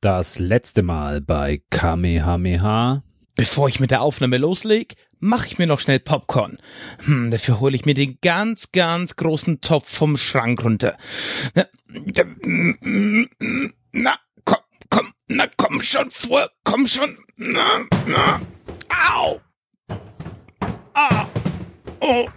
Das 0.00 0.38
letzte 0.38 0.84
Mal 0.84 1.20
bei 1.20 1.60
Kamehameha. 1.70 3.02
Bevor 3.34 3.66
ich 3.66 3.80
mit 3.80 3.90
der 3.90 4.00
Aufnahme 4.00 4.38
loslege, 4.38 4.94
mache 5.18 5.48
ich 5.48 5.58
mir 5.58 5.66
noch 5.66 5.80
schnell 5.80 5.98
Popcorn. 5.98 6.56
Hm, 7.04 7.32
dafür 7.32 7.58
hole 7.58 7.74
ich 7.74 7.84
mir 7.84 7.94
den 7.94 8.16
ganz, 8.22 8.70
ganz 8.70 9.16
großen 9.16 9.60
Topf 9.60 9.92
vom 9.92 10.16
Schrank 10.16 10.62
runter. 10.62 10.96
Na, 11.52 11.64
na 13.90 14.14
komm, 14.44 14.58
komm, 14.88 15.12
na 15.26 15.48
komm 15.56 15.82
schon 15.82 16.12
vor, 16.12 16.48
komm 16.62 16.86
schon. 16.86 17.18
Na, 17.36 17.80
na. 18.06 18.40
Au! 19.16 19.40
Ah! 20.94 21.26
Oh! 21.98 22.28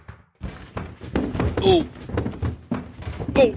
Oh! 1.61 1.85
Oh! 3.35 3.53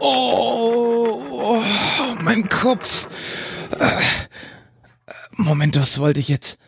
Oh, 0.00 1.62
mein 2.22 2.48
Kopf. 2.48 3.08
Äh, 3.78 4.00
Moment, 5.32 5.76
was 5.76 5.98
wollte 5.98 6.20
ich 6.20 6.28
jetzt? 6.28 6.60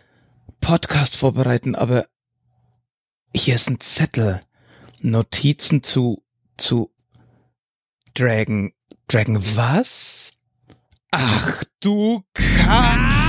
Podcast 0.61 1.16
vorbereiten, 1.16 1.75
aber 1.75 2.06
hier 3.34 3.55
ist 3.55 3.70
ein 3.70 3.80
Zettel. 3.80 4.41
Notizen 5.00 5.83
zu, 5.83 6.23
zu 6.56 6.92
Dragon. 8.14 8.73
Dragon 9.11 9.42
was? 9.56 10.30
Ach 11.11 11.64
du 11.80 12.22
Kack! 12.33 13.20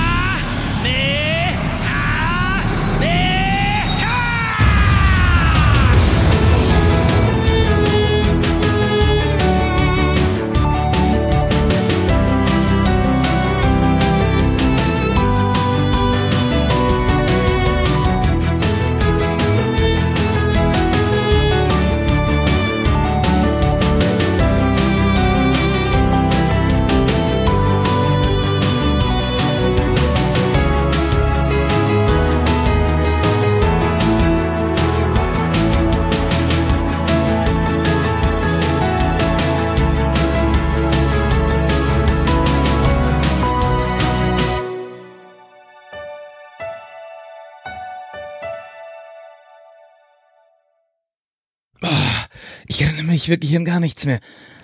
Mich 53.12 53.28
wirklich 53.28 53.54
an 53.56 53.64
gar 53.64 53.80
nichts 53.80 54.04
mehr. 54.04 54.20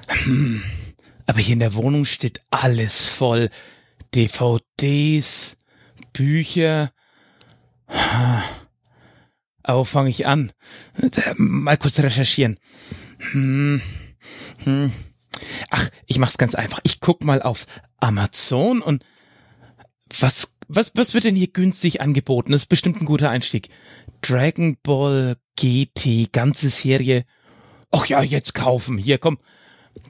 Hm, 0.08 0.62
Aber 1.26 1.40
hier 1.40 1.52
in 1.52 1.60
der 1.60 1.74
Wohnung 1.74 2.04
steht 2.04 2.40
alles 2.50 3.04
voll. 3.04 3.50
DVDs, 4.14 5.56
Bücher. 6.12 6.90
Aber 9.62 9.80
wo 9.80 9.84
fange 9.84 10.08
ich 10.10 10.26
an? 10.26 10.52
Mal 11.36 11.76
kurz 11.76 11.98
recherchieren. 11.98 12.58
Hm, 13.32 13.82
hm. 14.64 14.92
Ach, 15.70 15.88
ich 16.06 16.18
mach's 16.18 16.38
ganz 16.38 16.54
einfach. 16.54 16.80
Ich 16.84 17.00
guck 17.00 17.22
mal 17.22 17.42
auf 17.42 17.66
Amazon 18.00 18.80
und 18.80 19.04
was, 20.20 20.56
was, 20.68 20.92
was 20.94 21.12
wird 21.14 21.24
denn 21.24 21.36
hier 21.36 21.48
günstig 21.48 22.00
angeboten? 22.00 22.52
Das 22.52 22.62
ist 22.62 22.68
bestimmt 22.68 23.00
ein 23.00 23.06
guter 23.06 23.30
Einstieg. 23.30 23.68
Dragon 24.22 24.76
Ball 24.82 25.36
GT, 25.56 26.32
ganze 26.32 26.70
Serie. 26.70 27.24
Ach 27.90 28.06
ja, 28.06 28.22
jetzt 28.22 28.54
kaufen. 28.54 28.98
Hier, 28.98 29.18
komm. 29.18 29.38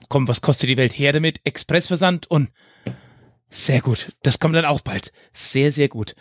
Komm, 0.09 0.29
was 0.29 0.41
kostet 0.41 0.69
die 0.69 0.77
Welt 0.77 0.93
her 0.93 1.13
damit? 1.13 1.41
Expressversand 1.45 2.31
und 2.31 2.51
sehr 3.51 3.81
gut. 3.81 4.13
Das 4.23 4.39
kommt 4.39 4.55
dann 4.55 4.65
auch 4.65 4.81
bald. 4.81 5.13
Sehr, 5.33 5.73
sehr 5.73 5.89
gut. 5.89 6.15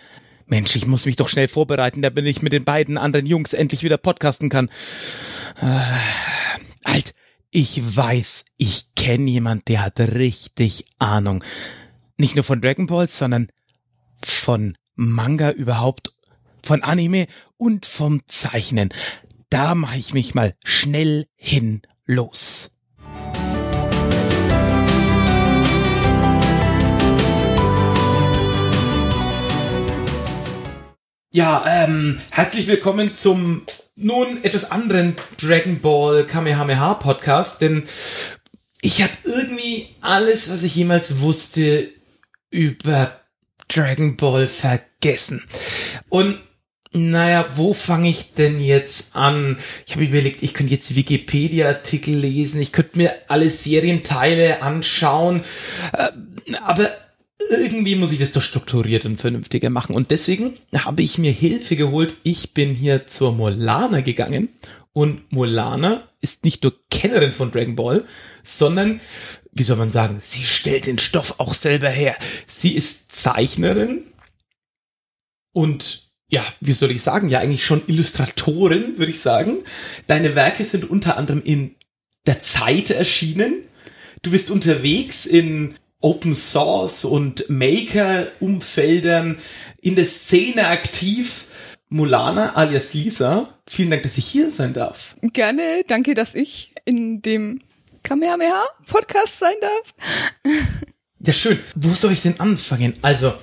Mensch, 0.45 0.75
ich 0.75 0.87
muss 0.87 1.05
mich 1.05 1.17
doch 1.17 1.27
schnell 1.27 1.49
vorbereiten, 1.49 2.01
damit 2.01 2.25
ich 2.25 2.41
mit 2.41 2.53
den 2.53 2.63
beiden 2.63 2.97
anderen 2.97 3.25
Jungs 3.25 3.51
endlich 3.51 3.83
wieder 3.83 3.97
podcasten 3.97 4.49
kann. 4.49 4.69
Äh, 5.61 5.81
halt, 6.85 7.13
ich 7.51 7.95
weiß, 7.95 8.45
ich 8.55 8.95
kenne 8.95 9.29
jemand, 9.29 9.67
der 9.67 9.83
hat 9.83 9.99
richtig 9.99 10.85
Ahnung. 10.99 11.43
Nicht 12.15 12.35
nur 12.35 12.45
von 12.45 12.61
Dragon 12.61 12.87
Balls, 12.87 13.17
sondern 13.17 13.47
von 14.23 14.77
Manga 14.95 15.51
überhaupt, 15.51 16.13
von 16.63 16.81
Anime 16.81 17.27
und 17.57 17.85
vom 17.85 18.21
Zeichnen. 18.25 18.89
Da 19.49 19.75
mache 19.75 19.97
ich 19.97 20.13
mich 20.13 20.35
mal 20.35 20.55
schnell 20.65 21.25
hin 21.37 21.81
los. 22.05 22.71
Ja, 31.31 31.63
ähm, 31.65 32.19
herzlich 32.29 32.67
willkommen 32.67 33.13
zum 33.13 33.61
nun 33.95 34.43
etwas 34.43 34.69
anderen 34.69 35.15
Dragon 35.39 35.79
Ball 35.79 36.25
Kamehameha 36.25 36.95
Podcast, 36.95 37.61
denn 37.61 37.83
ich 38.81 39.01
habe 39.01 39.13
irgendwie 39.23 39.95
alles, 40.01 40.51
was 40.51 40.63
ich 40.63 40.75
jemals 40.75 41.21
wusste 41.21 41.89
über 42.49 43.17
Dragon 43.69 44.17
Ball 44.17 44.49
vergessen. 44.49 45.47
Und 46.09 46.37
naja, 46.93 47.49
wo 47.55 47.73
fange 47.73 48.09
ich 48.09 48.33
denn 48.33 48.59
jetzt 48.59 49.15
an? 49.15 49.57
Ich 49.85 49.93
habe 49.93 50.05
überlegt, 50.05 50.43
ich 50.43 50.53
könnte 50.53 50.73
jetzt 50.73 50.95
Wikipedia-Artikel 50.95 52.15
lesen, 52.15 52.61
ich 52.61 52.71
könnte 52.71 52.97
mir 52.97 53.13
alle 53.27 53.49
Serienteile 53.49 54.61
anschauen, 54.61 55.43
äh, 55.93 56.07
aber 56.63 56.89
irgendwie 57.49 57.95
muss 57.95 58.11
ich 58.11 58.19
das 58.19 58.31
doch 58.31 58.41
strukturiert 58.41 59.05
und 59.05 59.19
vernünftiger 59.19 59.69
machen. 59.69 59.95
Und 59.95 60.11
deswegen 60.11 60.55
habe 60.75 61.01
ich 61.01 61.17
mir 61.17 61.31
Hilfe 61.31 61.75
geholt. 61.75 62.15
Ich 62.23 62.53
bin 62.53 62.73
hier 62.73 63.07
zur 63.07 63.31
Molana 63.33 64.01
gegangen. 64.01 64.49
Und 64.93 65.31
Molana 65.31 66.09
ist 66.21 66.43
nicht 66.43 66.63
nur 66.63 66.73
Kennerin 66.89 67.31
von 67.31 67.51
Dragon 67.51 67.75
Ball, 67.75 68.05
sondern, 68.41 68.99
wie 69.51 69.63
soll 69.63 69.77
man 69.77 69.91
sagen, 69.91 70.17
sie 70.21 70.43
stellt 70.43 70.87
den 70.87 70.97
Stoff 70.97 71.35
auch 71.37 71.53
selber 71.53 71.89
her. 71.89 72.15
Sie 72.47 72.75
ist 72.75 73.11
Zeichnerin 73.11 74.05
und 75.53 76.06
ja, 76.29 76.45
wie 76.59 76.73
soll 76.73 76.91
ich 76.91 77.01
sagen, 77.01 77.29
ja 77.29 77.39
eigentlich 77.39 77.65
schon 77.65 77.83
Illustratorin, 77.87 78.97
würde 78.97 79.11
ich 79.11 79.21
sagen. 79.21 79.59
Deine 80.07 80.35
Werke 80.35 80.63
sind 80.63 80.89
unter 80.89 81.17
anderem 81.17 81.41
in 81.43 81.75
der 82.25 82.39
Zeit 82.39 82.89
erschienen. 82.91 83.63
Du 84.21 84.31
bist 84.31 84.51
unterwegs 84.51 85.25
in 85.25 85.75
Open 86.01 86.35
Source 86.35 87.05
und 87.05 87.49
Maker-Umfeldern, 87.49 89.37
in 89.81 89.95
der 89.95 90.05
Szene 90.05 90.67
aktiv. 90.67 91.45
Mulana 91.89 92.55
alias 92.55 92.93
Lisa, 92.93 93.57
vielen 93.65 93.91
Dank, 93.91 94.03
dass 94.03 94.17
ich 94.17 94.27
hier 94.27 94.51
sein 94.51 94.73
darf. 94.73 95.15
Gerne, 95.21 95.83
danke, 95.87 96.15
dass 96.15 96.35
ich 96.35 96.73
in 96.83 97.21
dem 97.21 97.59
Kamehameha 98.03 98.65
Podcast 98.87 99.39
sein 99.39 99.55
darf. 99.61 99.95
Ja, 101.19 101.33
schön. 101.33 101.59
Wo 101.75 101.93
soll 101.93 102.11
ich 102.11 102.21
denn 102.21 102.39
anfangen? 102.39 102.93
Also, 103.01 103.33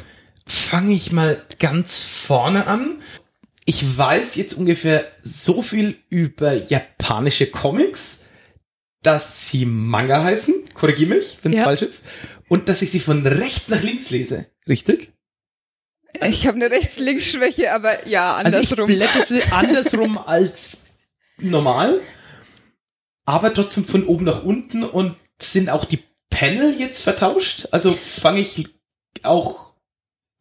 fange 0.46 0.94
ich 0.94 1.12
mal 1.12 1.42
ganz 1.58 2.02
vorne 2.02 2.66
an. 2.66 3.00
Ich 3.64 3.96
weiß 3.96 4.36
jetzt 4.36 4.54
ungefähr 4.54 5.04
so 5.22 5.62
viel 5.62 5.96
über 6.10 6.52
japanische 6.54 7.46
Comics, 7.46 8.24
dass 9.02 9.48
sie 9.48 9.64
Manga 9.66 10.22
heißen. 10.22 10.54
Korrigier 10.74 11.06
mich, 11.06 11.38
wenn 11.42 11.52
es 11.52 11.58
Ja. 11.58 11.64
falsch 11.64 11.82
ist. 11.82 12.04
Und 12.48 12.68
dass 12.68 12.82
ich 12.82 12.90
sie 12.90 13.00
von 13.00 13.26
rechts 13.26 13.68
nach 13.68 13.82
links 13.82 14.10
lese. 14.10 14.46
Richtig? 14.68 15.12
Ich 16.28 16.46
habe 16.46 16.56
eine 16.56 16.70
Rechts-Links-Schwäche, 16.70 17.72
aber 17.72 18.06
ja, 18.06 18.34
Also 18.36 18.56
andersrum. 18.58 18.88
ich 18.88 18.96
blätter 18.96 19.24
sie 19.24 19.42
andersrum 19.50 20.16
als 20.16 20.84
normal, 21.38 22.00
aber 23.24 23.52
trotzdem 23.52 23.84
von 23.84 24.06
oben 24.06 24.24
nach 24.24 24.44
unten 24.44 24.84
und 24.84 25.16
sind 25.40 25.70
auch 25.70 25.84
die 25.84 26.04
Panel 26.30 26.74
jetzt 26.78 27.02
vertauscht? 27.02 27.66
Also 27.72 27.90
fange 27.92 28.40
ich 28.40 28.68
auch 29.24 29.73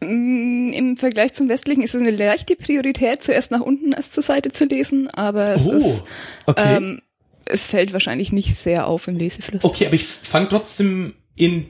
Im 0.03 0.97
Vergleich 0.97 1.33
zum 1.33 1.49
westlichen 1.49 1.81
ist 1.83 1.95
es 1.95 2.01
eine 2.01 2.11
leichte 2.11 2.55
Priorität, 2.55 3.23
zuerst 3.23 3.51
nach 3.51 3.61
unten 3.61 3.93
als 3.93 4.11
zur 4.11 4.23
Seite 4.23 4.51
zu 4.51 4.65
lesen, 4.65 5.07
aber 5.09 5.55
es, 5.55 5.65
Oh, 5.65 5.71
ist, 5.73 6.03
okay. 6.45 6.75
ähm, 6.77 7.01
es 7.45 7.65
fällt 7.65 7.93
wahrscheinlich 7.93 8.31
nicht 8.31 8.55
sehr 8.55 8.87
auf 8.87 9.07
im 9.07 9.17
Lesefluss. 9.17 9.63
okay, 9.63 9.85
aber 9.87 9.95
ich 9.95 10.05
fange 10.05 10.49
trotzdem 10.49 11.13
in 11.35 11.65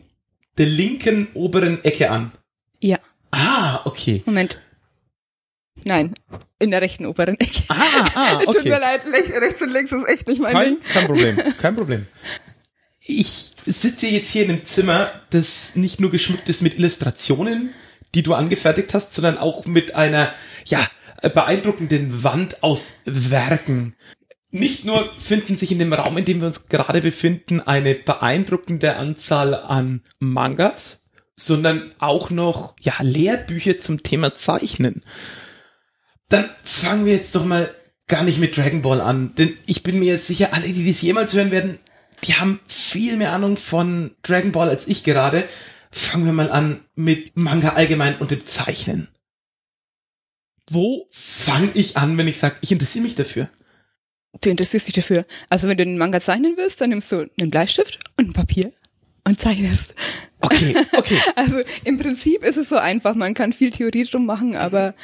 der 0.58 0.66
linken 0.68 1.28
oberen 1.34 1.84
Ecke 1.84 2.12
an. 2.12 2.32
Ja, 2.80 3.00
Ah, 3.32 3.82
okay. 3.86 4.22
Moment. 4.28 4.60
Nein, 5.86 6.14
in 6.60 6.70
der 6.72 6.82
rechten 6.82 7.06
oberen 7.08 7.40
Ecke. 7.40 7.64
Ah, 7.68 8.10
ah, 8.14 8.36
okay. 8.38 8.46
Tut 8.54 8.64
mir 8.66 8.80
leid, 8.80 9.02
rechts 9.06 9.62
und 9.62 9.72
links 9.74 9.92
ist 9.92 10.08
echt 10.08 10.28
nicht 10.28 10.40
mein 10.40 10.54
Kein, 10.54 10.66
Ding. 10.76 10.78
kein 10.94 11.06
Problem, 11.08 11.38
kein 11.62 11.76
Problem. 11.76 12.06
Ich 13.06 13.54
sitze 13.66 14.08
jetzt 14.08 14.30
hier 14.30 14.44
in 14.44 14.52
einem 14.52 14.64
Zimmer, 14.64 15.10
das 15.32 15.76
nicht 15.76 16.00
nur 16.00 16.12
geschmückt 16.12 16.48
ist 16.48 16.62
mit 16.62 16.78
Illustrationen, 16.78 17.72
die 18.16 18.24
du 18.24 18.34
angefertigt 18.34 18.94
hast, 18.94 19.14
sondern 19.14 19.38
auch 19.38 19.66
mit 19.66 19.96
einer, 19.96 20.34
ja, 20.66 20.80
beeindruckenden 21.22 22.24
Wand 22.24 22.64
aus 22.64 23.02
Werken. 23.06 23.96
Nicht 24.52 24.86
nur 24.86 25.10
finden 25.20 25.56
sich 25.56 25.72
in 25.72 25.80
dem 25.80 25.94
Raum, 25.94 26.18
in 26.18 26.26
dem 26.26 26.42
wir 26.42 26.48
uns 26.48 26.68
gerade 26.68 27.02
befinden, 27.02 27.60
eine 27.62 27.96
beeindruckende 27.96 28.98
Anzahl 28.98 29.56
an 29.56 30.04
Mangas, 30.20 31.10
sondern 31.36 31.92
auch 31.98 32.30
noch, 32.30 32.76
ja, 32.80 32.94
Lehrbücher 33.00 33.80
zum 33.80 34.04
Thema 34.04 34.36
Zeichnen. 34.36 35.02
Dann 36.30 36.50
fangen 36.64 37.06
wir 37.06 37.14
jetzt 37.14 37.36
doch 37.36 37.46
mal 37.46 37.74
gar 38.08 38.24
nicht 38.24 38.40
mit 38.40 38.56
Dragon 38.56 38.82
Ball 38.82 39.02
an, 39.02 39.34
denn 39.36 39.58
ich 39.66 39.82
bin 39.82 39.98
mir 39.98 40.20
sicher, 40.20 40.50
alle, 40.52 40.68
die 40.68 40.84
dies 40.84 41.02
jemals 41.02 41.34
hören 41.34 41.52
werden, 41.52 41.80
die 42.26 42.36
haben 42.36 42.60
viel 42.68 43.18
mehr 43.18 43.34
Ahnung 43.34 43.58
von 43.58 44.12
Dragon 44.24 44.52
Ball 44.52 44.70
als 44.70 44.88
ich 44.88 45.04
gerade. 45.04 45.44
Fangen 45.96 46.26
wir 46.26 46.34
mal 46.34 46.52
an 46.52 46.84
mit 46.96 47.38
Manga 47.38 47.70
allgemein 47.70 48.18
und 48.18 48.32
dem 48.32 48.46
Zeichnen. 48.46 49.10
Wo 50.68 51.08
fange 51.12 51.70
ich 51.76 51.98
an, 51.98 52.18
wenn 52.18 52.28
ich 52.28 52.40
sage, 52.40 52.56
ich 52.62 52.72
interessiere 52.72 53.04
mich 53.04 53.14
dafür? 53.14 53.48
Du 54.42 54.50
interessierst 54.50 54.88
dich 54.88 54.96
dafür. 54.96 55.26
Also 55.50 55.68
wenn 55.68 55.78
du 55.78 55.84
einen 55.84 56.00
Manga 56.00 56.20
zeichnen 56.20 56.58
willst, 56.58 56.82
dann 56.82 56.90
nimmst 56.90 57.12
du 57.12 57.30
einen 57.40 57.52
Bleistift 57.52 58.00
und 58.18 58.30
ein 58.30 58.34
Papier 58.34 58.74
und 59.24 59.40
zeichnest. 59.40 59.94
Okay, 60.42 60.76
okay. 60.94 61.20
Also 61.36 61.62
im 61.84 62.00
Prinzip 62.00 62.44
ist 62.44 62.58
es 62.58 62.70
so 62.70 62.78
einfach. 62.78 63.14
Man 63.14 63.36
kann 63.36 63.54
viel 63.54 63.70
Theorie 63.70 64.06
drum 64.06 64.26
machen, 64.26 64.56
aber 64.56 64.96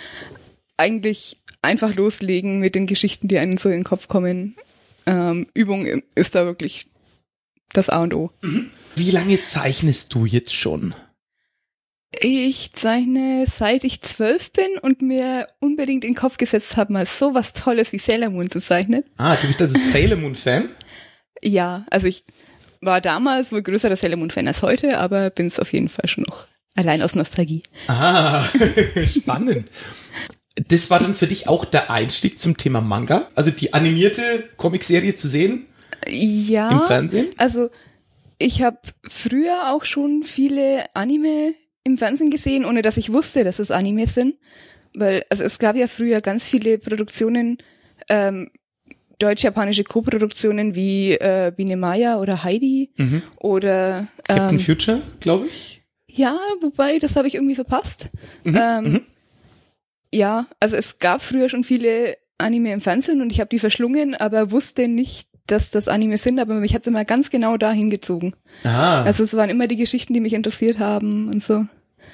eigentlich 0.76 1.38
einfach 1.62 1.94
loslegen 1.94 2.58
mit 2.58 2.74
den 2.74 2.88
Geschichten, 2.88 3.28
die 3.28 3.38
einem 3.38 3.58
so 3.58 3.70
in 3.70 3.80
den 3.80 3.84
Kopf 3.84 4.08
kommen. 4.08 4.56
Ähm, 5.06 5.46
Übung 5.54 5.86
ist 6.16 6.34
da 6.34 6.46
wirklich 6.46 6.89
das 7.74 7.90
A 7.90 8.04
und 8.04 8.14
O. 8.14 8.32
Wie 8.96 9.12
lange 9.12 9.44
zeichnest 9.46 10.14
du 10.14 10.26
jetzt 10.26 10.54
schon? 10.54 10.94
Ich 12.22 12.74
zeichne 12.74 13.46
seit 13.46 13.84
ich 13.84 14.02
zwölf 14.02 14.52
bin 14.52 14.68
und 14.82 15.02
mir 15.02 15.48
unbedingt 15.60 16.04
in 16.04 16.14
den 16.14 16.16
Kopf 16.16 16.38
gesetzt 16.38 16.76
habe, 16.76 16.92
mal 16.92 17.06
so 17.06 17.36
was 17.36 17.54
Tolles 17.54 17.92
wie 17.92 18.00
Sailor 18.00 18.32
Moon 18.32 18.50
zu 18.50 18.62
zeichnen. 18.62 19.04
Ah, 19.18 19.36
du 19.36 19.48
bist 19.48 19.62
also 19.62 19.78
Sailor 19.92 20.18
Moon 20.18 20.34
Fan? 20.34 20.70
Ja, 21.42 21.86
also 21.92 22.08
ich 22.08 22.26
war 22.82 23.00
damals 23.00 23.52
wohl 23.52 23.62
größerer 23.62 23.96
Sailor 23.96 24.18
Moon 24.18 24.32
Fan 24.32 24.48
als 24.48 24.64
heute, 24.64 24.98
aber 24.98 25.30
bin 25.30 25.48
es 25.48 25.60
auf 25.60 25.72
jeden 25.72 25.90
Fall 25.90 26.08
schon 26.08 26.24
noch. 26.28 26.48
Allein 26.76 27.02
aus 27.04 27.14
Nostalgie. 27.14 27.62
Ah, 27.88 28.44
spannend. 29.08 29.70
Das 30.68 30.90
war 30.90 31.00
dann 31.00 31.16
für 31.16 31.28
dich 31.28 31.48
auch 31.48 31.64
der 31.64 31.92
Einstieg 31.92 32.40
zum 32.40 32.58
Thema 32.58 32.82
Manga? 32.82 33.30
Also 33.36 33.52
die 33.52 33.74
animierte 33.74 34.50
Comicserie 34.58 35.16
zu 35.16 35.28
sehen 35.28 35.68
Ja. 36.08 36.72
im 36.72 36.82
Fernsehen? 36.82 37.28
Also 37.38 37.70
ich 38.38 38.62
habe 38.62 38.78
früher 39.08 39.72
auch 39.74 39.84
schon 39.86 40.24
viele 40.24 40.86
Anime 40.96 41.54
im 41.84 41.98
Fernsehen 41.98 42.30
gesehen, 42.30 42.66
ohne 42.66 42.82
dass 42.82 42.98
ich 42.98 43.12
wusste, 43.12 43.44
dass 43.44 43.60
es 43.60 43.72
Anime 43.72 44.08
sind. 44.08 44.36
Weil, 44.94 45.24
also 45.30 45.44
es 45.44 45.60
gab 45.60 45.76
ja 45.76 45.88
früher 45.88 46.20
ganz 46.22 46.48
viele 46.48 46.78
Produktionen, 46.78 47.58
ähm, 48.10 48.50
deutsch-japanische 49.20 49.84
Co-Produktionen 49.84 50.76
wie 50.76 51.12
äh, 51.14 51.52
Biene 51.56 51.76
Maya 51.78 52.20
oder 52.20 52.44
Heidi 52.44 52.90
Mhm. 52.96 53.22
oder 53.38 54.08
Captain 54.28 54.58
ähm, 54.58 54.60
Future, 54.60 55.02
glaube 55.20 55.48
ich. 55.48 55.82
ja, 56.08 56.40
wobei, 56.62 56.98
das 57.00 57.16
habe 57.18 57.28
ich 57.28 57.36
irgendwie 57.36 57.56
verpasst. 57.56 58.08
ähm, 58.46 59.02
Ja, 60.14 60.48
also 60.60 60.76
es 60.76 60.98
gab 60.98 61.22
früher 61.22 61.50
schon 61.50 61.64
viele 61.64 62.18
Anime 62.38 62.72
im 62.74 62.82
Fernsehen 62.82 63.22
und 63.22 63.32
ich 63.32 63.40
habe 63.42 63.50
die 63.50 63.60
verschlungen, 63.60 64.16
aber 64.16 64.52
wusste 64.52 64.88
nicht, 64.88 65.29
dass 65.52 65.72
das 65.72 65.88
Anime 65.88 66.18
sind, 66.18 66.40
aber 66.40 66.56
mich 66.56 66.74
hat 66.76 66.86
immer 66.88 67.06
ganz 67.06 67.30
genau 67.30 67.58
dahin 67.58 67.90
gezogen. 67.90 68.34
Ah, 68.64 69.04
Also 69.04 69.24
es 69.24 69.34
waren 69.36 69.50
immer 69.50 69.68
die 69.68 69.76
Geschichten, 69.78 70.14
die 70.14 70.20
mich 70.20 70.34
interessiert 70.34 70.80
haben 70.80 71.28
und 71.30 71.44
so. 71.44 71.66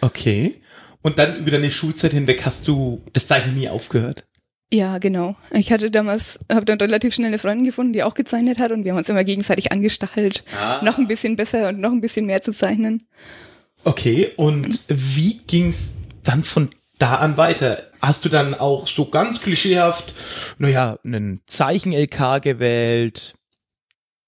okay. 0.02 0.56
Und 1.02 1.20
dann 1.20 1.38
über 1.38 1.52
deine 1.52 1.70
Schulzeit 1.70 2.14
hinweg 2.14 2.44
hast 2.46 2.68
du 2.68 3.00
das 3.14 3.28
Zeichnen 3.28 3.54
nie 3.56 3.70
aufgehört. 3.70 4.26
Ja, 4.74 4.98
genau. 4.98 5.36
Ich 5.52 5.72
hatte 5.72 5.92
damals, 5.92 6.40
habe 6.52 6.66
dann 6.66 6.80
relativ 6.80 7.14
schnell 7.14 7.28
eine 7.28 7.38
Freundin 7.38 7.64
gefunden, 7.66 7.94
die 7.94 8.02
auch 8.02 8.16
gezeichnet 8.16 8.60
hat 8.60 8.72
und 8.72 8.84
wir 8.84 8.92
haben 8.92 8.98
uns 8.98 9.10
immer 9.10 9.24
gegenseitig 9.24 9.72
angestachelt, 9.72 10.44
Ah. 10.60 10.84
noch 10.84 10.98
ein 10.98 11.08
bisschen 11.08 11.36
besser 11.36 11.70
und 11.70 11.80
noch 11.80 11.92
ein 11.92 12.02
bisschen 12.02 12.26
mehr 12.26 12.42
zu 12.42 12.52
zeichnen. 12.54 13.04
Okay, 13.84 14.32
und 14.36 14.80
wie 14.88 15.38
ging's 15.46 15.98
dann 16.24 16.42
von 16.42 16.70
da 16.98 17.16
an 17.16 17.38
weiter? 17.38 17.84
Hast 18.02 18.26
du 18.26 18.30
dann 18.30 18.54
auch 18.54 18.88
so 18.88 19.06
ganz 19.10 19.42
klischeehaft, 19.42 20.14
naja, 20.58 20.98
einen 21.04 21.42
Zeichen-LK 21.46 22.42
gewählt 22.42 23.34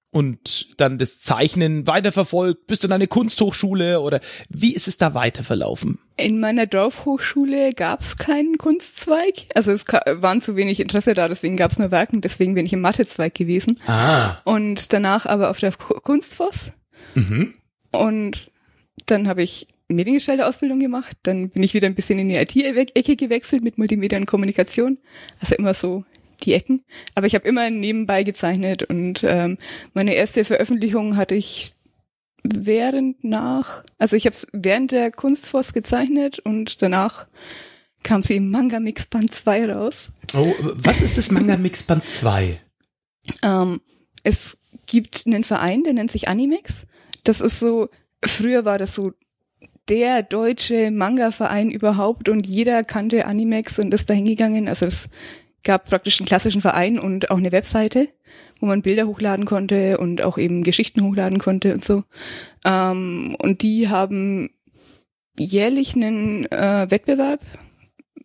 und 0.09 0.67
dann 0.79 0.97
das 0.97 1.19
Zeichnen 1.19 1.85
weiterverfolgt, 1.85 2.65
bist 2.65 2.81
du 2.83 2.87
in 2.87 2.93
eine 2.93 3.07
Kunsthochschule 3.07 3.99
oder 4.01 4.19
wie 4.49 4.73
ist 4.73 4.87
es 4.87 4.97
da 4.97 5.13
weiter 5.13 5.43
verlaufen? 5.43 5.99
In 6.15 6.39
meiner 6.39 6.65
Dorfhochschule 6.65 7.73
gab 7.73 7.99
es 8.01 8.15
keinen 8.15 8.57
Kunstzweig. 8.57 9.45
Also 9.53 9.71
es 9.73 9.85
waren 9.87 10.41
zu 10.41 10.55
wenig 10.55 10.79
Interesse 10.79 11.13
da, 11.13 11.27
deswegen 11.27 11.55
gab 11.57 11.71
es 11.71 11.77
nur 11.77 11.91
Werken, 11.91 12.21
deswegen 12.21 12.55
bin 12.55 12.65
ich 12.65 12.73
im 12.73 12.81
Mathezweig 12.81 13.35
gewesen. 13.35 13.79
Ah, 13.85 14.37
Und 14.45 14.93
danach 14.93 15.25
aber 15.25 15.49
auf 15.51 15.59
der 15.59 15.73
Ku- 15.73 15.99
Kunstfoss. 16.01 16.71
mhm. 17.13 17.53
Und 17.91 18.49
dann 19.05 19.27
habe 19.27 19.43
ich 19.43 19.67
Mediengestalter-Ausbildung 19.89 20.79
gemacht. 20.79 21.17
Dann 21.23 21.49
bin 21.49 21.63
ich 21.63 21.73
wieder 21.73 21.87
ein 21.87 21.95
bisschen 21.95 22.19
in 22.19 22.29
die 22.29 22.35
IT-Ecke 22.35 23.15
gewechselt 23.15 23.63
mit 23.63 23.77
Multimedia 23.77 24.17
und 24.17 24.25
Kommunikation. 24.25 24.97
Also 25.39 25.55
immer 25.55 25.73
so 25.73 26.03
die 26.43 26.53
Ecken. 26.53 26.83
Aber 27.15 27.27
ich 27.27 27.35
habe 27.35 27.47
immer 27.47 27.69
nebenbei 27.69 28.23
gezeichnet 28.23 28.83
und 28.83 29.23
ähm, 29.23 29.57
meine 29.93 30.13
erste 30.13 30.43
Veröffentlichung 30.43 31.17
hatte 31.17 31.35
ich 31.35 31.73
während 32.43 33.23
nach, 33.23 33.83
also 33.97 34.15
ich 34.15 34.25
habe 34.25 34.35
während 34.53 34.91
der 34.91 35.11
Kunstfoss 35.11 35.73
gezeichnet 35.73 36.39
und 36.39 36.81
danach 36.81 37.27
kam 38.03 38.21
sie 38.21 38.37
im 38.37 38.51
Manga 38.51 38.79
Mix 38.79 39.07
Band 39.07 39.33
2 39.33 39.73
raus. 39.73 40.11
Oh, 40.35 40.53
was 40.75 41.01
ist 41.01 41.17
das 41.17 41.31
Manga 41.31 41.57
Mix 41.57 41.83
Band 41.83 42.07
2? 42.07 42.59
Ähm, 43.43 43.81
es 44.23 44.59
gibt 44.85 45.25
einen 45.25 45.43
Verein, 45.43 45.83
der 45.83 45.93
nennt 45.93 46.11
sich 46.11 46.27
Animex. 46.27 46.85
Das 47.23 47.41
ist 47.41 47.59
so, 47.59 47.89
früher 48.23 48.63
war 48.65 48.77
das 48.77 48.95
so 48.95 49.13
der 49.89 50.23
deutsche 50.23 50.91
Manga-Verein 50.91 51.71
überhaupt 51.71 52.29
und 52.29 52.45
jeder 52.45 52.83
kannte 52.83 53.25
Animex 53.25 53.79
und 53.79 53.93
ist 53.93 54.09
da 54.09 54.13
hingegangen. 54.13 54.67
Also 54.67 54.85
es 54.85 55.09
gab 55.63 55.85
praktisch 55.85 56.19
einen 56.19 56.27
klassischen 56.27 56.61
Verein 56.61 56.99
und 56.99 57.31
auch 57.31 57.37
eine 57.37 57.51
Webseite, 57.51 58.09
wo 58.59 58.65
man 58.65 58.81
Bilder 58.81 59.07
hochladen 59.07 59.45
konnte 59.45 59.97
und 59.97 60.23
auch 60.23 60.37
eben 60.37 60.63
Geschichten 60.63 61.03
hochladen 61.03 61.39
konnte 61.39 61.73
und 61.73 61.83
so. 61.83 62.03
Ähm, 62.65 63.35
und 63.39 63.61
die 63.61 63.89
haben 63.89 64.49
jährlich 65.39 65.95
einen 65.95 66.45
äh, 66.51 66.87
Wettbewerb 66.89 67.41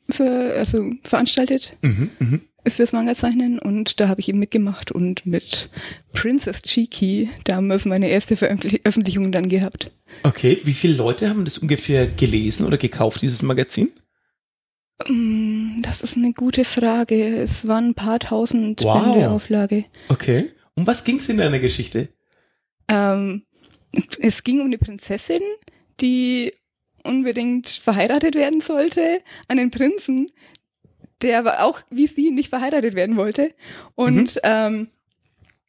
für, 0.08 0.54
also 0.56 0.90
veranstaltet 1.02 1.76
Mhm, 1.82 2.10
mhm. 2.18 2.40
Fürs 2.66 2.92
Manga-Zeichnen 2.92 3.58
und 3.58 3.98
da 4.00 4.08
habe 4.08 4.20
ich 4.20 4.28
eben 4.28 4.38
mitgemacht 4.38 4.92
und 4.92 5.26
mit 5.26 5.68
Princess 6.12 6.62
Cheeky 6.62 7.28
damals 7.44 7.84
meine 7.84 8.08
erste 8.08 8.36
Veröffentlichung 8.36 9.32
dann 9.32 9.48
gehabt. 9.48 9.90
Okay, 10.22 10.58
wie 10.64 10.72
viele 10.72 10.94
Leute 10.94 11.28
haben 11.28 11.44
das 11.44 11.58
ungefähr 11.58 12.06
gelesen 12.06 12.66
oder 12.66 12.76
gekauft, 12.78 13.22
dieses 13.22 13.42
Magazin? 13.42 13.90
Mm, 15.08 15.80
Das 15.82 16.02
ist 16.02 16.16
eine 16.16 16.32
gute 16.32 16.64
Frage. 16.64 17.36
Es 17.38 17.66
waren 17.66 17.88
ein 17.90 17.94
paar 17.94 18.18
tausend 18.20 18.82
Wow. 18.84 19.02
Bände 19.14 19.30
Auflage. 19.30 19.84
Okay. 20.08 20.50
Um 20.74 20.86
was 20.86 21.04
ging's 21.04 21.28
in 21.28 21.38
deiner 21.38 21.58
Geschichte? 21.58 22.08
Ähm, 22.88 23.42
es 24.20 24.42
ging 24.44 24.60
um 24.60 24.66
eine 24.66 24.78
Prinzessin, 24.78 25.42
die 26.00 26.52
unbedingt 27.04 27.68
verheiratet 27.68 28.34
werden 28.36 28.60
sollte 28.60 29.20
an 29.48 29.56
den 29.56 29.70
Prinzen, 29.70 30.28
der 31.22 31.38
aber 31.38 31.62
auch 31.62 31.80
wie 31.90 32.06
sie 32.06 32.30
nicht 32.30 32.50
verheiratet 32.50 32.94
werden 32.94 33.16
wollte. 33.16 33.54
Und 33.94 34.40
ähm, 34.42 34.88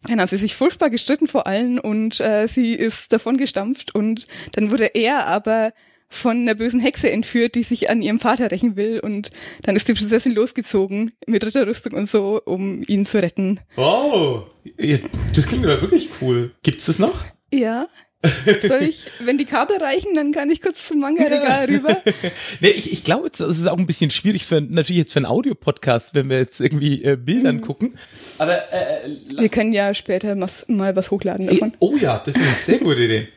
dann 0.03 0.19
haben 0.19 0.27
sie 0.27 0.37
sich 0.37 0.55
furchtbar 0.55 0.89
gestritten 0.89 1.27
vor 1.27 1.47
allen 1.47 1.79
und 1.79 2.19
äh, 2.19 2.47
sie 2.47 2.73
ist 2.73 3.13
davon 3.13 3.37
gestampft 3.37 3.95
und 3.95 4.27
dann 4.51 4.71
wurde 4.71 4.87
er 4.95 5.27
aber 5.27 5.73
von 6.09 6.37
einer 6.37 6.55
bösen 6.55 6.79
Hexe 6.79 7.09
entführt, 7.09 7.55
die 7.55 7.63
sich 7.63 7.89
an 7.89 8.01
ihrem 8.01 8.19
Vater 8.19 8.51
rächen 8.51 8.75
will 8.75 8.99
und 8.99 9.31
dann 9.63 9.75
ist 9.75 9.87
die 9.87 9.93
Prinzessin 9.93 10.33
losgezogen 10.33 11.13
mit 11.25 11.43
Ritterrüstung 11.43 11.93
und 11.93 12.09
so, 12.09 12.41
um 12.45 12.83
ihn 12.85 13.05
zu 13.05 13.21
retten. 13.21 13.59
Oh, 13.77 14.43
ja, 14.77 14.97
das 15.35 15.47
klingt 15.47 15.65
aber 15.65 15.81
wirklich 15.81 16.09
cool. 16.21 16.51
Gibt's 16.61 16.85
das 16.85 16.99
noch? 16.99 17.25
Ja, 17.51 17.87
Soll 18.67 18.83
ich, 18.83 19.07
wenn 19.19 19.37
die 19.37 19.45
Kabel 19.45 19.77
reichen, 19.77 20.13
dann 20.13 20.31
kann 20.31 20.49
ich 20.49 20.61
kurz 20.61 20.87
zum 20.87 20.99
Manga-Regal 20.99 21.65
rüber. 21.65 21.97
nee, 22.61 22.69
ich, 22.69 22.91
ich 22.93 23.03
glaube, 23.03 23.29
es 23.31 23.39
ist 23.39 23.67
auch 23.67 23.77
ein 23.77 23.85
bisschen 23.85 24.11
schwierig 24.11 24.45
für 24.45 24.61
natürlich 24.61 24.99
jetzt 25.01 25.13
für 25.13 25.19
einen 25.19 25.25
Audiopodcast, 25.25 26.15
wenn 26.15 26.29
wir 26.29 26.37
jetzt 26.37 26.61
irgendwie 26.61 27.03
äh, 27.03 27.17
Bildern 27.17 27.57
Mhm. 27.57 27.61
gucken. 27.61 27.97
Aber 28.37 28.55
äh, 28.73 29.09
Wir 29.37 29.49
können 29.49 29.73
ja 29.73 29.93
später 29.93 30.39
was, 30.39 30.67
mal 30.69 30.95
was 30.95 31.11
hochladen 31.11 31.47
davon. 31.47 31.73
oh 31.79 31.95
ja, 31.99 32.21
das 32.25 32.35
ist 32.35 32.41
eine 32.41 32.51
sehr 32.55 32.79
gute 32.79 33.01
Idee. 33.03 33.27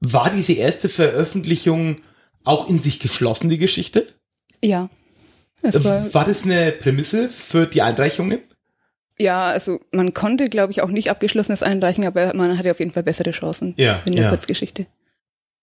War 0.00 0.30
diese 0.30 0.54
erste 0.54 0.88
Veröffentlichung 0.88 1.98
auch 2.44 2.68
in 2.68 2.78
sich 2.80 3.00
geschlossen, 3.00 3.48
die 3.50 3.58
Geschichte? 3.58 4.08
Ja. 4.64 4.88
Es 5.62 5.84
war, 5.84 6.12
War 6.14 6.24
das 6.24 6.44
eine 6.44 6.72
Prämisse 6.72 7.28
für 7.28 7.66
die 7.66 7.82
Einreichungen? 7.82 8.38
Ja, 9.20 9.48
also 9.48 9.80
man 9.92 10.14
konnte, 10.14 10.46
glaube 10.46 10.72
ich, 10.72 10.82
auch 10.82 10.88
nicht 10.88 11.10
abgeschlossenes 11.10 11.62
einreichen, 11.62 12.06
aber 12.06 12.34
man 12.34 12.58
hatte 12.58 12.70
auf 12.70 12.78
jeden 12.78 12.90
Fall 12.90 13.02
bessere 13.02 13.32
Chancen 13.32 13.74
Ja, 13.76 14.02
in 14.06 14.16
der 14.16 14.24
ja. 14.24 14.30
Kurzgeschichte. 14.30 14.86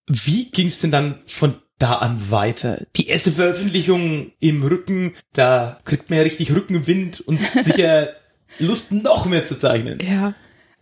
Wie 0.06 0.50
ging 0.50 0.68
es 0.68 0.80
denn 0.80 0.90
dann 0.90 1.16
von 1.26 1.54
da 1.78 1.96
an 1.96 2.30
weiter? 2.30 2.82
Die 2.96 3.08
erste 3.08 3.32
Veröffentlichung 3.32 4.32
im 4.40 4.62
Rücken, 4.62 5.14
da 5.32 5.80
kriegt 5.84 6.08
man 6.08 6.18
ja 6.18 6.22
richtig 6.22 6.54
Rückenwind 6.54 7.20
und 7.20 7.40
sicher 7.62 8.10
Lust, 8.58 8.92
noch 8.92 9.26
mehr 9.26 9.44
zu 9.44 9.58
zeichnen. 9.58 9.98
Ja. 10.00 10.34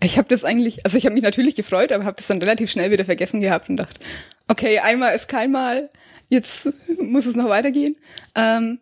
Ich 0.03 0.19
habe 0.19 0.29
das 0.29 0.45
eigentlich, 0.45 0.85
also 0.85 0.99
ich 0.99 1.07
habe 1.07 1.15
mich 1.15 1.25
natürlich 1.25 1.55
gefreut, 1.55 1.91
aber 1.91 2.05
habe 2.05 2.19
das 2.19 2.27
dann 2.27 2.43
relativ 2.43 2.71
schnell 2.71 2.91
wieder 2.91 3.07
vergessen 3.07 3.41
gehabt 3.41 3.71
und 3.71 3.79
dachte, 3.79 3.99
okay, 4.47 4.79
einmal 4.81 5.17
ist 5.17 5.27
kein 5.29 5.51
Mal, 5.51 5.89
jetzt 6.29 6.69
muss 7.01 7.25
es 7.25 7.35
noch 7.35 7.49
weitergehen. 7.49 7.97
Ähm, 8.35 8.81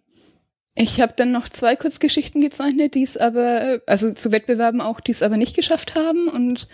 ich 0.75 1.01
habe 1.01 1.15
dann 1.17 1.31
noch 1.31 1.49
zwei 1.49 1.77
Kurzgeschichten 1.77 2.41
gezeichnet, 2.41 2.95
die 2.95 3.03
es 3.03 3.17
aber, 3.17 3.81
also 3.87 4.13
zu 4.13 4.33
Wettbewerben 4.33 4.81
auch, 4.81 5.01
die 5.01 5.13
es 5.13 5.23
aber 5.23 5.37
nicht 5.37 5.55
geschafft 5.55 5.95
haben. 5.95 6.29
Und 6.29 6.69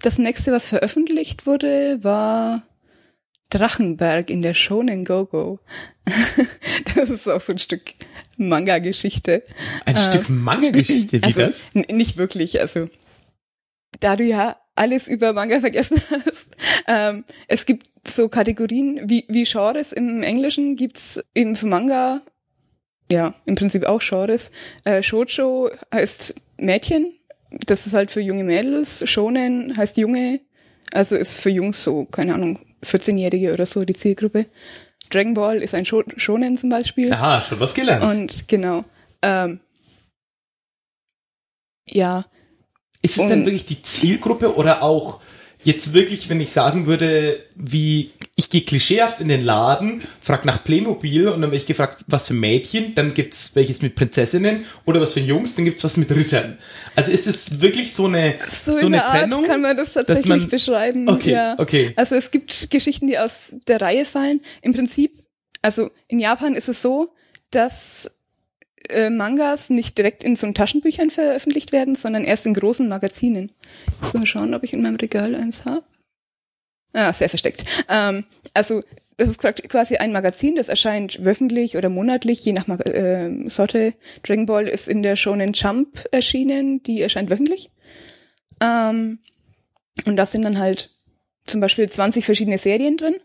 das 0.00 0.18
nächste, 0.18 0.52
was 0.52 0.68
veröffentlicht 0.68 1.46
wurde, 1.46 2.02
war 2.02 2.62
Drachenberg 3.50 4.30
in 4.30 4.40
der 4.40 4.54
Shonen 4.54 5.04
Go-Go. 5.04 5.60
das 6.94 7.10
ist 7.10 7.28
auch 7.28 7.40
so 7.40 7.52
ein 7.52 7.58
Stück 7.58 7.82
Manga-Geschichte. 8.38 9.44
Ein 9.84 9.96
Stück 9.98 10.30
Manga-Geschichte, 10.30 11.20
wie 11.20 11.24
also, 11.26 11.40
das? 11.40 11.74
Nicht 11.74 12.16
wirklich, 12.16 12.58
also 12.60 12.88
da 14.00 14.16
du 14.16 14.24
ja 14.24 14.56
alles 14.74 15.08
über 15.08 15.32
Manga 15.32 15.60
vergessen 15.60 16.00
hast. 16.10 16.48
Ähm, 16.86 17.24
es 17.48 17.66
gibt 17.66 17.88
so 18.08 18.28
Kategorien 18.28 19.08
wie, 19.08 19.24
wie 19.28 19.44
Genres 19.44 19.92
im 19.92 20.22
Englischen 20.22 20.76
gibt's 20.76 21.20
eben 21.34 21.56
für 21.56 21.66
Manga, 21.66 22.22
ja, 23.12 23.34
im 23.44 23.54
Prinzip 23.56 23.84
auch 23.84 24.00
Genres. 24.00 24.50
Äh, 24.84 25.02
Shoujo 25.02 25.70
heißt 25.92 26.34
Mädchen, 26.56 27.12
das 27.66 27.86
ist 27.86 27.92
halt 27.92 28.10
für 28.10 28.22
junge 28.22 28.42
Mädels. 28.42 29.08
Shonen 29.08 29.76
heißt 29.76 29.98
Junge, 29.98 30.40
also 30.92 31.16
ist 31.16 31.40
für 31.40 31.50
Jungs 31.50 31.84
so, 31.84 32.06
keine 32.06 32.32
Ahnung, 32.32 32.58
14-Jährige 32.82 33.52
oder 33.52 33.66
so 33.66 33.84
die 33.84 33.94
Zielgruppe. 33.94 34.46
Dragon 35.10 35.34
Ball 35.34 35.62
ist 35.62 35.74
ein 35.74 35.84
Sho 35.84 36.02
Shonen 36.16 36.56
zum 36.56 36.70
Beispiel. 36.70 37.12
Aha, 37.12 37.42
schon 37.42 37.60
was 37.60 37.74
gelernt. 37.74 38.10
Und 38.10 38.48
genau. 38.48 38.84
Ähm, 39.20 39.60
ja, 41.86 42.24
ist 43.02 43.18
es 43.18 43.28
denn 43.28 43.44
wirklich 43.44 43.66
die 43.66 43.82
Zielgruppe 43.82 44.54
oder 44.56 44.82
auch 44.82 45.20
jetzt 45.64 45.92
wirklich, 45.92 46.28
wenn 46.28 46.40
ich 46.40 46.52
sagen 46.52 46.86
würde, 46.86 47.44
wie 47.54 48.10
ich 48.36 48.50
gehe 48.50 48.62
klischeehaft 48.62 49.20
in 49.20 49.28
den 49.28 49.44
Laden, 49.44 50.02
frag 50.20 50.44
nach 50.44 50.64
Playmobil 50.64 51.28
und 51.28 51.40
dann 51.42 51.50
werde 51.50 51.56
ich 51.56 51.66
gefragt, 51.66 52.04
was 52.06 52.28
für 52.28 52.34
Mädchen, 52.34 52.94
dann 52.94 53.14
gibt's 53.14 53.54
welches 53.54 53.82
mit 53.82 53.94
Prinzessinnen 53.94 54.64
oder 54.84 55.00
was 55.00 55.12
für 55.12 55.20
Jungs, 55.20 55.54
dann 55.54 55.64
gibt's 55.64 55.84
was 55.84 55.96
mit 55.96 56.10
Rittern. 56.10 56.58
Also 56.96 57.12
ist 57.12 57.26
es 57.26 57.60
wirklich 57.60 57.92
so 57.94 58.06
eine 58.06 58.38
so, 58.46 58.72
so, 58.72 58.78
in 58.78 58.86
eine 58.86 59.04
Art 59.04 59.20
Trennung? 59.20 59.44
kann 59.44 59.60
man 59.60 59.76
das 59.76 59.92
tatsächlich 59.94 60.26
man- 60.26 60.48
beschreiben. 60.48 61.08
Okay, 61.08 61.32
ja. 61.32 61.58
okay. 61.58 61.92
Also 61.96 62.14
es 62.14 62.30
gibt 62.30 62.70
Geschichten, 62.70 63.06
die 63.06 63.18
aus 63.18 63.54
der 63.66 63.80
Reihe 63.80 64.04
fallen. 64.04 64.40
Im 64.62 64.72
Prinzip, 64.74 65.22
also 65.60 65.90
in 66.08 66.18
Japan 66.18 66.54
ist 66.54 66.68
es 66.68 66.82
so, 66.82 67.12
dass 67.50 68.10
äh, 68.92 69.10
Mangas 69.10 69.70
nicht 69.70 69.98
direkt 69.98 70.22
in 70.24 70.36
so 70.36 70.50
Taschenbüchern 70.52 71.10
veröffentlicht 71.10 71.72
werden, 71.72 71.94
sondern 71.94 72.24
erst 72.24 72.46
in 72.46 72.54
großen 72.54 72.88
Magazinen. 72.88 73.52
Muss 74.00 74.14
mal 74.14 74.26
schauen, 74.26 74.54
ob 74.54 74.62
ich 74.62 74.72
in 74.72 74.82
meinem 74.82 74.96
Regal 74.96 75.34
eins 75.34 75.64
habe. 75.64 75.84
Ah, 76.92 77.12
sehr 77.12 77.28
versteckt. 77.28 77.64
Ähm, 77.88 78.24
also 78.54 78.82
das 79.16 79.28
ist 79.28 79.38
quasi- 79.40 79.96
ein 79.96 80.12
Magazin, 80.12 80.56
das 80.56 80.68
erscheint 80.68 81.24
wöchentlich 81.24 81.76
oder 81.76 81.88
monatlich, 81.88 82.44
je 82.44 82.52
nach 82.54 82.68
äh, 82.68 83.30
Sorte. 83.48 83.94
Dragon 84.22 84.46
Ball 84.46 84.66
ist 84.68 84.88
in 84.88 85.02
der 85.02 85.16
Shonen 85.16 85.52
Jump 85.52 86.04
erschienen, 86.12 86.82
die 86.82 87.00
erscheint 87.00 87.30
wöchentlich. 87.30 87.70
Ähm, 88.60 89.20
und 90.06 90.16
das 90.16 90.32
sind 90.32 90.42
dann 90.42 90.58
halt 90.58 90.90
zum 91.46 91.60
Beispiel 91.60 91.88
20 91.88 92.24
verschiedene 92.24 92.58
Serien 92.58 92.96
drin. 92.96 93.16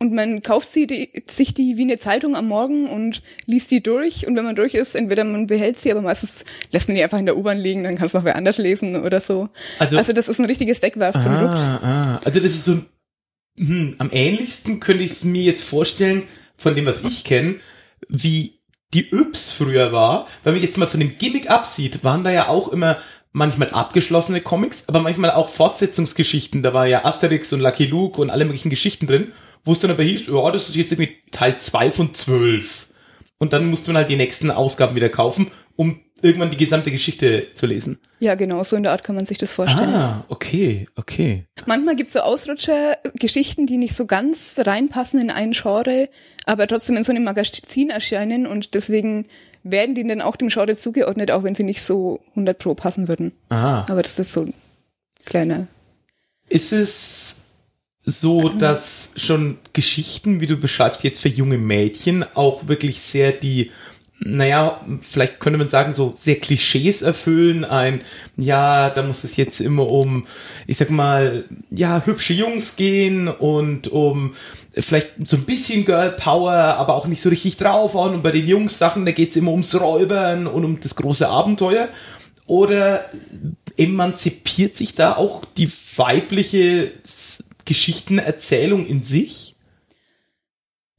Und 0.00 0.12
man 0.12 0.42
kauft 0.42 0.70
sie, 0.72 0.86
die, 0.86 1.22
sich 1.30 1.54
die 1.54 1.76
wie 1.76 1.82
eine 1.84 1.98
Zeitung 1.98 2.34
am 2.36 2.48
Morgen 2.48 2.88
und 2.88 3.22
liest 3.46 3.70
die 3.70 3.82
durch. 3.82 4.26
Und 4.26 4.36
wenn 4.36 4.44
man 4.44 4.56
durch 4.56 4.74
ist, 4.74 4.94
entweder 4.96 5.24
man 5.24 5.46
behält 5.46 5.80
sie, 5.80 5.90
aber 5.92 6.02
meistens 6.02 6.44
lässt 6.72 6.88
man 6.88 6.96
die 6.96 7.02
einfach 7.02 7.18
in 7.18 7.26
der 7.26 7.36
U-Bahn 7.36 7.58
liegen, 7.58 7.84
dann 7.84 7.94
kann 7.96 8.06
es 8.08 8.12
noch 8.12 8.24
wer 8.24 8.36
anders 8.36 8.58
lesen 8.58 8.96
oder 9.02 9.20
so. 9.20 9.48
Also- 9.78 9.96
Also, 9.96 10.12
das 10.12 10.28
ist 10.28 10.38
ein 10.40 10.44
richtiges 10.46 10.82
Wegwerfprodukt. 10.82 11.54
Ah, 11.54 11.80
ah. 11.82 12.20
Also 12.24 12.40
das 12.40 12.52
ist 12.52 12.64
so 12.64 12.78
hm, 13.56 13.94
am 13.98 14.10
ähnlichsten 14.12 14.80
könnte 14.80 15.04
ich 15.04 15.12
es 15.12 15.24
mir 15.24 15.42
jetzt 15.44 15.62
vorstellen, 15.62 16.24
von 16.56 16.74
dem, 16.74 16.86
was 16.86 17.04
ich 17.04 17.22
kenne, 17.24 17.56
wie 18.08 18.58
die 18.92 19.10
Yps 19.12 19.52
früher 19.52 19.92
war. 19.92 20.26
Wenn 20.42 20.54
man 20.54 20.62
jetzt 20.62 20.76
mal 20.76 20.86
von 20.86 21.00
dem 21.00 21.18
Gimmick 21.18 21.50
absieht, 21.50 22.02
waren 22.04 22.24
da 22.24 22.30
ja 22.30 22.48
auch 22.48 22.68
immer 22.72 22.98
manchmal 23.32 23.70
abgeschlossene 23.70 24.40
Comics, 24.40 24.88
aber 24.88 25.00
manchmal 25.00 25.30
auch 25.32 25.48
Fortsetzungsgeschichten. 25.48 26.62
Da 26.62 26.72
war 26.74 26.86
ja 26.86 27.04
Asterix 27.04 27.52
und 27.52 27.60
Lucky 27.60 27.86
Luke 27.86 28.20
und 28.20 28.30
alle 28.30 28.44
möglichen 28.44 28.70
Geschichten 28.70 29.06
drin, 29.06 29.32
wo 29.64 29.72
es 29.72 29.80
dann 29.80 29.90
aber 29.90 30.02
hieß, 30.02 30.26
ja, 30.26 30.50
das 30.50 30.68
ist 30.68 30.76
jetzt 30.76 30.92
irgendwie 30.92 31.16
Teil 31.30 31.58
2 31.58 31.90
von 31.90 32.14
12. 32.14 32.88
Und 33.38 33.52
dann 33.52 33.68
musste 33.68 33.90
man 33.90 33.98
halt 33.98 34.10
die 34.10 34.16
nächsten 34.16 34.50
Ausgaben 34.50 34.94
wieder 34.94 35.08
kaufen, 35.08 35.50
um 35.76 36.00
irgendwann 36.22 36.50
die 36.50 36.56
gesamte 36.56 36.90
Geschichte 36.90 37.48
zu 37.54 37.66
lesen. 37.66 37.98
Ja, 38.20 38.34
genau, 38.34 38.62
so 38.62 38.76
in 38.76 38.84
der 38.84 38.92
Art 38.92 39.02
kann 39.02 39.16
man 39.16 39.26
sich 39.26 39.36
das 39.36 39.52
vorstellen. 39.52 39.92
Ah, 39.92 40.24
okay, 40.28 40.86
okay. 40.96 41.46
Manchmal 41.66 41.96
gibt's 41.96 42.14
so 42.14 42.20
Ausrutscher, 42.20 42.96
Geschichten, 43.18 43.66
die 43.66 43.76
nicht 43.76 43.94
so 43.94 44.06
ganz 44.06 44.54
reinpassen 44.56 45.20
in 45.20 45.30
ein 45.30 45.52
Genre, 45.52 46.08
aber 46.46 46.66
trotzdem 46.66 46.96
in 46.96 47.04
so 47.04 47.12
einem 47.12 47.24
Magazin 47.24 47.90
erscheinen 47.90 48.46
und 48.46 48.74
deswegen 48.74 49.26
werden 49.64 49.94
die 49.94 50.06
dann 50.06 50.22
auch 50.22 50.36
dem 50.36 50.48
Genre 50.48 50.76
zugeordnet, 50.76 51.30
auch 51.30 51.42
wenn 51.42 51.54
sie 51.54 51.64
nicht 51.64 51.82
so 51.82 52.20
100 52.30 52.58
pro 52.58 52.74
passen 52.74 53.08
würden. 53.08 53.32
Ah. 53.48 53.84
Aber 53.88 54.02
das 54.02 54.18
ist 54.18 54.32
so 54.32 54.42
ein 54.42 54.54
kleiner. 55.24 55.66
Ist 56.48 56.72
es 56.72 57.43
so, 58.04 58.50
dass 58.50 59.12
schon 59.16 59.58
Geschichten, 59.72 60.40
wie 60.40 60.46
du 60.46 60.56
beschreibst, 60.56 61.04
jetzt 61.04 61.20
für 61.20 61.28
junge 61.28 61.58
Mädchen 61.58 62.24
auch 62.34 62.68
wirklich 62.68 63.00
sehr 63.00 63.32
die, 63.32 63.70
naja, 64.20 64.80
vielleicht 65.00 65.40
könnte 65.40 65.58
man 65.58 65.68
sagen, 65.68 65.94
so 65.94 66.12
sehr 66.14 66.36
Klischees 66.36 67.02
erfüllen. 67.02 67.64
Ein, 67.64 68.00
ja, 68.36 68.90
da 68.90 69.02
muss 69.02 69.24
es 69.24 69.36
jetzt 69.36 69.60
immer 69.60 69.90
um, 69.90 70.26
ich 70.66 70.76
sag 70.76 70.90
mal, 70.90 71.44
ja, 71.70 72.02
hübsche 72.04 72.34
Jungs 72.34 72.76
gehen 72.76 73.28
und 73.28 73.88
um 73.88 74.34
vielleicht 74.78 75.12
so 75.26 75.36
ein 75.36 75.44
bisschen 75.44 75.84
Girl 75.84 76.10
Power, 76.10 76.52
aber 76.52 76.94
auch 76.94 77.06
nicht 77.06 77.22
so 77.22 77.30
richtig 77.30 77.56
draufhauen. 77.56 78.14
Und 78.14 78.22
bei 78.22 78.30
den 78.30 78.46
Jungs 78.46 78.78
Sachen, 78.78 79.06
da 79.06 79.12
geht's 79.12 79.36
immer 79.36 79.50
ums 79.50 79.78
Räubern 79.78 80.46
und 80.46 80.64
um 80.64 80.80
das 80.80 80.94
große 80.94 81.28
Abenteuer. 81.28 81.88
Oder 82.46 83.06
emanzipiert 83.78 84.76
sich 84.76 84.94
da 84.94 85.16
auch 85.16 85.44
die 85.56 85.70
weibliche 85.96 86.92
Geschichtenerzählung 87.64 88.86
in 88.86 89.02
sich? 89.02 89.54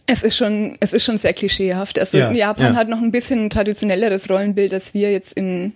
Es 0.08 0.24
ist 0.24 0.38
schon, 0.38 0.78
es 0.80 0.94
ist 0.94 1.04
schon 1.04 1.18
sehr 1.18 1.34
klischeehaft. 1.34 1.98
Also 1.98 2.18
Ja, 2.18 2.32
Japan 2.32 2.74
ja. 2.74 2.80
hat 2.80 2.90
noch 2.90 3.02
ein 3.02 3.12
bisschen 3.12 3.46
ein 3.46 3.50
traditionelleres 3.50 4.30
Rollenbild 4.30 4.74
als 4.74 4.94
wir 4.94 5.12
jetzt 5.12 5.34
in 5.34 5.74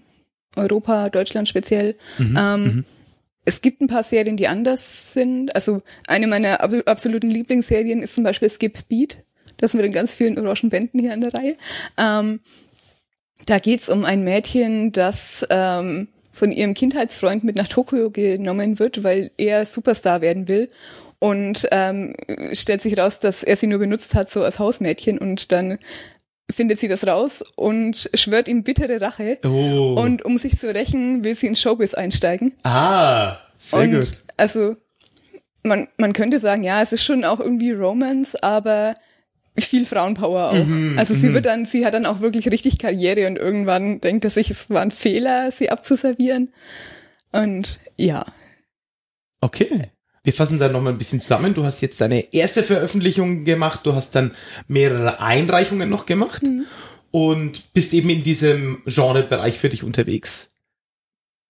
Europa, 0.55 1.09
Deutschland 1.09 1.47
speziell. 1.47 1.95
Mhm, 2.17 2.37
ähm, 2.39 2.85
Es 3.45 3.61
gibt 3.61 3.81
ein 3.81 3.87
paar 3.87 4.03
Serien, 4.03 4.37
die 4.37 4.47
anders 4.47 5.13
sind. 5.13 5.55
Also 5.55 5.81
eine 6.05 6.27
meiner 6.27 6.61
ab 6.61 6.71
absoluten 6.85 7.29
Lieblingsserien 7.29 8.03
ist 8.03 8.13
zum 8.13 8.23
Beispiel 8.23 8.49
Skip 8.49 8.87
Beat. 8.87 9.23
Das 9.57 9.73
mit 9.73 9.83
den 9.83 9.91
ganz 9.91 10.13
vielen 10.13 10.37
orangen 10.37 10.69
Bänden 10.69 10.99
hier 10.99 11.13
an 11.13 11.21
der 11.21 11.33
Reihe. 11.33 11.57
Ähm, 11.97 12.41
da 13.47 13.57
geht's 13.57 13.89
um 13.89 14.05
ein 14.05 14.23
Mädchen, 14.23 14.91
das 14.91 15.43
ähm, 15.49 16.07
von 16.39 16.53
ihrem 16.53 16.73
Kindheitsfreund 16.73 17.43
mit 17.43 17.57
nach 17.57 17.67
Tokio 17.67 18.09
genommen 18.11 18.79
wird, 18.79 19.03
weil 19.03 19.29
er 19.37 19.65
Superstar 19.65 20.21
werden 20.21 20.47
will. 20.47 20.69
Und 21.19 21.67
ähm, 21.71 22.15
stellt 22.53 22.81
sich 22.81 22.97
raus, 22.97 23.19
dass 23.19 23.43
er 23.43 23.57
sie 23.57 23.67
nur 23.67 23.79
benutzt 23.79 24.15
hat, 24.15 24.29
so 24.29 24.41
als 24.41 24.57
Hausmädchen. 24.57 25.17
Und 25.19 25.51
dann 25.51 25.79
findet 26.49 26.79
sie 26.79 26.87
das 26.87 27.05
raus 27.05 27.43
und 27.57 28.09
schwört 28.13 28.47
ihm 28.47 28.63
bittere 28.63 29.01
Rache. 29.01 29.37
Oh. 29.45 29.95
Und 29.99 30.23
um 30.23 30.37
sich 30.37 30.57
zu 30.57 30.73
rächen, 30.73 31.25
will 31.25 31.35
sie 31.35 31.47
ins 31.47 31.61
Showbiz 31.61 31.93
einsteigen. 31.93 32.53
ah, 32.63 33.37
sehr 33.57 33.79
und 33.81 33.91
gut. 33.91 34.21
also 34.37 34.77
man, 35.63 35.89
man 35.97 36.13
könnte 36.13 36.39
sagen, 36.39 36.63
ja, 36.63 36.81
es 36.81 36.93
ist 36.93 37.03
schon 37.03 37.25
auch 37.25 37.41
irgendwie 37.41 37.73
Romance, 37.73 38.41
aber 38.41 38.93
viel 39.67 39.85
Frauenpower 39.85 40.51
auch. 40.51 40.65
Mhm, 40.65 40.97
also 40.97 41.13
sie 41.13 41.33
wird 41.33 41.45
dann, 41.45 41.65
sie 41.65 41.85
hat 41.85 41.93
dann 41.93 42.05
auch 42.05 42.21
wirklich 42.21 42.49
richtig 42.51 42.77
Karriere 42.77 43.27
und 43.27 43.37
irgendwann 43.37 44.01
denkt 44.01 44.25
er 44.25 44.31
sich, 44.31 44.51
es 44.51 44.69
war 44.69 44.81
ein 44.81 44.91
Fehler, 44.91 45.51
sie 45.51 45.69
abzuservieren. 45.69 46.53
Und 47.31 47.79
ja, 47.97 48.25
Okay. 49.41 49.83
wir 50.23 50.33
fassen 50.33 50.59
da 50.59 50.69
nochmal 50.69 50.93
ein 50.93 50.97
bisschen 50.97 51.21
zusammen. 51.21 51.53
Du 51.53 51.63
hast 51.63 51.81
jetzt 51.81 52.01
deine 52.01 52.33
erste 52.33 52.63
Veröffentlichung 52.63 53.45
gemacht, 53.45 53.81
du 53.83 53.93
hast 53.93 54.15
dann 54.15 54.33
mehrere 54.67 55.19
Einreichungen 55.21 55.89
noch 55.89 56.05
gemacht 56.05 56.43
mhm. 56.43 56.65
und 57.11 57.73
bist 57.73 57.93
eben 57.93 58.09
in 58.09 58.23
diesem 58.23 58.81
Genrebereich 58.85 59.57
für 59.57 59.69
dich 59.69 59.83
unterwegs. 59.83 60.55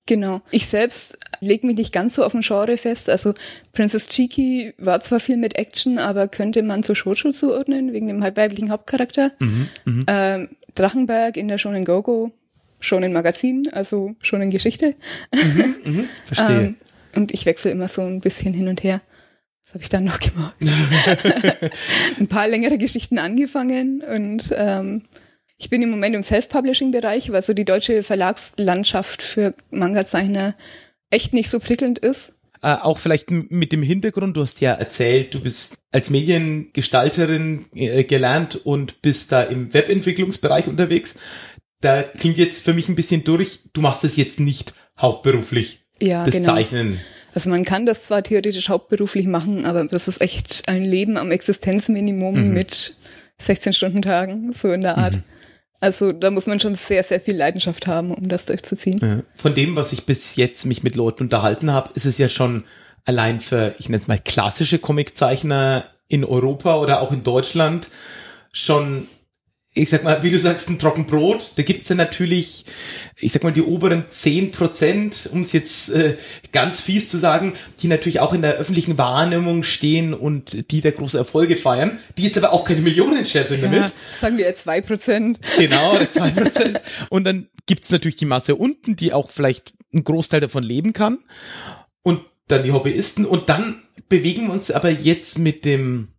Genau. 0.10 0.42
Ich 0.50 0.66
selbst 0.66 1.20
lege 1.40 1.68
mich 1.68 1.78
nicht 1.78 1.94
ganz 1.94 2.16
so 2.16 2.24
auf 2.24 2.34
ein 2.34 2.42
Genre 2.42 2.78
fest. 2.78 3.12
Also 3.12 3.36
Princess 3.74 4.10
Cheeky 4.10 4.74
war 4.80 5.02
zwar 5.02 5.20
viel 5.20 5.38
mit 5.38 5.56
Action, 5.56 6.00
aber 6.00 6.28
könnte 6.28 6.64
man 6.64 6.82
zu 6.82 6.96
Shoujo 6.96 7.32
zuordnen, 7.32 7.94
wegen 7.94 8.08
dem 8.08 8.24
weiblichen 8.24 8.72
Hauptcharakter. 8.72 9.34
Mhm, 9.38 9.68
mh. 9.86 10.04
ähm, 10.08 10.50
Drachenberg 10.74 11.38
in 11.38 11.48
der 11.48 11.60
Shonen 11.60 11.86
Gogo, 11.86 12.32
Shonen 12.80 13.14
Magazin, 13.14 13.70
also 13.72 14.16
Shonen 14.20 14.50
Geschichte. 14.50 14.96
Mhm, 15.32 15.76
mh, 15.84 16.04
verstehe. 16.26 16.60
ähm, 16.60 16.76
und 17.16 17.32
ich 17.32 17.46
wechsle 17.46 17.70
immer 17.70 17.88
so 17.88 18.02
ein 18.02 18.20
bisschen 18.20 18.56
hin 18.56 18.68
und 18.68 18.84
her. 18.84 19.02
Was 19.64 19.76
habe 19.76 19.84
ich 19.84 19.90
dann 19.90 20.06
noch 20.06 20.20
gemacht? 20.20 20.56
ein 22.20 22.28
paar 22.28 22.48
längere 22.48 22.80
Geschichten 22.80 23.20
angefangen 23.20 24.02
und 24.02 24.52
ähm, 24.58 25.04
ich 25.60 25.70
bin 25.70 25.84
im 25.84 25.90
Moment 25.92 26.16
im 26.16 26.24
Self-Publishing-Bereich, 26.24 27.32
weil 27.32 27.42
so 27.42 27.54
die 27.54 27.66
deutsche 27.66 28.02
Verlagslandschaft 28.02 29.22
für 29.22 29.54
Manga-Zeichner 29.72 30.56
echt 31.10 31.34
nicht 31.34 31.50
so 31.50 31.60
prickelnd 31.60 32.00
ist. 32.00 32.32
Äh, 32.62 32.76
auch 32.76 32.98
vielleicht 32.98 33.30
mit 33.32 33.74
dem 33.74 33.84
Hintergrund, 33.84 34.38
du 34.38 34.42
hast 34.42 34.62
ja 34.62 34.74
erzählt, 34.74 35.34
du 35.34 35.42
bist 35.42 35.76
als 35.92 36.10
Mediengestalterin 36.10 37.66
äh, 37.76 38.06
gelernt 38.06 38.56
und 38.56 39.02
bist 39.02 39.34
da 39.34 39.44
im 39.44 39.74
Webentwicklungsbereich 39.74 40.68
unterwegs. 40.68 41.18
Da 41.82 42.04
klingt 42.04 42.38
jetzt 42.38 42.64
für 42.64 42.74
mich 42.74 42.88
ein 42.88 42.96
bisschen 42.96 43.24
durch, 43.26 43.60
du 43.74 43.82
machst 43.82 44.04
das 44.04 44.16
jetzt 44.16 44.40
nicht 44.40 44.74
hauptberuflich 44.98 45.86
ja, 46.02 46.24
das 46.26 46.36
genau. 46.36 46.56
Zeichnen. 46.56 47.00
Also 47.34 47.50
man 47.50 47.64
kann 47.64 47.86
das 47.86 48.06
zwar 48.06 48.24
theoretisch 48.24 48.70
hauptberuflich 48.70 49.28
machen, 49.28 49.66
aber 49.66 49.86
das 49.86 50.08
ist 50.08 50.22
echt 50.22 50.68
ein 50.68 50.84
Leben 50.84 51.18
am 51.18 51.32
Existenzminimum 51.32 52.48
mhm. 52.48 52.54
mit 52.54 52.96
16 53.38 53.74
Stunden 53.74 54.02
Tagen, 54.02 54.54
so 54.54 54.72
in 54.72 54.82
der 54.82 54.98
Art. 54.98 55.16
Mhm. 55.16 55.24
Also 55.80 56.12
da 56.12 56.30
muss 56.30 56.46
man 56.46 56.60
schon 56.60 56.76
sehr, 56.76 57.04
sehr 57.04 57.22
viel 57.22 57.38
Leidenschaft 57.38 57.88
haben, 57.88 58.14
um 58.14 58.28
das 58.28 58.46
durchzuziehen. 58.46 59.00
Ja. 59.02 59.20
Von 59.36 59.56
dem, 59.56 59.76
was 59.76 59.94
ich 59.94 60.06
bis 60.06 60.36
jetzt 60.36 60.66
mich 60.66 60.84
mit 60.84 60.96
Leuten 60.96 61.24
unterhalten 61.24 61.72
habe, 61.72 61.92
ist 61.94 62.06
es 62.06 62.18
ja 62.18 62.28
schon 62.28 62.66
allein 63.06 63.40
für, 63.40 63.76
ich 63.80 63.88
nenne 63.88 64.02
es 64.02 64.08
mal 64.08 64.20
klassische 64.20 64.80
Comiczeichner 64.80 65.86
in 66.08 66.26
Europa 66.26 66.78
oder 66.78 67.02
auch 67.02 67.12
in 67.12 67.24
Deutschland 67.24 67.90
schon 68.52 69.08
ich 69.76 69.90
sag 69.90 70.04
mal, 70.04 70.24
wie 70.24 70.32
du 70.32 70.40
sagst, 70.40 70.70
ein 70.70 70.80
Trockenbrot, 70.80 71.54
da 71.56 71.64
gibt's 71.64 71.88
dann 71.88 71.98
natürlich, 71.98 72.66
ich 73.18 73.32
sag 73.32 73.44
mal, 73.44 73.52
die 73.52 73.62
oberen 73.62 74.06
zehn 74.08 74.52
Prozent, 74.52 75.30
um 75.32 75.42
es 75.42 75.54
jetzt 75.54 75.90
äh, 75.92 76.18
ganz 76.52 76.82
fies 76.82 77.10
zu 77.10 77.18
sagen, 77.18 77.54
die 77.82 77.88
natürlich 77.88 78.20
auch 78.20 78.34
in 78.34 78.42
der 78.42 78.56
öffentlichen 78.56 78.98
Wahrnehmung 78.98 79.64
stehen 79.64 80.16
und 80.16 80.72
die 80.72 80.82
da 80.82 80.90
große 80.90 81.18
Erfolge 81.18 81.56
feiern, 81.56 82.00
die 82.18 82.24
jetzt 82.24 82.38
aber 82.38 82.52
auch 82.52 82.66
keine 82.66 82.82
Millionen 82.82 83.26
scheffeln 83.26 83.62
ja, 83.62 83.70
damit. 83.70 83.94
Sagen 84.20 84.38
wir 84.38 84.56
zwei 84.56 84.82
Prozent. 84.82 85.40
Genau, 85.58 86.04
zwei 86.12 86.32
Prozent. 86.32 86.82
und 87.10 87.24
dann 87.26 87.48
gibt's 87.68 87.92
natürlich 87.92 88.18
die 88.18 88.26
Masse 88.26 88.56
unten, 88.56 88.96
die 88.96 89.14
auch 89.14 89.30
vielleicht 89.30 89.74
einen 89.94 90.04
Großteil 90.04 90.42
davon 90.42 90.64
leben 90.64 90.94
kann. 90.94 91.20
Und 92.02 92.22
dann 92.48 92.64
die 92.64 92.72
Hobbyisten. 92.72 93.26
Und 93.26 93.50
dann 93.50 93.84
bewegen 94.08 94.48
wir 94.48 94.54
uns 94.54 94.72
aber 94.72 94.90
jetzt 94.90 95.38
mit 95.38 95.66
dem 95.66 96.10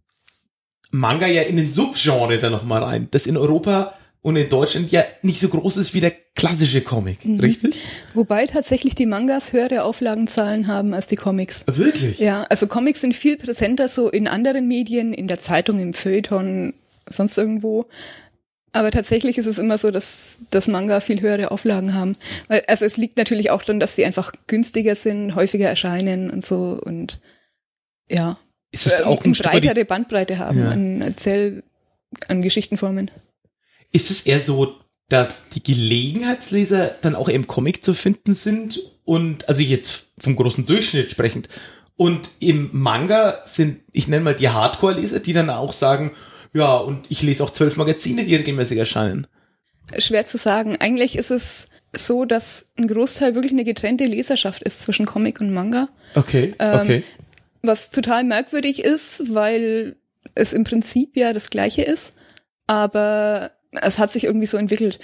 Manga 0.93 1.27
ja 1.27 1.43
in 1.43 1.57
den 1.57 1.71
Subgenre 1.71 2.39
da 2.39 2.51
nochmal 2.51 2.83
rein, 2.83 3.09
das 3.11 3.27
in 3.27 3.37
Europa 3.37 3.95
und 4.23 4.37
in 4.37 4.49
Deutschland 4.49 4.91
ja 4.93 5.05
nicht 5.23 5.41
so 5.41 5.49
groß 5.49 5.79
ist 5.79 5.95
wie 5.95 6.01
der 6.01 6.13
klassische 6.35 6.83
Comic, 6.83 7.25
mhm. 7.25 7.41
richtig? 7.41 7.81
Wobei 8.15 8.47
tatsächlich 8.47 8.95
die 8.95 9.07
Mangas 9.07 9.53
höhere 9.53 9.85
Auflagenzahlen 9.85 10.67
haben 10.67 10.93
als 10.93 11.07
die 11.07 11.17
Comics. 11.17 11.65
Wirklich? 11.67 12.19
Ja, 12.19 12.45
also 12.51 12.67
Comics 12.67 13.01
sind 13.01 13.15
viel 13.15 13.37
präsenter 13.37 13.89
so 13.89 14.11
in 14.11 14.29
anderen 14.29 14.69
Medien, 14.69 15.15
in 15.15 15.27
der 15.27 15.41
Zeitung, 15.41 15.81
im 15.81 15.95
Feuilleton, 15.95 16.75
sonst 17.09 17.39
irgendwo. 17.39 17.87
Aber 18.73 18.91
tatsächlich 18.91 19.39
ist 19.39 19.47
es 19.47 19.59
immer 19.59 19.79
so, 19.79 19.91
dass 19.91 20.39
das 20.51 20.69
Manga 20.69 21.01
viel 21.01 21.21
höhere 21.21 21.51
Auflagen 21.51 21.95
haben. 21.95 22.17
Weil, 22.49 22.63
also 22.69 22.85
es 22.85 22.97
liegt 22.97 23.17
natürlich 23.17 23.51
auch 23.51 23.63
daran, 23.63 23.81
dass 23.81 23.97
sie 23.97 24.05
einfach 24.05 24.33
günstiger 24.47 24.95
sind, 24.95 25.35
häufiger 25.35 25.69
erscheinen 25.69 26.31
und 26.31 26.47
so 26.47 26.79
und 26.85 27.21
ja. 28.09 28.39
Ist 28.73 28.87
es 28.87 29.01
äh, 29.01 29.05
auch 29.05 29.25
ein 29.25 29.33
breitere 29.33 29.85
Bandbreite 29.85 30.39
haben 30.39 30.61
ja. 30.61 30.71
an 30.71 31.01
Erzähl, 31.01 31.63
an 32.29 32.43
Geschichtenformen. 32.43 33.11
Ist 33.93 34.11
es 34.11 34.27
eher 34.27 34.41
so, 34.41 34.75
dass 35.09 35.49
die 35.49 35.63
Gelegenheitsleser 35.63 36.95
dann 37.03 37.17
auch 37.17 37.29
im 37.29 37.47
Comic 37.47 37.85
zu 37.85 37.95
finden 37.95 38.35
sind 38.35 38.81
und, 39.05 39.49
also 39.49 39.63
jetzt 39.63 40.07
vom 40.19 40.37
großen 40.37 40.67
Durchschnitt 40.67 41.11
sprechend, 41.11 41.49
und 41.97 42.31
im 42.39 42.71
Manga 42.73 43.41
sind, 43.45 43.81
ich 43.93 44.09
nenne 44.09 44.25
mal 44.25 44.35
die 44.35 44.49
Hardcore-Leser, 44.49 45.21
die 45.21 45.35
dann 45.35 45.51
auch 45.51 45.75
sagen, 45.75 46.13
ja, 46.55 46.77
und 46.77 47.07
ich 47.11 47.23
lese 47.23 47.45
auch 47.45 47.51
zwölf 47.51 47.77
Magazine, 47.77 48.25
die 48.25 48.37
regelmäßig 48.37 48.79
erscheinen. 48.79 49.27
Schwer 49.99 50.27
zu 50.27 50.39
sagen. 50.39 50.77
Eigentlich 50.81 51.17
ist 51.17 51.31
es 51.31 51.69
so, 51.93 52.25
dass 52.25 52.71
ein 52.79 52.87
Großteil 52.87 53.35
wirklich 53.35 53.53
eine 53.53 53.65
getrennte 53.65 54.05
Leserschaft 54.05 54.63
ist 54.63 54.81
zwischen 54.81 55.07
Comic 55.07 55.41
und 55.41 55.53
Manga. 55.53 55.89
Okay, 56.15 56.55
ähm, 56.59 56.81
okay. 56.81 57.03
Was 57.63 57.91
total 57.91 58.25
merkwürdig 58.25 58.83
ist, 58.83 59.35
weil 59.35 59.97
es 60.35 60.53
im 60.53 60.65
Prinzip 60.65 61.17
ja 61.17 61.33
das 61.33 61.51
gleiche 61.51 61.83
ist, 61.83 62.15
aber 62.67 63.53
es 63.73 63.99
hat 63.99 64.13
sich 64.13 64.25
irgendwie 64.25 64.47
so 64.47 64.57
entwickelt. 64.57 64.99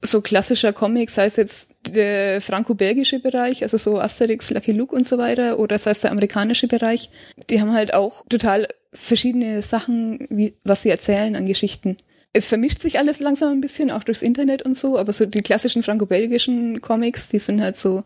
So 0.00 0.20
klassischer 0.20 0.72
Comic, 0.72 1.10
sei 1.10 1.26
es 1.26 1.36
jetzt 1.36 1.70
der 1.88 2.40
franco-belgische 2.40 3.20
Bereich, 3.20 3.62
also 3.62 3.78
so 3.78 3.98
Asterix, 3.98 4.50
Lucky 4.50 4.72
Luke 4.72 4.94
und 4.94 5.06
so 5.06 5.16
weiter, 5.18 5.58
oder 5.58 5.78
sei 5.78 5.92
es 5.92 6.00
der 6.00 6.10
amerikanische 6.10 6.66
Bereich, 6.66 7.10
die 7.48 7.60
haben 7.60 7.72
halt 7.72 7.94
auch 7.94 8.24
total 8.28 8.68
verschiedene 8.92 9.62
Sachen, 9.62 10.26
wie, 10.30 10.56
was 10.62 10.82
sie 10.82 10.90
erzählen 10.90 11.36
an 11.36 11.46
Geschichten. 11.46 11.96
Es 12.32 12.48
vermischt 12.48 12.82
sich 12.82 12.98
alles 12.98 13.20
langsam 13.20 13.50
ein 13.52 13.60
bisschen, 13.60 13.90
auch 13.90 14.04
durchs 14.04 14.22
Internet 14.22 14.62
und 14.62 14.76
so, 14.76 14.98
aber 14.98 15.12
so 15.12 15.24
die 15.24 15.42
klassischen 15.42 15.82
franco-belgischen 15.82 16.80
Comics, 16.80 17.28
die 17.28 17.38
sind 17.38 17.62
halt 17.62 17.76
so 17.76 18.04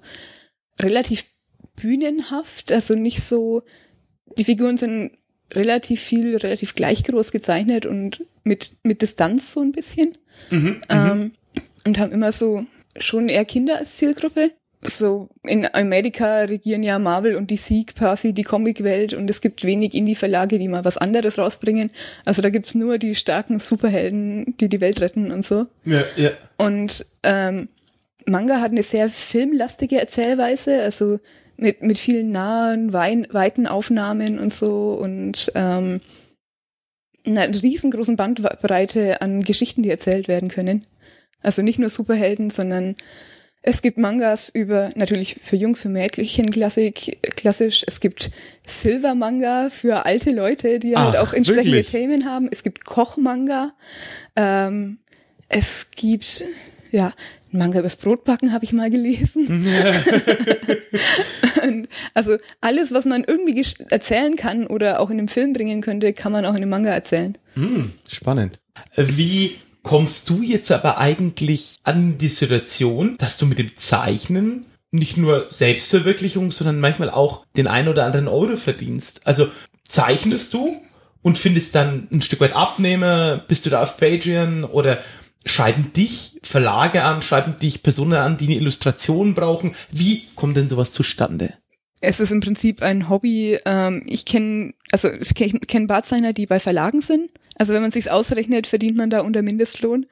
relativ 0.81 1.24
bühnenhaft, 1.81 2.73
also 2.73 2.95
nicht 2.95 3.23
so, 3.23 3.62
die 4.37 4.45
Figuren 4.45 4.77
sind 4.77 5.12
relativ 5.55 6.01
viel, 6.01 6.37
relativ 6.37 6.75
gleich 6.75 7.05
groß 7.05 7.33
gezeichnet 7.33 7.87
und 7.87 8.25
mit, 8.45 8.77
mit 8.83 9.03
Distanz 9.03 9.53
so 9.53 9.61
ein 9.61 9.73
bisschen. 9.73 10.17
Mhm, 10.51 10.59
mhm, 10.59 10.81
ähm, 10.91 11.33
und 11.87 11.99
haben 11.99 12.12
immer 12.12 12.33
so 12.33 12.67
schon 12.99 13.29
eher 13.29 13.45
Kinder 13.45 13.79
als 13.79 13.97
Zielgruppe. 13.97 14.51
So 14.81 15.29
in 15.43 15.67
Amerika 15.75 16.43
regieren 16.43 16.85
ja 16.85 17.01
Marvel 17.01 17.35
und 17.35 17.51
DC 17.51 17.97
quasi 17.97 18.33
die 18.33 18.45
Comicwelt 18.45 19.12
und 19.12 19.29
es 19.29 19.41
gibt 19.41 19.64
wenig 19.64 19.95
Indie-Verlage, 19.95 20.59
die 20.59 20.69
mal 20.69 20.85
was 20.85 20.99
anderes 20.99 21.37
rausbringen. 21.37 21.91
Also 22.25 22.43
da 22.43 22.51
gibt's 22.51 22.77
nur 22.77 22.99
die 22.99 23.17
starken 23.17 23.59
Superhelden, 23.59 24.57
die 24.61 24.69
die 24.69 24.81
Welt 24.81 25.01
retten 25.01 25.33
und 25.33 25.45
so. 25.45 25.67
Ja, 25.85 26.05
ja. 26.17 26.31
Und 26.59 27.07
ähm, 27.25 27.69
Manga 28.25 28.61
hat 28.61 28.71
eine 28.71 28.85
sehr 28.85 29.09
filmlastige 29.09 29.99
Erzählweise, 29.99 30.81
also 30.83 31.19
mit, 31.59 31.83
mit 31.83 31.99
vielen 31.99 32.31
nahen, 32.31 32.92
weiten 32.92 33.66
Aufnahmen 33.66 34.38
und 34.38 34.55
so 34.55 34.94
und 34.94 35.53
ähm, 35.55 36.01
einer 37.27 37.49
riesengroßen 37.49 38.16
Bandbreite 38.16 39.21
an 39.21 39.42
Geschichten, 39.42 39.83
die 39.83 39.90
erzählt 39.90 40.29
werden 40.29 40.49
können. 40.49 40.87
Also 41.42 41.62
nicht 41.62 41.79
nur 41.79 41.90
Superhelden, 41.90 42.51
sondern 42.51 42.94
es 43.62 43.83
gibt 43.83 43.99
Mangas 43.99 44.49
über, 44.49 44.90
natürlich 44.94 45.37
für 45.42 45.57
Jungs, 45.57 45.83
für 45.83 45.88
Mädchen 45.88 46.51
Klassik, 46.51 47.18
klassisch. 47.37 47.85
Es 47.87 48.01
gibt 48.01 48.31
Silver-Manga 48.66 49.68
für 49.68 50.07
alte 50.07 50.31
Leute, 50.31 50.79
die 50.79 50.97
halt 50.97 51.16
auch 51.16 51.33
entsprechende 51.33 51.77
wirklich? 51.77 51.90
Themen 51.90 52.25
haben. 52.25 52.49
Es 52.51 52.62
gibt 52.62 52.85
Koch-Manga. 52.85 53.73
Ähm, 54.37 54.99
es 55.49 55.90
gibt, 55.90 56.44
ja, 56.92 57.12
Manga 57.51 57.79
übers 57.79 57.97
Brotbacken 57.97 58.53
habe 58.53 58.65
ich 58.65 58.73
mal 58.73 58.91
gelesen. 58.91 59.67
also 62.15 62.37
alles, 62.61 62.93
was 62.93 63.05
man 63.05 63.25
irgendwie 63.25 63.65
erzählen 63.91 64.37
kann 64.37 64.67
oder 64.67 65.01
auch 65.01 65.11
in 65.11 65.19
einem 65.19 65.29
Film 65.29 65.53
bringen 65.53 65.81
könnte, 65.81 66.13
kann 66.13 66.33
man 66.33 66.45
auch 66.45 66.51
in 66.51 66.59
einem 66.59 66.71
Manga 66.71 66.91
erzählen. 66.91 67.37
Hm, 67.55 67.93
spannend. 68.07 68.59
Wie 68.97 69.57
kommst 69.83 70.29
du 70.29 70.43
jetzt 70.43 70.71
aber 70.71 70.99
eigentlich 70.99 71.79
an 71.85 72.19
die 72.19 72.29
Situation, 72.29 73.17
dass 73.19 73.39
du 73.39 73.47
mit 73.47 73.59
dem 73.59 73.77
Zeichnen 73.77 74.67
nicht 74.91 75.17
nur 75.17 75.47
Selbstverwirklichung, 75.51 76.51
sondern 76.51 76.81
manchmal 76.81 77.11
auch 77.11 77.45
den 77.57 77.67
ein 77.67 77.89
oder 77.89 78.05
anderen 78.05 78.29
Euro 78.29 78.57
verdienst? 78.57 79.23
Also 79.25 79.49
zeichnest 79.87 80.53
du 80.55 80.77
und 81.23 81.39
findest 81.39 81.75
dann 81.75 82.09
ein 82.13 82.23
Stück 82.23 82.41
weit 82.41 82.55
Abnehmer, 82.55 83.45
bist 83.49 83.67
du 83.67 83.71
da 83.71 83.83
auf 83.83 83.97
Patreon 83.97 84.65
oder 84.65 84.99
schreiben 85.46 85.92
dich 85.92 86.38
Verlage 86.42 87.05
an, 87.05 87.22
schreiben 87.22 87.57
dich 87.57 87.83
Personen 87.83 88.14
an, 88.14 88.37
die 88.37 88.46
eine 88.46 88.57
Illustration 88.57 89.35
brauchen. 89.35 89.74
Wie 89.90 90.24
kommt 90.35 90.57
denn 90.57 90.68
sowas 90.68 90.92
zustande? 90.92 91.55
es 92.01 92.20
ist 92.20 92.31
im 92.31 92.40
Prinzip 92.40 92.83
ein 92.83 93.09
Hobby. 93.09 93.59
Ähm, 93.64 94.05
ich 94.07 94.24
kenne, 94.24 94.74
also 94.92 95.11
ich 95.11 95.35
kenne 95.35 95.61
kenn 95.61 95.87
Bartzeichner, 95.87 96.33
die 96.33 96.46
bei 96.46 96.61
Verlagen 96.61 97.01
sind. 97.01 97.33
Also 97.57 97.74
wenn 97.74 97.83
man 97.83 97.90
sich's 97.90 98.09
ausrechnet, 98.09 98.66
verdient 98.66 98.96
man 98.96 99.11
da 99.11 99.20
unter 99.20 99.42
Mindestlohn. 99.42 100.07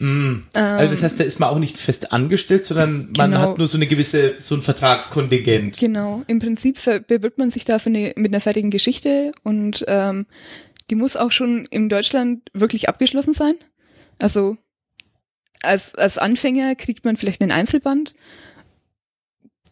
Mm. 0.00 0.40
also 0.54 0.90
das 0.90 1.04
heißt, 1.04 1.20
da 1.20 1.24
ist 1.24 1.38
man 1.38 1.50
auch 1.50 1.58
nicht 1.60 1.78
fest 1.78 2.12
angestellt, 2.12 2.64
sondern 2.64 3.12
man 3.16 3.30
Genau. 3.30 3.42
hat 3.42 3.58
nur 3.58 3.68
so 3.68 3.78
eine 3.78 3.86
gewisse, 3.86 4.34
so 4.38 4.56
ein 4.56 4.62
Vertragskontingent. 4.62 5.78
Genau. 5.78 6.22
Im 6.26 6.40
Prinzip 6.40 6.78
bewirbt 7.06 7.38
man 7.38 7.50
sich 7.50 7.64
da 7.64 7.78
für 7.78 7.90
eine, 7.90 8.12
mit 8.16 8.32
einer 8.32 8.40
fertigen 8.40 8.70
Geschichte 8.70 9.30
und 9.44 9.84
ähm, 9.86 10.26
die 10.90 10.96
muss 10.96 11.16
auch 11.16 11.30
schon 11.30 11.66
in 11.70 11.88
Deutschland 11.88 12.50
wirklich 12.52 12.88
abgeschlossen 12.88 13.34
sein. 13.34 13.54
Also 14.18 14.56
als, 15.62 15.94
als 15.94 16.18
Anfänger 16.18 16.74
kriegt 16.74 17.04
man 17.04 17.16
vielleicht 17.16 17.40
einen 17.40 17.52
Einzelband. 17.52 18.14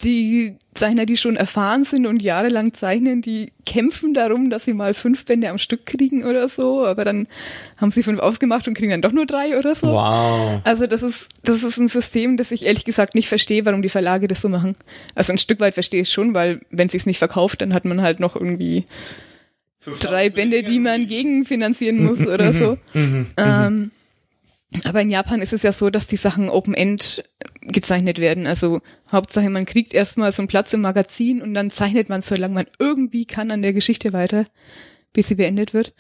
Die 0.03 0.57
Zeichner, 0.75 1.07
die 1.07 1.17
schon 1.17 1.37
erfahren 1.37 1.85
sind 1.85 2.07
und 2.07 2.23
jahrelang 2.23 2.75
zeichnen, 2.75 3.23
die 3.23 3.53
kämpfen 3.67 4.15
darum, 4.15 4.51
dass 4.51 4.65
sie 4.65 4.73
mal 4.73 4.95
fünf 4.95 5.25
Bände 5.27 5.49
am 5.49 5.59
Stück 5.59 5.87
kriegen 5.87 6.25
oder 6.25 6.49
so, 6.49 6.85
aber 6.85 7.05
dann 7.05 7.29
haben 7.77 7.93
sie 7.93 8.03
fünf 8.03 8.19
ausgemacht 8.19 8.67
und 8.67 8.75
kriegen 8.75 8.91
dann 8.91 9.03
doch 9.03 9.13
nur 9.13 9.27
drei 9.27 9.57
oder 9.57 9.77
so. 9.77 9.89
Wow. 9.89 10.61
Also 10.65 10.89
das 10.89 11.05
ist, 11.05 11.29
das 11.45 11.63
ist 11.63 11.79
ein 11.79 11.89
System, 11.89 12.37
das 12.37 12.51
ich 12.51 12.67
ehrlich 12.67 12.85
gesagt 12.85 13.15
nicht 13.15 13.29
verstehe, 13.29 13.65
warum 13.65 13.81
die 13.81 13.89
Verlage 13.89 14.27
das 14.27 14.41
so 14.41 14.49
machen. 14.49 14.75
Also 15.15 15.31
ein 15.33 15.39
Stück 15.39 15.61
weit 15.61 15.75
verstehe 15.75 16.01
ich 16.01 16.09
es 16.09 16.13
schon, 16.13 16.35
weil 16.35 16.63
wenn 16.71 16.89
sie 16.89 16.97
es 16.97 17.07
nicht 17.07 17.19
verkauft, 17.19 17.61
dann 17.61 17.73
hat 17.73 17.85
man 17.85 18.03
halt 18.03 18.19
noch 18.19 18.35
irgendwie 18.35 18.87
drei 20.01 20.31
Bände, 20.31 20.65
die 20.65 20.81
man 20.81 21.07
gegenfinanzieren 21.07 22.05
muss 22.05 22.27
oder 22.27 22.53
so. 22.53 22.79
Mhm. 22.95 23.27
Ähm, 23.37 23.91
aber 24.85 25.03
in 25.03 25.11
Japan 25.11 25.43
ist 25.43 25.53
es 25.53 25.63
ja 25.63 25.73
so, 25.73 25.91
dass 25.91 26.07
die 26.07 26.17
Sachen 26.17 26.49
Open-End 26.49 27.25
gezeichnet 27.61 28.19
werden. 28.19 28.47
Also 28.47 28.81
Hauptsache, 29.11 29.51
man 29.51 29.67
kriegt 29.67 29.95
erstmal 29.95 30.33
so 30.33 30.43
einen 30.43 30.49
Platz 30.49 30.73
im 30.73 30.81
Magazin 30.81 31.43
und 31.43 31.55
dann 31.55 31.71
zeichnet 31.71 32.09
man, 32.09 32.23
solange 32.23 32.55
man 32.55 32.67
irgendwie 32.79 33.25
kann, 33.25 33.51
an 33.51 33.63
der 33.63 33.73
Geschichte 33.73 34.13
weiter, 34.13 34.47
bis 35.13 35.29
sie 35.29 35.35
beendet 35.35 35.75
wird. 35.75 35.95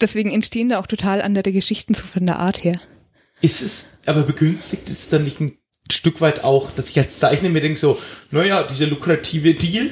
Deswegen 0.00 0.30
entstehen 0.32 0.70
da 0.70 0.78
auch 0.78 0.86
total 0.86 1.22
andere 1.22 1.52
Geschichten 1.52 1.94
so 1.94 2.04
von 2.04 2.26
der 2.26 2.38
Art 2.38 2.64
her. 2.64 2.80
Ist 3.40 3.62
es, 3.62 3.98
aber 4.06 4.22
begünstigt 4.22 4.88
es 4.88 5.08
dann 5.08 5.24
nicht 5.24 5.40
ein 5.40 5.58
Stück 5.90 6.20
weit 6.20 6.44
auch, 6.44 6.70
dass 6.70 6.88
ich 6.88 6.98
als 6.98 7.18
Zeichner 7.18 7.50
mir 7.50 7.60
denke 7.60 7.78
so, 7.78 7.98
naja, 8.30 8.62
dieser 8.62 8.86
lukrative 8.86 9.54
Deal, 9.54 9.90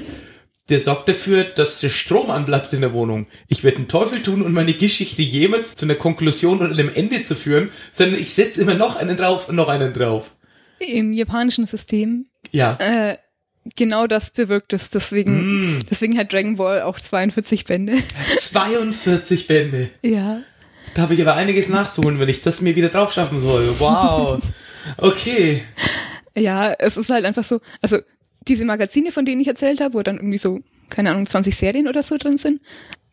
der 0.69 0.81
sorgt 0.81 1.09
dafür, 1.09 1.45
dass 1.45 1.81
der 1.81 1.91
Strom 1.91 2.31
anbleibt 2.31 2.73
in 2.73 2.81
der 2.83 2.93
Wohnung. 2.93 3.27
Ich 3.49 3.65
werde 3.65 3.79
den 3.79 3.89
Teufel 3.89 4.23
tun 4.23 4.43
und 4.43 4.53
meine 4.53 4.73
Geschichte 4.73 5.23
jemals 5.23 5.75
zu 5.75 5.85
einer 5.87 5.97
Konklusion 5.97 6.61
oder 6.61 6.71
einem 6.71 6.91
Ende 6.95 7.23
zu 7.25 7.35
führen, 7.35 7.71
sondern 7.91 8.21
ich 8.21 8.33
setze 8.35 8.63
immer 8.63 8.75
noch 8.75 8.97
einen 8.97 9.17
drauf 9.17 9.49
und 9.49 9.57
noch 9.57 9.69
einen 9.69 9.93
drauf. 9.93 10.37
Im 10.79 11.13
japanischen 11.13 11.67
System 11.67 12.27
Ja. 12.53 12.77
äh, 12.81 13.17
genau 13.77 14.07
das 14.07 14.31
bewirkt 14.31 14.73
es. 14.73 14.91
Deswegen, 14.91 15.77
Mm. 15.77 15.79
deswegen 15.91 16.17
hat 16.19 16.33
Dragon 16.33 16.57
Ball 16.57 16.83
auch 16.83 16.99
42 16.99 17.65
Bände. 17.65 17.95
42 18.39 19.47
Bände. 19.47 19.91
ja. 20.03 20.43
Da 20.95 21.03
habe 21.03 21.15
ich 21.15 21.23
aber 21.23 21.35
einiges 21.37 21.69
nachzuholen, 21.71 22.21
wenn 22.21 22.29
ich 22.29 22.43
das 22.43 22.61
mir 22.61 22.77
wieder 22.77 22.91
drauf 22.91 23.13
schaffen 23.15 23.41
soll. 23.41 23.67
Wow. 23.79 24.41
Okay. 24.99 25.63
Ja, 26.35 26.73
es 26.73 26.97
ist 26.97 27.09
halt 27.09 27.25
einfach 27.25 27.45
so, 27.45 27.61
also 27.81 27.99
diese 28.49 28.65
Magazine, 28.65 29.13
von 29.13 29.25
denen 29.25 29.41
ich 29.41 29.49
erzählt 29.49 29.81
habe, 29.81 29.95
wo 29.95 30.03
dann 30.03 30.17
irgendwie 30.17 30.39
so, 30.39 30.61
keine 30.89 31.11
Ahnung, 31.11 31.27
20 31.27 31.55
Serien 31.55 31.89
oder 31.89 32.03
so 32.03 32.17
drin 32.17 32.39
sind. 32.39 32.61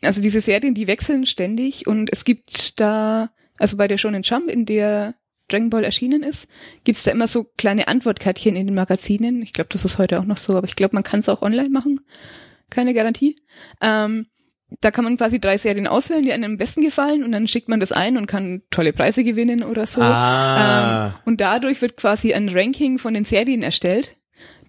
Also 0.02 0.22
diese 0.22 0.42
Serien, 0.42 0.74
die 0.74 0.88
wechseln 0.88 1.26
ständig 1.26 1.88
und 1.88 2.10
es 2.12 2.24
gibt 2.24 2.80
da, 2.80 3.30
also 3.58 3.78
bei 3.78 3.88
der 3.88 3.98
Shonen 3.98 4.22
Jump, 4.22 4.50
in 4.50 4.66
der 4.66 5.16
Dragon 5.50 5.70
Ball 5.70 5.84
erschienen 5.84 6.24
ist, 6.24 6.48
gibt's 6.84 7.04
da 7.04 7.12
immer 7.12 7.28
so 7.28 7.46
kleine 7.58 7.88
Antwortkärtchen 7.88 8.56
in 8.56 8.68
den 8.68 8.76
Magazinen. 8.76 9.42
Ich 9.42 9.52
glaube, 9.52 9.70
das 9.72 9.84
ist 9.84 9.98
heute 9.98 10.20
auch 10.20 10.26
noch 10.26 10.38
so, 10.38 10.56
aber 10.56 10.68
ich 10.68 10.76
glaube, 10.76 10.96
man 10.96 11.04
kann 11.04 11.20
es 11.20 11.30
auch 11.30 11.42
online 11.42 11.70
machen. 11.70 12.00
Keine 12.70 12.94
Garantie. 12.94 13.36
Ähm, 13.82 14.28
da 14.82 14.92
kann 14.92 15.04
man 15.04 15.18
quasi 15.18 15.40
drei 15.40 15.58
Serien 15.58 15.88
auswählen, 15.88 16.24
die 16.24 16.32
einem 16.32 16.52
am 16.52 16.58
besten 16.58 16.82
gefallen 16.82 17.24
und 17.24 17.32
dann 17.32 17.48
schickt 17.48 17.70
man 17.70 17.80
das 17.80 17.92
ein 17.92 18.18
und 18.18 18.28
kann 18.28 18.62
tolle 18.70 18.94
Preise 18.94 19.24
gewinnen 19.24 19.64
oder 19.64 19.88
so. 19.88 20.02
Ah. 20.02 21.08
Ähm, 21.08 21.14
und 21.26 21.42
dadurch 21.42 21.82
wird 21.82 21.98
quasi 21.98 22.34
ein 22.34 22.50
Ranking 22.50 23.00
von 23.00 23.16
den 23.16 23.26
Serien 23.26 23.64
erstellt, 23.64 24.16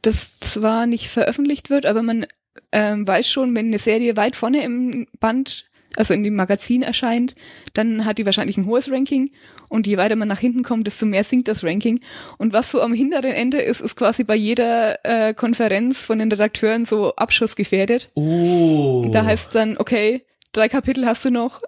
das 0.03 0.39
zwar 0.39 0.87
nicht 0.87 1.09
veröffentlicht 1.09 1.71
wird, 1.71 1.87
aber 1.87 2.03
man 2.03 2.27
ähm, 2.73 3.07
weiß 3.07 3.29
schon, 3.29 3.55
wenn 3.57 3.67
eine 3.67 3.79
Serie 3.79 4.17
weit 4.17 4.37
vorne 4.37 4.63
im 4.63 5.07
Band, 5.19 5.67
also 5.97 6.15
in 6.15 6.23
dem 6.23 6.37
Magazin 6.37 6.83
erscheint, 6.83 7.35
dann 7.75 8.05
hat 8.05 8.19
die 8.19 8.27
wahrscheinlich 8.27 8.57
ein 8.57 8.67
hohes 8.67 8.91
Ranking 8.91 9.31
und 9.69 9.87
je 9.87 9.97
weiter 9.97 10.17
man 10.17 10.29
nach 10.29 10.39
hinten 10.39 10.63
kommt, 10.63 10.87
desto 10.87 11.07
mehr 11.07 11.25
sinkt 11.25 11.49
das 11.49 11.65
Ranking. 11.65 12.01
Und 12.39 12.53
was 12.53 12.71
so 12.71 12.81
am 12.81 12.93
hinteren 12.93 13.31
Ende 13.31 13.61
ist, 13.61 13.81
ist 13.81 13.97
quasi 13.97 14.25
bei 14.25 14.35
jeder 14.35 15.05
äh, 15.05 15.35
Konferenz 15.35 16.05
von 16.05 16.19
den 16.19 16.31
Redakteuren 16.31 16.85
so 16.85 17.15
abschussgefährdet. 17.15 18.11
Oh. 18.15 19.09
Da 19.13 19.25
heißt 19.25 19.55
dann, 19.55 19.79
okay, 19.79 20.25
drei 20.53 20.69
Kapitel 20.69 21.07
hast 21.07 21.25
du 21.25 21.31
noch, 21.31 21.61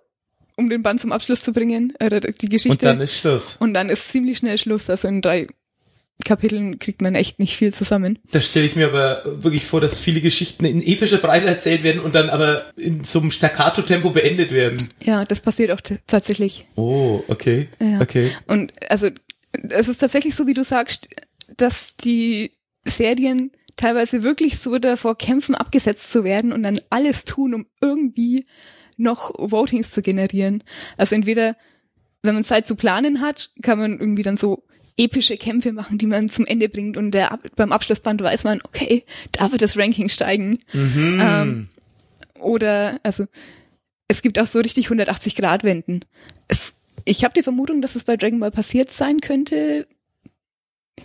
um 0.56 0.68
den 0.68 0.82
Band 0.82 1.00
zum 1.00 1.12
Abschluss 1.12 1.40
zu 1.40 1.52
bringen, 1.52 1.92
oder 2.04 2.20
die 2.20 2.48
Geschichte. 2.48 2.72
und 2.72 2.82
dann 2.82 3.00
ist 3.00 3.18
Schluss. 3.18 3.56
Und 3.58 3.74
dann 3.74 3.88
ist 3.88 4.10
ziemlich 4.10 4.38
schnell 4.38 4.58
Schluss. 4.58 4.90
Also 4.90 5.08
in 5.08 5.22
drei 5.22 5.46
Kapiteln 6.25 6.79
kriegt 6.79 7.03
man 7.03 7.14
echt 7.14 7.38
nicht 7.38 7.57
viel 7.57 7.75
zusammen. 7.75 8.18
Da 8.31 8.40
stelle 8.40 8.66
ich 8.66 8.77
mir 8.77 8.87
aber 8.87 9.22
wirklich 9.42 9.66
vor, 9.66 9.81
dass 9.81 9.98
viele 9.98 10.20
Geschichten 10.20 10.64
in 10.64 10.81
epischer 10.81 11.18
Breite 11.18 11.46
erzählt 11.46 11.83
werden 11.83 12.01
und 12.01 12.14
dann 12.14 12.31
aber 12.31 12.70
in 12.77 13.03
so 13.05 13.20
einem 13.20 13.31
Staccato-Tempo 13.31 14.11
beendet 14.11 14.53
werden. 14.53 14.88
Ja, 15.03 15.25
das 15.25 15.40
passiert 15.40 15.72
auch 15.72 15.81
tatsächlich. 16.07 16.66
Oh, 16.77 17.22
okay. 17.29 17.68
Ja. 17.81 18.01
Okay. 18.01 18.31
Und 18.46 18.72
also 18.88 19.09
es 19.68 19.88
ist 19.88 19.98
tatsächlich 19.98 20.35
so, 20.35 20.46
wie 20.46 20.55
du 20.55 20.64
sagst, 20.64 21.09
dass 21.57 21.96
die 21.96 22.53
Serien 22.85 23.51
teilweise 23.77 24.22
wirklich 24.22 24.59
so 24.59 24.79
davor 24.79 25.16
kämpfen, 25.16 25.55
abgesetzt 25.55 26.12
zu 26.12 26.25
werden 26.25 26.53
und 26.53 26.62
dann 26.62 26.81
alles 26.90 27.25
tun, 27.25 27.55
um 27.55 27.66
irgendwie 27.81 28.46
noch 28.96 29.33
Votings 29.38 29.90
zu 29.90 30.03
generieren. 30.03 30.62
Also 30.96 31.14
entweder, 31.14 31.57
wenn 32.22 32.35
man 32.35 32.44
Zeit 32.44 32.66
zu 32.66 32.77
planen 32.77 33.20
hat, 33.20 33.51
kann 33.62 33.79
man 33.79 33.98
irgendwie 33.98 34.22
dann 34.22 34.37
so 34.37 34.64
epische 34.96 35.37
Kämpfe 35.37 35.72
machen, 35.72 35.98
die 35.98 36.07
man 36.07 36.28
zum 36.28 36.46
Ende 36.46 36.68
bringt 36.68 36.96
und 36.96 37.12
der, 37.12 37.38
beim 37.57 37.72
Abschlussband 37.72 38.22
weiß 38.22 38.44
man, 38.44 38.61
okay, 38.64 39.05
da 39.33 39.50
wird 39.50 39.62
das 39.62 39.76
Ranking 39.76 40.09
steigen. 40.09 40.59
Mhm. 40.72 41.18
Ähm, 41.20 41.68
oder, 42.38 43.00
also, 43.02 43.26
es 44.09 44.22
gibt 44.22 44.38
auch 44.38 44.46
so 44.46 44.61
richtig 44.61 44.88
180-Grad-Wenden. 44.88 46.05
Es, 46.48 46.74
ich 47.05 47.24
habe 47.24 47.35
die 47.35 47.42
Vermutung, 47.42 47.81
dass 47.81 47.96
es 47.96 48.05
bei 48.05 48.16
Dragon 48.16 48.40
Ball 48.40 48.50
passiert 48.50 48.90
sein 48.90 49.20
könnte, 49.20 49.87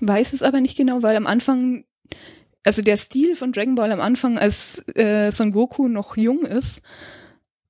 weiß 0.02 0.34
es 0.34 0.44
aber 0.44 0.62
nicht 0.62 0.78
genau, 0.78 1.04
weil 1.04 1.16
am 1.16 1.28
Anfang, 1.28 1.86
also 2.64 2.82
der 2.82 2.98
Stil 2.98 3.36
von 3.36 3.54
Dragon 3.54 3.76
Ball 3.76 3.92
am 3.92 4.02
Anfang, 4.02 4.38
als 4.38 4.84
äh, 4.96 5.32
Son 5.32 5.52
Goku 5.52 5.88
noch 5.88 6.18
jung 6.18 6.42
ist, 6.46 6.82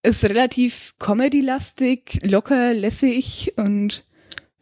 ist 0.03 0.23
relativ 0.23 0.95
comedy-lastig, 0.99 2.19
locker, 2.23 2.73
lässig 2.73 3.53
und 3.57 4.05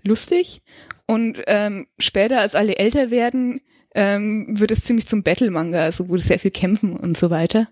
lustig. 0.03 0.61
Und 1.07 1.41
ähm, 1.47 1.87
später, 1.99 2.39
als 2.39 2.55
alle 2.55 2.77
älter 2.77 3.11
werden, 3.11 3.61
ähm, 3.93 4.47
wird 4.59 4.71
es 4.71 4.83
ziemlich 4.83 5.07
zum 5.07 5.23
Battle-Manga, 5.23 5.79
also 5.79 6.09
wo 6.09 6.17
sehr 6.17 6.39
viel 6.39 6.51
kämpfen 6.51 6.97
und 6.97 7.17
so 7.17 7.29
weiter. 7.29 7.69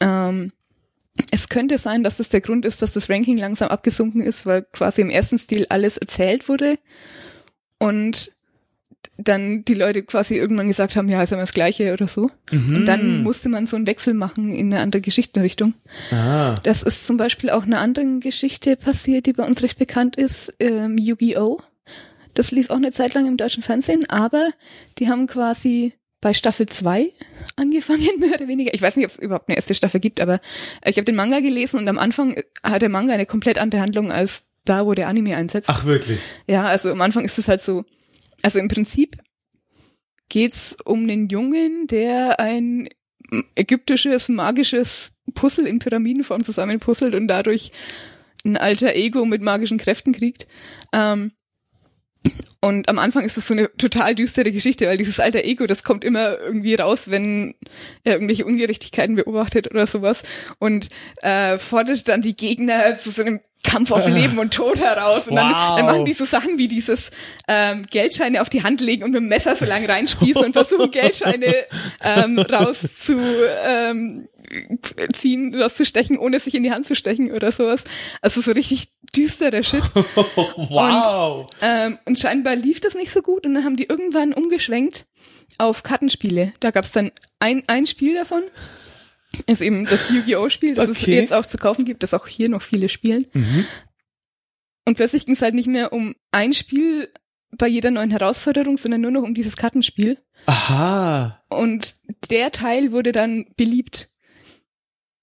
Ähm, 0.00 0.52
es 1.30 1.48
könnte 1.48 1.78
sein, 1.78 2.02
dass 2.02 2.16
das 2.16 2.28
der 2.28 2.40
Grund 2.40 2.64
ist, 2.64 2.82
dass 2.82 2.92
das 2.92 3.08
Ranking 3.08 3.36
langsam 3.36 3.68
abgesunken 3.68 4.22
ist, 4.22 4.46
weil 4.46 4.62
quasi 4.62 5.00
im 5.00 5.10
ersten 5.10 5.38
Stil 5.38 5.66
alles 5.68 5.96
erzählt 5.96 6.48
wurde 6.48 6.78
und 7.78 8.32
dann 9.16 9.64
die 9.64 9.74
Leute 9.74 10.02
quasi 10.02 10.34
irgendwann 10.34 10.66
gesagt 10.66 10.96
haben, 10.96 11.08
ja, 11.08 11.22
ist 11.22 11.30
immer 11.30 11.42
das 11.42 11.52
Gleiche 11.52 11.92
oder 11.92 12.08
so. 12.08 12.30
Mhm. 12.50 12.76
Und 12.76 12.86
dann 12.86 13.22
musste 13.22 13.48
man 13.48 13.66
so 13.66 13.76
einen 13.76 13.86
Wechsel 13.86 14.14
machen 14.14 14.50
in 14.50 14.72
eine 14.72 14.82
andere 14.82 15.02
Geschichtenrichtung. 15.02 15.74
Ah. 16.10 16.56
Das 16.64 16.82
ist 16.82 17.06
zum 17.06 17.16
Beispiel 17.16 17.50
auch 17.50 17.62
eine 17.64 17.78
andere 17.78 18.18
Geschichte 18.18 18.76
passiert, 18.76 19.26
die 19.26 19.32
bei 19.32 19.44
uns 19.44 19.62
recht 19.62 19.78
bekannt 19.78 20.16
ist, 20.16 20.54
ähm, 20.58 20.98
Yu-Gi-Oh! 20.98 21.60
Das 22.34 22.50
lief 22.50 22.70
auch 22.70 22.76
eine 22.76 22.92
Zeit 22.92 23.14
lang 23.14 23.26
im 23.26 23.36
deutschen 23.36 23.62
Fernsehen, 23.62 24.08
aber 24.10 24.50
die 24.98 25.08
haben 25.08 25.26
quasi 25.26 25.94
bei 26.20 26.32
Staffel 26.32 26.66
2 26.66 27.10
angefangen, 27.56 28.08
mehr 28.18 28.34
oder 28.34 28.48
weniger. 28.48 28.74
Ich 28.74 28.82
weiß 28.82 28.96
nicht, 28.96 29.04
ob 29.06 29.12
es 29.12 29.18
überhaupt 29.18 29.48
eine 29.48 29.56
erste 29.56 29.74
Staffel 29.74 30.00
gibt, 30.00 30.20
aber 30.20 30.40
ich 30.84 30.96
habe 30.96 31.04
den 31.04 31.16
Manga 31.16 31.40
gelesen 31.40 31.78
und 31.78 31.88
am 31.88 31.98
Anfang 31.98 32.36
hat 32.62 32.82
der 32.82 32.88
Manga 32.88 33.12
eine 33.12 33.26
komplett 33.26 33.58
andere 33.58 33.82
Handlung 33.82 34.10
als 34.10 34.44
da, 34.64 34.86
wo 34.86 34.94
der 34.94 35.08
Anime 35.08 35.36
einsetzt. 35.36 35.68
Ach, 35.68 35.84
wirklich? 35.84 36.18
Ja, 36.46 36.64
also 36.64 36.90
am 36.90 37.00
Anfang 37.02 37.24
ist 37.24 37.38
es 37.38 37.48
halt 37.48 37.60
so, 37.60 37.84
also 38.42 38.58
im 38.58 38.68
Prinzip 38.68 39.18
geht's 40.30 40.76
um 40.84 41.02
einen 41.02 41.28
Jungen, 41.28 41.86
der 41.86 42.40
ein 42.40 42.88
ägyptisches, 43.54 44.28
magisches 44.28 45.12
Puzzle 45.34 45.66
in 45.66 45.78
Pyramidenform 45.78 46.42
zusammenpuzzelt 46.44 47.14
und 47.14 47.28
dadurch 47.28 47.72
ein 48.44 48.56
alter 48.56 48.94
Ego 48.94 49.24
mit 49.24 49.42
magischen 49.42 49.78
Kräften 49.78 50.12
kriegt. 50.12 50.46
Ähm, 50.92 51.32
und 52.60 52.88
am 52.88 52.98
Anfang 52.98 53.24
ist 53.24 53.36
das 53.36 53.46
so 53.46 53.52
eine 53.52 53.70
total 53.76 54.14
düstere 54.14 54.50
Geschichte, 54.50 54.86
weil 54.86 54.96
dieses 54.96 55.20
alter 55.20 55.44
Ego, 55.44 55.66
das 55.66 55.82
kommt 55.82 56.02
immer 56.02 56.38
irgendwie 56.38 56.74
raus, 56.74 57.10
wenn 57.10 57.54
er 58.04 58.14
irgendwelche 58.14 58.46
Ungerechtigkeiten 58.46 59.16
beobachtet 59.16 59.70
oder 59.70 59.86
sowas. 59.86 60.22
Und 60.58 60.88
äh, 61.20 61.58
fordert 61.58 62.08
dann 62.08 62.22
die 62.22 62.34
Gegner 62.34 62.98
zu 62.98 63.10
so 63.10 63.20
einem 63.20 63.40
Kampf 63.64 63.90
auf 63.90 64.06
Leben 64.08 64.38
und 64.38 64.54
Tod 64.54 64.78
heraus. 64.78 65.26
Und 65.26 65.34
dann, 65.36 65.50
Wow. 65.52 65.76
dann 65.76 65.86
machen 65.86 66.04
die 66.04 66.12
so 66.12 66.24
Sachen 66.24 66.58
wie 66.58 66.68
dieses 66.68 67.10
ähm, 67.48 67.84
Geldscheine 67.90 68.40
auf 68.40 68.48
die 68.48 68.62
Hand 68.62 68.80
legen 68.80 69.02
und 69.02 69.10
mit 69.10 69.20
dem 69.20 69.28
Messer 69.28 69.56
so 69.56 69.64
lang 69.64 69.84
reinspießen 69.84 70.44
und 70.44 70.52
versuchen 70.52 70.90
Geldscheine 70.92 71.52
ähm, 72.04 72.38
rauszu 72.38 73.18
ähm, 73.64 74.28
ziehen, 75.18 75.54
rauszustechen, 75.60 76.18
ohne 76.18 76.38
sich 76.38 76.54
in 76.54 76.62
die 76.62 76.70
Hand 76.70 76.86
zu 76.86 76.94
stechen 76.94 77.32
oder 77.32 77.50
sowas. 77.50 77.80
Also 78.20 78.40
so 78.40 78.52
richtig 78.52 78.88
düsterer 79.16 79.62
Shit. 79.62 79.82
wow. 80.56 81.46
Ähm, 81.62 81.98
und 82.04 82.18
scheinbar 82.18 82.54
lief 82.56 82.80
das 82.80 82.94
nicht 82.94 83.10
so 83.12 83.22
gut 83.22 83.46
und 83.46 83.54
dann 83.54 83.64
haben 83.64 83.76
die 83.76 83.84
irgendwann 83.84 84.32
umgeschwenkt 84.32 85.06
auf 85.58 85.82
Kartenspiele. 85.82 86.52
Da 86.60 86.70
gab's 86.70 86.92
dann 86.92 87.10
ein, 87.38 87.62
ein 87.68 87.86
Spiel 87.86 88.14
davon. 88.14 88.42
Ist 89.46 89.60
eben 89.62 89.84
das 89.84 90.10
Yu-Gi-Oh! 90.10 90.48
Spiel, 90.48 90.74
das 90.74 90.88
es 90.88 91.02
Okay. 91.02 91.16
jetzt 91.16 91.32
auch 91.32 91.46
zu 91.46 91.56
kaufen 91.58 91.84
gibt, 91.84 92.02
das 92.02 92.14
auch 92.14 92.26
hier 92.26 92.48
noch 92.48 92.62
viele 92.62 92.88
spielen. 92.88 93.26
Mhm. 93.32 93.66
Und 94.86 94.96
plötzlich 94.96 95.26
ging 95.26 95.34
es 95.34 95.42
halt 95.42 95.54
nicht 95.54 95.68
mehr 95.68 95.92
um 95.92 96.14
ein 96.30 96.52
Spiel 96.52 97.08
bei 97.56 97.66
jeder 97.68 97.90
neuen 97.90 98.10
Herausforderung, 98.10 98.76
sondern 98.76 99.00
nur 99.00 99.10
noch 99.10 99.22
um 99.22 99.34
dieses 99.34 99.56
Kartenspiel. 99.56 100.18
Aha. 100.46 101.42
Und 101.48 101.96
der 102.30 102.50
Teil 102.52 102.92
wurde 102.92 103.12
dann 103.12 103.46
beliebt. 103.56 104.10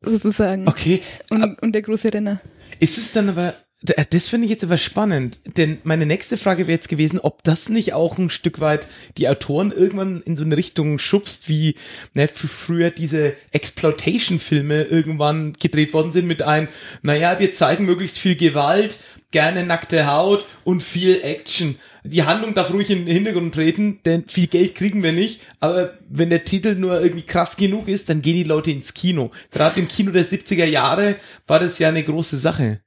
Sozusagen. 0.04 0.68
Okay. 0.68 1.02
Und, 1.30 1.62
und 1.62 1.74
der 1.74 1.82
große 1.84 2.12
Renner. 2.14 2.42
Ist 2.80 2.98
es 2.98 3.12
dann 3.14 3.30
aber, 3.30 3.54
das 3.84 4.28
finde 4.28 4.46
ich 4.46 4.52
jetzt 4.52 4.64
aber 4.64 4.78
spannend, 4.78 5.40
denn 5.58 5.80
meine 5.84 6.06
nächste 6.06 6.38
Frage 6.38 6.68
wäre 6.68 6.74
jetzt 6.74 6.90
gewesen, 6.90 7.20
ob 7.20 7.44
das 7.44 7.68
nicht 7.68 7.94
auch 7.94 8.20
ein 8.20 8.30
Stück 8.30 8.62
weit 8.62 8.88
die 9.18 9.28
Autoren 9.28 9.72
irgendwann 9.72 10.22
in 10.22 10.38
so 10.38 10.44
eine 10.44 10.56
Richtung 10.56 11.00
schubst, 11.00 11.50
wie 11.50 11.74
ne, 12.14 12.28
früher 12.28 12.92
diese 12.92 13.34
Exploitation-Filme 13.52 14.84
irgendwann 14.84 15.54
gedreht 15.54 15.94
worden 15.94 16.12
sind 16.12 16.28
mit 16.28 16.44
ein, 16.44 16.68
naja, 17.02 17.40
wir 17.40 17.54
zeigen 17.54 17.86
möglichst 17.86 18.20
viel 18.20 18.36
Gewalt, 18.36 19.00
gerne 19.32 19.66
nackte 19.66 20.06
Haut 20.06 20.46
und 20.64 20.84
viel 20.84 21.20
Action. 21.24 21.80
Die 22.04 22.24
Handlung 22.24 22.54
darf 22.54 22.72
ruhig 22.72 22.92
in 22.92 23.06
den 23.06 23.14
Hintergrund 23.14 23.56
treten, 23.56 24.00
denn 24.06 24.26
viel 24.28 24.48
Geld 24.48 24.76
kriegen 24.76 25.02
wir 25.02 25.12
nicht. 25.12 25.42
Aber 25.60 25.98
wenn 26.08 26.30
der 26.30 26.46
Titel 26.46 26.76
nur 26.76 27.02
irgendwie 27.02 27.26
krass 27.26 27.58
genug 27.58 27.88
ist, 27.88 28.10
dann 28.10 28.22
gehen 28.22 28.36
die 28.36 28.44
Leute 28.44 28.70
ins 28.70 28.94
Kino. 28.94 29.32
Gerade 29.52 29.80
im 29.80 29.88
Kino 29.88 30.12
der 30.12 30.26
70er 30.26 30.66
Jahre 30.66 31.16
war 31.48 31.60
das 31.60 31.80
ja 31.80 31.90
eine 31.90 32.04
große 32.04 32.38
Sache. 32.38 32.82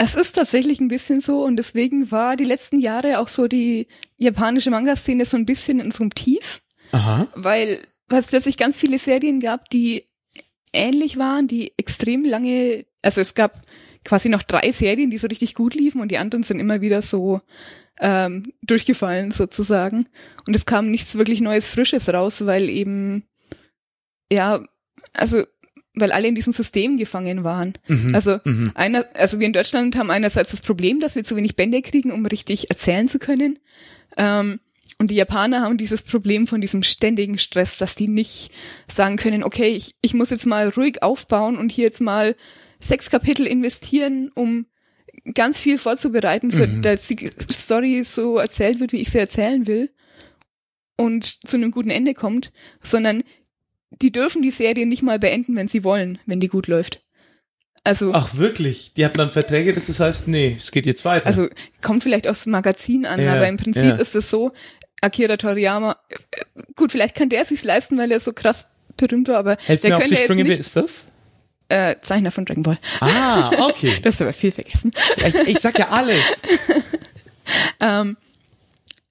Es 0.00 0.14
ist 0.14 0.34
tatsächlich 0.34 0.78
ein 0.80 0.86
bisschen 0.86 1.20
so 1.20 1.44
und 1.44 1.56
deswegen 1.56 2.12
war 2.12 2.36
die 2.36 2.44
letzten 2.44 2.78
Jahre 2.78 3.18
auch 3.18 3.26
so 3.26 3.48
die 3.48 3.88
japanische 4.16 4.70
Manga-Szene 4.70 5.24
so 5.24 5.36
ein 5.36 5.44
bisschen 5.44 5.80
in 5.80 5.90
so 5.90 6.04
einem 6.04 6.14
Tief, 6.14 6.62
Aha. 6.92 7.26
weil, 7.34 7.80
es 8.08 8.28
plötzlich 8.28 8.56
ganz 8.56 8.78
viele 8.78 9.00
Serien 9.00 9.40
gab, 9.40 9.68
die 9.70 10.04
ähnlich 10.72 11.18
waren, 11.18 11.48
die 11.48 11.72
extrem 11.76 12.24
lange, 12.24 12.86
also 13.02 13.20
es 13.20 13.34
gab 13.34 13.60
quasi 14.04 14.28
noch 14.28 14.44
drei 14.44 14.70
Serien, 14.70 15.10
die 15.10 15.18
so 15.18 15.26
richtig 15.26 15.54
gut 15.54 15.74
liefen 15.74 16.00
und 16.00 16.12
die 16.12 16.18
anderen 16.18 16.44
sind 16.44 16.60
immer 16.60 16.80
wieder 16.80 17.02
so 17.02 17.40
ähm, 17.98 18.52
durchgefallen 18.62 19.32
sozusagen. 19.32 20.06
Und 20.46 20.54
es 20.54 20.64
kam 20.64 20.92
nichts 20.92 21.18
wirklich 21.18 21.40
Neues, 21.40 21.68
Frisches 21.68 22.08
raus, 22.08 22.46
weil 22.46 22.68
eben, 22.68 23.24
ja, 24.32 24.64
also 25.12 25.42
weil 26.00 26.12
alle 26.12 26.28
in 26.28 26.34
diesem 26.34 26.52
System 26.52 26.96
gefangen 26.96 27.44
waren. 27.44 27.74
Mhm. 27.88 28.14
Also 28.14 28.38
Mhm. 28.44 28.72
einer, 28.74 29.06
also 29.14 29.38
wir 29.40 29.46
in 29.46 29.52
Deutschland 29.52 29.96
haben 29.96 30.10
einerseits 30.10 30.50
das 30.50 30.60
Problem, 30.60 31.00
dass 31.00 31.14
wir 31.16 31.24
zu 31.24 31.36
wenig 31.36 31.56
Bände 31.56 31.82
kriegen, 31.82 32.10
um 32.12 32.24
richtig 32.26 32.70
erzählen 32.70 33.08
zu 33.08 33.18
können. 33.18 33.58
Ähm, 34.16 34.60
und 35.00 35.10
die 35.10 35.14
Japaner 35.14 35.60
haben 35.60 35.78
dieses 35.78 36.02
Problem 36.02 36.46
von 36.48 36.60
diesem 36.60 36.82
ständigen 36.82 37.38
Stress, 37.38 37.78
dass 37.78 37.94
die 37.94 38.08
nicht 38.08 38.50
sagen 38.92 39.16
können, 39.16 39.44
okay, 39.44 39.68
ich, 39.68 39.94
ich 40.02 40.12
muss 40.14 40.30
jetzt 40.30 40.46
mal 40.46 40.68
ruhig 40.70 41.02
aufbauen 41.02 41.56
und 41.56 41.70
hier 41.70 41.84
jetzt 41.84 42.00
mal 42.00 42.34
sechs 42.80 43.08
Kapitel 43.10 43.46
investieren, 43.46 44.30
um 44.34 44.66
ganz 45.34 45.60
viel 45.60 45.78
vorzubereiten, 45.78 46.50
für, 46.50 46.66
Mhm. 46.66 46.82
dass 46.82 47.06
die 47.06 47.30
Story 47.52 48.02
so 48.02 48.38
erzählt 48.38 48.80
wird, 48.80 48.92
wie 48.92 49.00
ich 49.00 49.10
sie 49.10 49.18
erzählen 49.18 49.66
will 49.66 49.90
und 50.96 51.46
zu 51.46 51.56
einem 51.56 51.70
guten 51.70 51.90
Ende 51.90 52.14
kommt, 52.14 52.50
sondern 52.82 53.22
die 54.02 54.12
dürfen 54.12 54.42
die 54.42 54.50
Serie 54.50 54.86
nicht 54.86 55.02
mal 55.02 55.18
beenden, 55.18 55.56
wenn 55.56 55.68
sie 55.68 55.84
wollen, 55.84 56.18
wenn 56.26 56.40
die 56.40 56.48
gut 56.48 56.66
läuft. 56.66 57.02
Also, 57.84 58.12
Ach 58.12 58.36
wirklich? 58.36 58.92
Die 58.94 59.04
haben 59.04 59.16
dann 59.16 59.30
Verträge, 59.30 59.72
dass 59.72 59.88
es 59.88 60.00
heißt, 60.00 60.28
nee, 60.28 60.56
es 60.58 60.70
geht 60.72 60.84
jetzt 60.86 61.04
weiter. 61.04 61.26
also 61.26 61.48
kommt 61.80 62.02
vielleicht 62.02 62.26
aufs 62.28 62.46
Magazin 62.46 63.06
an, 63.06 63.22
Ja, 63.22 63.34
aber 63.34 63.48
im 63.48 63.56
Prinzip 63.56 63.84
ja. 63.84 63.94
ist 63.96 64.14
es 64.14 64.30
so, 64.30 64.52
Akira 65.00 65.36
Toriyama, 65.36 65.96
gut, 66.76 66.92
vielleicht 66.92 67.14
kann 67.14 67.28
der 67.28 67.44
sich's 67.44 67.64
leisten, 67.64 67.96
weil 67.96 68.10
er 68.10 68.20
so 68.20 68.32
krass 68.32 68.66
berühmt 68.96 69.28
war, 69.28 69.38
aber 69.38 69.56
Helft 69.64 69.84
der 69.84 69.90
mir 69.90 69.96
auf 69.96 70.02
könnte 70.02 70.14
die 70.14 70.20
jetzt 70.20 70.24
Sprünge, 70.28 70.44
wer 70.44 70.50
nicht, 70.50 70.60
ist 70.60 70.76
das? 70.76 71.12
äh, 71.68 71.96
Zeichner 72.02 72.30
von 72.30 72.44
Dragon 72.44 72.62
Ball. 72.62 72.78
Ah, 73.00 73.50
okay. 73.68 73.92
Du 74.02 74.08
hast 74.08 74.20
aber 74.20 74.32
viel 74.32 74.52
vergessen. 74.52 74.90
ich, 75.16 75.34
ich 75.34 75.58
sag 75.60 75.78
ja 75.78 75.88
alles. 75.88 76.16
Ähm, 77.80 78.18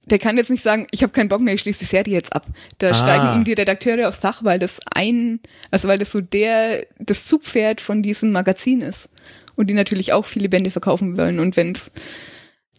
der 0.09 0.19
kann 0.19 0.37
jetzt 0.37 0.49
nicht 0.49 0.63
sagen, 0.63 0.87
ich 0.91 1.03
habe 1.03 1.11
keinen 1.13 1.29
Bock 1.29 1.41
mehr, 1.41 1.53
ich 1.53 1.61
schließe 1.61 1.79
die 1.79 1.85
Serie 1.85 2.13
jetzt 2.13 2.33
ab. 2.33 2.45
Da 2.79 2.89
Ah. 2.89 2.93
steigen 2.93 3.35
ihm 3.35 3.43
die 3.43 3.53
Redakteure 3.53 4.07
aufs 4.07 4.19
Dach, 4.19 4.43
weil 4.43 4.59
das 4.59 4.79
ein, 4.93 5.39
also 5.71 5.87
weil 5.87 5.97
das 5.97 6.11
so 6.11 6.21
der, 6.21 6.85
das 6.99 7.25
Zugpferd 7.25 7.81
von 7.81 8.01
diesem 8.01 8.31
Magazin 8.31 8.81
ist. 8.81 9.09
Und 9.55 9.67
die 9.67 9.73
natürlich 9.73 10.13
auch 10.13 10.25
viele 10.25 10.49
Bände 10.49 10.69
verkaufen 10.71 11.17
wollen. 11.17 11.39
Und 11.39 11.57
wenn 11.57 11.75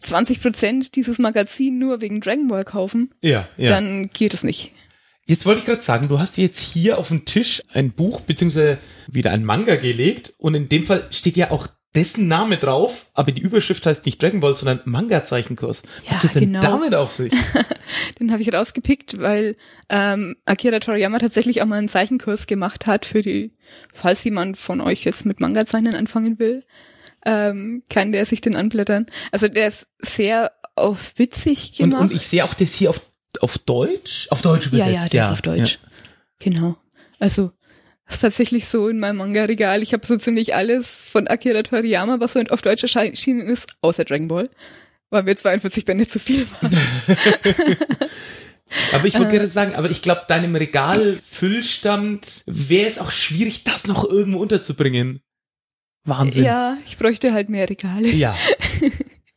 20 0.01 0.41
Prozent 0.41 0.95
dieses 0.95 1.17
Magazin 1.19 1.77
nur 1.77 2.01
wegen 2.01 2.21
Dragon 2.21 2.47
Ball 2.47 2.63
kaufen, 2.63 3.13
Ja, 3.21 3.47
ja. 3.57 3.69
dann 3.69 4.09
geht 4.13 4.33
es 4.33 4.43
nicht. 4.43 4.71
Jetzt 5.25 5.45
wollte 5.45 5.59
ich 5.59 5.65
gerade 5.65 5.81
sagen, 5.81 6.07
du 6.07 6.19
hast 6.19 6.37
jetzt 6.37 6.59
hier 6.59 6.97
auf 6.97 7.09
dem 7.09 7.25
Tisch 7.25 7.61
ein 7.73 7.91
Buch 7.91 8.21
beziehungsweise 8.21 8.77
wieder 9.07 9.31
ein 9.31 9.43
Manga 9.43 9.75
gelegt 9.75 10.33
und 10.37 10.55
in 10.55 10.69
dem 10.69 10.85
Fall 10.85 11.05
steht 11.11 11.35
ja 11.37 11.51
auch 11.51 11.67
dessen 11.95 12.27
Name 12.27 12.57
drauf, 12.57 13.07
aber 13.13 13.31
die 13.31 13.41
Überschrift 13.41 13.85
heißt 13.85 14.05
nicht 14.05 14.21
Dragon 14.21 14.39
Ball, 14.41 14.53
sondern 14.53 14.81
Manga-Zeichenkurs. 14.85 15.83
Ja, 16.07 16.15
Was 16.15 16.23
ist 16.23 16.35
denn 16.35 16.45
genau. 16.45 16.61
damit 16.61 16.93
auf 16.93 17.11
sich? 17.11 17.33
Den 18.19 18.31
habe 18.31 18.41
ich 18.41 18.53
rausgepickt, 18.53 19.19
weil 19.19 19.55
ähm, 19.89 20.35
Akira 20.45 20.79
Toriyama 20.79 21.17
tatsächlich 21.17 21.61
auch 21.61 21.65
mal 21.65 21.77
einen 21.79 21.89
Zeichenkurs 21.89 22.45
gemacht 22.45 22.85
hat 22.85 23.05
für 23.05 23.21
die, 23.23 23.55
falls 23.93 24.23
jemand 24.23 24.57
von 24.57 24.81
euch 24.81 25.03
jetzt 25.03 25.25
mit 25.25 25.39
Manga-Zeichnen 25.39 25.95
anfangen 25.95 26.37
will, 26.37 26.63
ähm, 27.25 27.83
kann 27.89 28.11
der 28.11 28.25
sich 28.25 28.41
den 28.41 28.55
anblättern. 28.55 29.07
Also 29.31 29.47
der 29.47 29.67
ist 29.67 29.87
sehr 29.99 30.51
auf 30.75 31.13
witzig 31.17 31.71
Und, 31.79 31.89
gemacht. 31.89 32.01
und 32.01 32.13
ich 32.13 32.27
sehe 32.27 32.43
auch 32.43 32.53
das 32.53 32.73
hier 32.73 32.91
auf, 32.91 33.01
auf 33.41 33.57
Deutsch, 33.57 34.27
auf 34.29 34.41
Deutsch 34.43 34.67
ja, 34.67 34.85
übersetzt. 34.85 34.93
ja, 34.93 35.09
der 35.09 35.23
ist 35.25 35.31
auf 35.31 35.41
Deutsch. 35.41 35.79
Genau. 36.39 36.77
Also 37.19 37.51
das 38.09 38.15
ist 38.17 38.21
tatsächlich 38.21 38.67
so 38.67 38.89
in 38.89 38.99
meinem 38.99 39.17
Manga-Regal. 39.17 39.83
Ich 39.83 39.93
habe 39.93 40.05
so 40.05 40.17
ziemlich 40.17 40.55
alles 40.55 41.05
von 41.11 41.27
Akira 41.27 41.61
Toriyama, 41.61 42.19
was 42.19 42.33
so 42.33 42.41
auf 42.49 42.61
Deutsch 42.61 42.83
erschienen 42.83 43.41
ist, 43.47 43.75
außer 43.81 44.03
Dragon 44.03 44.27
Ball. 44.27 44.49
Weil 45.11 45.23
mir 45.23 45.35
42 45.35 45.85
Bände 45.85 46.07
zu 46.07 46.19
viel 46.19 46.45
waren. 46.61 46.75
Aber 48.93 49.05
ich 49.07 49.15
wollte 49.15 49.29
Äh. 49.29 49.37
gerade 49.37 49.47
sagen, 49.47 49.73
aber 49.73 49.89
ich 49.89 50.03
glaube, 50.03 50.25
deinem 50.27 50.55
Regalfüllstand 50.55 52.43
wäre 52.45 52.87
es 52.87 52.99
auch 52.99 53.09
schwierig, 53.09 53.63
das 53.63 53.87
noch 53.87 54.07
irgendwo 54.07 54.37
unterzubringen. 54.39 55.19
Wahnsinn. 56.05 56.43
Ja, 56.43 56.77
ich 56.85 56.97
bräuchte 56.97 57.33
halt 57.33 57.49
mehr 57.49 57.69
Regale. 57.69 58.07
Ja. 58.09 58.35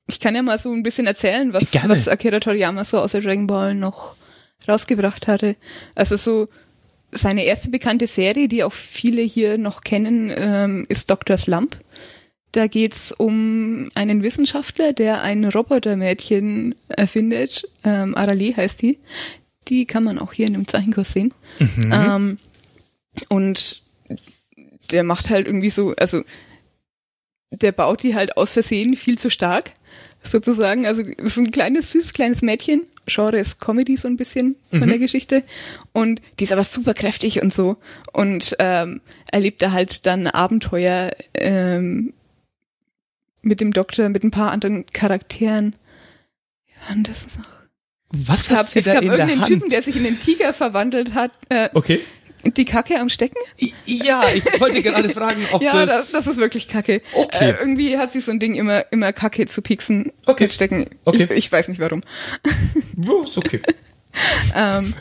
Ich 0.08 0.20
kann 0.20 0.34
ja 0.34 0.42
mal 0.42 0.58
so 0.58 0.70
ein 0.70 0.82
bisschen 0.82 1.06
erzählen, 1.06 1.54
was, 1.54 1.70
Gerne. 1.70 1.88
was 1.90 2.06
Akira 2.06 2.38
Toriyama 2.40 2.84
so 2.84 2.98
außer 3.00 3.20
Dragon 3.22 3.46
Ball 3.46 3.74
noch 3.74 4.14
rausgebracht 4.68 5.26
hatte. 5.26 5.56
Also 5.94 6.16
so 6.16 6.48
seine 7.12 7.44
erste 7.44 7.70
bekannte 7.70 8.06
Serie, 8.06 8.48
die 8.48 8.64
auch 8.64 8.72
viele 8.72 9.22
hier 9.22 9.58
noch 9.58 9.82
kennen, 9.82 10.32
ähm, 10.34 10.86
ist 10.88 11.10
Dr. 11.10 11.36
Slump. 11.36 11.78
Da 12.52 12.66
geht's 12.66 13.12
um 13.12 13.88
einen 13.94 14.22
Wissenschaftler, 14.22 14.92
der 14.92 15.22
ein 15.22 15.44
Robotermädchen 15.44 16.74
erfindet. 16.88 17.68
Ähm, 17.84 18.14
Arale 18.14 18.54
heißt 18.56 18.82
die. 18.82 18.98
Die 19.68 19.86
kann 19.86 20.04
man 20.04 20.18
auch 20.18 20.32
hier 20.32 20.46
in 20.46 20.54
dem 20.54 20.66
Zeichenkurs 20.66 21.12
sehen. 21.12 21.32
Mhm. 21.58 21.92
Ähm, 21.92 22.38
und 23.28 23.82
der 24.90 25.04
macht 25.04 25.30
halt 25.30 25.46
irgendwie 25.46 25.70
so, 25.70 25.94
also 25.96 26.22
der 27.50 27.72
baut 27.72 28.02
die 28.02 28.14
halt 28.14 28.36
aus 28.36 28.52
Versehen 28.52 28.96
viel 28.96 29.18
zu 29.18 29.30
stark, 29.30 29.72
sozusagen. 30.22 30.86
Also 30.86 31.02
es 31.02 31.24
ist 31.24 31.36
ein 31.38 31.50
kleines, 31.50 31.92
süßes, 31.92 32.12
kleines 32.12 32.42
Mädchen. 32.42 32.86
Genre 33.06 33.38
ist 33.38 33.60
Comedy 33.60 33.96
so 33.96 34.08
ein 34.08 34.16
bisschen 34.16 34.56
von 34.70 34.80
Mhm. 34.80 34.88
der 34.88 34.98
Geschichte. 34.98 35.42
Und 35.92 36.20
die 36.38 36.44
ist 36.44 36.52
aber 36.52 36.64
super 36.64 36.94
kräftig 36.94 37.42
und 37.42 37.52
so. 37.52 37.76
Und 38.12 38.54
ähm, 38.58 39.00
erlebt 39.30 39.62
da 39.62 39.72
halt 39.72 40.06
dann 40.06 40.26
Abenteuer 40.26 41.10
ähm, 41.34 42.12
mit 43.42 43.60
dem 43.60 43.72
Doktor, 43.72 44.08
mit 44.08 44.22
ein 44.24 44.30
paar 44.30 44.52
anderen 44.52 44.86
Charakteren. 44.86 45.74
Ja, 46.68 46.94
und 46.94 47.08
das 47.08 47.24
ist 47.24 47.38
noch. 47.38 47.46
Was 48.14 48.42
Es 48.42 48.48
gab, 48.48 48.58
hat 48.58 48.68
sie 48.68 48.78
es 48.80 48.84
da 48.84 48.94
gab 48.94 49.02
in 49.02 49.08
der 49.08 49.18
irgendeinen 49.18 49.40
Hand? 49.40 49.52
Typen, 49.52 49.68
der 49.70 49.82
sich 49.82 49.96
in 49.96 50.04
den 50.04 50.18
Tiger 50.18 50.52
verwandelt 50.52 51.14
hat. 51.14 51.32
Äh, 51.48 51.70
okay. 51.72 52.00
Die 52.44 52.64
Kacke 52.64 52.98
am 52.98 53.08
Stecken? 53.08 53.36
Ja, 53.86 54.24
ich 54.34 54.44
wollte 54.60 54.82
gerade 54.82 55.08
fragen, 55.10 55.46
ob 55.52 55.62
ja, 55.62 55.86
das... 55.86 56.10
das, 56.10 56.24
das 56.24 56.34
ist 56.34 56.40
wirklich 56.40 56.68
Kacke. 56.68 57.02
Okay. 57.12 57.50
Äh, 57.50 57.56
irgendwie 57.58 57.98
hat 57.98 58.12
sie 58.12 58.20
so 58.20 58.30
ein 58.32 58.38
Ding 58.40 58.54
immer, 58.54 58.90
immer 58.92 59.12
Kacke 59.12 59.46
zu 59.46 59.62
pieksen 59.62 60.12
Okay. 60.26 60.44
mit 60.44 60.52
Stecken. 60.52 60.90
Okay. 61.04 61.24
Ich, 61.24 61.30
ich 61.30 61.52
weiß 61.52 61.68
nicht 61.68 61.80
warum. 61.80 62.02
Ja, 62.96 63.22
ist 63.24 63.38
okay. 63.38 63.60
Ähm, 64.54 64.92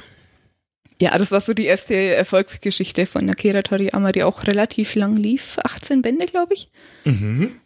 ja, 1.01 1.17
das 1.17 1.31
war 1.31 1.41
so 1.41 1.53
die 1.53 1.65
erste 1.65 1.95
Erfolgsgeschichte 1.95 3.05
von 3.05 3.29
Akira 3.29 3.61
Toriyama, 3.61 4.11
die 4.13 4.23
auch 4.23 4.47
relativ 4.47 4.95
lang 4.95 5.17
lief. 5.17 5.57
18 5.63 6.01
Bände, 6.01 6.27
glaube 6.27 6.53
ich. 6.53 6.69
Mhm. 7.03 7.59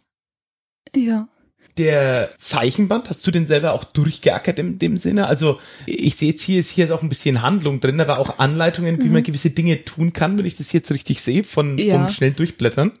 Ja. 0.94 1.28
Der 1.78 2.30
Zeichenband, 2.38 3.10
hast 3.10 3.26
du 3.26 3.30
den 3.30 3.46
selber 3.46 3.72
auch 3.72 3.84
durchgeackert 3.84 4.58
in 4.58 4.78
dem 4.78 4.96
Sinne? 4.96 5.26
Also 5.26 5.60
ich 5.84 6.16
sehe 6.16 6.30
jetzt 6.30 6.42
hier, 6.42 6.60
ist 6.60 6.70
hier 6.70 6.94
auch 6.94 7.02
ein 7.02 7.10
bisschen 7.10 7.42
Handlung 7.42 7.80
drin, 7.80 8.00
aber 8.00 8.18
auch 8.18 8.38
Anleitungen, 8.38 9.02
wie 9.04 9.08
man 9.10 9.22
gewisse 9.22 9.50
Dinge 9.50 9.84
tun 9.84 10.12
kann, 10.14 10.38
wenn 10.38 10.46
ich 10.46 10.56
das 10.56 10.72
jetzt 10.72 10.90
richtig 10.90 11.20
sehe, 11.20 11.44
von, 11.44 11.76
Ja. 11.76 11.94
vom 11.94 12.08
schnell 12.08 12.32
durchblättern. 12.32 12.92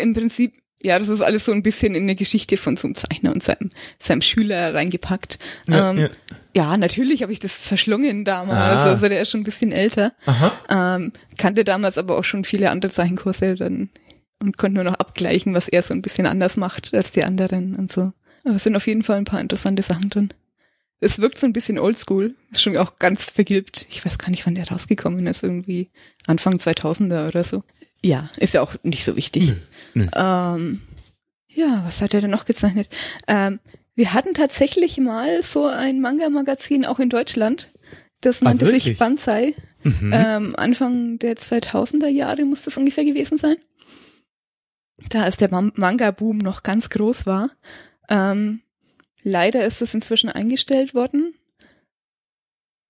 Im 0.00 0.14
Prinzip, 0.14 0.54
ja, 0.80 0.96
das 0.98 1.08
ist 1.08 1.22
alles 1.22 1.44
so 1.44 1.52
ein 1.52 1.64
bisschen 1.64 1.96
in 1.96 2.04
eine 2.04 2.14
Geschichte 2.14 2.56
von 2.56 2.76
so 2.76 2.86
einem 2.86 2.94
Zeichner 2.94 3.32
und 3.32 3.42
seinem, 3.42 3.70
seinem 3.98 4.20
Schüler 4.20 4.74
reingepackt. 4.74 5.40
Ja, 5.66 5.90
ähm, 5.90 5.98
ja. 5.98 6.08
ja. 6.54 6.76
natürlich 6.76 7.22
habe 7.22 7.32
ich 7.32 7.40
das 7.40 7.60
verschlungen 7.60 8.24
damals. 8.24 8.50
Ah. 8.52 8.92
Also 8.92 9.08
der 9.08 9.20
ist 9.20 9.30
schon 9.30 9.40
ein 9.40 9.44
bisschen 9.44 9.72
älter. 9.72 10.12
Aha. 10.26 10.52
Ähm, 10.68 11.12
kannte 11.36 11.64
damals 11.64 11.98
aber 11.98 12.16
auch 12.16 12.24
schon 12.24 12.44
viele 12.44 12.70
andere 12.70 12.92
Zeichenkurse 12.92 13.56
dann 13.56 13.90
und 14.40 14.56
konnte 14.56 14.74
nur 14.76 14.84
noch 14.84 14.94
abgleichen, 14.94 15.54
was 15.54 15.68
er 15.68 15.82
so 15.82 15.94
ein 15.94 16.02
bisschen 16.02 16.26
anders 16.26 16.56
macht 16.56 16.94
als 16.94 17.12
die 17.12 17.24
anderen 17.24 17.76
und 17.76 17.92
so. 17.92 18.12
Aber 18.44 18.54
es 18.56 18.64
sind 18.64 18.76
auf 18.76 18.86
jeden 18.86 19.02
Fall 19.02 19.16
ein 19.16 19.24
paar 19.24 19.40
interessante 19.40 19.82
Sachen 19.82 20.10
drin. 20.10 20.32
Es 21.00 21.20
wirkt 21.20 21.38
so 21.38 21.46
ein 21.46 21.52
bisschen 21.52 21.78
oldschool, 21.78 22.34
ist 22.50 22.62
schon 22.62 22.76
auch 22.76 22.98
ganz 22.98 23.22
vergilbt. 23.22 23.86
Ich 23.90 24.04
weiß 24.04 24.18
gar 24.18 24.30
nicht, 24.30 24.44
wann 24.46 24.54
der 24.56 24.68
rausgekommen 24.68 25.26
ist, 25.26 25.42
irgendwie 25.44 25.90
Anfang 26.26 26.54
2000er 26.56 27.28
oder 27.28 27.44
so. 27.44 27.62
Ja, 28.04 28.30
ist 28.38 28.54
ja 28.54 28.62
auch 28.62 28.74
nicht 28.82 29.04
so 29.04 29.16
wichtig. 29.16 29.48
Nö, 29.94 30.04
nö. 30.04 30.06
Ähm, 30.16 30.80
ja, 31.48 31.82
was 31.86 32.02
hat 32.02 32.14
er 32.14 32.20
denn 32.20 32.30
noch 32.30 32.44
gezeichnet? 32.46 32.88
Ähm, 33.26 33.60
wir 33.94 34.12
hatten 34.12 34.34
tatsächlich 34.34 34.98
mal 34.98 35.42
so 35.42 35.66
ein 35.66 36.00
Manga-Magazin 36.00 36.84
auch 36.86 36.98
in 37.00 37.10
Deutschland. 37.10 37.72
Das 38.20 38.40
Ah, 38.42 38.46
nannte 38.46 38.66
sich 38.66 38.84
wirklich? 38.84 38.98
Banzai. 38.98 39.54
Mhm. 39.84 40.10
Ähm, 40.12 40.56
Anfang 40.56 41.18
der 41.20 41.36
2000er 41.36 42.08
Jahre 42.08 42.44
muss 42.44 42.62
das 42.62 42.76
ungefähr 42.76 43.04
gewesen 43.04 43.38
sein. 43.38 43.56
Da 45.10 45.22
als 45.22 45.36
der 45.36 45.50
Man- 45.50 45.72
Manga-Boom 45.76 46.38
noch 46.38 46.62
ganz 46.62 46.88
groß 46.90 47.26
war. 47.26 47.50
Ähm, 48.08 48.60
leider 49.22 49.64
ist 49.64 49.80
es 49.82 49.94
inzwischen 49.94 50.28
eingestellt 50.28 50.94
worden. 50.94 51.34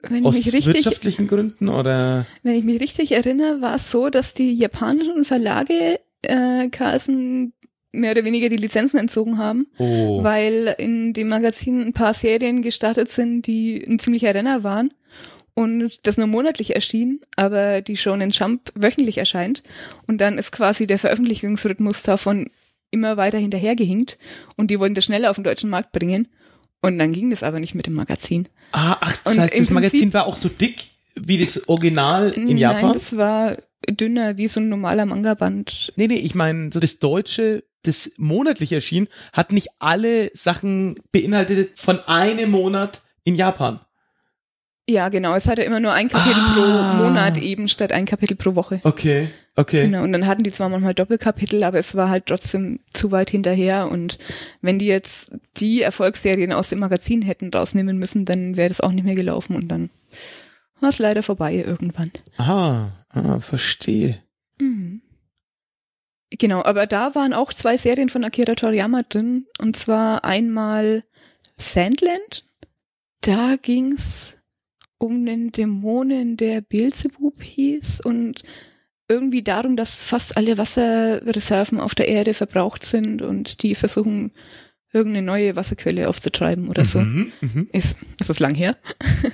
Wenn 0.00 0.24
Aus 0.24 0.36
ich 0.36 0.46
mich 0.46 0.54
richtig, 0.54 0.74
wirtschaftlichen 0.76 1.26
Gründen 1.26 1.68
oder? 1.68 2.24
wenn 2.44 2.54
ich 2.54 2.64
mich 2.64 2.80
richtig 2.80 3.12
erinnere, 3.12 3.60
war 3.60 3.74
es 3.76 3.90
so, 3.90 4.10
dass 4.10 4.32
die 4.32 4.54
japanischen 4.54 5.24
Verlage 5.24 5.98
äh, 6.22 6.68
Carlsen 6.68 7.52
mehr 7.90 8.12
oder 8.12 8.24
weniger 8.24 8.48
die 8.48 8.56
Lizenzen 8.56 8.98
entzogen 8.98 9.38
haben, 9.38 9.66
Oh. 9.78 10.22
weil 10.22 10.74
in 10.78 11.14
dem 11.14 11.28
Magazin 11.28 11.80
ein 11.82 11.92
paar 11.94 12.14
Serien 12.14 12.62
gestartet 12.62 13.10
sind, 13.10 13.46
die 13.48 13.82
ein 13.84 13.98
ziemlicher 13.98 14.32
Renner 14.34 14.62
waren 14.62 14.92
und 15.58 15.98
das 16.06 16.16
nur 16.16 16.28
monatlich 16.28 16.74
erschien, 16.76 17.20
aber 17.36 17.80
die 17.82 17.96
schon 17.96 18.20
in 18.20 18.30
Jump 18.30 18.70
wöchentlich 18.76 19.18
erscheint 19.18 19.62
und 20.06 20.18
dann 20.20 20.38
ist 20.38 20.52
quasi 20.52 20.86
der 20.86 20.98
Veröffentlichungsrhythmus 20.98 22.02
davon 22.04 22.50
immer 22.92 23.16
weiter 23.16 23.38
hinterhergehinkt 23.38 24.18
und 24.56 24.70
die 24.70 24.78
wollten 24.78 24.94
das 24.94 25.04
schneller 25.06 25.30
auf 25.30 25.36
den 25.36 25.44
deutschen 25.44 25.68
Markt 25.70 25.90
bringen 25.92 26.28
und 26.80 26.96
dann 26.98 27.12
ging 27.12 27.30
das 27.30 27.42
aber 27.42 27.58
nicht 27.60 27.74
mit 27.74 27.86
dem 27.86 27.94
Magazin. 27.94 28.48
Ah, 28.72 28.96
ach, 29.00 29.16
das 29.24 29.34
Und 29.34 29.40
heißt, 29.40 29.58
das 29.58 29.70
Magazin 29.70 30.00
Prinzip- 30.00 30.14
war 30.14 30.26
auch 30.26 30.36
so 30.36 30.48
dick 30.48 30.90
wie 31.16 31.38
das 31.38 31.68
Original 31.68 32.30
in 32.30 32.44
Nein, 32.44 32.56
Japan? 32.58 32.92
das 32.92 33.16
war 33.16 33.56
dünner 33.90 34.36
wie 34.36 34.46
so 34.48 34.60
ein 34.60 34.68
normaler 34.68 35.06
Manga-Band. 35.06 35.92
Nee, 35.96 36.06
nee, 36.06 36.14
ich 36.18 36.34
meine, 36.36 36.70
so 36.72 36.78
das 36.78 37.00
Deutsche, 37.00 37.64
das 37.82 38.12
monatlich 38.18 38.70
erschien, 38.72 39.08
hat 39.32 39.50
nicht 39.52 39.68
alle 39.80 40.30
Sachen 40.34 40.94
beinhaltet 41.10 41.78
von 41.78 41.98
einem 42.06 42.52
Monat 42.52 43.02
in 43.24 43.34
Japan. 43.34 43.80
Ja, 44.88 45.10
genau. 45.10 45.34
Es 45.34 45.46
hatte 45.46 45.62
immer 45.62 45.80
nur 45.80 45.92
ein 45.92 46.08
Kapitel 46.08 46.40
Ah. 46.40 46.54
pro 46.96 47.04
Monat 47.04 47.36
eben 47.36 47.68
statt 47.68 47.92
ein 47.92 48.06
Kapitel 48.06 48.36
pro 48.36 48.54
Woche. 48.54 48.80
Okay, 48.84 49.28
okay. 49.54 49.82
Genau. 49.82 50.02
Und 50.02 50.12
dann 50.12 50.26
hatten 50.26 50.44
die 50.44 50.50
zwar 50.50 50.70
manchmal 50.70 50.94
Doppelkapitel, 50.94 51.62
aber 51.62 51.78
es 51.78 51.94
war 51.94 52.08
halt 52.08 52.26
trotzdem 52.26 52.80
zu 52.94 53.12
weit 53.12 53.28
hinterher. 53.28 53.90
Und 53.90 54.18
wenn 54.62 54.78
die 54.78 54.86
jetzt 54.86 55.32
die 55.58 55.82
Erfolgsserien 55.82 56.54
aus 56.54 56.70
dem 56.70 56.78
Magazin 56.78 57.20
hätten 57.20 57.50
rausnehmen 57.52 57.98
müssen, 57.98 58.24
dann 58.24 58.56
wäre 58.56 58.68
das 58.68 58.80
auch 58.80 58.92
nicht 58.92 59.04
mehr 59.04 59.14
gelaufen 59.14 59.56
und 59.56 59.68
dann 59.68 59.90
war 60.80 60.88
es 60.88 60.98
leider 60.98 61.22
vorbei 61.22 61.54
irgendwann. 61.54 62.10
Ah, 62.38 62.88
ah, 63.10 63.40
verstehe. 63.40 64.22
Mhm. 64.58 65.02
Genau, 66.30 66.62
aber 66.62 66.86
da 66.86 67.14
waren 67.14 67.34
auch 67.34 67.52
zwei 67.52 67.76
Serien 67.76 68.08
von 68.08 68.24
Akira 68.24 68.54
Toriyama 68.54 69.02
drin. 69.08 69.46
Und 69.58 69.76
zwar 69.76 70.24
einmal 70.24 71.04
Sandland. 71.58 72.44
Da 73.22 73.56
ging's 73.60 74.37
um 74.98 75.24
den 75.24 75.52
Dämonen, 75.52 76.36
der 76.36 76.60
Beelzebub 76.60 77.42
hieß 77.42 78.00
und 78.00 78.42
irgendwie 79.08 79.42
darum, 79.42 79.76
dass 79.76 80.04
fast 80.04 80.36
alle 80.36 80.58
Wasserreserven 80.58 81.80
auf 81.80 81.94
der 81.94 82.08
Erde 82.08 82.34
verbraucht 82.34 82.84
sind 82.84 83.22
und 83.22 83.62
die 83.62 83.74
versuchen, 83.74 84.32
irgendeine 84.92 85.26
neue 85.26 85.56
Wasserquelle 85.56 86.08
aufzutreiben 86.08 86.68
oder 86.68 86.84
so. 86.84 87.00
Mhm, 87.00 87.32
mhm. 87.40 87.68
Ist, 87.72 87.94
ist 88.20 88.30
das 88.30 88.40
lang 88.40 88.54
her? 88.54 88.76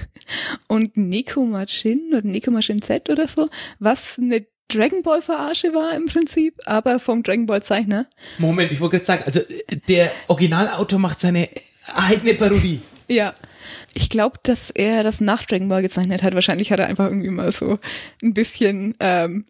und 0.69 0.97
Nekomachin 0.97 2.11
oder 2.13 2.23
Nekomachin 2.27 2.83
Z 2.83 3.09
oder 3.09 3.29
so, 3.29 3.49
was 3.79 4.19
eine 4.19 4.47
Dragon 4.69 5.03
Ball 5.03 5.23
Verarsche 5.23 5.75
war 5.75 5.95
im 5.95 6.07
Prinzip, 6.07 6.55
aber 6.67 6.99
vom 6.99 7.23
Dragon 7.23 7.47
Ball 7.47 7.63
Zeichner. 7.63 8.07
Moment, 8.39 8.73
ich 8.73 8.81
wollte 8.81 8.97
gerade 8.97 9.05
sagen, 9.05 9.23
also 9.27 9.41
äh, 9.41 9.77
der 9.89 10.11
Originalautor 10.29 10.99
macht 10.99 11.21
seine 11.21 11.49
eigene 11.95 12.35
Parodie. 12.35 12.81
Ja. 13.09 13.35
Ich 13.95 14.09
glaube, 14.09 14.39
dass 14.43 14.71
er 14.71 15.05
das 15.05 15.21
nach 15.21 15.45
Dragon 15.45 15.69
Ball 15.69 15.83
gezeichnet 15.83 16.23
hat. 16.23 16.35
Wahrscheinlich 16.35 16.73
hat 16.73 16.81
er 16.81 16.87
einfach 16.87 17.07
irgendwie 17.07 17.31
mal 17.31 17.53
so 17.53 17.79
ein 18.23 18.35
bisschen 18.35 18.95
ähm, 19.01 19.47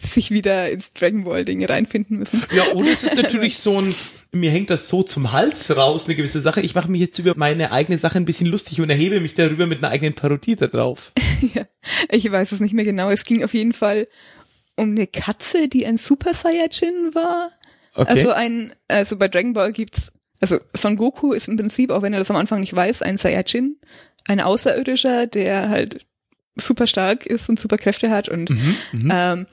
sich 0.00 0.30
wieder 0.30 0.70
ins 0.70 0.92
Dragon 0.92 1.24
Ball 1.24 1.44
Ding 1.44 1.64
reinfinden 1.64 2.18
müssen. 2.18 2.44
Ja, 2.54 2.72
oder 2.72 2.90
es 2.90 3.02
ist 3.02 3.16
natürlich 3.22 3.58
so 3.58 3.80
ein, 3.80 3.94
mir 4.32 4.50
hängt 4.50 4.70
das 4.70 4.88
so 4.88 5.02
zum 5.02 5.32
Hals 5.32 5.74
raus, 5.76 6.06
eine 6.06 6.14
gewisse 6.14 6.40
Sache. 6.40 6.60
Ich 6.62 6.74
mache 6.74 6.90
mich 6.90 7.00
jetzt 7.00 7.18
über 7.18 7.34
meine 7.36 7.72
eigene 7.72 7.98
Sache 7.98 8.18
ein 8.18 8.24
bisschen 8.24 8.46
lustig 8.46 8.80
und 8.80 8.90
erhebe 8.90 9.20
mich 9.20 9.34
darüber 9.34 9.66
mit 9.66 9.78
einer 9.78 9.92
eigenen 9.92 10.14
Parodie 10.14 10.56
da 10.56 10.66
drauf. 10.66 11.12
ja. 11.54 11.66
Ich 12.10 12.30
weiß 12.30 12.52
es 12.52 12.60
nicht 12.60 12.74
mehr 12.74 12.84
genau. 12.84 13.10
Es 13.10 13.24
ging 13.24 13.44
auf 13.44 13.54
jeden 13.54 13.72
Fall 13.72 14.08
um 14.76 14.90
eine 14.90 15.06
Katze, 15.06 15.68
die 15.68 15.86
ein 15.86 15.98
Super 15.98 16.34
Saiyajin 16.34 17.14
war. 17.14 17.50
Okay. 17.94 18.10
Also 18.10 18.30
ein, 18.30 18.72
also 18.88 19.16
bei 19.16 19.28
Dragon 19.28 19.52
Ball 19.52 19.72
gibt's, 19.72 20.12
also 20.40 20.58
Son 20.74 20.96
Goku 20.96 21.32
ist 21.32 21.48
im 21.48 21.56
Prinzip, 21.56 21.90
auch 21.90 22.02
wenn 22.02 22.12
er 22.12 22.18
das 22.18 22.30
am 22.30 22.36
Anfang 22.36 22.60
nicht 22.60 22.74
weiß, 22.74 23.02
ein 23.02 23.18
Saiyajin, 23.18 23.76
ein 24.26 24.40
Außerirdischer, 24.40 25.26
der 25.26 25.68
halt 25.68 26.06
super 26.56 26.86
stark 26.86 27.26
ist 27.26 27.48
und 27.48 27.60
super 27.60 27.78
Kräfte 27.78 28.10
hat 28.10 28.28
und 28.28 28.50
mhm, 28.50 28.76
mhm. 28.92 29.12
ähm, 29.12 29.46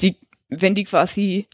die, 0.00 0.16
wenn 0.48 0.74
die 0.74 0.84
quasi 0.84 1.46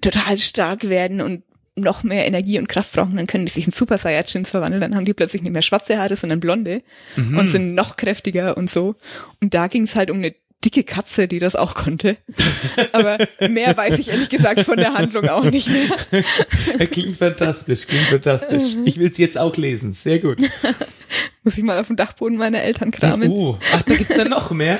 total 0.00 0.38
stark 0.38 0.88
werden 0.88 1.20
und 1.20 1.42
noch 1.76 2.02
mehr 2.02 2.26
Energie 2.26 2.58
und 2.58 2.68
Kraft 2.68 2.92
brauchen, 2.92 3.16
dann 3.16 3.26
können 3.26 3.46
die 3.46 3.52
sich 3.52 3.66
in 3.66 3.72
Super 3.72 3.96
Saiyajins 3.96 4.50
verwandeln, 4.50 4.80
dann 4.80 4.96
haben 4.96 5.04
die 5.04 5.14
plötzlich 5.14 5.42
nicht 5.42 5.52
mehr 5.52 5.62
schwarze 5.62 5.98
Haare, 5.98 6.16
sondern 6.16 6.40
blonde 6.40 6.82
Mhm. 7.16 7.38
und 7.38 7.48
sind 7.48 7.74
noch 7.74 7.96
kräftiger 7.96 8.56
und 8.56 8.70
so. 8.70 8.96
Und 9.40 9.54
da 9.54 9.66
ging 9.68 9.84
es 9.84 9.96
halt 9.96 10.10
um 10.10 10.18
eine 10.18 10.34
dicke 10.64 10.84
Katze, 10.84 11.26
die 11.28 11.38
das 11.38 11.56
auch 11.56 11.74
konnte. 11.74 12.16
Aber 12.92 13.18
mehr 13.48 13.76
weiß 13.76 13.98
ich 13.98 14.08
ehrlich 14.10 14.28
gesagt 14.28 14.60
von 14.60 14.76
der 14.76 14.94
Handlung 14.94 15.28
auch 15.28 15.44
nicht 15.44 15.68
mehr. 15.68 16.86
klingt 16.90 17.16
fantastisch, 17.16 17.86
klingt 17.86 18.04
fantastisch. 18.06 18.76
Ich 18.84 18.98
will 18.98 19.10
es 19.10 19.18
jetzt 19.18 19.38
auch 19.38 19.56
lesen. 19.56 19.92
Sehr 19.92 20.18
gut. 20.18 20.38
Muss 21.44 21.56
ich 21.56 21.64
mal 21.64 21.78
auf 21.78 21.86
dem 21.86 21.96
Dachboden 21.96 22.36
meiner 22.36 22.62
Eltern 22.62 22.90
kramen. 22.90 23.30
Uh, 23.30 23.56
ach, 23.72 23.82
da 23.82 23.94
gibt's 23.94 24.14
dann 24.14 24.28
noch 24.28 24.50
mehr. 24.50 24.78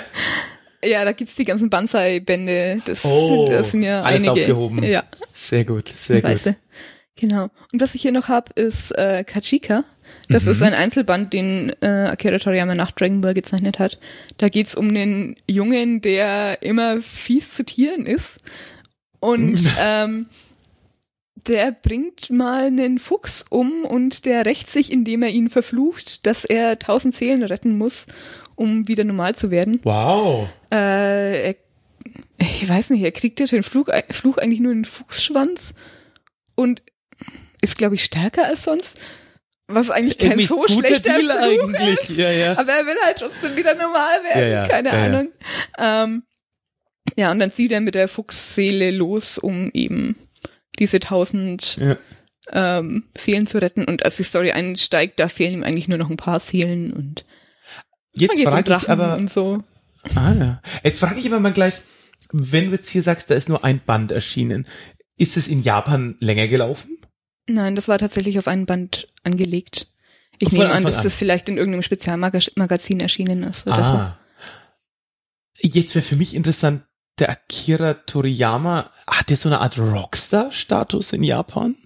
Ja, 0.84 1.04
da 1.04 1.12
gibt's 1.12 1.34
die 1.36 1.44
ganzen 1.44 1.70
Banzai-Bände. 1.70 2.82
Das, 2.84 3.04
Oh, 3.04 3.46
das 3.50 3.70
sind 3.70 3.82
ja 3.82 4.02
alles 4.02 4.16
einige. 4.20 4.32
aufgehoben. 4.32 4.82
Ja, 4.82 5.04
Sehr 5.32 5.64
gut, 5.64 5.88
sehr 5.88 6.20
gut. 6.22 6.30
weißt 6.30 6.46
du. 6.46 6.56
Genau. 7.18 7.50
Und 7.72 7.80
was 7.82 7.94
ich 7.94 8.02
hier 8.02 8.12
noch 8.12 8.28
hab, 8.28 8.58
ist 8.58 8.92
äh, 8.96 9.24
Kachika. 9.24 9.84
Das 10.30 10.44
Mhm. 10.46 10.50
ist 10.52 10.62
ein 10.62 10.74
Einzelband, 10.74 11.32
den 11.32 11.72
äh, 11.82 11.86
Akira 11.86 12.38
Toriyama 12.38 12.74
nach 12.74 12.92
Dragon 12.92 13.20
Ball 13.20 13.34
gezeichnet 13.34 13.78
hat. 13.78 13.98
Da 14.38 14.48
geht's 14.48 14.74
um 14.74 14.94
den 14.94 15.36
Jungen, 15.48 16.00
der 16.00 16.62
immer 16.62 17.02
fies 17.02 17.52
zu 17.52 17.64
Tieren 17.64 18.06
ist. 18.06 18.38
Und 19.18 19.58
ähm, 19.80 20.26
der 21.48 21.72
bringt 21.72 22.30
mal 22.30 22.66
einen 22.66 22.98
Fuchs 22.98 23.44
um 23.50 23.84
und 23.84 24.24
der 24.24 24.46
rächt 24.46 24.70
sich, 24.70 24.92
indem 24.92 25.22
er 25.22 25.30
ihn 25.30 25.48
verflucht, 25.48 26.26
dass 26.26 26.44
er 26.44 26.78
tausend 26.78 27.14
Seelen 27.14 27.42
retten 27.42 27.76
muss, 27.76 28.06
um 28.54 28.88
wieder 28.88 29.04
normal 29.04 29.34
zu 29.34 29.50
werden. 29.50 29.80
Wow. 29.82 30.48
Äh, 30.72 31.48
er, 31.48 31.54
ich 32.38 32.68
weiß 32.68 32.90
nicht, 32.90 33.02
er 33.02 33.12
kriegt 33.12 33.40
ja 33.40 33.46
den 33.46 33.62
Fluch, 33.62 33.88
Fluch 34.10 34.38
eigentlich 34.38 34.60
nur 34.60 34.72
einen 34.72 34.84
Fuchsschwanz 34.84 35.74
und 36.54 36.82
ist, 37.62 37.76
glaube 37.78 37.94
ich, 37.96 38.04
stärker 38.04 38.46
als 38.46 38.64
sonst. 38.64 39.00
Was 39.72 39.90
eigentlich 39.90 40.18
kein 40.18 40.32
Irgendwie 40.32 40.46
so 40.46 40.66
schlechter 40.66 41.00
Deal 41.00 41.20
Fluch 41.20 41.74
eigentlich. 41.74 42.08
Ja, 42.16 42.30
ja. 42.30 42.58
aber 42.58 42.72
er 42.72 42.86
will 42.86 42.96
halt 43.04 43.18
trotzdem 43.18 43.56
wieder 43.56 43.74
normal 43.74 44.22
werden, 44.24 44.40
Ja, 44.40 44.48
ja, 44.48 44.66
keine. 44.66 44.92
Ahnung. 44.92 45.28
Ähm, 45.78 46.22
ja, 47.16 47.30
und 47.30 47.38
dann 47.38 47.52
zieht 47.52 47.72
er 47.72 47.80
mit 47.80 47.94
der 47.94 48.08
Fuchsseele 48.08 48.90
los, 48.90 49.38
um 49.38 49.70
eben 49.72 50.16
diese 50.78 51.00
tausend 51.00 51.78
ähm, 52.52 53.04
Seelen 53.16 53.46
zu 53.46 53.58
retten. 53.60 53.84
Und 53.84 54.04
als 54.04 54.16
die 54.16 54.24
Story 54.24 54.52
einsteigt, 54.52 55.20
da 55.20 55.28
fehlen 55.28 55.54
ihm 55.54 55.62
eigentlich 55.62 55.88
nur 55.88 55.98
noch 55.98 56.10
ein 56.10 56.16
paar 56.16 56.40
Seelen 56.40 56.92
und 56.92 57.24
Jetzt 58.12 58.36
um 58.36 58.42
frage 58.42 58.76
ich 58.76 58.88
aber, 58.88 59.16
und 59.16 59.30
so. 59.30 59.62
ah, 60.16 60.32
ja. 60.32 60.62
Jetzt 60.82 61.00
frage 61.00 61.20
ich 61.20 61.26
aber 61.26 61.40
mal 61.40 61.52
gleich, 61.52 61.80
wenn 62.32 62.66
du 62.66 62.72
jetzt 62.72 62.90
hier 62.90 63.02
sagst, 63.02 63.30
da 63.30 63.34
ist 63.34 63.48
nur 63.48 63.64
ein 63.64 63.80
Band 63.84 64.12
erschienen, 64.12 64.64
ist 65.16 65.36
es 65.36 65.48
in 65.48 65.62
Japan 65.62 66.16
länger 66.20 66.48
gelaufen? 66.48 66.98
Nein, 67.52 67.74
das 67.74 67.88
war 67.88 67.98
tatsächlich 67.98 68.38
auf 68.38 68.48
einen 68.48 68.66
Band 68.66 69.08
angelegt. 69.24 69.88
Ich 70.38 70.50
Von 70.50 70.58
nehme 70.58 70.72
an, 70.72 70.84
dass 70.84 70.98
an. 70.98 71.04
das 71.04 71.16
vielleicht 71.16 71.48
in 71.48 71.58
irgendeinem 71.58 71.82
Spezialmagazin 71.82 73.00
erschienen 73.00 73.42
ist 73.42 73.66
oder 73.66 73.84
so. 73.84 73.94
ah. 73.94 74.18
Jetzt 75.58 75.94
wäre 75.94 76.04
für 76.04 76.16
mich 76.16 76.34
interessant, 76.34 76.82
der 77.18 77.28
Akira 77.28 77.94
Toriyama, 77.94 78.90
hat 79.06 79.28
der 79.28 79.36
so 79.36 79.48
eine 79.50 79.60
Art 79.60 79.78
Rockstar-Status 79.78 81.12
in 81.12 81.22
Japan? 81.22 81.76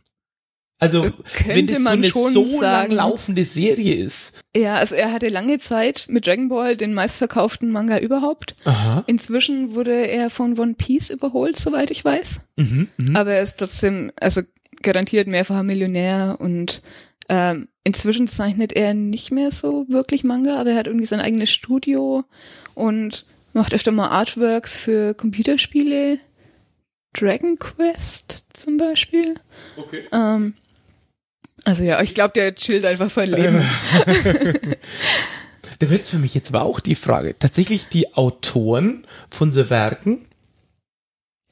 Also, 0.79 1.05
wenn 1.05 1.13
Könnte 1.33 1.73
das 1.73 1.79
so 1.79 1.85
man 1.85 1.93
eine 1.95 2.07
schon 2.09 2.33
so 2.33 2.61
lang 2.61 2.91
laufende 2.91 3.45
Serie 3.45 3.95
ist. 3.95 4.41
Ja, 4.55 4.77
also 4.77 4.95
er 4.95 5.13
hatte 5.13 5.27
lange 5.27 5.59
Zeit 5.59 6.07
mit 6.09 6.27
Dragon 6.27 6.49
Ball 6.49 6.77
den 6.77 6.95
meistverkauften 6.95 7.71
Manga 7.71 7.99
überhaupt. 7.99 8.55
Aha. 8.65 9.03
Inzwischen 9.07 9.75
wurde 9.75 10.07
er 10.07 10.31
von 10.31 10.59
One 10.59 10.75
Piece 10.75 11.11
überholt, 11.11 11.59
soweit 11.59 11.91
ich 11.91 12.05
weiß. 12.05 12.41
Mhm, 12.57 12.89
mhm. 12.97 13.17
Aber 13.17 13.33
er 13.33 13.43
ist 13.43 13.57
trotzdem, 13.57 14.13
also 14.21 14.43
garantiert 14.85 15.27
mehrfacher 15.27 15.63
Millionär 15.63 16.37
und 16.39 16.83
ähm, 17.29 17.69
inzwischen 17.83 18.29
zeichnet 18.29 18.73
er 18.73 18.95
nicht 18.95 19.31
mehr 19.31 19.51
so 19.51 19.87
wirklich 19.89 20.25
Manga, 20.25 20.61
aber 20.61 20.71
er 20.71 20.77
hat 20.77 20.87
irgendwie 20.87 21.07
sein 21.07 21.21
eigenes 21.21 21.51
Studio 21.51 22.25
und 22.75 23.25
macht 23.53 23.75
öfter 23.75 23.93
mal 23.93 24.09
Artworks 24.09 24.79
für 24.79 25.15
Computerspiele. 25.15 26.19
Dragon 27.17 27.59
Quest 27.61 28.45
zum 28.53 28.77
Beispiel. 28.77 29.37
Okay. 29.77 30.03
Ähm, 30.13 30.55
also 31.65 31.85
ja, 31.85 32.03
ich 32.03 32.15
glaube, 32.15 32.33
der 32.35 32.55
chillt 32.55 32.85
einfach 32.85 33.11
sein 33.11 33.31
Leben. 33.31 33.63
Da 35.79 35.91
wird's 35.91 36.11
für 36.11 36.19
mich 36.19 36.35
jetzt 36.35 36.49
aber 36.51 36.63
auch 36.63 36.81
die 36.81 36.95
Frage, 36.95 37.39
tatsächlich 37.39 37.89
die 37.89 38.15
Autoren 38.15 39.07
von 39.29 39.51
so 39.51 39.71
Werken, 39.71 40.25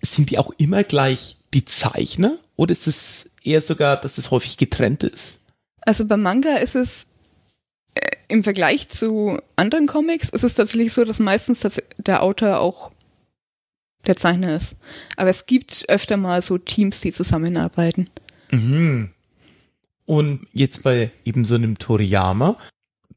sind 0.01 0.31
die 0.31 0.39
auch 0.39 0.53
immer 0.59 0.83
gleich 0.83 1.39
die 1.55 1.65
Zeichner 1.65 2.39
oder 2.63 2.71
ist 2.71 2.87
es 2.87 3.33
eher 3.43 3.61
sogar, 3.61 3.97
dass 3.97 4.19
es 4.19 4.31
häufig 4.31 4.57
getrennt 4.57 5.03
ist? 5.03 5.41
Also 5.81 6.07
beim 6.07 6.23
Manga 6.23 6.55
ist 6.59 6.77
es 6.77 7.09
äh, 7.95 8.17
im 8.29 8.45
Vergleich 8.45 8.89
zu 8.89 9.41
anderen 9.57 9.89
Comics 9.89 10.29
ist 10.29 10.45
es 10.45 10.55
tatsächlich 10.55 10.93
so, 10.93 11.05
dass 11.05 11.19
meistens 11.19 11.67
der 11.99 12.23
Autor 12.23 12.61
auch 12.61 12.93
der 14.07 14.17
Zeichner 14.17 14.55
ist. 14.55 14.77
Aber 15.17 15.29
es 15.29 15.47
gibt 15.47 15.87
öfter 15.89 16.17
mal 16.17 16.41
so 16.41 16.57
Teams, 16.57 17.01
die 17.01 17.13
zusammenarbeiten. 17.13 18.09
Mhm. 18.53 19.11
Und 20.07 20.47
jetzt 20.53 20.85
bei 20.85 21.11
eben 21.25 21.45
so 21.45 21.57
einem 21.57 21.79
Toriyama, 21.79 22.59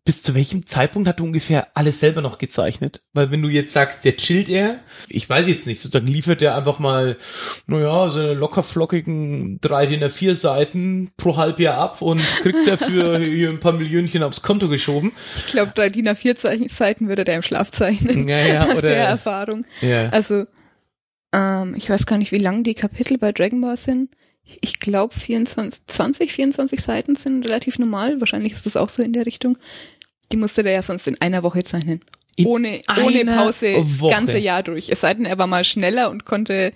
bis 0.06 0.22
zu 0.22 0.36
welchem 0.36 0.68
Zeitpunkt 0.68 1.08
hat 1.10 1.20
er 1.20 1.24
ungefähr 1.26 1.68
alles 1.74 2.00
selber 2.00 2.22
noch 2.22 2.38
gezeichnet? 2.38 3.02
Weil 3.14 3.32
wenn 3.32 3.42
du 3.42 3.50
jetzt 3.50 3.74
sagst, 3.74 4.06
der 4.06 4.16
chillt 4.16 4.48
er, 4.50 4.80
ich 5.10 5.28
weiß 5.28 5.48
jetzt 5.48 5.66
nicht, 5.66 5.82
sozusagen 5.82 6.06
liefert 6.06 6.44
er 6.44 6.56
einfach 6.56 6.78
mal, 6.78 7.18
naja, 7.66 8.08
so 8.10 8.20
eine 8.20 8.36
locker 8.36 8.62
flockigen 8.62 9.60
drei 9.62 9.88
DIN 9.88 10.04
A4 10.04 10.36
Seiten 10.36 11.10
pro 11.18 11.38
Halbjahr 11.38 11.78
ab 11.80 12.04
und 12.04 12.22
kriegt 12.42 12.68
dafür 12.68 13.18
hier 13.20 13.50
ein 13.50 13.60
paar 13.60 13.74
Millionchen 13.74 14.22
aufs 14.22 14.44
Konto 14.44 14.70
geschoben. 14.70 15.12
Ich 15.38 15.48
glaube, 15.48 15.72
drei 15.74 15.90
DIN 15.90 16.08
A4 16.08 16.70
Seiten 16.72 17.08
würde 17.10 17.24
der 17.24 17.38
im 17.38 17.42
Schlaf 17.42 17.72
zeichnen. 17.72 18.28
Ja, 18.28 18.38
ja, 18.46 18.60
nach 18.68 18.76
oder- 18.76 18.82
der 18.88 19.08
Erfahrung. 19.08 19.66
Ja. 19.82 20.10
Also, 20.10 20.46
ähm, 21.34 21.74
ich 21.76 21.90
weiß 21.90 22.06
gar 22.06 22.18
nicht, 22.20 22.32
wie 22.32 22.38
lang 22.38 22.64
die 22.64 22.76
Kapitel 22.76 23.18
bei 23.18 23.32
Dragon 23.32 23.60
Ball 23.62 23.76
sind. 23.78 24.10
Ich- 24.44 24.60
Ich 24.62 24.80
glaube, 24.80 25.16
24, 25.20 25.88
20, 25.88 26.32
24 26.32 26.80
Seiten 26.80 27.16
sind 27.16 27.46
relativ 27.48 27.80
normal. 27.80 28.20
Wahrscheinlich 28.22 28.54
ist 28.54 28.68
das 28.68 28.78
auch 28.78 28.90
so 28.90 29.02
in 29.02 29.12
der 29.12 29.26
Richtung. 29.26 29.58
Die 30.32 30.38
musste 30.38 30.64
der 30.64 30.74
ja 30.74 30.82
sonst 30.82 31.08
in 31.08 31.20
einer 31.22 31.44
Woche 31.44 31.64
zeichnen. 31.64 32.02
In 32.38 32.48
ohne, 32.48 32.82
ohne 33.02 33.24
Pause, 33.26 33.76
Woche? 34.00 34.12
ganze 34.12 34.38
Jahr 34.38 34.62
durch. 34.62 34.90
Es 34.90 35.00
sei 35.02 35.14
denn, 35.14 35.26
er 35.26 35.38
war 35.38 35.48
mal 35.48 35.64
schneller 35.64 36.10
und 36.10 36.26
konnte 36.26 36.74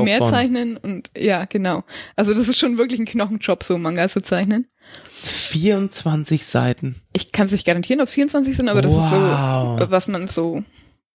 mehr 0.00 0.20
zeichnen 0.20 0.78
und 0.78 1.10
ja, 1.16 1.44
genau. 1.44 1.84
Also 2.16 2.32
das 2.32 2.48
ist 2.48 2.58
schon 2.58 2.78
wirklich 2.78 3.00
ein 3.00 3.04
Knochenjob, 3.04 3.62
so 3.64 3.76
Manga 3.76 4.08
zu 4.08 4.22
zeichnen. 4.22 4.66
24 5.12 6.46
Seiten. 6.46 6.96
Ich 7.12 7.32
kann 7.32 7.46
es 7.46 7.52
nicht 7.52 7.66
garantieren, 7.66 8.00
ob 8.00 8.06
es 8.08 8.14
24 8.14 8.56
sind, 8.56 8.68
aber 8.70 8.80
das 8.80 8.92
ist 8.94 9.10
Wow. 9.12 9.80
so, 9.80 9.90
was 9.90 10.08
man 10.08 10.26
so, 10.26 10.62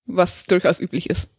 was 0.06 0.46
durchaus 0.46 0.80
üblich 0.80 1.10
ist. 1.10 1.32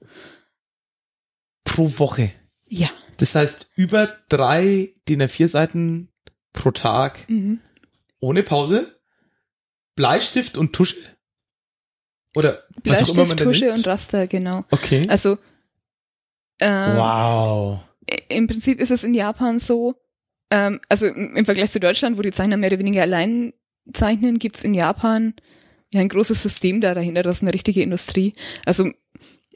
Pro 1.64 1.98
Woche. 1.98 2.32
Ja. 2.68 2.88
Das 3.18 3.34
heißt, 3.34 3.70
über 3.76 4.08
drei 4.28 4.94
DIN 5.08 5.22
A4 5.22 5.48
Seiten 5.48 6.08
pro 6.52 6.70
Tag 6.72 7.28
Mhm. 7.28 7.60
ohne 8.18 8.42
Pause, 8.42 8.99
Bleistift 10.00 10.56
und 10.56 10.72
Tusche? 10.72 10.96
Oder 12.34 12.62
was 12.84 13.02
auch 13.02 13.08
immer 13.10 13.26
man 13.26 13.36
Bleistift, 13.36 13.42
Tusche 13.42 13.72
und 13.72 13.86
Raster, 13.86 14.26
genau. 14.26 14.64
Okay. 14.70 15.06
Also 15.08 15.36
ähm, 16.58 16.96
wow. 16.96 17.80
im 18.30 18.46
Prinzip 18.46 18.80
ist 18.80 18.90
es 18.90 19.04
in 19.04 19.12
Japan 19.12 19.58
so, 19.58 19.96
ähm, 20.50 20.80
also 20.88 21.06
im 21.06 21.36
im 21.36 21.44
Vergleich 21.44 21.70
zu 21.70 21.80
Deutschland, 21.80 22.16
wo 22.16 22.22
die 22.22 22.32
Zeichner 22.32 22.56
mehr 22.56 22.70
oder 22.70 22.78
weniger 22.78 23.02
allein 23.02 23.52
zeichnen, 23.92 24.38
gibt's 24.38 24.64
in 24.64 24.72
Japan 24.72 25.34
ja 25.92 26.00
ein 26.00 26.08
großes 26.08 26.42
System 26.42 26.80
da 26.80 26.94
dahinter, 26.94 27.22
das 27.22 27.36
ist 27.36 27.42
eine 27.42 27.52
richtige 27.52 27.82
Industrie. 27.82 28.32
Also 28.64 28.90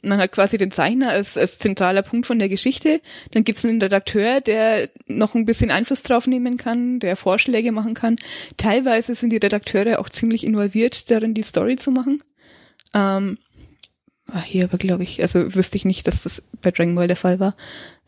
man 0.05 0.19
hat 0.19 0.31
quasi 0.31 0.57
den 0.57 0.71
Zeichner 0.71 1.09
als, 1.09 1.37
als 1.37 1.59
zentraler 1.59 2.01
Punkt 2.01 2.25
von 2.25 2.39
der 2.39 2.49
Geschichte, 2.49 3.01
dann 3.31 3.43
gibt's 3.43 3.65
einen 3.65 3.81
Redakteur, 3.81 4.41
der 4.41 4.89
noch 5.07 5.35
ein 5.35 5.45
bisschen 5.45 5.71
Einfluss 5.71 6.03
drauf 6.03 6.27
nehmen 6.27 6.57
kann, 6.57 6.99
der 6.99 7.15
Vorschläge 7.15 7.71
machen 7.71 7.93
kann. 7.93 8.17
Teilweise 8.57 9.15
sind 9.15 9.31
die 9.31 9.37
Redakteure 9.37 9.99
auch 9.99 10.09
ziemlich 10.09 10.45
involviert 10.45 11.11
darin, 11.11 11.33
die 11.33 11.43
Story 11.43 11.75
zu 11.75 11.91
machen. 11.91 12.19
Ähm, 12.93 13.37
ah, 14.27 14.41
hier 14.41 14.65
aber 14.65 14.77
glaube 14.77 15.03
ich, 15.03 15.21
also 15.21 15.53
wüsste 15.55 15.77
ich 15.77 15.85
nicht, 15.85 16.07
dass 16.07 16.23
das 16.23 16.43
bei 16.61 16.71
Dragon 16.71 16.95
Ball 16.95 17.07
der 17.07 17.17
Fall 17.17 17.39
war. 17.39 17.55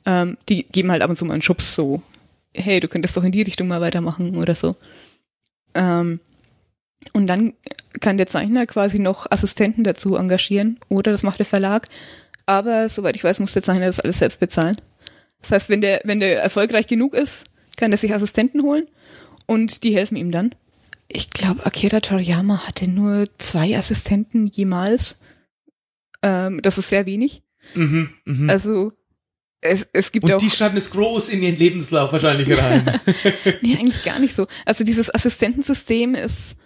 Ähm, 0.06 0.38
die 0.48 0.64
geben 0.64 0.92
halt 0.92 1.02
ab 1.02 1.10
und 1.10 1.18
zu 1.18 1.26
mal 1.26 1.34
einen 1.34 1.42
Schubs 1.42 1.76
so, 1.76 2.02
hey, 2.54 2.80
du 2.80 2.88
könntest 2.88 3.18
doch 3.18 3.24
in 3.24 3.32
die 3.32 3.42
Richtung 3.42 3.68
mal 3.68 3.82
weitermachen 3.82 4.36
oder 4.36 4.56
so. 4.56 4.76
Ähm, 5.74 6.20
und 7.14 7.28
dann 7.28 7.54
kann 8.00 8.18
der 8.18 8.28
Zeichner 8.28 8.66
quasi 8.66 9.00
noch 9.00 9.30
Assistenten 9.30 9.84
dazu 9.84 10.16
engagieren 10.16 10.80
oder 10.90 11.12
das 11.12 11.24
macht 11.24 11.40
der 11.40 11.46
Verlag. 11.46 11.88
Aber 12.46 12.90
soweit 12.90 13.16
ich 13.16 13.24
weiß, 13.24 13.40
muss 13.40 13.54
der 13.54 13.64
Zeichner 13.64 13.88
das 13.88 14.00
alles 14.00 14.20
selbst 14.20 14.40
bezahlen. 14.40 14.78
Das 15.42 15.52
heißt, 15.52 15.70
wenn 15.70 15.82
der, 15.82 16.02
wenn 16.04 16.20
der 16.20 16.42
erfolgreich 16.42 16.88
genug 16.88 17.14
ist, 17.14 17.44
kann 17.76 17.92
er 17.92 17.98
sich 17.98 18.14
Assistenten 18.14 18.64
holen 18.64 18.88
und 19.46 19.84
die 19.84 19.96
helfen 19.96 20.18
ihm 20.18 20.32
dann. 20.32 20.56
Ich 21.08 21.30
glaube, 21.30 21.66
Akira 21.66 22.00
Toriyama 22.00 22.68
hatte 22.68 22.90
nur 22.90 23.26
zwei 23.38 23.78
Assistenten 23.78 24.48
jemals. 24.48 25.18
Ähm, 26.22 26.62
das 26.62 26.78
ist 26.78 26.90
sehr 26.90 27.06
wenig. 27.06 27.44
Mhm, 27.76 28.10
mhm. 28.26 28.50
Also 28.50 28.92
es, 29.62 29.88
es 29.94 30.12
gibt 30.12 30.26
und 30.26 30.34
auch 30.34 30.38
die 30.38 30.50
schreiben 30.50 30.78
es 30.78 30.92
groß 30.92 31.30
in 31.30 31.42
ihren 31.42 31.58
Lebenslauf 31.58 32.12
wahrscheinlich 32.12 32.58
rein. 32.58 33.00
Nee, 33.62 33.78
eigentlich 33.78 34.04
gar 34.04 34.20
nicht 34.20 34.36
so. 34.36 34.46
Also 34.66 34.84
dieses 34.84 35.14
Assistentensystem 35.14 36.16
ist 36.16 36.58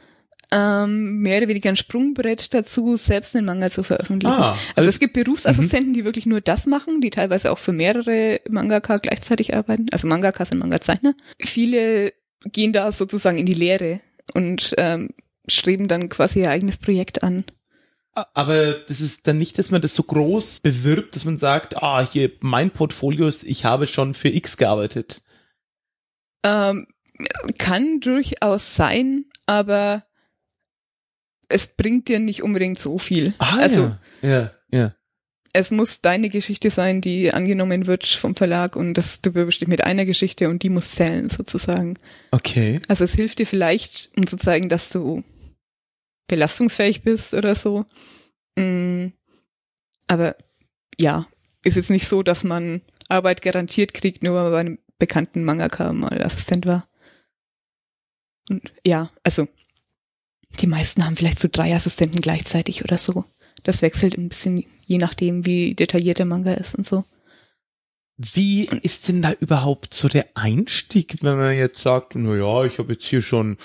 ähm, 0.52 1.20
mehr 1.20 1.38
oder 1.38 1.48
weniger 1.48 1.70
ein 1.70 1.76
Sprungbrett 1.76 2.54
dazu, 2.54 2.98
selbst 2.98 3.36
einen 3.36 3.46
Manga 3.46 3.70
zu 3.72 3.84
veröffentlichen. 3.84 4.34
Ah, 4.34 4.52
also, 4.52 4.64
also- 4.76 4.90
es 4.90 5.00
gibt 5.00 5.14
Berufsassistenten, 5.14 5.94
die 5.94 6.06
wirklich 6.06 6.26
nur 6.26 6.42
das 6.42 6.66
machen, 6.66 7.02
die 7.02 7.10
teilweise 7.10 7.52
auch 7.52 7.60
für 7.60 7.72
mehrere 7.72 8.42
Mangaka 8.50 8.98
gleichzeitig 8.98 9.56
arbeiten. 9.56 9.88
Also 9.92 10.08
Mangaka 10.08 10.46
sind 10.46 10.60
Manga-Zeichner. 10.60 11.14
Viele 11.40 12.14
gehen 12.46 12.74
da 12.74 12.92
sozusagen 12.92 13.38
in 13.38 13.46
die 13.46 13.54
Lehre 13.54 14.02
und 14.34 14.74
ähm, 14.78 15.10
streben 15.48 15.88
dann 15.88 16.10
quasi 16.10 16.42
ihr 16.42 16.50
eigenes 16.50 16.78
Projekt 16.78 17.24
an. 17.24 17.46
Aber 18.14 18.74
das 18.74 19.00
ist 19.00 19.28
dann 19.28 19.38
nicht, 19.38 19.58
dass 19.58 19.72
man 19.72 19.82
das 19.82 19.96
so 19.96 20.04
groß 20.04 20.60
bewirbt, 20.60 21.16
dass 21.16 21.24
man 21.24 21.38
sagt, 21.38 21.78
ah, 21.82 22.06
hier 22.06 22.32
mein 22.42 22.70
Portfolio 22.72 23.26
ist, 23.28 23.44
ich 23.44 23.64
habe 23.64 23.88
schon 23.88 24.14
für 24.14 24.28
X 24.28 24.58
gearbeitet. 24.58 25.22
Ähm, 26.44 26.88
kann 27.58 28.02
durchaus 28.02 28.76
sein, 28.76 29.26
aber 29.46 30.04
es 31.52 31.68
bringt 31.68 32.08
dir 32.08 32.20
nicht 32.20 32.44
unbedingt 32.44 32.80
so 32.80 32.98
viel. 32.98 33.34
also 33.38 33.96
ja, 34.22 34.30
ja, 34.30 34.52
ja. 34.72 34.96
es 35.54 35.72
muss 35.72 36.02
deine 36.02 36.30
Geschichte 36.30 36.70
sein, 36.70 37.02
die 37.02 37.34
angenommen 37.34 37.88
wird 37.88 38.06
vom 38.06 38.36
Verlag 38.36 38.76
und 38.76 38.96
das 38.96 39.22
du 39.22 39.32
besteht 39.32 39.68
mit 39.68 39.84
einer 39.84 40.06
Geschichte 40.06 40.50
und 40.50 40.64
die 40.64 40.70
muss 40.70 40.92
zählen 40.92 41.30
sozusagen. 41.30 41.98
Okay. 42.32 42.80
Also 42.88 43.04
es 43.04 43.14
hilft 43.14 43.40
dir 43.40 43.46
vielleicht, 43.46 44.10
um 44.16 44.28
zu 44.28 44.38
zeigen, 44.38 44.70
dass 44.70 44.90
du 44.90 45.24
belastungsfähig 46.28 47.04
bist 47.04 47.34
oder 47.34 47.56
so. 47.56 47.86
Mm, 48.58 49.08
aber 50.08 50.36
ja, 50.98 51.28
ist 51.64 51.78
jetzt 51.78 51.90
nicht 51.90 52.08
so, 52.08 52.24
dass 52.24 52.44
man 52.44 52.82
Arbeit 53.10 53.42
garantiert 53.42 53.94
kriegt, 53.94 54.24
nur 54.24 54.36
weil 54.36 54.44
man 54.44 54.52
bei 54.52 54.60
einem 54.60 54.80
bekannten 54.98 55.44
Mangaka 55.44 55.92
mal 55.94 56.22
Assistent 56.24 56.66
war. 56.66 56.88
Und 58.50 58.74
ja, 58.86 59.12
also 59.24 59.48
die 60.60 60.68
meisten 60.68 61.06
haben 61.06 61.16
vielleicht 61.16 61.40
so 61.40 61.48
drei 61.52 61.76
Assistenten 61.76 62.22
gleichzeitig 62.22 62.84
oder 62.84 62.98
so. 62.98 63.26
Das 63.64 63.82
wechselt 63.82 64.18
ein 64.18 64.30
bisschen, 64.30 64.66
je 64.86 64.98
nachdem, 64.98 65.46
wie 65.46 65.76
detailliert 65.76 66.20
der 66.20 66.26
Manga 66.26 66.54
ist 66.54 66.76
und 66.76 66.88
so. 66.88 67.04
Wie 68.18 68.66
ist 68.66 69.08
denn 69.08 69.22
da 69.22 69.32
überhaupt 69.32 69.94
so 69.94 70.08
der 70.08 70.28
Einstieg, 70.36 71.16
wenn 71.22 71.38
man 71.38 71.56
jetzt 71.56 71.82
sagt, 71.82 72.16
na 72.16 72.36
ja, 72.36 72.66
ich 72.66 72.78
habe 72.78 72.94
jetzt 72.94 73.06
hier 73.06 73.22
schon 73.22 73.58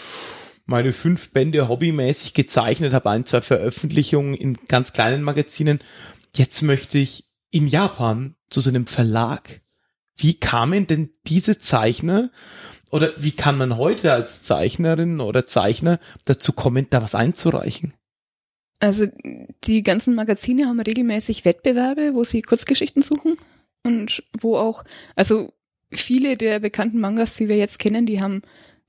meine 0.64 0.93
fünf 0.93 1.30
Bände 1.30 1.68
hobbymäßig 1.68 2.34
gezeichnet, 2.34 2.93
habe 2.93 3.11
ein, 3.11 3.26
zwei 3.26 3.41
Veröffentlichungen 3.41 4.34
in 4.34 4.59
ganz 4.68 4.93
kleinen 4.93 5.22
Magazinen. 5.22 5.78
Jetzt 6.34 6.62
möchte 6.62 6.99
ich 6.99 7.24
in 7.51 7.66
Japan 7.66 8.34
zu 8.51 8.61
so 8.61 8.70
einem 8.70 8.87
Verlag. 8.87 9.61
Wie 10.16 10.34
kamen 10.34 10.87
denn 10.87 11.11
diese 11.26 11.59
Zeichner 11.59 12.30
oder 12.91 13.12
wie 13.16 13.32
kann 13.32 13.59
man 13.59 13.76
heute 13.76 14.12
als 14.12 14.43
Zeichnerin 14.43 15.20
oder 15.20 15.47
Zeichner 15.47 15.99
dazu 16.24 16.53
kommen, 16.53 16.87
da 16.91 17.03
was 17.03 17.14
einzureichen? 17.14 17.95
Also 18.78 19.07
die 19.64 19.82
ganzen 19.82 20.14
Magazine 20.14 20.66
haben 20.66 20.80
regelmäßig 20.80 21.45
Wettbewerbe, 21.45 22.14
wo 22.14 22.24
sie 22.24 22.43
Kurzgeschichten 22.43 23.03
suchen 23.03 23.37
und 23.82 24.22
wo 24.39 24.57
auch, 24.57 24.84
also 25.14 25.53
viele 25.91 26.37
der 26.37 26.61
bekannten 26.61 27.01
Mangas, 27.01 27.37
die 27.37 27.49
wir 27.49 27.57
jetzt 27.57 27.78
kennen, 27.78 28.07
die 28.07 28.20
haben 28.20 28.43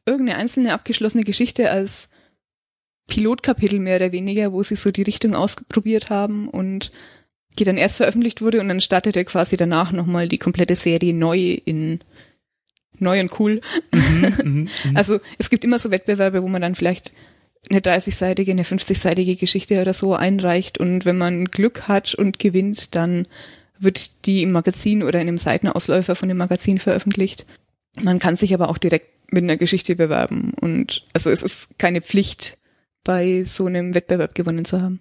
irgendeine 0.05 0.39
einzelne 0.39 0.73
abgeschlossene 0.73 1.23
Geschichte 1.23 1.71
als 1.71 2.09
Pilotkapitel 3.07 3.79
mehr 3.79 3.95
oder 3.95 4.11
weniger, 4.11 4.51
wo 4.51 4.63
sie 4.63 4.75
so 4.75 4.91
die 4.91 5.03
Richtung 5.03 5.33
ausprobiert 5.33 6.09
haben 6.09 6.49
und 6.49 6.91
die 7.57 7.63
dann 7.63 7.77
erst 7.77 7.97
veröffentlicht 7.97 8.41
wurde 8.41 8.59
und 8.59 8.67
dann 8.67 8.81
startete 8.81 9.23
quasi 9.25 9.57
danach 9.57 9.91
nochmal 9.91 10.27
die 10.27 10.37
komplette 10.37 10.75
Serie 10.75 11.13
neu 11.13 11.57
in 11.65 11.99
neu 13.01 13.19
und 13.19 13.39
cool. 13.39 13.61
Mhm, 14.43 14.67
also 14.93 15.19
es 15.37 15.49
gibt 15.49 15.63
immer 15.63 15.79
so 15.79 15.91
Wettbewerbe, 15.91 16.43
wo 16.43 16.47
man 16.47 16.61
dann 16.61 16.75
vielleicht 16.75 17.13
eine 17.69 17.79
30-seitige, 17.79 18.51
eine 18.51 18.63
50-seitige 18.63 19.37
Geschichte 19.37 19.81
oder 19.81 19.93
so 19.93 20.15
einreicht 20.15 20.77
und 20.77 21.05
wenn 21.05 21.17
man 21.17 21.45
Glück 21.45 21.87
hat 21.87 22.15
und 22.15 22.39
gewinnt, 22.39 22.95
dann 22.95 23.27
wird 23.79 24.25
die 24.25 24.41
im 24.41 24.51
Magazin 24.51 25.03
oder 25.03 25.21
in 25.21 25.27
einem 25.27 25.37
Seitenausläufer 25.37 26.15
von 26.15 26.29
dem 26.29 26.37
Magazin 26.37 26.79
veröffentlicht. 26.79 27.45
Man 27.99 28.19
kann 28.19 28.35
sich 28.35 28.53
aber 28.53 28.69
auch 28.69 28.77
direkt 28.77 29.31
mit 29.31 29.43
einer 29.43 29.57
Geschichte 29.57 29.95
bewerben 29.95 30.53
und 30.61 31.05
also 31.13 31.29
es 31.29 31.43
ist 31.43 31.77
keine 31.77 32.01
Pflicht, 32.01 32.57
bei 33.07 33.43
so 33.45 33.65
einem 33.65 33.95
Wettbewerb 33.95 34.35
gewonnen 34.35 34.65
zu 34.65 34.81
haben. 34.81 34.99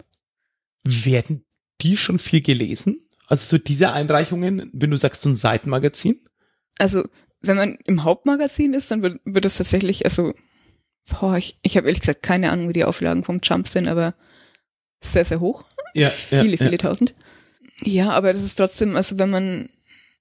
Werden 0.85 1.43
die 1.81 1.97
schon 1.97 2.19
viel 2.19 2.41
gelesen? 2.41 3.01
Also 3.27 3.57
so 3.57 3.61
diese 3.61 3.91
Einreichungen, 3.91 4.69
wenn 4.73 4.89
du 4.89 4.97
sagst, 4.97 5.21
so 5.21 5.29
ein 5.29 5.35
Seitenmagazin? 5.35 6.21
Also, 6.79 7.03
wenn 7.47 7.57
man 7.57 7.77
im 7.85 8.03
Hauptmagazin 8.03 8.73
ist, 8.73 8.91
dann 8.91 9.01
wird, 9.01 9.19
wird 9.25 9.45
es 9.45 9.57
tatsächlich, 9.57 10.05
also, 10.05 10.33
boah, 11.09 11.37
ich, 11.37 11.57
ich 11.61 11.77
habe 11.77 11.87
ehrlich 11.87 12.01
gesagt 12.01 12.23
keine 12.23 12.51
Ahnung, 12.51 12.69
wie 12.69 12.73
die 12.73 12.85
Auflagen 12.85 13.23
vom 13.23 13.39
Jump 13.43 13.67
sind, 13.67 13.87
aber 13.87 14.13
sehr, 15.01 15.25
sehr 15.25 15.39
hoch. 15.39 15.65
Ja, 15.93 16.09
viele, 16.09 16.51
ja, 16.51 16.57
viele 16.57 16.71
ja. 16.71 16.77
tausend. 16.77 17.13
Ja, 17.83 18.09
aber 18.11 18.33
das 18.33 18.43
ist 18.43 18.55
trotzdem, 18.55 18.95
also 18.95 19.19
wenn 19.19 19.29
man 19.29 19.69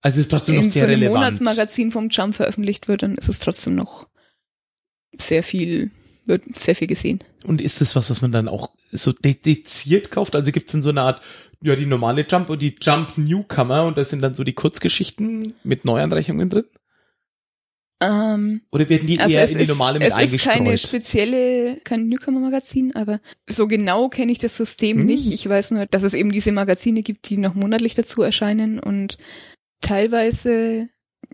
Also 0.03 0.20
ist 0.20 0.31
trotzdem 0.31 0.57
noch 0.57 0.64
so 0.64 0.70
sehr 0.70 0.85
einem 0.85 1.01
relevant. 1.01 1.24
Monatsmagazin 1.24 1.91
vom 1.91 2.09
Jump 2.11 2.35
veröffentlicht 2.35 2.89
wird, 2.89 3.03
dann 3.03 3.16
ist 3.16 3.29
es 3.29 3.39
trotzdem 3.39 3.74
noch 3.74 4.07
sehr 5.18 5.43
viel, 5.43 5.91
wird 6.27 6.45
sehr 6.55 6.77
viel 6.77 6.89
gesehen. 6.89 7.20
Und 7.47 7.61
ist 7.61 7.81
das 7.81 7.97
was, 7.97 8.11
was 8.11 8.20
man 8.22 8.33
dann 8.33 8.49
auch 8.49 8.70
so 8.93 9.12
dediziert 9.12 10.11
kauft? 10.11 10.35
Also 10.35 10.53
gibt 10.53 10.68
es 10.68 10.72
dann 10.72 10.83
so 10.83 10.91
eine 10.91 11.03
Art, 11.03 11.22
ja, 11.62 11.74
die 11.74 11.87
normale 11.87 12.27
Jump 12.29 12.51
und 12.51 12.61
die 12.61 12.74
Jump 12.81 13.16
Newcomer 13.16 13.85
und 13.85 13.97
das 13.97 14.11
sind 14.11 14.20
dann 14.20 14.35
so 14.35 14.45
die 14.45 14.53
Kurzgeschichten 14.53 15.55
mit 15.64 15.85
Neuanreichungen 15.85 16.51
drin? 16.51 16.64
Ähm, 18.03 18.61
Oder 18.72 18.88
werden 18.90 19.07
die 19.07 19.18
also 19.18 19.34
eher 19.34 19.49
in 19.49 19.59
die 19.59 19.66
normale 19.66 19.99
mit 19.99 20.12
es 20.12 20.32
ist 20.32 20.44
keine 20.44 20.68
eingestreut? 20.68 21.03
spezielle, 21.03 21.80
kein 21.82 22.09
Newcomer-Magazin, 22.09 22.94
aber 22.94 23.20
so 23.49 23.66
genau 23.66 24.09
kenne 24.11 24.32
ich 24.32 24.38
das 24.38 24.57
System 24.57 24.99
Hm. 24.99 25.07
nicht. 25.07 25.32
Ich 25.32 25.49
weiß 25.49 25.70
nur, 25.70 25.86
dass 25.86 26.03
es 26.03 26.12
eben 26.12 26.30
diese 26.30 26.53
Magazine 26.53 27.03
gibt, 27.03 27.30
die 27.30 27.38
noch 27.38 27.55
monatlich 27.55 27.94
dazu 27.94 28.22
erscheinen 28.22 28.78
und 28.80 29.16
teilweise 29.80 30.88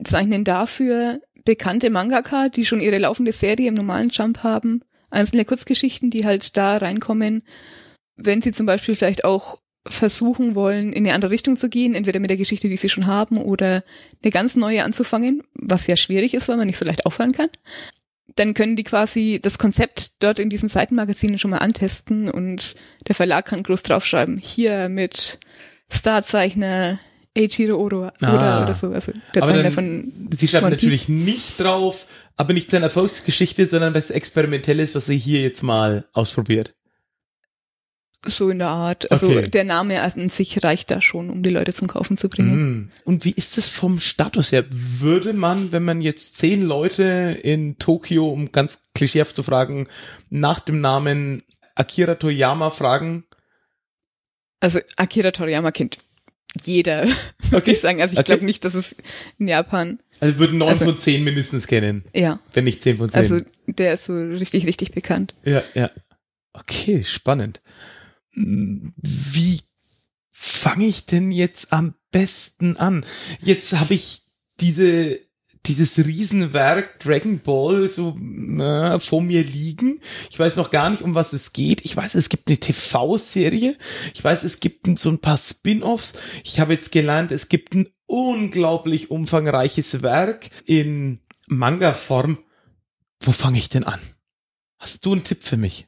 zeichnen 0.04 0.44
dafür 0.44 1.20
bekannte 1.44 1.90
Mangaka, 1.90 2.48
die 2.48 2.64
schon 2.64 2.80
ihre 2.80 2.96
laufende 2.98 3.32
Serie 3.32 3.68
im 3.68 3.74
normalen 3.74 4.10
Jump 4.10 4.44
haben, 4.44 4.82
einzelne 5.10 5.44
Kurzgeschichten, 5.44 6.10
die 6.10 6.24
halt 6.24 6.56
da 6.56 6.76
reinkommen, 6.76 7.42
wenn 8.16 8.40
sie 8.40 8.52
zum 8.52 8.66
Beispiel 8.66 8.94
vielleicht 8.94 9.24
auch 9.24 9.58
versuchen 9.87 10.55
wollen, 10.55 10.93
in 10.93 11.05
eine 11.07 11.14
andere 11.14 11.30
Richtung 11.33 11.57
zu 11.57 11.68
gehen, 11.68 11.95
entweder 11.95 12.20
mit 12.20 12.30
der 12.30 12.37
Geschichte, 12.37 12.68
die 12.68 12.76
sie 12.76 12.89
schon 12.89 13.07
haben, 13.07 13.39
oder 13.39 13.83
eine 14.22 14.30
ganz 14.30 14.55
neue 14.57 14.85
anzufangen, 14.85 15.43
was 15.55 15.87
ja 15.87 15.97
schwierig 15.97 16.35
ist, 16.35 16.49
weil 16.49 16.57
man 16.57 16.66
nicht 16.66 16.78
so 16.78 16.85
leicht 16.85 17.05
aufhören 17.07 17.33
kann. 17.33 17.49
Dann 18.37 18.55
können 18.55 18.76
die 18.76 18.85
quasi 18.85 19.41
das 19.43 19.59
Konzept 19.59 20.12
dort 20.22 20.39
in 20.39 20.49
diesen 20.51 20.68
Seitenmagazinen 20.68 21.37
schon 21.37 21.51
mal 21.51 21.59
antesten 21.59 22.30
und 22.30 22.74
der 23.07 23.14
Verlag 23.14 23.47
kann 23.47 23.62
groß 23.62 23.83
draufschreiben, 23.83 24.39
hier 24.39 24.89
mit 24.89 25.39
Starzeichner 25.91 26.99
Eiichiro 27.37 27.76
Oda 27.76 28.12
Ah. 28.20 28.33
oder, 28.35 28.62
oder 28.64 28.74
so. 28.74 28.89
Also 28.93 29.12
der 29.35 29.43
Aber 29.43 29.53
Zeichner 29.53 29.62
dann- 29.64 29.72
von 29.72 30.28
Sie 30.37 30.49
schreiben 30.49 30.70
natürlich 30.70 31.09
nicht 31.09 31.59
drauf, 31.61 32.07
aber 32.37 32.53
nicht 32.53 32.70
seine 32.70 32.85
Erfolgsgeschichte, 32.87 33.66
sondern 33.66 33.95
was 33.95 34.11
Experimentelles, 34.11 34.95
was 34.95 35.07
sie 35.07 35.18
hier 35.18 35.43
jetzt 35.43 35.62
mal 35.62 36.07
ausprobiert. 36.12 36.74
So 38.24 38.50
in 38.50 38.58
der 38.60 38.68
Art. 38.68 39.10
Also 39.10 39.26
Okay. 39.28 39.50
der 39.50 39.64
Name 39.64 40.00
an 40.02 40.28
sich 40.28 40.62
reicht 40.62 40.90
da 40.90 41.00
schon, 41.00 41.28
um 41.30 41.42
die 41.42 41.50
Leute 41.50 41.72
zum 41.74 41.88
Kaufen 41.88 42.16
zu 42.16 42.28
bringen. 42.28 42.60
Mhm. 42.62 42.90
Und 43.04 43.24
wie 43.24 43.32
ist 43.32 43.56
das 43.58 43.68
vom 43.68 43.98
Status 43.98 44.52
her? 44.52 44.64
Würde 44.70 45.32
man, 45.32 45.72
wenn 45.72 45.84
man 45.84 46.00
jetzt 46.00 46.36
zehn 46.36 46.62
Leute 46.62 47.38
in 47.42 47.78
Tokio, 47.78 48.28
um 48.28 48.52
ganz 48.52 48.80
klischeehaft 48.94 49.34
zu 49.34 49.42
fragen, 49.42 49.88
nach 50.30 50.60
dem 50.60 50.80
Namen 50.80 51.42
Akira 51.74 52.14
Toyama 52.14 52.70
fragen? 52.70 53.24
Also 54.60 54.78
Akira 54.96 55.32
Toriyama 55.32 55.72
kennt 55.72 55.98
jeder, 56.62 57.04
würde 57.40 57.56
Okay. 57.56 57.72
ich 57.72 57.80
sagen. 57.80 58.00
Also 58.00 58.12
ich 58.12 58.18
Okay. 58.20 58.26
glaube 58.32 58.44
nicht, 58.44 58.64
dass 58.64 58.74
es 58.74 58.94
in 59.38 59.48
Japan, 59.48 59.98
Also 60.20 60.38
würden 60.38 60.58
neun 60.58 60.68
Also- 60.68 60.84
von 60.84 60.98
zehn 60.98 61.24
mindestens 61.24 61.66
kennen, 61.66 62.04
ja, 62.14 62.38
wenn 62.52 62.64
nicht 62.64 62.82
zehn 62.82 62.98
von 62.98 63.10
zehn. 63.10 63.18
also 63.18 63.40
der 63.66 63.94
ist 63.94 64.04
so 64.04 64.14
richtig, 64.14 64.66
richtig 64.66 64.92
bekannt. 64.92 65.34
Ja, 65.44 65.62
ja. 65.74 65.90
Okay, 66.52 67.02
spannend. 67.02 67.60
Wie 68.35 69.61
fange 70.30 70.87
ich 70.87 71.07
denn 71.07 71.30
jetzt 71.30 71.72
am 71.72 71.95
besten 72.11 72.76
an? 72.76 73.05
Jetzt 73.41 73.78
habe 73.78 73.95
ich 73.95 74.26
diese 74.61 75.20
dieses 75.66 75.97
Riesenwerk 75.99 76.99
Dragon 77.01 77.39
Ball 77.39 77.87
so 77.89 78.16
äh, 78.16 78.99
vor 78.99 79.22
mir 79.22 79.45
liegen. 79.45 80.01
Ich 80.28 80.39
weiß 80.39 80.57
noch 80.57 80.70
gar 80.70 80.91
nicht, 80.91 81.03
um 81.03 81.14
was 81.14 81.33
es 81.33 81.53
geht. 81.53 81.85
Ich 81.85 81.97
weiß, 81.97 82.16
es 82.16 82.28
gibt 82.28 82.49
eine 82.49 82.59
TV-Serie. 82.59 83.76
Ich 84.12 84.24
weiß, 84.24 84.43
es 84.43 84.61
gibt 84.61 84.99
so 84.99 85.11
ein 85.11 85.20
paar 85.20 85.39
Spin-offs. 85.39 86.14
Ich 86.43 86.59
habe 86.59 86.72
jetzt 86.72 86.91
gelernt, 86.91 87.30
es 87.30 87.49
gibt 87.49 87.74
ein 87.74 87.89
unglaublich 88.07 89.11
umfangreiches 89.11 90.03
Werk 90.03 90.49
in 90.64 91.20
Manga-Form. 91.47 92.39
Wo 93.20 93.30
fange 93.30 93.59
ich 93.59 93.68
denn 93.68 93.85
an? 93.85 94.01
Hast 94.78 95.07
du 95.07 95.12
einen 95.12 95.22
Tipp 95.22 95.45
für 95.45 95.57
mich? 95.57 95.87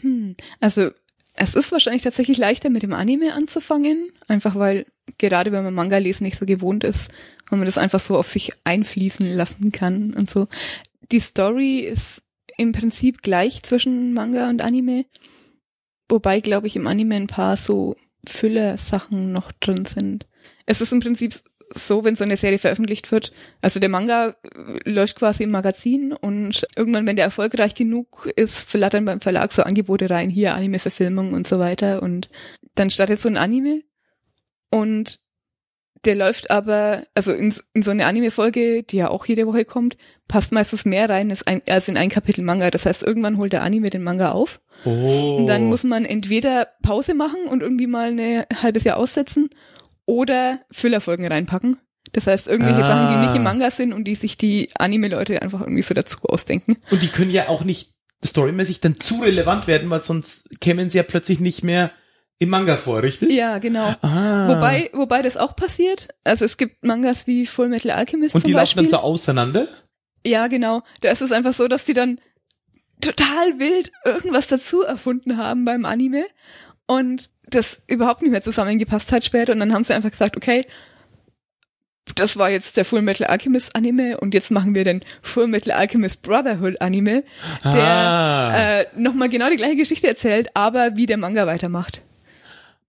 Hm. 0.00 0.36
Also 0.58 0.90
es 1.36 1.54
ist 1.54 1.72
wahrscheinlich 1.72 2.02
tatsächlich 2.02 2.38
leichter 2.38 2.70
mit 2.70 2.82
dem 2.82 2.94
Anime 2.94 3.32
anzufangen, 3.34 4.10
einfach 4.26 4.54
weil 4.56 4.86
gerade 5.18 5.52
wenn 5.52 5.64
man 5.64 5.74
Manga 5.74 5.98
lesen 5.98 6.24
nicht 6.24 6.38
so 6.38 6.46
gewohnt 6.46 6.82
ist, 6.82 7.10
wenn 7.50 7.58
man 7.58 7.66
das 7.66 7.78
einfach 7.78 8.00
so 8.00 8.16
auf 8.16 8.26
sich 8.26 8.52
einfließen 8.64 9.26
lassen 9.34 9.70
kann 9.70 10.14
und 10.14 10.30
so. 10.30 10.48
Die 11.12 11.20
Story 11.20 11.80
ist 11.80 12.22
im 12.56 12.72
Prinzip 12.72 13.22
gleich 13.22 13.62
zwischen 13.62 14.14
Manga 14.14 14.48
und 14.48 14.62
Anime, 14.62 15.04
wobei 16.08 16.40
glaube 16.40 16.66
ich 16.66 16.76
im 16.76 16.86
Anime 16.86 17.16
ein 17.16 17.26
paar 17.26 17.56
so 17.56 17.96
Füller-Sachen 18.26 19.30
noch 19.30 19.52
drin 19.52 19.84
sind. 19.84 20.26
Es 20.64 20.80
ist 20.80 20.92
im 20.92 21.00
Prinzip 21.00 21.34
so, 21.70 22.04
wenn 22.04 22.14
so 22.14 22.24
eine 22.24 22.36
Serie 22.36 22.58
veröffentlicht 22.58 23.10
wird. 23.10 23.32
Also 23.60 23.80
der 23.80 23.88
Manga 23.88 24.28
äh, 24.28 24.90
läuft 24.90 25.16
quasi 25.16 25.44
im 25.44 25.50
Magazin 25.50 26.12
und 26.12 26.66
irgendwann, 26.76 27.06
wenn 27.06 27.16
der 27.16 27.24
erfolgreich 27.24 27.74
genug 27.74 28.30
ist, 28.36 28.70
flattern 28.70 29.04
beim 29.04 29.20
Verlag 29.20 29.52
so 29.52 29.62
Angebote 29.62 30.08
rein, 30.08 30.30
hier 30.30 30.54
Anime-Verfilmung 30.54 31.32
und 31.32 31.46
so 31.46 31.58
weiter. 31.58 32.02
Und 32.02 32.28
dann 32.74 32.90
startet 32.90 33.20
so 33.20 33.28
ein 33.28 33.36
Anime 33.36 33.82
und 34.70 35.20
der 36.04 36.14
läuft 36.14 36.50
aber, 36.52 37.02
also 37.14 37.32
in, 37.32 37.52
in 37.74 37.82
so 37.82 37.90
eine 37.90 38.06
Anime-Folge, 38.06 38.84
die 38.84 38.98
ja 38.98 39.08
auch 39.08 39.26
jede 39.26 39.46
Woche 39.46 39.64
kommt, 39.64 39.96
passt 40.28 40.52
meistens 40.52 40.84
mehr 40.84 41.08
rein 41.08 41.30
als, 41.30 41.44
ein, 41.46 41.62
als 41.68 41.88
in 41.88 41.96
ein 41.96 42.10
Kapitel 42.10 42.42
Manga. 42.44 42.70
Das 42.70 42.86
heißt, 42.86 43.02
irgendwann 43.02 43.38
holt 43.38 43.52
der 43.52 43.62
Anime 43.62 43.90
den 43.90 44.04
Manga 44.04 44.30
auf 44.30 44.60
Oh. 44.84 45.36
und 45.38 45.46
dann 45.46 45.64
muss 45.64 45.84
man 45.84 46.04
entweder 46.04 46.68
Pause 46.82 47.14
machen 47.14 47.46
und 47.48 47.62
irgendwie 47.62 47.86
mal 47.86 48.10
ein 48.10 48.44
halbes 48.62 48.84
Jahr 48.84 48.98
aussetzen 48.98 49.48
oder 50.06 50.60
Füllerfolgen 50.70 51.26
reinpacken. 51.26 51.78
Das 52.12 52.26
heißt, 52.26 52.46
irgendwelche 52.46 52.84
Ah. 52.84 52.88
Sachen, 52.88 53.14
die 53.20 53.26
nicht 53.26 53.36
im 53.36 53.42
Manga 53.42 53.70
sind 53.70 53.92
und 53.92 54.04
die 54.04 54.14
sich 54.14 54.36
die 54.36 54.68
Anime-Leute 54.78 55.42
einfach 55.42 55.60
irgendwie 55.60 55.82
so 55.82 55.92
dazu 55.92 56.18
ausdenken. 56.22 56.76
Und 56.90 57.02
die 57.02 57.08
können 57.08 57.30
ja 57.30 57.48
auch 57.48 57.64
nicht 57.64 57.92
storymäßig 58.24 58.80
dann 58.80 58.98
zu 58.98 59.20
relevant 59.20 59.66
werden, 59.66 59.90
weil 59.90 60.00
sonst 60.00 60.60
kämen 60.60 60.88
sie 60.88 60.96
ja 60.98 61.02
plötzlich 61.02 61.40
nicht 61.40 61.62
mehr 61.64 61.90
im 62.38 62.48
Manga 62.50 62.76
vor, 62.76 63.02
richtig? 63.02 63.32
Ja, 63.32 63.58
genau. 63.58 63.94
Ah. 64.02 64.48
Wobei, 64.48 64.90
wobei 64.92 65.22
das 65.22 65.36
auch 65.36 65.56
passiert. 65.56 66.08
Also 66.22 66.44
es 66.44 66.56
gibt 66.56 66.84
Mangas 66.84 67.26
wie 67.26 67.46
Full 67.46 67.68
Metal 67.68 67.90
Alchemist 67.90 68.34
Und 68.34 68.46
die 68.46 68.52
laufen 68.52 68.76
dann 68.76 68.88
so 68.88 68.98
auseinander? 68.98 69.68
Ja, 70.24 70.46
genau. 70.46 70.82
Da 71.00 71.10
ist 71.10 71.22
es 71.22 71.32
einfach 71.32 71.54
so, 71.54 71.66
dass 71.68 71.84
die 71.84 71.92
dann 71.94 72.20
total 73.00 73.58
wild 73.58 73.90
irgendwas 74.04 74.46
dazu 74.48 74.82
erfunden 74.82 75.36
haben 75.36 75.64
beim 75.64 75.84
Anime 75.84 76.26
und 76.86 77.30
das 77.48 77.80
überhaupt 77.86 78.22
nicht 78.22 78.30
mehr 78.30 78.42
zusammengepasst 78.42 79.12
hat 79.12 79.24
später 79.24 79.52
und 79.52 79.60
dann 79.60 79.72
haben 79.72 79.84
sie 79.84 79.94
einfach 79.94 80.10
gesagt, 80.10 80.36
okay, 80.36 80.62
das 82.14 82.36
war 82.36 82.50
jetzt 82.50 82.76
der 82.76 82.84
Full 82.84 83.02
Metal 83.02 83.26
Alchemist 83.26 83.74
Anime 83.74 84.18
und 84.18 84.32
jetzt 84.32 84.50
machen 84.50 84.74
wir 84.74 84.84
den 84.84 85.00
Full 85.22 85.48
Metal 85.48 85.72
Alchemist 85.72 86.22
Brotherhood 86.22 86.80
Anime, 86.80 87.24
der 87.64 87.84
ah. 87.84 88.56
äh, 88.56 88.86
nochmal 88.96 89.28
genau 89.28 89.50
die 89.50 89.56
gleiche 89.56 89.76
Geschichte 89.76 90.06
erzählt, 90.06 90.48
aber 90.54 90.96
wie 90.96 91.06
der 91.06 91.16
Manga 91.16 91.46
weitermacht. 91.46 92.02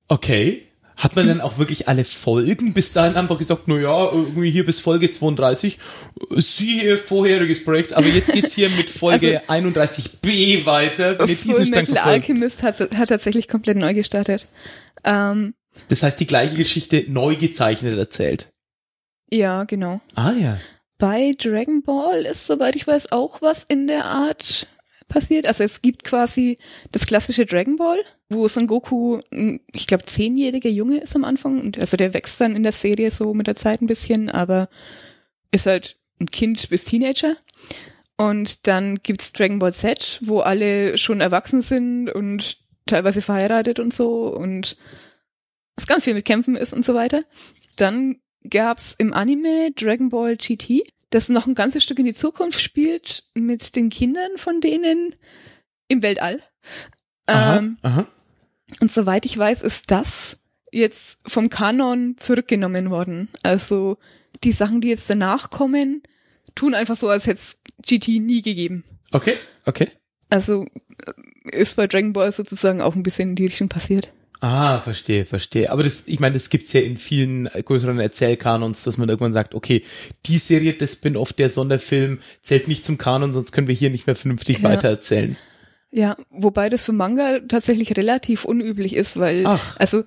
okay. 0.07 0.63
Hat 0.97 1.15
man 1.15 1.27
dann 1.27 1.41
auch 1.41 1.59
wirklich 1.59 1.87
alle 1.87 2.03
Folgen 2.03 2.73
bis 2.73 2.91
dahin 2.91 3.15
einfach 3.15 3.37
gesagt, 3.37 3.67
na 3.67 3.77
ja, 3.77 4.11
irgendwie 4.11 4.49
hier 4.49 4.65
bis 4.65 4.79
Folge 4.79 5.11
32, 5.11 5.77
siehe 6.37 6.97
vorheriges 6.97 7.63
Projekt, 7.63 7.93
aber 7.93 8.07
jetzt 8.07 8.33
geht's 8.33 8.55
hier 8.55 8.71
mit 8.71 8.89
Folge 8.89 9.41
also, 9.47 9.67
31b 9.67 10.65
weiter. 10.65 11.19
Wenn 11.19 11.35
Full 11.35 11.67
Metal 11.67 11.97
Alchemist 11.99 12.63
hat, 12.63 12.79
hat 12.79 13.09
tatsächlich 13.09 13.47
komplett 13.47 13.77
neu 13.77 13.93
gestartet. 13.93 14.47
Ähm, 15.03 15.53
das 15.87 16.01
heißt, 16.01 16.19
die 16.19 16.27
gleiche 16.27 16.57
Geschichte 16.57 17.05
neu 17.07 17.35
gezeichnet 17.35 17.97
erzählt. 17.97 18.49
Ja, 19.31 19.65
genau. 19.65 20.01
Ah 20.15 20.31
ja. 20.31 20.57
Bei 20.97 21.31
Dragon 21.37 21.83
Ball 21.83 22.25
ist, 22.25 22.47
soweit 22.47 22.75
ich 22.75 22.87
weiß, 22.87 23.11
auch 23.11 23.41
was 23.43 23.63
in 23.63 23.85
der 23.85 24.05
Art 24.05 24.67
passiert. 25.07 25.47
Also 25.47 25.63
es 25.63 25.81
gibt 25.81 26.03
quasi 26.03 26.57
das 26.91 27.05
klassische 27.05 27.45
Dragon 27.45 27.75
Ball, 27.75 27.99
wo 28.29 28.47
Son 28.47 28.67
Goku, 28.67 29.19
ich 29.73 29.87
glaube, 29.87 30.05
zehnjähriger 30.05 30.69
Junge 30.69 30.99
ist 30.99 31.15
am 31.15 31.23
Anfang. 31.23 31.61
Und 31.61 31.77
also 31.77 31.97
der 31.97 32.13
wächst 32.13 32.41
dann 32.41 32.55
in 32.55 32.63
der 32.63 32.71
Serie 32.71 33.11
so 33.11 33.33
mit 33.33 33.47
der 33.47 33.55
Zeit 33.55 33.81
ein 33.81 33.87
bisschen, 33.87 34.29
aber 34.29 34.69
ist 35.51 35.65
halt 35.65 35.97
ein 36.19 36.27
Kind 36.27 36.69
bis 36.69 36.85
Teenager. 36.85 37.37
Und 38.17 38.67
dann 38.67 38.95
gibt's 38.95 39.31
Dragon 39.31 39.59
Ball 39.59 39.73
Z, 39.73 40.19
wo 40.23 40.39
alle 40.39 40.97
schon 40.97 41.21
erwachsen 41.21 41.61
sind 41.61 42.09
und 42.09 42.57
teilweise 42.87 43.21
verheiratet 43.21 43.79
und 43.79 43.93
so 43.93 44.27
und 44.35 44.77
es 45.75 45.85
ganz 45.85 46.05
viel 46.05 46.15
mit 46.15 46.25
Kämpfen 46.25 46.55
ist 46.55 46.73
und 46.73 46.83
so 46.83 46.95
weiter. 46.95 47.23
Dann 47.75 48.19
gab's 48.49 48.95
im 48.97 49.13
Anime 49.13 49.71
Dragon 49.75 50.09
Ball 50.09 50.35
GT, 50.35 50.83
das 51.11 51.29
noch 51.29 51.45
ein 51.47 51.53
ganzes 51.53 51.83
Stück 51.83 51.99
in 51.99 52.05
die 52.05 52.13
Zukunft 52.13 52.59
spielt 52.59 53.25
mit 53.35 53.75
den 53.75 53.89
Kindern 53.89 54.37
von 54.37 54.61
denen 54.61 55.15
im 55.87 56.01
Weltall. 56.01 56.41
Aha, 57.27 57.57
ähm, 57.57 57.77
aha. 57.81 58.07
Und 58.81 58.91
soweit 58.91 59.25
ich 59.25 59.37
weiß, 59.37 59.61
ist 59.61 59.91
das 59.91 60.37
jetzt 60.71 61.17
vom 61.25 61.49
Kanon 61.49 62.15
zurückgenommen 62.17 62.89
worden. 62.89 63.29
Also 63.43 63.97
die 64.43 64.51
Sachen, 64.51 64.81
die 64.81 64.89
jetzt 64.89 65.09
danach 65.09 65.49
kommen, 65.49 66.03
tun 66.55 66.73
einfach 66.73 66.95
so, 66.95 67.09
als 67.09 67.27
hätte 67.27 67.39
es 67.39 67.59
GT 67.85 68.19
nie 68.19 68.41
gegeben. 68.41 68.83
Okay, 69.11 69.35
okay. 69.65 69.89
Also 70.29 70.65
äh, 71.05 71.57
ist 71.57 71.75
bei 71.75 71.87
Dragon 71.87 72.13
Ball 72.13 72.31
sozusagen 72.31 72.81
auch 72.81 72.95
ein 72.95 73.03
bisschen 73.03 73.29
in 73.29 73.35
die 73.35 73.45
Richtung 73.45 73.69
passiert. 73.69 74.11
Ah, 74.39 74.81
verstehe, 74.81 75.25
verstehe. 75.25 75.71
Aber 75.71 75.81
das, 75.81 76.03
ich 76.07 76.19
meine, 76.19 76.33
das 76.33 76.49
gibt's 76.49 76.71
ja 76.73 76.81
in 76.81 76.97
vielen 76.97 77.45
größeren 77.45 77.99
Erzählkanons, 77.99 78.83
dass 78.83 78.97
man 78.97 79.09
irgendwann 79.09 79.33
sagt, 79.33 79.55
okay, 79.55 79.83
die 80.27 80.37
Serie, 80.37 80.73
das 80.73 80.93
Spin-off, 80.93 81.33
der 81.33 81.49
Sonderfilm 81.49 82.19
zählt 82.41 82.67
nicht 82.67 82.85
zum 82.85 82.99
Kanon, 82.99 83.33
sonst 83.33 83.51
können 83.51 83.67
wir 83.67 83.73
hier 83.73 83.89
nicht 83.89 84.05
mehr 84.05 84.15
vernünftig 84.15 84.59
ja. 84.59 84.65
weitererzählen. 84.65 85.37
Ja, 85.91 86.17
wobei 86.29 86.69
das 86.69 86.83
für 86.83 86.91
Manga 86.91 87.39
tatsächlich 87.47 87.95
relativ 87.95 88.45
unüblich 88.45 88.95
ist, 88.95 89.17
weil, 89.17 89.45
Ach. 89.45 89.77
also 89.79 90.03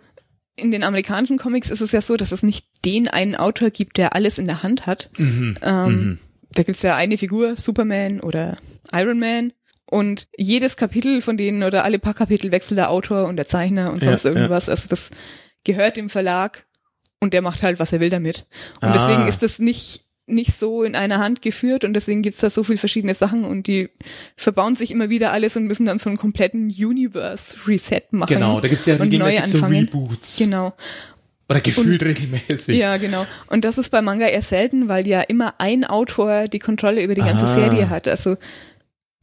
in 0.57 0.71
den 0.71 0.85
amerikanischen 0.85 1.39
Comics 1.39 1.71
ist 1.71 1.81
es 1.81 1.93
ja 1.93 2.03
so, 2.03 2.17
dass 2.17 2.33
es 2.33 2.43
nicht 2.43 2.67
den 2.85 3.09
einen 3.09 3.35
Autor 3.35 3.71
gibt, 3.71 3.97
der 3.97 4.15
alles 4.15 4.39
in 4.39 4.45
der 4.45 4.63
Hand 4.63 4.87
hat. 4.87 5.11
Mhm. 5.17 5.55
Ähm, 5.63 5.91
mhm. 5.91 6.19
Da 6.53 6.65
gibt's 6.65 6.83
ja 6.83 6.97
eine 6.97 7.17
Figur, 7.17 7.57
Superman 7.57 8.21
oder 8.21 8.57
Iron 8.93 9.19
Man, 9.19 9.53
und 9.91 10.29
jedes 10.37 10.77
Kapitel 10.77 11.21
von 11.21 11.37
denen 11.37 11.65
oder 11.65 11.85
alle 11.85 11.99
paar 11.99 12.15
Kapitel 12.15 12.53
wechselt 12.53 12.79
der 12.79 12.91
Autor 12.91 13.27
und 13.27 13.37
der 13.37 13.49
Zeichner 13.49 13.93
und 13.93 14.03
sonst 14.03 14.25
ja, 14.25 14.31
irgendwas. 14.31 14.67
Ja. 14.67 14.73
Also 14.73 14.89
das 14.89 15.11
gehört 15.65 15.97
dem 15.97 16.09
Verlag 16.09 16.65
und 17.19 17.35
der 17.35 17.43
macht 17.43 17.63
halt, 17.63 17.81
was 17.81 17.93
er 17.93 18.01
will 18.01 18.09
damit. 18.09 18.47
Und 18.81 18.89
ah. 18.89 18.93
deswegen 18.93 19.27
ist 19.27 19.43
das 19.43 19.59
nicht 19.59 20.05
nicht 20.31 20.59
so 20.59 20.83
in 20.83 20.95
einer 20.95 21.19
Hand 21.19 21.43
geführt 21.43 21.85
und 21.85 21.95
deswegen 21.95 22.23
gibt's 22.23 22.41
da 22.41 22.51
so 22.51 22.63
viel 22.63 22.77
verschiedene 22.77 23.15
Sachen 23.15 23.45
und 23.45 23.67
die 23.67 23.89
verbauen 24.37 24.75
sich 24.75 24.91
immer 24.91 25.11
wieder 25.11 25.33
alles 25.33 25.57
und 25.57 25.65
müssen 25.67 25.85
dann 25.85 25.99
so 25.99 26.09
einen 26.09 26.17
kompletten 26.17 26.69
Universe 26.69 27.57
Reset 27.67 28.03
machen. 28.11 28.35
Genau, 28.35 28.61
da 28.61 28.69
gibt's 28.69 28.87
ja 28.87 28.97
regelmäßig 28.97 29.47
so 29.47 29.67
Reboots. 29.67 30.39
Genau. 30.39 30.75
Oder 31.49 31.61
gefühlt 31.61 32.01
und, 32.01 32.09
regelmäßig. 32.09 32.77
Ja, 32.77 32.97
genau. 32.97 33.27
Und 33.49 33.65
das 33.65 33.77
ist 33.77 33.91
bei 33.91 34.03
Manga 34.03 34.27
eher 34.27 34.43
selten, 34.43 34.89
weil 34.89 35.09
ja 35.09 35.21
immer 35.21 35.55
ein 35.59 35.85
Autor 35.85 36.47
die 36.47 36.61
Kontrolle 36.61 37.03
über 37.03 37.17
die 37.17 37.23
ganze 37.23 37.47
ah. 37.47 37.55
Serie 37.55 37.91
hat. 37.91 38.07
Also 38.07 38.37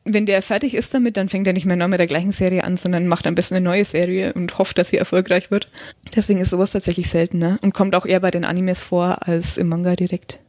wenn 0.04 0.26
der 0.26 0.42
fertig 0.42 0.74
ist 0.74 0.94
damit, 0.94 1.18
dann 1.18 1.30
fängt 1.30 1.48
er 1.48 1.54
nicht 1.54 1.66
mehr 1.66 1.76
noch 1.76 1.88
mit 1.88 2.00
der 2.00 2.08
gleichen 2.08 2.32
Serie 2.32 2.64
an, 2.64 2.78
sondern 2.78 3.08
macht 3.08 3.28
am 3.28 3.36
besten 3.36 3.56
eine 3.56 3.64
neue 3.64 3.86
Serie 3.86 4.34
und 4.34 4.58
hofft, 4.58 4.78
dass 4.78 4.90
sie 4.90 4.98
erfolgreich 4.98 5.52
wird. 5.52 5.70
Deswegen 6.16 6.40
ist 6.40 6.50
sowas 6.50 6.72
tatsächlich 6.72 7.10
seltener 7.10 7.60
und 7.62 7.74
kommt 7.74 7.96
auch 7.96 8.06
eher 8.06 8.20
bei 8.20 8.32
den 8.32 8.46
Animes 8.46 8.84
vor 8.84 9.28
als 9.28 9.58
im 9.58 9.68
Manga 9.68 9.96
direkt. 9.96 10.40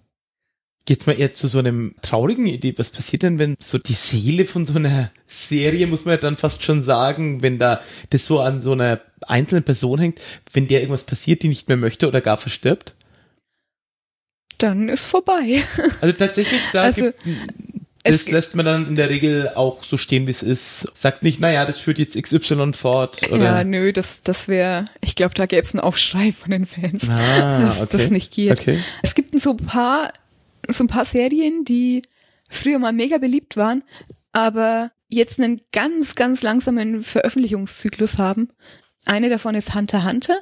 Geht's 0.89 1.05
mal 1.05 1.21
eher 1.21 1.35
zu 1.35 1.49
so 1.49 1.59
einem 1.59 1.95
traurigen 2.01 2.47
Idee? 2.47 2.73
Was 2.79 2.91
passiert 2.91 3.23
denn, 3.23 3.39
wenn 3.39 3.57
so 3.63 3.77
die 3.77 3.93
Seele 3.93 4.47
von 4.47 4.65
so 4.65 4.77
einer 4.77 5.11
Serie, 5.27 5.87
muss 5.87 6.07
man 6.07 6.13
ja 6.13 6.19
dann 6.19 6.39
fast 6.39 6.63
schon 6.63 6.81
sagen, 6.81 7.43
wenn 7.43 7.59
da 7.59 7.83
das 8.09 8.25
so 8.25 8.41
an 8.41 8.63
so 8.63 8.73
einer 8.73 8.99
einzelnen 9.27 9.65
Person 9.65 9.99
hängt, 9.99 10.19
wenn 10.55 10.67
der 10.67 10.81
irgendwas 10.81 11.05
passiert, 11.05 11.43
die 11.43 11.49
nicht 11.49 11.69
mehr 11.69 11.77
möchte 11.77 12.09
oder 12.09 12.23
gar 12.23 12.39
verstirbt? 12.39 12.95
Dann 14.57 14.89
ist 14.89 15.05
vorbei. 15.05 15.63
Also 16.01 16.17
tatsächlich, 16.17 16.63
da 16.73 16.85
also, 16.85 17.03
gibt, 17.03 17.23
das 18.03 18.31
lässt 18.31 18.57
man 18.57 18.65
dann 18.65 18.89
in 18.89 18.97
der 18.97 19.11
Regel 19.11 19.51
auch 19.57 19.85
so 19.85 19.99
stehen, 19.99 20.27
wie 20.27 20.31
es 20.31 20.43
ist. 20.43 20.91
Sagt 20.97 21.23
nicht, 21.23 21.39
naja, 21.39 21.67
das 21.67 21.77
führt 21.77 21.99
jetzt 21.99 22.17
XY 22.17 22.73
fort. 22.73 23.31
Oder? 23.31 23.45
Ja, 23.45 23.63
nö, 23.65 23.93
das, 23.93 24.23
das 24.23 24.49
wäre, 24.49 24.87
ich 25.03 25.17
glaube, 25.17 25.35
da 25.35 25.45
gäbe 25.45 25.67
es 25.67 25.75
einen 25.75 25.81
Aufschrei 25.81 26.33
von 26.33 26.51
den 26.51 26.65
Fans, 26.65 27.11
ah, 27.11 27.61
dass 27.61 27.83
okay. 27.83 27.99
das 27.99 28.11
nicht 28.11 28.33
geht. 28.33 28.53
Okay. 28.53 28.83
Es 29.03 29.15
gibt 29.15 29.39
so 29.39 29.51
ein 29.51 29.59
paar, 29.59 30.15
so 30.69 30.85
ein 30.85 30.89
paar 30.89 31.05
Serien, 31.05 31.65
die 31.65 32.03
früher 32.49 32.79
mal 32.79 32.93
mega 32.93 33.19
beliebt 33.19 33.57
waren, 33.57 33.83
aber 34.33 34.91
jetzt 35.09 35.41
einen 35.41 35.61
ganz, 35.73 36.15
ganz 36.15 36.43
langsamen 36.43 37.03
Veröffentlichungszyklus 37.03 38.19
haben. 38.19 38.49
Eine 39.05 39.29
davon 39.29 39.55
ist 39.55 39.75
Hunter 39.75 40.05
Hunter 40.05 40.39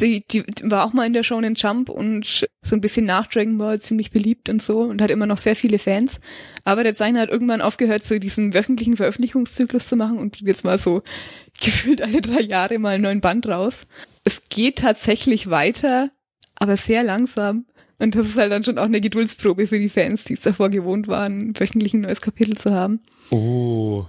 die, 0.00 0.24
die 0.26 0.44
war 0.62 0.84
auch 0.84 0.92
mal 0.92 1.06
in 1.06 1.12
der 1.12 1.22
Show 1.22 1.38
in 1.40 1.54
Jump 1.54 1.88
und 1.88 2.46
so 2.62 2.76
ein 2.76 2.80
bisschen 2.80 3.06
nach 3.06 3.26
Dragon 3.26 3.58
Ball 3.58 3.80
ziemlich 3.80 4.10
beliebt 4.10 4.48
und 4.48 4.62
so 4.62 4.82
und 4.82 5.02
hat 5.02 5.10
immer 5.10 5.26
noch 5.26 5.38
sehr 5.38 5.56
viele 5.56 5.78
Fans. 5.78 6.20
Aber 6.64 6.82
der 6.82 6.92
Designer 6.92 7.20
hat 7.20 7.30
irgendwann 7.30 7.60
aufgehört, 7.60 8.04
so 8.04 8.18
diesen 8.18 8.54
wöchentlichen 8.54 8.96
Veröffentlichungszyklus 8.96 9.88
zu 9.88 9.96
machen 9.96 10.18
und 10.18 10.40
jetzt 10.40 10.64
mal 10.64 10.78
so 10.78 11.02
gefühlt 11.60 12.02
alle 12.02 12.20
drei 12.20 12.40
Jahre 12.40 12.78
mal 12.78 12.94
einen 12.94 13.02
neuen 13.02 13.20
Band 13.20 13.46
raus. 13.46 13.86
Es 14.24 14.42
geht 14.48 14.80
tatsächlich 14.80 15.50
weiter, 15.50 16.10
aber 16.54 16.76
sehr 16.76 17.02
langsam. 17.02 17.66
Und 17.98 18.14
das 18.14 18.28
ist 18.28 18.36
halt 18.38 18.52
dann 18.52 18.64
schon 18.64 18.78
auch 18.78 18.84
eine 18.84 19.00
Geduldsprobe 19.00 19.66
für 19.66 19.78
die 19.78 19.88
Fans, 19.88 20.24
die 20.24 20.34
es 20.34 20.40
davor 20.40 20.70
gewohnt 20.70 21.08
waren, 21.08 21.58
wöchentlich 21.58 21.94
ein 21.94 22.02
neues 22.02 22.20
Kapitel 22.20 22.56
zu 22.56 22.72
haben. 22.72 23.00
Oh. 23.30 24.04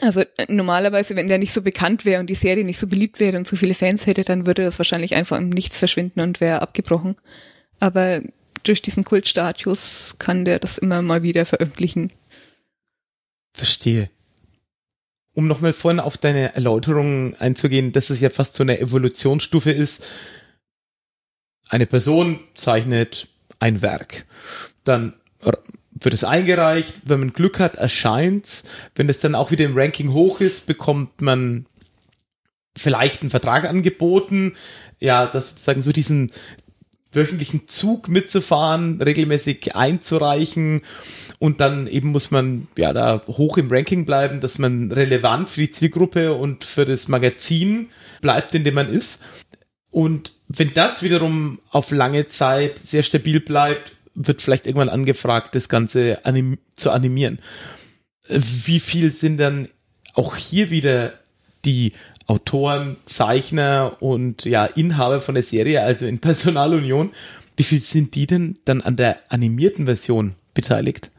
Also 0.00 0.20
äh, 0.20 0.46
normalerweise, 0.48 1.16
wenn 1.16 1.26
der 1.26 1.38
nicht 1.38 1.52
so 1.52 1.62
bekannt 1.62 2.04
wäre 2.04 2.20
und 2.20 2.30
die 2.30 2.34
Serie 2.34 2.64
nicht 2.64 2.78
so 2.78 2.86
beliebt 2.86 3.18
wäre 3.18 3.36
und 3.36 3.48
so 3.48 3.56
viele 3.56 3.74
Fans 3.74 4.06
hätte, 4.06 4.22
dann 4.22 4.46
würde 4.46 4.62
das 4.62 4.78
wahrscheinlich 4.78 5.14
einfach 5.14 5.38
im 5.38 5.48
Nichts 5.48 5.78
verschwinden 5.78 6.20
und 6.20 6.40
wäre 6.40 6.62
abgebrochen. 6.62 7.16
Aber 7.80 8.20
durch 8.62 8.82
diesen 8.82 9.04
Kultstatus 9.04 10.16
kann 10.18 10.44
der 10.44 10.58
das 10.58 10.78
immer 10.78 11.02
mal 11.02 11.22
wieder 11.22 11.44
veröffentlichen. 11.44 12.12
Verstehe. 13.54 14.10
Um 15.34 15.46
nochmal 15.46 15.72
vorhin 15.72 16.00
auf 16.00 16.18
deine 16.18 16.54
Erläuterung 16.54 17.34
einzugehen, 17.36 17.92
dass 17.92 18.10
es 18.10 18.20
ja 18.20 18.30
fast 18.30 18.54
so 18.54 18.62
eine 18.62 18.78
Evolutionsstufe 18.80 19.72
ist. 19.72 20.04
Eine 21.70 21.86
Person 21.86 22.40
zeichnet 22.54 23.28
ein 23.60 23.80
Werk. 23.80 24.26
Dann 24.82 25.14
wird 25.92 26.14
es 26.14 26.24
eingereicht, 26.24 27.02
wenn 27.04 27.20
man 27.20 27.32
Glück 27.32 27.60
hat, 27.60 27.76
erscheint's. 27.76 28.64
Wenn 28.96 29.08
es 29.08 29.20
dann 29.20 29.36
auch 29.36 29.52
wieder 29.52 29.64
im 29.64 29.78
Ranking 29.78 30.12
hoch 30.12 30.40
ist, 30.40 30.66
bekommt 30.66 31.22
man 31.22 31.66
vielleicht 32.76 33.22
einen 33.22 33.30
Vertrag 33.30 33.64
angeboten, 33.68 34.54
ja, 34.98 35.26
das 35.26 35.50
sozusagen 35.50 35.82
so 35.82 35.92
diesen 35.92 36.28
wöchentlichen 37.12 37.68
Zug 37.68 38.08
mitzufahren, 38.08 39.00
regelmäßig 39.00 39.74
einzureichen 39.74 40.82
und 41.38 41.60
dann 41.60 41.86
eben 41.86 42.10
muss 42.10 42.30
man 42.30 42.68
ja 42.76 42.92
da 42.92 43.22
hoch 43.26 43.58
im 43.58 43.70
Ranking 43.70 44.06
bleiben, 44.06 44.40
dass 44.40 44.58
man 44.58 44.92
relevant 44.92 45.50
für 45.50 45.60
die 45.60 45.70
Zielgruppe 45.70 46.34
und 46.34 46.64
für 46.64 46.84
das 46.84 47.08
Magazin 47.08 47.88
bleibt, 48.20 48.54
in 48.54 48.62
dem 48.64 48.74
man 48.74 48.92
ist. 48.92 49.22
Und 49.90 50.32
wenn 50.48 50.72
das 50.74 51.02
wiederum 51.02 51.60
auf 51.70 51.90
lange 51.90 52.26
Zeit 52.26 52.78
sehr 52.78 53.02
stabil 53.02 53.40
bleibt, 53.40 53.92
wird 54.14 54.42
vielleicht 54.42 54.66
irgendwann 54.66 54.88
angefragt, 54.88 55.54
das 55.54 55.68
Ganze 55.68 56.24
anim 56.24 56.58
zu 56.74 56.90
animieren. 56.90 57.40
Wie 58.28 58.80
viel 58.80 59.10
sind 59.10 59.38
dann 59.38 59.68
auch 60.14 60.36
hier 60.36 60.70
wieder 60.70 61.14
die 61.64 61.92
Autoren, 62.26 62.96
Zeichner 63.04 63.96
und 64.00 64.44
ja, 64.44 64.64
Inhaber 64.64 65.20
von 65.20 65.34
der 65.34 65.42
Serie, 65.42 65.82
also 65.82 66.06
in 66.06 66.20
Personalunion, 66.20 67.10
wie 67.56 67.64
viel 67.64 67.80
sind 67.80 68.14
die 68.14 68.26
denn 68.26 68.58
dann 68.64 68.80
an 68.80 68.96
der 68.96 69.20
animierten 69.30 69.86
Version 69.86 70.34
beteiligt? 70.54 71.10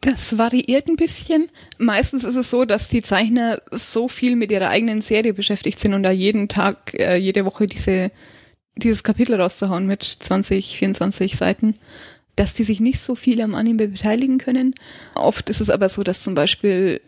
Das 0.00 0.38
variiert 0.38 0.88
ein 0.88 0.96
bisschen. 0.96 1.48
Meistens 1.76 2.24
ist 2.24 2.36
es 2.36 2.50
so, 2.50 2.64
dass 2.64 2.88
die 2.88 3.02
Zeichner 3.02 3.60
so 3.70 4.08
viel 4.08 4.34
mit 4.34 4.50
ihrer 4.50 4.70
eigenen 4.70 5.02
Serie 5.02 5.34
beschäftigt 5.34 5.78
sind 5.78 5.92
und 5.92 6.02
da 6.02 6.10
jeden 6.10 6.48
Tag, 6.48 6.94
äh, 6.94 7.16
jede 7.16 7.44
Woche 7.44 7.66
diese 7.66 8.10
dieses 8.76 9.02
Kapitel 9.02 9.40
rauszuhauen 9.40 9.86
mit 9.86 10.02
20, 10.02 10.78
24 10.78 11.36
Seiten, 11.36 11.74
dass 12.36 12.54
die 12.54 12.64
sich 12.64 12.80
nicht 12.80 13.00
so 13.00 13.14
viel 13.14 13.40
am 13.42 13.54
Anime 13.54 13.88
beteiligen 13.88 14.38
können. 14.38 14.74
Oft 15.14 15.50
ist 15.50 15.60
es 15.60 15.70
aber 15.70 15.88
so, 15.88 16.02
dass 16.02 16.22
zum 16.22 16.34
Beispiel 16.34 17.00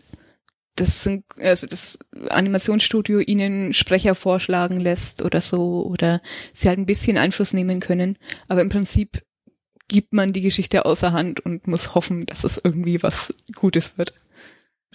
das, 0.75 1.09
also 1.39 1.67
das 1.67 1.99
Animationsstudio 2.29 3.19
ihnen 3.19 3.73
Sprecher 3.73 4.15
vorschlagen 4.15 4.79
lässt 4.79 5.21
oder 5.21 5.39
so 5.39 5.85
oder 5.85 6.21
sie 6.53 6.67
halt 6.67 6.79
ein 6.79 6.85
bisschen 6.85 7.17
Einfluss 7.17 7.53
nehmen 7.53 7.79
können. 7.79 8.17
Aber 8.47 8.61
im 8.61 8.69
Prinzip 8.69 9.23
gibt 9.87 10.13
man 10.13 10.33
die 10.33 10.41
Geschichte 10.41 10.85
außer 10.85 11.11
Hand 11.13 11.39
und 11.41 11.67
muss 11.67 11.95
hoffen, 11.95 12.25
dass 12.25 12.43
es 12.43 12.59
irgendwie 12.63 13.03
was 13.03 13.33
Gutes 13.55 13.97
wird. 13.97 14.13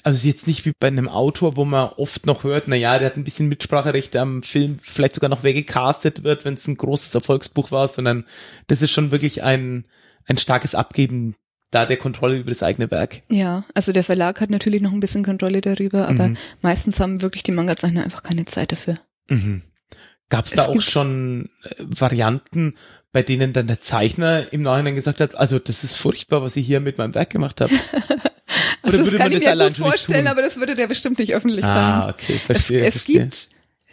Also 0.05 0.29
jetzt 0.29 0.47
nicht 0.47 0.65
wie 0.65 0.73
bei 0.79 0.87
einem 0.89 1.09
Autor, 1.09 1.57
wo 1.57 1.65
man 1.65 1.89
oft 1.97 2.25
noch 2.25 2.45
hört, 2.45 2.69
na 2.69 2.77
ja, 2.77 2.99
der 2.99 3.07
hat 3.07 3.17
ein 3.17 3.25
bisschen 3.25 3.49
Mitspracherechte 3.49 4.21
am 4.21 4.43
Film, 4.45 4.79
vielleicht 4.81 5.15
sogar 5.17 5.29
noch 5.29 5.43
wer 5.43 5.53
gecastet 5.53 6.23
wird, 6.23 6.45
wenn 6.45 6.55
es 6.55 6.69
ein 6.69 6.77
großes 6.77 7.15
Erfolgsbuch 7.17 7.73
war, 7.73 7.89
sondern 7.89 8.25
das 8.69 8.81
ist 8.81 8.93
schon 8.93 9.11
wirklich 9.11 9.43
ein, 9.43 9.85
ein 10.27 10.39
starkes 10.39 10.75
Abgeben 10.77 11.35
da 11.71 11.85
der 11.85 11.97
Kontrolle 11.97 12.39
über 12.39 12.51
das 12.51 12.63
eigene 12.63 12.91
Werk. 12.91 13.23
Ja, 13.29 13.65
also 13.75 13.93
der 13.93 14.05
Verlag 14.05 14.41
hat 14.41 14.51
natürlich 14.51 14.81
noch 14.83 14.93
ein 14.93 15.01
bisschen 15.01 15.25
Kontrolle 15.25 15.61
darüber, 15.61 16.09
aber 16.09 16.29
Mhm. 16.29 16.37
meistens 16.63 17.01
haben 17.01 17.21
wirklich 17.21 17.43
die 17.43 17.53
Manga-Zeichner 17.53 18.05
einfach 18.05 18.23
keine 18.23 18.47
Zeit 18.47 18.73
dafür. 18.73 18.99
Mhm. 19.29 19.63
Gab 20.31 20.47
es 20.47 20.53
da 20.53 20.67
auch 20.67 20.81
schon 20.81 21.51
äh, 21.65 21.75
Varianten, 21.79 22.77
bei 23.13 23.23
denen 23.23 23.53
dann 23.53 23.67
der 23.67 23.81
Zeichner 23.81 24.53
im 24.53 24.63
Nachhinein 24.63 24.95
gesagt 24.95 25.21
hat, 25.21 25.35
also 25.35 25.59
das 25.59 25.83
ist 25.85 25.95
furchtbar, 25.97 26.43
was 26.43 26.57
ich 26.57 26.67
hier 26.67 26.81
mit 26.81 26.99
meinem 26.99 27.15
Werk 27.15 27.31
gemacht 27.31 27.61
habe. 27.61 27.73
Also 28.81 28.99
das 28.99 29.07
würde 29.09 29.19
kann 29.19 29.31
man 29.33 29.39
ich 29.39 29.45
das 29.45 29.57
mir 29.59 29.65
gut 29.67 29.77
vorstellen, 29.77 30.27
aber 30.29 30.41
das 30.41 30.57
würde 30.57 30.75
der 30.75 30.87
bestimmt 30.87 31.19
nicht 31.19 31.35
öffentlich 31.35 31.65
ah, 31.65 32.01
sagen. 32.01 32.11
okay, 32.15 32.33
verstehe. 32.39 32.79
es 32.81 32.87
es 32.87 33.03
verstehe. 33.03 33.19
gibt 33.25 33.49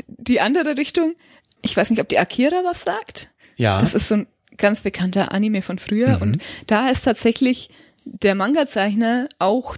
die 0.07 0.39
andere 0.39 0.77
Richtung. 0.77 1.15
Ich 1.63 1.75
weiß 1.75 1.89
nicht, 1.89 1.99
ob 1.99 2.07
die 2.07 2.19
Akira 2.19 2.61
was 2.63 2.83
sagt. 2.83 3.31
ja. 3.57 3.77
Das 3.79 3.93
ist 3.93 4.07
so 4.07 4.15
ein 4.15 4.27
ganz 4.55 4.81
bekannter 4.81 5.33
Anime 5.33 5.61
von 5.61 5.77
früher 5.79 6.15
Mhm. 6.17 6.21
und 6.21 6.43
da 6.67 6.89
ist 6.89 7.03
tatsächlich 7.03 7.69
der 8.05 8.35
Manga-Zeichner 8.35 9.27
auch 9.39 9.75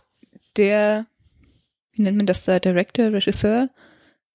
der, 0.58 1.08
wie 1.94 2.04
nennt 2.04 2.18
man 2.18 2.28
das 2.28 2.46
da, 2.46 2.60
Director, 2.60 3.12
Regisseur 3.12 3.70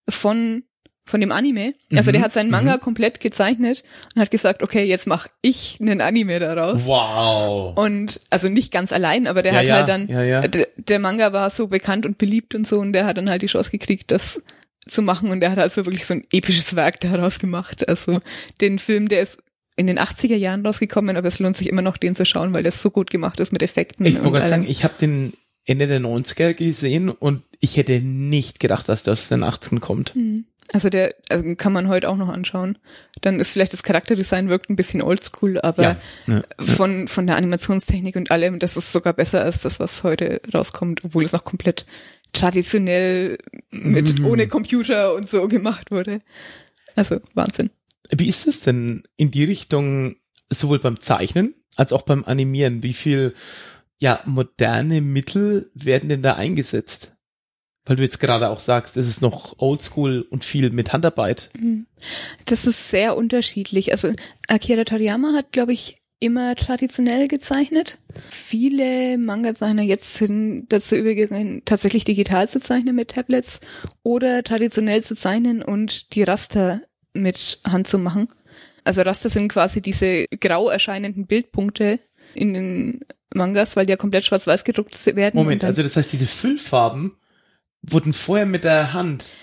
von 0.08 0.64
von 1.12 1.20
dem 1.20 1.30
Anime. 1.30 1.74
Also 1.94 2.10
Mhm, 2.10 2.14
der 2.14 2.22
hat 2.22 2.32
seinen 2.32 2.50
Manga 2.50 2.76
mhm. 2.76 2.80
komplett 2.80 3.20
gezeichnet 3.20 3.84
und 4.14 4.20
hat 4.22 4.30
gesagt, 4.30 4.62
okay, 4.62 4.82
jetzt 4.82 5.06
mach 5.06 5.28
ich 5.42 5.78
einen 5.80 6.00
Anime 6.00 6.40
daraus. 6.40 6.86
wow. 6.86 7.76
Und 7.76 8.18
also 8.30 8.48
nicht 8.48 8.72
ganz 8.72 8.92
allein, 8.92 9.28
aber 9.28 9.42
der 9.42 9.52
Ja, 9.52 9.58
hat 9.58 9.66
ja, 9.66 9.74
halt 9.76 9.88
dann, 9.88 10.08
ja. 10.08 10.48
Der, 10.48 10.68
der 10.76 10.98
Manga 10.98 11.32
war 11.32 11.50
so 11.50 11.68
bekannt 11.68 12.06
und 12.06 12.16
beliebt 12.18 12.54
und 12.54 12.66
so 12.66 12.80
und 12.80 12.94
der 12.94 13.04
hat 13.04 13.18
dann 13.18 13.28
halt 13.30 13.42
die 13.42 13.46
Chance 13.46 13.70
gekriegt, 13.70 14.10
das 14.10 14.42
zu 14.88 15.02
machen 15.02 15.30
und 15.30 15.40
der 15.40 15.50
hat 15.52 15.58
also 15.58 15.84
wirklich 15.86 16.06
so 16.06 16.14
ein 16.14 16.24
episches 16.32 16.74
Werk 16.74 16.98
daraus 17.00 17.38
gemacht. 17.38 17.86
Also 17.86 18.18
den 18.62 18.78
Film, 18.78 19.08
der 19.08 19.20
ist 19.20 19.42
in 19.76 19.86
den 19.86 19.98
80er 19.98 20.36
Jahren 20.36 20.64
rausgekommen, 20.64 21.16
aber 21.16 21.28
es 21.28 21.38
lohnt 21.38 21.56
sich 21.58 21.68
immer 21.68 21.82
noch, 21.82 21.98
den 21.98 22.16
zu 22.16 22.24
schauen, 22.24 22.54
weil 22.54 22.62
der 22.62 22.72
so 22.72 22.90
gut 22.90 23.10
gemacht 23.10 23.38
ist 23.38 23.52
mit 23.52 23.62
Effekten. 23.62 24.06
Ich 24.06 24.24
wollte 24.24 24.48
sagen, 24.48 24.64
ich 24.66 24.82
habe 24.82 24.94
den 25.00 25.34
Ende 25.66 25.86
der 25.86 26.00
90er 26.00 26.54
gesehen 26.54 27.10
und 27.10 27.42
ich 27.62 27.76
hätte 27.76 28.00
nicht 28.00 28.58
gedacht, 28.60 28.88
dass 28.88 29.04
das 29.04 29.20
aus 29.20 29.28
den 29.28 29.44
80ern 29.44 29.78
kommt. 29.78 30.14
Mhm. 30.16 30.46
Also 30.72 30.90
der 30.90 31.14
also 31.28 31.54
kann 31.56 31.72
man 31.72 31.88
heute 31.88 32.08
auch 32.08 32.16
noch 32.16 32.28
anschauen. 32.28 32.78
Dann 33.20 33.38
ist 33.40 33.52
vielleicht 33.52 33.72
das 33.72 33.82
Charakterdesign 33.82 34.48
wirkt 34.48 34.68
ein 34.68 34.76
bisschen 34.76 35.00
oldschool, 35.02 35.60
aber 35.60 35.82
Ja, 35.82 35.96
ja, 36.26 36.42
von 36.58 37.08
von 37.08 37.26
der 37.26 37.36
Animationstechnik 37.36 38.16
und 38.16 38.30
allem, 38.30 38.58
das 38.58 38.76
ist 38.76 38.92
sogar 38.92 39.12
besser 39.12 39.42
als 39.42 39.62
das, 39.62 39.80
was 39.80 40.02
heute 40.02 40.40
rauskommt, 40.52 41.04
obwohl 41.04 41.24
es 41.24 41.32
noch 41.32 41.44
komplett 41.44 41.86
traditionell 42.32 43.38
mit 43.70 44.18
Mhm. 44.18 44.26
ohne 44.26 44.48
Computer 44.48 45.14
und 45.14 45.30
so 45.30 45.46
gemacht 45.46 45.90
wurde. 45.90 46.20
Also 46.96 47.20
Wahnsinn. 47.34 47.70
Wie 48.10 48.28
ist 48.28 48.46
es 48.46 48.60
denn 48.60 49.04
in 49.16 49.30
die 49.30 49.44
Richtung 49.44 50.16
sowohl 50.50 50.80
beim 50.80 51.00
Zeichnen 51.00 51.54
als 51.76 51.92
auch 51.92 52.02
beim 52.02 52.24
Animieren? 52.24 52.82
Wie 52.82 52.94
viel 52.94 53.34
ja 53.98 54.20
moderne 54.24 55.00
Mittel 55.00 55.70
werden 55.74 56.08
denn 56.08 56.22
da 56.22 56.34
eingesetzt? 56.34 57.11
Weil 57.84 57.96
du 57.96 58.02
jetzt 58.02 58.20
gerade 58.20 58.48
auch 58.50 58.60
sagst, 58.60 58.96
es 58.96 59.08
ist 59.08 59.22
noch 59.22 59.58
oldschool 59.58 60.24
und 60.30 60.44
viel 60.44 60.70
mit 60.70 60.92
Handarbeit. 60.92 61.50
Das 62.44 62.66
ist 62.66 62.90
sehr 62.90 63.16
unterschiedlich. 63.16 63.90
Also 63.90 64.12
Akira 64.46 64.84
Toriyama 64.84 65.32
hat, 65.34 65.50
glaube 65.50 65.72
ich, 65.72 66.02
immer 66.20 66.54
traditionell 66.54 67.26
gezeichnet. 67.26 67.98
Viele 68.30 69.18
Manga-Zeichner 69.18 69.82
jetzt 69.82 70.14
sind 70.14 70.66
dazu 70.68 70.94
übergegangen, 70.94 71.62
tatsächlich 71.64 72.04
digital 72.04 72.48
zu 72.48 72.60
zeichnen 72.60 72.94
mit 72.94 73.08
Tablets 73.08 73.60
oder 74.04 74.44
traditionell 74.44 75.02
zu 75.02 75.16
zeichnen 75.16 75.62
und 75.62 76.14
die 76.14 76.22
Raster 76.22 76.82
mit 77.12 77.58
Hand 77.68 77.88
zu 77.88 77.98
machen. 77.98 78.28
Also 78.84 79.02
Raster 79.02 79.30
sind 79.30 79.48
quasi 79.48 79.82
diese 79.82 80.26
grau 80.40 80.68
erscheinenden 80.68 81.26
Bildpunkte 81.26 81.98
in 82.34 82.54
den 82.54 83.00
Mangas, 83.34 83.74
weil 83.74 83.86
die 83.86 83.90
ja 83.90 83.96
komplett 83.96 84.24
schwarz-weiß 84.24 84.62
gedruckt 84.62 85.04
werden. 85.16 85.36
Moment, 85.36 85.64
also 85.64 85.82
das 85.82 85.96
heißt, 85.96 86.12
diese 86.12 86.26
Füllfarben 86.26 87.16
wurden 87.82 88.12
vorher 88.12 88.46
mit 88.46 88.64
der 88.64 88.92
Hand. 88.92 89.36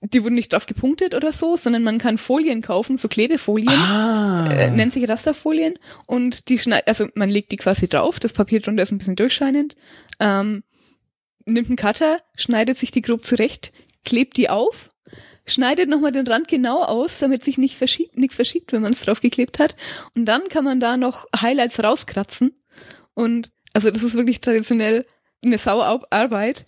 die 0.00 0.22
wurden 0.22 0.34
nicht 0.34 0.52
drauf 0.52 0.66
gepunktet 0.66 1.14
oder 1.14 1.32
so, 1.32 1.56
sondern 1.56 1.82
man 1.82 1.98
kann 1.98 2.18
Folien 2.18 2.62
kaufen, 2.62 2.98
so 2.98 3.08
Klebefolien. 3.08 3.68
Ah. 3.68 4.48
äh, 4.52 4.70
nennt 4.70 4.92
sich 4.92 5.08
Rasterfolien 5.08 5.78
und 6.06 6.48
die 6.48 6.58
schneidet, 6.58 6.88
also 6.88 7.08
man 7.14 7.28
legt 7.28 7.52
die 7.52 7.56
quasi 7.56 7.88
drauf, 7.88 8.20
das 8.20 8.32
Papier 8.32 8.60
drunter 8.60 8.82
ist 8.82 8.92
ein 8.92 8.98
bisschen 8.98 9.16
durchscheinend, 9.16 9.74
ähm, 10.20 10.62
nimmt 11.46 11.68
einen 11.68 11.76
Cutter, 11.76 12.20
schneidet 12.36 12.78
sich 12.78 12.92
die 12.92 13.02
grob 13.02 13.24
zurecht, 13.24 13.72
klebt 14.04 14.36
die 14.36 14.48
auf, 14.48 14.90
schneidet 15.46 15.88
nochmal 15.88 16.12
den 16.12 16.26
Rand 16.26 16.46
genau 16.46 16.84
aus, 16.84 17.18
damit 17.18 17.42
sich 17.42 17.58
nicht 17.58 17.76
verschiebt, 17.76 18.16
nichts 18.16 18.36
verschiebt, 18.36 18.72
wenn 18.72 18.82
man 18.82 18.92
es 18.92 19.00
draufgeklebt 19.00 19.58
hat 19.58 19.74
und 20.14 20.26
dann 20.26 20.48
kann 20.48 20.64
man 20.64 20.78
da 20.78 20.96
noch 20.96 21.26
Highlights 21.40 21.82
rauskratzen 21.82 22.52
und 23.14 23.50
also 23.72 23.90
das 23.90 24.02
ist 24.02 24.14
wirklich 24.14 24.40
traditionell 24.40 25.06
eine 25.44 25.58
Sauarbeit. 25.58 26.64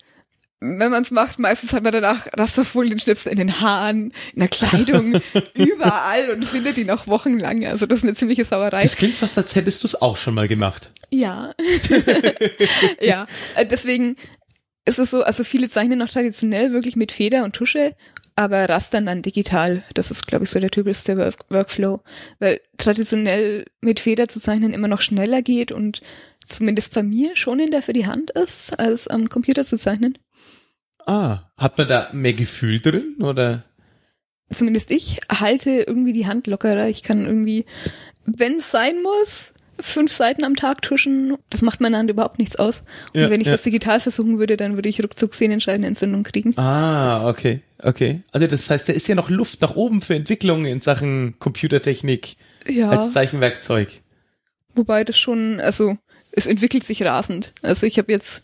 Wenn 0.61 0.89
man 0.89 1.03
es 1.03 1.11
macht, 1.11 1.37
meistens 1.37 1.73
hat 1.73 1.83
man 1.83 1.91
danach 1.91 2.27
Rasterfolienschnipsel 2.33 3.31
in 3.31 3.37
den 3.37 3.59
Haaren, 3.59 4.13
in 4.33 4.39
der 4.39 4.47
Kleidung, 4.47 5.19
überall 5.53 6.31
und 6.31 6.45
findet 6.45 6.77
die 6.77 6.85
noch 6.85 7.07
wochenlang. 7.07 7.65
Also 7.65 7.85
das 7.85 7.99
ist 7.99 8.03
eine 8.03 8.15
ziemliche 8.15 8.45
Sauerei. 8.45 8.81
Das 8.81 8.95
klingt 8.95 9.15
fast, 9.15 9.37
als 9.37 9.55
hättest 9.55 9.83
du 9.83 9.87
es 9.87 10.01
auch 10.01 10.17
schon 10.17 10.33
mal 10.33 10.47
gemacht. 10.47 10.91
Ja. 11.11 11.53
ja. 13.01 13.27
Äh, 13.55 13.65
Deswegen 13.65 14.15
ist 14.85 14.99
es 14.99 15.11
so, 15.11 15.23
also 15.23 15.43
viele 15.43 15.69
zeichnen 15.69 15.99
noch 15.99 16.09
traditionell 16.09 16.71
wirklich 16.71 16.95
mit 16.95 17.11
Feder 17.11 17.43
und 17.43 17.53
Tusche, 17.53 17.95
aber 18.35 18.69
rastern 18.69 19.05
dann 19.05 19.21
digital. 19.21 19.83
Das 19.93 20.11
ist, 20.11 20.27
glaube 20.27 20.45
ich, 20.45 20.51
so 20.51 20.59
der 20.59 20.71
typischste 20.71 21.17
Work 21.17 21.45
Workflow. 21.49 22.01
Weil 22.39 22.61
traditionell 22.77 23.65
mit 23.81 23.99
Feder 23.99 24.27
zu 24.27 24.39
zeichnen 24.39 24.73
immer 24.73 24.87
noch 24.87 25.01
schneller 25.01 25.41
geht 25.41 25.71
und 25.71 26.01
zumindest 26.47 26.93
bei 26.93 27.03
mir 27.03 27.35
schonender 27.35 27.81
für 27.81 27.93
die 27.93 28.07
Hand 28.07 28.31
ist, 28.31 28.79
als 28.79 29.07
am 29.07 29.27
Computer 29.29 29.65
zu 29.65 29.77
zeichnen. 29.77 30.17
Ah, 31.05 31.39
hat 31.57 31.77
man 31.77 31.87
da 31.87 32.09
mehr 32.13 32.33
Gefühl 32.33 32.79
drin 32.79 33.15
oder? 33.19 33.63
Zumindest 34.51 34.91
ich 34.91 35.19
halte 35.29 35.71
irgendwie 35.71 36.13
die 36.13 36.27
Hand 36.27 36.47
lockerer. 36.47 36.87
Ich 36.87 37.03
kann 37.03 37.25
irgendwie, 37.25 37.65
wenn 38.25 38.57
es 38.59 38.71
sein 38.71 39.01
muss, 39.01 39.53
fünf 39.79 40.11
Seiten 40.11 40.43
am 40.45 40.55
Tag 40.55 40.81
tuschen. 40.81 41.35
Das 41.49 41.61
macht 41.61 41.81
meiner 41.81 41.97
Hand 41.97 42.09
überhaupt 42.11 42.39
nichts 42.39 42.55
aus. 42.55 42.83
Und 43.13 43.21
Ja, 43.21 43.29
wenn 43.29 43.41
ich 43.41 43.47
ja. 43.47 43.53
das 43.53 43.63
digital 43.63 43.99
versuchen 43.99 44.39
würde, 44.39 44.55
dann 44.55 44.75
würde 44.77 44.87
ich 44.89 45.03
ruckzuck 45.03 45.33
Sehnenscheidenentzündung 45.35 46.23
kriegen. 46.23 46.57
Ah, 46.57 47.27
okay, 47.27 47.61
okay. 47.79 48.21
Also 48.31 48.47
das 48.47 48.69
heißt, 48.69 48.87
da 48.87 48.93
ist 48.93 49.07
ja 49.07 49.15
noch 49.15 49.29
Luft 49.29 49.61
nach 49.61 49.75
oben 49.75 50.01
für 50.01 50.15
Entwicklung 50.15 50.65
in 50.65 50.79
Sachen 50.79 51.37
Computertechnik 51.39 52.35
Ja, 52.67 52.89
als 52.89 53.13
Zeichenwerkzeug. 53.13 53.89
wobei 54.75 55.03
das 55.03 55.17
schon, 55.17 55.59
also 55.59 55.97
es 56.31 56.45
entwickelt 56.47 56.83
sich 56.85 57.03
rasend. 57.03 57.53
Also 57.61 57.85
ich 57.87 57.97
habe 57.97 58.11
jetzt 58.11 58.43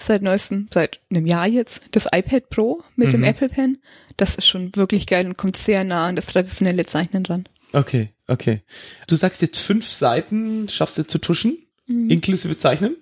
seit 0.00 0.22
neuestem, 0.22 0.66
seit 0.72 1.00
einem 1.10 1.26
Jahr 1.26 1.46
jetzt, 1.48 1.80
das 1.92 2.06
iPad 2.14 2.48
Pro 2.50 2.82
mit 2.96 3.12
dem 3.12 3.20
Mhm. 3.20 3.26
Apple 3.26 3.48
Pen. 3.48 3.78
Das 4.16 4.34
ist 4.36 4.46
schon 4.46 4.74
wirklich 4.76 5.06
geil 5.06 5.26
und 5.26 5.36
kommt 5.36 5.56
sehr 5.56 5.84
nah 5.84 6.06
an 6.06 6.16
das 6.16 6.26
traditionelle 6.26 6.84
Zeichnen 6.86 7.24
ran. 7.26 7.48
Okay, 7.72 8.10
okay. 8.28 8.62
Du 9.08 9.16
sagst 9.16 9.42
jetzt 9.42 9.58
fünf 9.58 9.90
Seiten 9.90 10.68
schaffst 10.68 10.98
du 10.98 11.06
zu 11.06 11.18
tuschen, 11.18 11.58
Mhm. 11.86 12.10
inklusive 12.10 12.56
Zeichnen? 12.56 12.96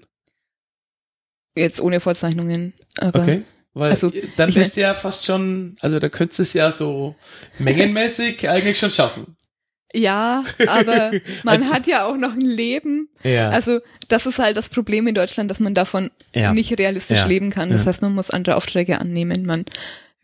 Jetzt 1.54 1.80
ohne 1.80 2.00
Vorzeichnungen. 2.00 2.72
Okay. 3.00 3.42
Weil 3.74 3.90
Also, 3.90 4.12
dann 4.36 4.54
wärst 4.54 4.76
du 4.76 4.82
ja 4.82 4.94
fast 4.94 5.24
schon, 5.24 5.74
also 5.80 5.98
da 5.98 6.08
könntest 6.10 6.38
du 6.38 6.42
es 6.42 6.52
ja 6.52 6.72
so 6.72 7.14
mengenmäßig 7.58 8.48
eigentlich 8.48 8.78
schon 8.78 8.90
schaffen. 8.90 9.36
Ja, 9.94 10.44
aber 10.68 11.12
man 11.44 11.68
hat 11.70 11.86
ja 11.86 12.06
auch 12.06 12.16
noch 12.16 12.32
ein 12.32 12.40
Leben. 12.40 13.08
Ja. 13.22 13.50
Also 13.50 13.80
das 14.08 14.26
ist 14.26 14.38
halt 14.38 14.56
das 14.56 14.68
Problem 14.70 15.06
in 15.06 15.14
Deutschland, 15.14 15.50
dass 15.50 15.60
man 15.60 15.74
davon 15.74 16.10
Ja. 16.34 16.52
nicht 16.52 16.78
realistisch 16.78 17.18
Ja. 17.20 17.26
leben 17.26 17.50
kann. 17.50 17.70
Das 17.70 17.86
heißt, 17.86 18.02
man 18.02 18.14
muss 18.14 18.30
andere 18.30 18.56
Aufträge 18.56 19.00
annehmen. 19.00 19.44
Man 19.44 19.64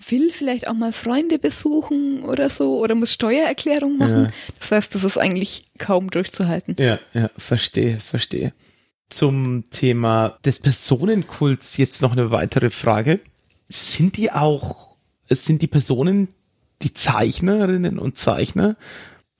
will 0.08 0.30
vielleicht 0.30 0.68
auch 0.68 0.74
mal 0.74 0.92
Freunde 0.92 1.38
besuchen 1.38 2.22
oder 2.22 2.48
so 2.50 2.78
oder 2.78 2.94
muss 2.94 3.12
Steuererklärung 3.12 3.98
machen. 3.98 4.32
Das 4.60 4.70
heißt, 4.70 4.94
das 4.94 5.04
ist 5.04 5.18
eigentlich 5.18 5.64
kaum 5.78 6.10
durchzuhalten. 6.10 6.76
Ja, 6.78 6.98
ja, 7.14 7.30
verstehe, 7.36 7.98
verstehe. 7.98 8.52
Zum 9.10 9.64
Thema 9.70 10.38
des 10.44 10.60
Personenkults 10.60 11.76
jetzt 11.78 12.00
noch 12.02 12.12
eine 12.12 12.30
weitere 12.30 12.70
Frage. 12.70 13.20
Sind 13.68 14.16
die 14.16 14.30
auch, 14.30 14.96
sind 15.28 15.62
die 15.62 15.66
Personen, 15.66 16.28
die 16.82 16.92
Zeichnerinnen 16.92 17.98
und 17.98 18.16
Zeichner, 18.16 18.76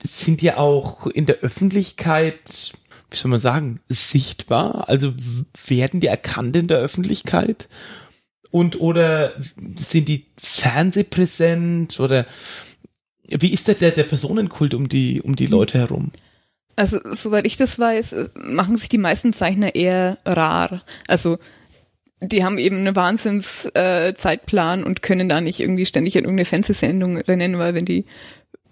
sind 0.03 0.41
die 0.41 0.53
auch 0.53 1.07
in 1.07 1.25
der 1.25 1.37
Öffentlichkeit, 1.37 2.73
wie 3.09 3.17
soll 3.17 3.31
man 3.31 3.39
sagen, 3.39 3.79
sichtbar? 3.89 4.87
Also 4.87 5.13
werden 5.67 5.99
die 5.99 6.07
erkannt 6.07 6.55
in 6.55 6.67
der 6.67 6.79
Öffentlichkeit? 6.79 7.67
Und 8.51 8.79
oder 8.79 9.33
sind 9.75 10.07
die 10.07 10.25
fernsehpräsent 10.37 11.99
oder 11.99 12.25
wie 13.23 13.53
ist 13.53 13.67
der, 13.67 13.75
der, 13.75 13.91
der 13.91 14.03
Personenkult 14.03 14.73
um 14.73 14.89
die, 14.89 15.21
um 15.21 15.35
die 15.35 15.45
Leute 15.45 15.77
herum? 15.77 16.11
Also, 16.75 16.99
soweit 17.11 17.45
ich 17.45 17.57
das 17.57 17.77
weiß, 17.77 18.15
machen 18.35 18.77
sich 18.77 18.89
die 18.89 18.97
meisten 18.97 19.33
Zeichner 19.33 19.75
eher 19.75 20.17
rar. 20.25 20.81
Also, 21.07 21.37
die 22.21 22.43
haben 22.43 22.57
eben 22.57 22.77
einen 22.77 22.95
Wahnsinns 22.95 23.65
äh, 23.73 24.13
Zeitplan 24.15 24.83
und 24.83 25.01
können 25.01 25.29
da 25.29 25.41
nicht 25.41 25.59
irgendwie 25.59 25.85
ständig 25.85 26.15
in 26.15 26.23
irgendeine 26.23 26.45
Fernsehsendung 26.45 27.17
rennen, 27.17 27.57
weil 27.57 27.75
wenn 27.75 27.85
die 27.85 28.05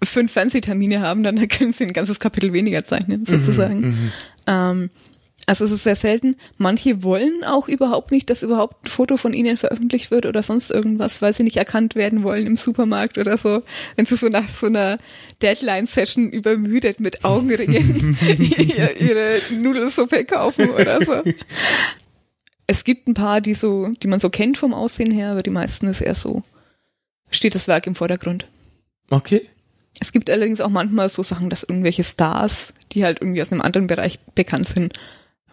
fünf 0.02 0.32
Fernsehtermine 0.32 1.00
haben, 1.00 1.22
dann 1.22 1.48
können 1.48 1.72
sie 1.72 1.84
ein 1.84 1.92
ganzes 1.92 2.18
Kapitel 2.18 2.52
weniger 2.52 2.84
zeichnen, 2.84 3.26
sozusagen. 3.26 3.80
Mhm, 3.80 4.12
ähm, 4.46 4.90
also 5.46 5.64
es 5.64 5.70
ist 5.70 5.84
sehr 5.84 5.96
selten. 5.96 6.36
Manche 6.58 7.02
wollen 7.02 7.42
auch 7.42 7.68
überhaupt 7.68 8.10
nicht, 8.10 8.28
dass 8.28 8.42
überhaupt 8.42 8.84
ein 8.84 8.90
Foto 8.90 9.16
von 9.16 9.32
ihnen 9.32 9.56
veröffentlicht 9.56 10.10
wird 10.10 10.26
oder 10.26 10.42
sonst 10.42 10.70
irgendwas, 10.70 11.22
weil 11.22 11.32
sie 11.32 11.42
nicht 11.42 11.56
erkannt 11.56 11.94
werden 11.94 12.22
wollen 12.22 12.46
im 12.46 12.56
Supermarkt 12.56 13.16
oder 13.16 13.38
so. 13.38 13.62
Wenn 13.96 14.04
sie 14.04 14.16
so 14.16 14.28
nach 14.28 14.46
so 14.46 14.66
einer 14.66 14.98
Deadline-Session 15.40 16.30
übermüdet 16.30 17.00
mit 17.00 17.24
Augenringen 17.24 18.18
ihre 19.00 19.38
Nudelsuppe 19.58 20.26
kaufen 20.26 20.68
oder 20.68 21.02
so. 21.02 21.22
Es 22.66 22.84
gibt 22.84 23.08
ein 23.08 23.14
paar, 23.14 23.40
die 23.40 23.54
so, 23.54 23.88
die 24.02 24.08
man 24.08 24.20
so 24.20 24.28
kennt 24.28 24.58
vom 24.58 24.74
Aussehen 24.74 25.10
her, 25.10 25.30
aber 25.30 25.42
die 25.42 25.48
meisten 25.48 25.86
ist 25.86 26.02
eher 26.02 26.14
so, 26.14 26.42
steht 27.30 27.54
das 27.54 27.68
Werk 27.68 27.86
im 27.86 27.94
Vordergrund. 27.94 28.46
Okay. 29.08 29.48
Es 30.00 30.12
gibt 30.12 30.30
allerdings 30.30 30.60
auch 30.60 30.68
manchmal 30.68 31.08
so 31.08 31.22
Sachen, 31.22 31.50
dass 31.50 31.62
irgendwelche 31.64 32.04
Stars, 32.04 32.72
die 32.92 33.04
halt 33.04 33.20
irgendwie 33.20 33.42
aus 33.42 33.50
einem 33.52 33.60
anderen 33.62 33.86
Bereich 33.86 34.18
bekannt 34.34 34.68
sind, 34.68 34.92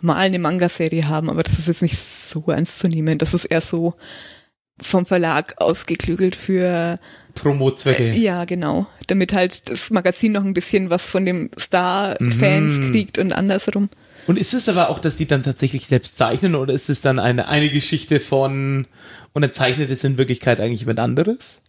mal 0.01 0.15
eine 0.15 0.39
Manga-Serie 0.39 1.07
haben, 1.07 1.29
aber 1.29 1.43
das 1.43 1.57
ist 1.57 1.67
jetzt 1.67 1.81
nicht 1.81 1.97
so 1.97 2.43
ernst 2.47 2.79
zu 2.79 2.87
nehmen. 2.87 3.17
Das 3.17 3.33
ist 3.33 3.45
eher 3.45 3.61
so 3.61 3.95
vom 4.81 5.05
Verlag 5.05 5.55
ausgeklügelt 5.61 6.35
für 6.35 6.99
Promo-Zwecke. 7.33 8.03
Äh, 8.11 8.17
ja, 8.19 8.43
genau. 8.45 8.87
Damit 9.07 9.33
halt 9.33 9.69
das 9.69 9.89
Magazin 9.89 10.33
noch 10.33 10.43
ein 10.43 10.53
bisschen 10.53 10.89
was 10.89 11.09
von 11.09 11.25
dem 11.25 11.49
Star-Fans 11.57 12.77
Mhm. 12.79 12.91
kriegt 12.91 13.17
und 13.17 13.33
andersrum. 13.33 13.89
Und 14.27 14.37
ist 14.37 14.53
es 14.53 14.67
aber 14.67 14.89
auch, 14.89 14.99
dass 14.99 15.15
die 15.17 15.27
dann 15.27 15.43
tatsächlich 15.43 15.87
selbst 15.87 16.17
zeichnen 16.17 16.55
oder 16.55 16.73
ist 16.73 16.89
es 16.89 16.99
dann 17.01 17.19
eine, 17.19 17.47
eine 17.47 17.69
Geschichte 17.69 18.19
von 18.19 18.85
und 19.33 19.41
dann 19.41 19.53
zeichnet 19.53 19.91
es 19.91 20.03
in 20.03 20.17
Wirklichkeit 20.17 20.59
eigentlich 20.59 20.81
jemand 20.81 20.99
anderes? 20.99 21.61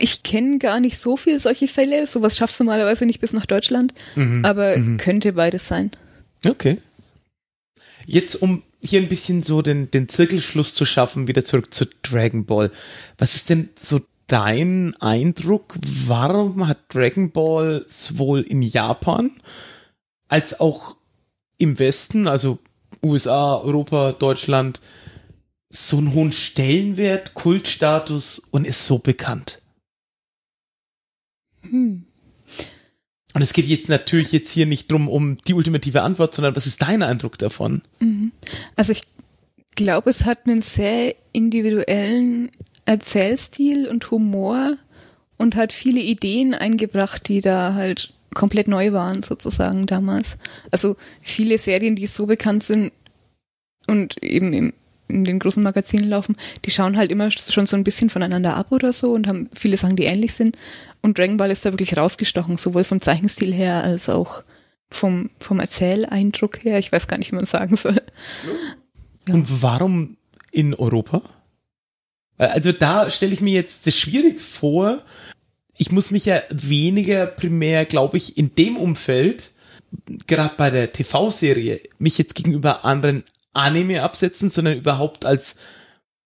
Ich 0.00 0.22
kenne 0.22 0.58
gar 0.58 0.80
nicht 0.80 0.98
so 0.98 1.16
viel 1.16 1.38
solche 1.38 1.68
Fälle. 1.68 2.06
Sowas 2.06 2.36
schaffst 2.36 2.60
du 2.60 2.64
normalerweise 2.64 3.06
nicht 3.06 3.20
bis 3.20 3.32
nach 3.32 3.46
Deutschland. 3.46 3.94
Aber 4.42 4.76
könnte 4.98 5.32
beides 5.32 5.68
sein. 5.68 5.90
Okay. 6.46 6.78
Jetzt, 8.06 8.36
um 8.36 8.62
hier 8.82 9.00
ein 9.00 9.08
bisschen 9.08 9.42
so 9.42 9.60
den, 9.62 9.90
den 9.90 10.08
Zirkelschluss 10.08 10.74
zu 10.74 10.84
schaffen, 10.84 11.28
wieder 11.28 11.44
zurück 11.44 11.74
zu 11.74 11.86
Dragon 12.02 12.46
Ball. 12.46 12.70
Was 13.18 13.34
ist 13.34 13.50
denn 13.50 13.70
so 13.74 14.00
dein 14.28 14.94
Eindruck? 15.00 15.74
Warum 16.06 16.66
hat 16.68 16.78
Dragon 16.88 17.30
Ball 17.30 17.84
sowohl 17.88 18.42
in 18.42 18.62
Japan 18.62 19.32
als 20.28 20.60
auch 20.60 20.96
im 21.56 21.78
Westen, 21.78 22.28
also 22.28 22.58
USA, 23.04 23.56
Europa, 23.56 24.12
Deutschland, 24.12 24.80
so 25.70 25.98
einen 25.98 26.14
hohen 26.14 26.32
Stellenwert, 26.32 27.34
Kultstatus 27.34 28.40
und 28.50 28.66
ist 28.66 28.86
so 28.86 28.98
bekannt? 28.98 29.60
Hm. 31.62 32.04
Und 33.34 33.42
es 33.42 33.52
geht 33.52 33.66
jetzt 33.66 33.88
natürlich 33.88 34.32
jetzt 34.32 34.50
hier 34.50 34.66
nicht 34.66 34.90
drum 34.90 35.08
um 35.08 35.38
die 35.42 35.54
ultimative 35.54 36.02
Antwort, 36.02 36.34
sondern 36.34 36.56
was 36.56 36.66
ist 36.66 36.82
dein 36.82 37.02
Eindruck 37.02 37.38
davon? 37.38 37.82
Also 38.74 38.92
ich 38.92 39.02
glaube, 39.76 40.10
es 40.10 40.24
hat 40.24 40.46
einen 40.46 40.62
sehr 40.62 41.14
individuellen 41.32 42.50
Erzählstil 42.84 43.86
und 43.86 44.10
Humor 44.10 44.78
und 45.36 45.56
hat 45.56 45.72
viele 45.72 46.00
Ideen 46.00 46.54
eingebracht, 46.54 47.28
die 47.28 47.40
da 47.40 47.74
halt 47.74 48.12
komplett 48.34 48.66
neu 48.66 48.92
waren 48.92 49.22
sozusagen 49.22 49.86
damals. 49.86 50.36
Also 50.70 50.96
viele 51.20 51.58
Serien, 51.58 51.96
die 51.96 52.06
so 52.06 52.26
bekannt 52.26 52.64
sind 52.64 52.92
und 53.86 54.22
eben 54.22 54.52
im, 54.52 54.72
in 55.08 55.24
den 55.24 55.38
großen 55.38 55.62
Magazinen 55.62 56.08
laufen, 56.08 56.36
die 56.64 56.70
schauen 56.70 56.96
halt 56.96 57.10
immer 57.10 57.30
schon 57.30 57.66
so 57.66 57.76
ein 57.76 57.84
bisschen 57.84 58.10
voneinander 58.10 58.56
ab 58.56 58.72
oder 58.72 58.92
so 58.92 59.12
und 59.12 59.26
haben 59.26 59.48
viele 59.54 59.76
Sachen, 59.76 59.96
die 59.96 60.04
ähnlich 60.04 60.34
sind. 60.34 60.56
Und 61.02 61.18
Dragon 61.18 61.36
Ball 61.36 61.50
ist 61.50 61.64
da 61.64 61.72
wirklich 61.72 61.96
rausgestochen, 61.96 62.56
sowohl 62.56 62.84
vom 62.84 63.00
Zeichenstil 63.00 63.52
her 63.52 63.82
als 63.82 64.08
auch 64.08 64.42
vom, 64.90 65.30
vom 65.38 65.60
Erzähleindruck 65.60 66.64
her. 66.64 66.78
Ich 66.78 66.92
weiß 66.92 67.08
gar 67.08 67.18
nicht, 67.18 67.32
wie 67.32 67.36
man 67.36 67.46
sagen 67.46 67.76
soll. 67.76 68.00
Ja. 69.26 69.34
Und 69.34 69.62
warum 69.62 70.16
in 70.52 70.74
Europa? 70.74 71.22
Also 72.38 72.72
da 72.72 73.10
stelle 73.10 73.32
ich 73.32 73.40
mir 73.40 73.52
jetzt 73.52 73.86
das 73.86 73.98
schwierig 73.98 74.40
vor. 74.40 75.02
Ich 75.76 75.90
muss 75.90 76.10
mich 76.10 76.24
ja 76.24 76.42
weniger 76.50 77.26
primär, 77.26 77.84
glaube 77.84 78.16
ich, 78.16 78.38
in 78.38 78.54
dem 78.54 78.76
Umfeld, 78.76 79.52
gerade 80.26 80.54
bei 80.56 80.70
der 80.70 80.92
TV-Serie, 80.92 81.80
mich 81.98 82.18
jetzt 82.18 82.34
gegenüber 82.34 82.84
anderen 82.84 83.24
Anime 83.52 84.02
absetzen, 84.02 84.50
sondern 84.50 84.78
überhaupt 84.78 85.24
als 85.24 85.56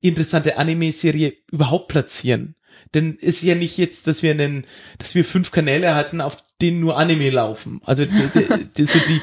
interessante 0.01 0.59
Anime-Serie 0.59 1.35
überhaupt 1.51 1.89
platzieren. 1.89 2.57
Denn 2.95 3.19
es 3.21 3.37
ist 3.37 3.43
ja 3.43 3.55
nicht 3.55 3.79
jetzt, 3.79 4.07
dass 4.07 4.23
wir 4.23 4.33
einen, 4.33 4.67
dass 4.99 5.15
wir 5.15 5.25
fünf 5.25 5.51
Kanäle 5.51 5.95
hatten, 5.95 6.21
auf 6.21 6.43
denen 6.61 6.81
nur 6.81 6.99
Anime 6.99 7.31
laufen. 7.31 7.81
Also 7.85 8.05
die, 8.05 8.29
die, 8.35 8.69
die, 8.77 8.85
so 8.85 8.99
die, 8.99 9.21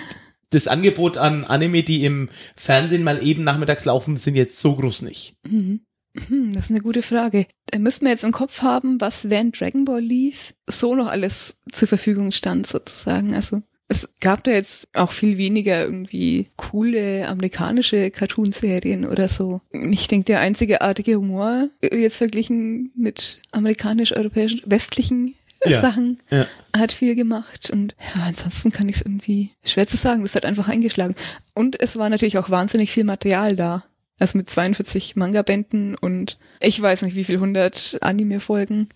das 0.49 0.67
Angebot 0.67 1.17
an 1.17 1.45
Anime, 1.45 1.83
die 1.83 2.05
im 2.05 2.29
Fernsehen 2.55 3.03
mal 3.03 3.23
eben 3.25 3.43
nachmittags 3.43 3.85
laufen, 3.85 4.17
sind 4.17 4.35
jetzt 4.35 4.61
so 4.61 4.75
groß 4.75 5.01
nicht. 5.01 5.35
Mhm. 5.47 5.81
Hm, 6.27 6.53
das 6.53 6.65
ist 6.65 6.71
eine 6.71 6.81
gute 6.81 7.01
Frage. 7.01 7.45
Da 7.67 7.77
müssten 7.77 8.05
wir 8.05 8.11
jetzt 8.11 8.23
im 8.23 8.31
Kopf 8.31 8.61
haben, 8.61 8.99
was 8.99 9.29
während 9.29 9.59
Dragon 9.59 9.85
Ball 9.85 10.01
lief, 10.01 10.55
so 10.67 10.95
noch 10.95 11.07
alles 11.07 11.57
zur 11.71 11.87
Verfügung 11.87 12.31
stand, 12.31 12.65
sozusagen. 12.65 13.35
Also 13.35 13.61
es 13.91 14.13
gab 14.21 14.43
da 14.43 14.51
jetzt 14.51 14.87
auch 14.93 15.11
viel 15.11 15.37
weniger 15.39 15.83
irgendwie 15.83 16.47
coole 16.55 17.27
amerikanische 17.27 18.11
Cartoonserien 18.11 19.05
oder 19.05 19.27
so. 19.27 19.61
Ich 19.71 20.07
denke, 20.07 20.25
der 20.25 20.39
einzigartige 20.41 21.15
Humor, 21.15 21.69
äh, 21.81 21.97
jetzt 21.97 22.17
verglichen 22.17 22.91
mit 22.95 23.41
amerikanisch-europäischen, 23.51 24.61
westlichen 24.65 25.35
Ja, 25.65 25.81
Sachen, 25.81 26.19
ja. 26.29 26.45
hat 26.77 26.91
viel 26.91 27.15
gemacht. 27.15 27.69
Und 27.71 27.95
ja, 28.15 28.23
ansonsten 28.27 28.71
kann 28.71 28.87
ich 28.87 28.97
es 28.97 29.01
irgendwie 29.01 29.51
schwer 29.65 29.87
zu 29.87 29.97
sagen. 29.97 30.21
Das 30.21 30.35
hat 30.35 30.45
einfach 30.45 30.69
eingeschlagen. 30.69 31.15
Und 31.53 31.81
es 31.81 31.97
war 31.97 32.09
natürlich 32.09 32.37
auch 32.37 32.49
wahnsinnig 32.51 32.91
viel 32.91 33.03
Material 33.03 33.55
da. 33.55 33.83
Also 34.19 34.37
mit 34.37 34.49
42 34.49 35.15
Manga-Bänden 35.15 35.95
und 35.95 36.37
ich 36.59 36.81
weiß 36.81 37.03
nicht 37.03 37.15
wie 37.15 37.23
viel, 37.23 37.35
100 37.35 37.99
Anime-Folgen. 38.01 38.89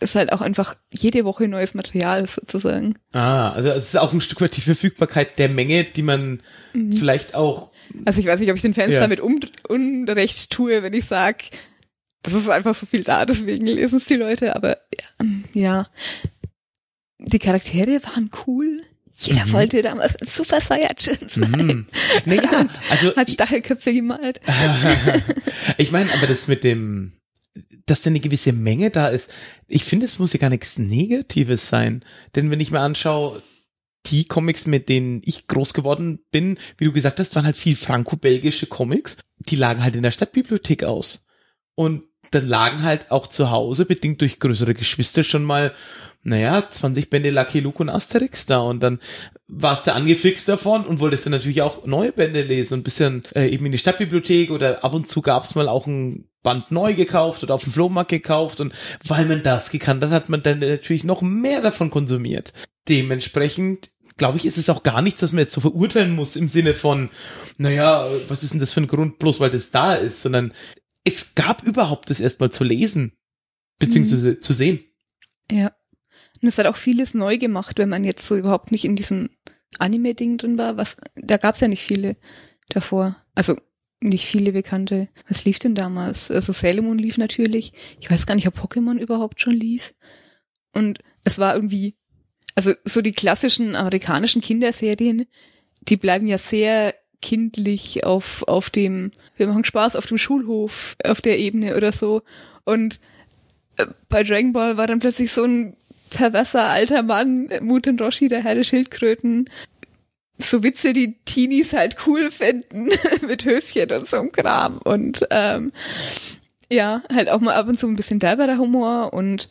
Ist 0.00 0.14
halt 0.14 0.32
auch 0.32 0.40
einfach 0.40 0.76
jede 0.92 1.24
Woche 1.24 1.46
neues 1.48 1.74
Material 1.74 2.26
sozusagen. 2.26 2.94
Ah, 3.12 3.50
also 3.50 3.68
es 3.70 3.88
ist 3.88 3.96
auch 3.98 4.12
ein 4.12 4.20
Stück 4.20 4.40
weit 4.40 4.56
die 4.56 4.60
Verfügbarkeit 4.60 5.38
der 5.38 5.48
Menge, 5.48 5.84
die 5.84 6.02
man 6.02 6.42
vielleicht 6.72 7.34
auch, 7.34 7.70
Also 8.04 8.20
ich 8.20 8.26
weiß 8.26 8.40
nicht, 8.40 8.50
ob 8.50 8.56
ich 8.56 8.62
den 8.62 8.74
Fans 8.74 8.92
Ja. 8.92 9.00
damit 9.00 9.20
un 9.20 9.40
Unrecht 9.68 10.50
tue, 10.50 10.82
wenn 10.82 10.92
ich 10.94 11.04
sag, 11.06 11.42
das 12.22 12.34
ist 12.34 12.48
einfach 12.48 12.74
so 12.74 12.86
viel 12.86 13.02
da, 13.02 13.26
deswegen 13.26 13.66
lesen 13.66 13.98
es 13.98 14.04
die 14.06 14.14
Leute, 14.16 14.54
aber 14.56 14.76
ja, 14.94 15.26
ja. 15.54 15.88
Die 17.18 17.38
Charaktere 17.38 18.00
waren 18.04 18.30
cool. 18.46 18.82
Jeder 19.16 19.44
Mhm. 19.44 19.52
wollte 19.52 19.82
damals 19.82 20.16
ein 20.16 20.28
Super 20.28 20.60
Saiyajin 20.62 21.28
sein. 21.28 21.52
hm, 21.54 21.86
naja, 22.24 22.66
also 22.90 23.14
Hat 23.16 23.28
Stachelköpfe 23.30 23.92
gemalt. 23.92 24.40
ich 25.76 25.90
meine, 25.92 26.10
aber 26.14 26.26
das 26.26 26.48
mit 26.48 26.64
dem, 26.64 27.12
dass 27.90 28.02
da 28.02 28.10
eine 28.10 28.20
gewisse 28.20 28.52
Menge 28.52 28.90
da 28.90 29.08
ist, 29.08 29.32
ich 29.66 29.84
finde, 29.84 30.06
es 30.06 30.18
muss 30.18 30.32
ja 30.32 30.38
gar 30.38 30.50
nichts 30.50 30.78
Negatives 30.78 31.68
sein. 31.68 32.04
Denn 32.34 32.50
wenn 32.50 32.60
ich 32.60 32.70
mir 32.70 32.80
anschaue, 32.80 33.42
die 34.06 34.24
Comics, 34.26 34.66
mit 34.66 34.88
denen 34.88 35.20
ich 35.24 35.46
groß 35.46 35.74
geworden 35.74 36.20
bin, 36.30 36.58
wie 36.78 36.86
du 36.86 36.92
gesagt 36.92 37.18
hast, 37.18 37.34
waren 37.36 37.44
halt 37.44 37.56
viel 37.56 37.76
franco-belgische 37.76 38.66
Comics. 38.66 39.18
Die 39.38 39.56
lagen 39.56 39.82
halt 39.82 39.96
in 39.96 40.02
der 40.02 40.10
Stadtbibliothek 40.10 40.84
aus. 40.84 41.26
Und 41.74 42.04
dann 42.30 42.46
lagen 42.46 42.82
halt 42.82 43.10
auch 43.10 43.26
zu 43.26 43.50
Hause, 43.50 43.84
bedingt 43.84 44.20
durch 44.20 44.38
größere 44.38 44.74
Geschwister, 44.74 45.24
schon 45.24 45.44
mal, 45.44 45.74
naja, 46.22 46.68
20 46.68 47.08
Bände 47.08 47.30
Lucky 47.30 47.60
Luke 47.60 47.82
und 47.82 47.88
Asterix 47.88 48.46
da. 48.46 48.60
Und 48.60 48.82
dann 48.82 49.00
warst 49.48 49.86
du 49.86 49.94
angefixt 49.94 50.48
davon 50.48 50.84
und 50.84 51.00
wolltest 51.00 51.26
dann 51.26 51.32
natürlich 51.32 51.62
auch 51.62 51.86
neue 51.86 52.12
Bände 52.12 52.42
lesen 52.42 52.74
und 52.74 52.84
bist 52.84 53.00
dann 53.00 53.22
äh, 53.34 53.48
eben 53.48 53.66
in 53.66 53.72
die 53.72 53.78
Stadtbibliothek 53.78 54.50
oder 54.50 54.84
ab 54.84 54.94
und 54.94 55.08
zu 55.08 55.22
gab's 55.22 55.54
mal 55.54 55.68
auch 55.68 55.86
ein 55.86 56.28
Band 56.42 56.70
neu 56.70 56.94
gekauft 56.94 57.42
oder 57.42 57.54
auf 57.54 57.64
dem 57.64 57.72
Flohmarkt 57.72 58.10
gekauft 58.10 58.60
und 58.60 58.72
weil 59.04 59.26
man 59.26 59.42
das 59.42 59.70
gekannt 59.70 60.02
hat, 60.02 60.10
hat 60.10 60.28
man 60.28 60.42
dann 60.42 60.58
natürlich 60.60 61.04
noch 61.04 61.22
mehr 61.22 61.60
davon 61.60 61.90
konsumiert. 61.90 62.52
Dementsprechend 62.88 63.90
glaube 64.20 64.36
ich, 64.36 64.44
ist 64.44 64.58
es 64.58 64.68
auch 64.68 64.82
gar 64.82 65.00
nichts, 65.00 65.22
was 65.22 65.32
man 65.32 65.40
jetzt 65.40 65.54
so 65.54 65.62
verurteilen 65.62 66.14
muss 66.14 66.36
im 66.36 66.48
Sinne 66.48 66.74
von, 66.74 67.08
naja, 67.56 68.06
was 68.28 68.42
ist 68.42 68.52
denn 68.52 68.60
das 68.60 68.74
für 68.74 68.82
ein 68.82 68.86
Grund, 68.86 69.18
bloß 69.18 69.40
weil 69.40 69.48
das 69.48 69.70
da 69.70 69.94
ist, 69.94 70.22
sondern 70.22 70.52
es 71.04 71.34
gab 71.34 71.62
überhaupt 71.62 72.10
das 72.10 72.20
erstmal 72.20 72.50
zu 72.50 72.62
lesen, 72.62 73.12
beziehungsweise 73.78 74.38
zu 74.38 74.52
sehen. 74.52 74.80
Ja. 75.50 75.72
Und 76.42 76.48
es 76.48 76.58
hat 76.58 76.66
auch 76.66 76.76
vieles 76.76 77.14
neu 77.14 77.38
gemacht, 77.38 77.78
wenn 77.78 77.88
man 77.88 78.04
jetzt 78.04 78.26
so 78.26 78.36
überhaupt 78.36 78.72
nicht 78.72 78.84
in 78.84 78.96
diesem 78.96 79.30
Anime-Ding 79.78 80.38
drin 80.38 80.58
war. 80.58 80.76
Was, 80.76 80.96
da 81.14 81.36
gab's 81.36 81.60
ja 81.60 81.68
nicht 81.68 81.82
viele 81.82 82.16
davor. 82.68 83.16
Also 83.34 83.56
nicht 84.00 84.24
viele 84.24 84.52
bekannte. 84.52 85.08
Was 85.28 85.44
lief 85.44 85.58
denn 85.58 85.74
damals? 85.74 86.30
Also 86.30 86.52
Sailor 86.52 86.94
lief 86.94 87.18
natürlich. 87.18 87.72
Ich 88.00 88.10
weiß 88.10 88.26
gar 88.26 88.34
nicht, 88.34 88.48
ob 88.48 88.58
Pokémon 88.58 88.98
überhaupt 88.98 89.40
schon 89.40 89.54
lief. 89.54 89.94
Und 90.72 91.00
es 91.24 91.38
war 91.38 91.54
irgendwie, 91.54 91.96
also 92.54 92.72
so 92.84 93.02
die 93.02 93.12
klassischen 93.12 93.76
amerikanischen 93.76 94.40
Kinderserien, 94.40 95.26
die 95.82 95.96
bleiben 95.96 96.26
ja 96.26 96.38
sehr 96.38 96.94
kindlich 97.20 98.04
auf, 98.06 98.42
auf 98.48 98.70
dem, 98.70 99.10
wir 99.36 99.46
machen 99.46 99.64
Spaß 99.64 99.96
auf 99.96 100.06
dem 100.06 100.16
Schulhof, 100.16 100.96
auf 101.04 101.20
der 101.20 101.38
Ebene 101.38 101.76
oder 101.76 101.92
so. 101.92 102.22
Und 102.64 103.00
äh, 103.76 103.86
bei 104.08 104.22
Dragon 104.22 104.54
Ball 104.54 104.78
war 104.78 104.86
dann 104.86 105.00
plötzlich 105.00 105.32
so 105.32 105.44
ein 105.44 105.76
perverser 106.10 106.64
alter 106.64 107.02
Mann, 107.02 107.48
Muten 107.60 107.98
Roshi, 107.98 108.28
der 108.28 108.42
Herr 108.42 108.54
der 108.54 108.64
Schildkröten, 108.64 109.48
so 110.38 110.62
Witze, 110.62 110.92
die 110.92 111.16
Teenies 111.24 111.72
halt 111.72 111.96
cool 112.06 112.30
finden, 112.30 112.90
mit 113.26 113.44
Höschen 113.44 113.90
und 113.92 114.08
so 114.08 114.18
einem 114.18 114.32
Kram. 114.32 114.78
Und 114.78 115.26
ähm, 115.30 115.72
ja, 116.70 117.02
halt 117.12 117.28
auch 117.28 117.40
mal 117.40 117.54
ab 117.54 117.68
und 117.68 117.78
zu 117.78 117.86
ein 117.86 117.96
bisschen 117.96 118.18
derberer 118.18 118.58
Humor 118.58 119.12
und 119.12 119.48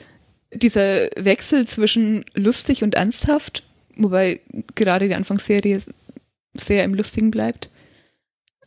dieser 0.53 1.09
Wechsel 1.15 1.67
zwischen 1.67 2.25
lustig 2.33 2.83
und 2.83 2.95
ernsthaft, 2.95 3.63
wobei 3.95 4.39
gerade 4.75 5.07
die 5.07 5.15
Anfangsserie 5.15 5.79
sehr 6.53 6.83
im 6.83 6.95
Lustigen 6.95 7.31
bleibt. 7.31 7.69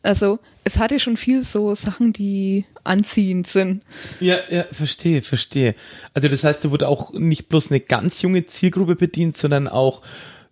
Also 0.03 0.39
es 0.65 0.77
hatte 0.77 0.99
schon 0.99 1.17
viel 1.17 1.43
so 1.43 1.73
Sachen, 1.75 2.13
die 2.13 2.65
anziehend 2.83 3.47
sind. 3.47 3.83
Ja, 4.19 4.35
ja, 4.49 4.65
verstehe, 4.71 5.21
verstehe. 5.21 5.75
Also 6.13 6.27
das 6.27 6.43
heißt, 6.43 6.65
da 6.65 6.71
wurde 6.71 6.89
auch 6.89 7.13
nicht 7.13 7.49
bloß 7.49 7.71
eine 7.71 7.79
ganz 7.79 8.21
junge 8.21 8.45
Zielgruppe 8.45 8.95
bedient, 8.95 9.37
sondern 9.37 9.67
auch 9.67 10.01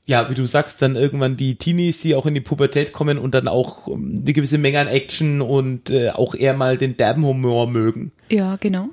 ja, 0.04 0.30
wie 0.30 0.34
du 0.34 0.46
sagst, 0.46 0.82
dann 0.82 0.96
irgendwann 0.96 1.38
die 1.38 1.56
Teenies, 1.56 2.02
die 2.02 2.16
auch 2.16 2.26
in 2.26 2.34
die 2.34 2.42
Pubertät 2.42 2.92
kommen 2.92 3.18
und 3.18 3.36
dann 3.36 3.48
auch 3.48 3.88
ähm, 3.88 4.16
eine 4.20 4.34
gewisse 4.34 4.58
Menge 4.58 4.80
an 4.80 4.88
Action 4.88 5.42
und 5.42 5.90
äh, 5.90 6.10
auch 6.10 6.34
eher 6.34 6.56
mal 6.56 6.78
den 6.78 6.98
derben 6.98 7.24
Humor 7.24 7.68
mögen. 7.68 8.12
Ja, 8.30 8.56
genau. 8.56 8.90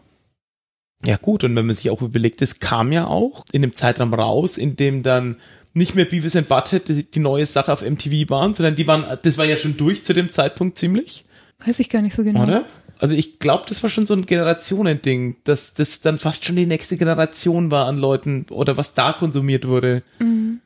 Ja 1.06 1.16
gut, 1.16 1.44
und 1.44 1.54
wenn 1.56 1.66
man 1.66 1.74
sich 1.74 1.90
auch 1.90 2.02
überlegt, 2.02 2.42
es 2.42 2.60
kam 2.60 2.92
ja 2.92 3.06
auch 3.06 3.44
in 3.52 3.62
dem 3.62 3.74
Zeitraum 3.74 4.12
raus, 4.12 4.58
in 4.58 4.76
dem 4.76 5.02
dann 5.02 5.36
nicht 5.74 5.94
mehr 5.94 6.04
Beavis 6.04 6.36
and 6.36 6.48
Butthead 6.48 6.88
die, 6.88 7.10
die 7.10 7.20
neue 7.20 7.46
Sache 7.46 7.72
auf 7.72 7.82
MTV 7.82 8.30
waren, 8.30 8.54
sondern 8.54 8.74
die 8.74 8.86
waren, 8.86 9.04
das 9.22 9.38
war 9.38 9.44
ja 9.44 9.56
schon 9.56 9.76
durch 9.76 10.04
zu 10.04 10.12
dem 10.14 10.30
Zeitpunkt 10.30 10.78
ziemlich. 10.78 11.24
Weiß 11.64 11.78
ich 11.80 11.88
gar 11.88 12.02
nicht 12.02 12.14
so 12.14 12.24
genau. 12.24 12.42
Oder? 12.42 12.64
Also 12.98 13.14
ich 13.14 13.38
glaube, 13.38 13.64
das 13.68 13.82
war 13.82 13.90
schon 13.90 14.06
so 14.06 14.14
ein 14.14 14.26
Generationending, 14.26 15.36
dass 15.44 15.74
das 15.74 16.00
dann 16.00 16.18
fast 16.18 16.44
schon 16.44 16.56
die 16.56 16.66
nächste 16.66 16.96
Generation 16.96 17.70
war 17.70 17.86
an 17.86 17.96
Leuten 17.96 18.46
oder 18.50 18.76
was 18.76 18.94
da 18.94 19.12
konsumiert 19.12 19.66
wurde. 19.66 20.02
Mhm. 20.18 20.60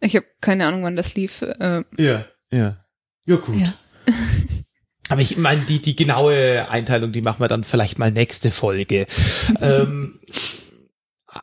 Ich 0.00 0.16
habe 0.16 0.26
keine 0.40 0.66
Ahnung, 0.66 0.82
wann 0.82 0.96
das 0.96 1.14
lief. 1.14 1.42
Äh, 1.42 1.84
ja, 1.96 2.24
ja. 2.50 2.84
Ja, 3.26 3.36
gut. 3.36 3.56
Ja. 3.56 3.74
Aber 5.08 5.20
ich 5.20 5.36
meine, 5.36 5.62
die, 5.62 5.82
die 5.82 5.96
genaue 5.96 6.68
Einteilung, 6.70 7.12
die 7.12 7.20
machen 7.20 7.40
wir 7.40 7.48
dann 7.48 7.64
vielleicht 7.64 7.98
mal 7.98 8.12
nächste 8.12 8.50
Folge. 8.50 9.06
ähm, 9.60 10.20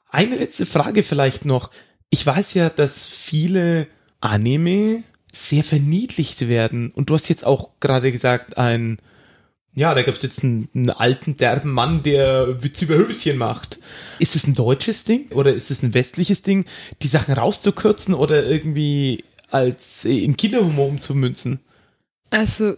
eine 0.10 0.36
letzte 0.36 0.66
Frage 0.66 1.04
vielleicht 1.04 1.46
noch. 1.46 1.72
Ich 2.10 2.26
weiß 2.26 2.54
ja, 2.54 2.70
dass 2.70 3.06
viele 3.06 3.88
Anime 4.22 5.04
sehr 5.32 5.64
verniedlicht 5.64 6.48
werden. 6.48 6.92
Und 6.92 7.10
du 7.10 7.14
hast 7.14 7.30
jetzt 7.30 7.46
auch 7.46 7.72
gerade 7.80 8.12
gesagt, 8.12 8.58
ein 8.58 8.98
ja, 9.78 9.94
da 9.94 10.02
gab 10.02 10.16
es 10.16 10.24
jetzt 10.24 10.44
einen, 10.44 10.68
einen, 10.74 10.90
alten, 10.90 11.38
derben 11.38 11.72
Mann, 11.72 12.02
der 12.02 12.64
Witze 12.64 12.86
über 12.86 12.96
Höschen 12.96 13.38
macht. 13.38 13.78
Ist 14.18 14.36
es 14.36 14.48
ein 14.48 14.56
deutsches 14.56 15.04
Ding 15.04 15.32
oder 15.32 15.54
ist 15.54 15.70
es 15.70 15.84
ein 15.84 15.94
westliches 15.94 16.42
Ding, 16.42 16.66
die 17.04 17.08
Sachen 17.08 17.36
rauszukürzen 17.36 18.16
oder 18.16 18.44
irgendwie 18.44 19.24
als 19.52 20.04
äh, 20.04 20.18
in 20.18 20.36
Kinderhumor 20.36 20.88
umzumünzen? 20.88 21.60
Also, 22.32 22.74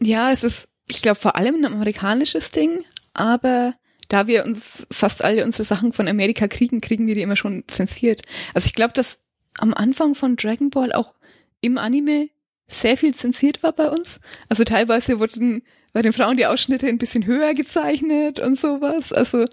ja, 0.00 0.30
es 0.30 0.44
ist, 0.44 0.68
ich 0.88 1.02
glaube, 1.02 1.18
vor 1.18 1.34
allem 1.34 1.56
ein 1.56 1.72
amerikanisches 1.72 2.52
Ding, 2.52 2.84
aber 3.14 3.74
da 4.08 4.26
wir 4.26 4.44
uns 4.44 4.86
fast 4.90 5.22
alle 5.22 5.44
unsere 5.44 5.64
Sachen 5.64 5.92
von 5.92 6.08
Amerika 6.08 6.48
kriegen, 6.48 6.80
kriegen 6.80 7.06
wir 7.06 7.14
die 7.14 7.22
immer 7.22 7.36
schon 7.36 7.64
zensiert. 7.68 8.22
Also 8.54 8.66
ich 8.66 8.74
glaube, 8.74 8.94
dass 8.94 9.20
am 9.58 9.74
Anfang 9.74 10.14
von 10.14 10.36
Dragon 10.36 10.70
Ball 10.70 10.92
auch 10.92 11.14
im 11.60 11.78
Anime 11.78 12.30
sehr 12.66 12.96
viel 12.96 13.14
zensiert 13.14 13.62
war 13.62 13.72
bei 13.72 13.90
uns. 13.90 14.20
Also 14.48 14.64
teilweise 14.64 15.20
wurden 15.20 15.62
bei 15.92 16.02
den 16.02 16.12
Frauen 16.12 16.36
die 16.36 16.46
Ausschnitte 16.46 16.86
ein 16.86 16.98
bisschen 16.98 17.26
höher 17.26 17.54
gezeichnet 17.54 18.40
und 18.40 18.60
sowas. 18.60 19.12
Also 19.12 19.44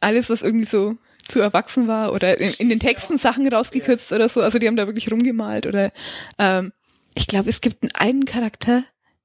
alles, 0.00 0.30
was 0.30 0.42
irgendwie 0.42 0.66
so 0.66 0.96
zu 1.28 1.40
erwachsen 1.40 1.88
war 1.88 2.12
oder 2.12 2.40
in, 2.40 2.50
in 2.58 2.68
den 2.68 2.80
Texten 2.80 3.18
Sachen 3.18 3.46
rausgekürzt 3.48 4.12
oder 4.12 4.28
so. 4.28 4.40
Also 4.40 4.58
die 4.58 4.66
haben 4.66 4.76
da 4.76 4.86
wirklich 4.86 5.10
rumgemalt 5.10 5.66
oder 5.66 5.92
ähm, 6.38 6.72
ich 7.14 7.26
glaube, 7.26 7.50
es 7.50 7.60
gibt 7.60 7.84
einen 8.00 8.24
Charakter, 8.24 8.84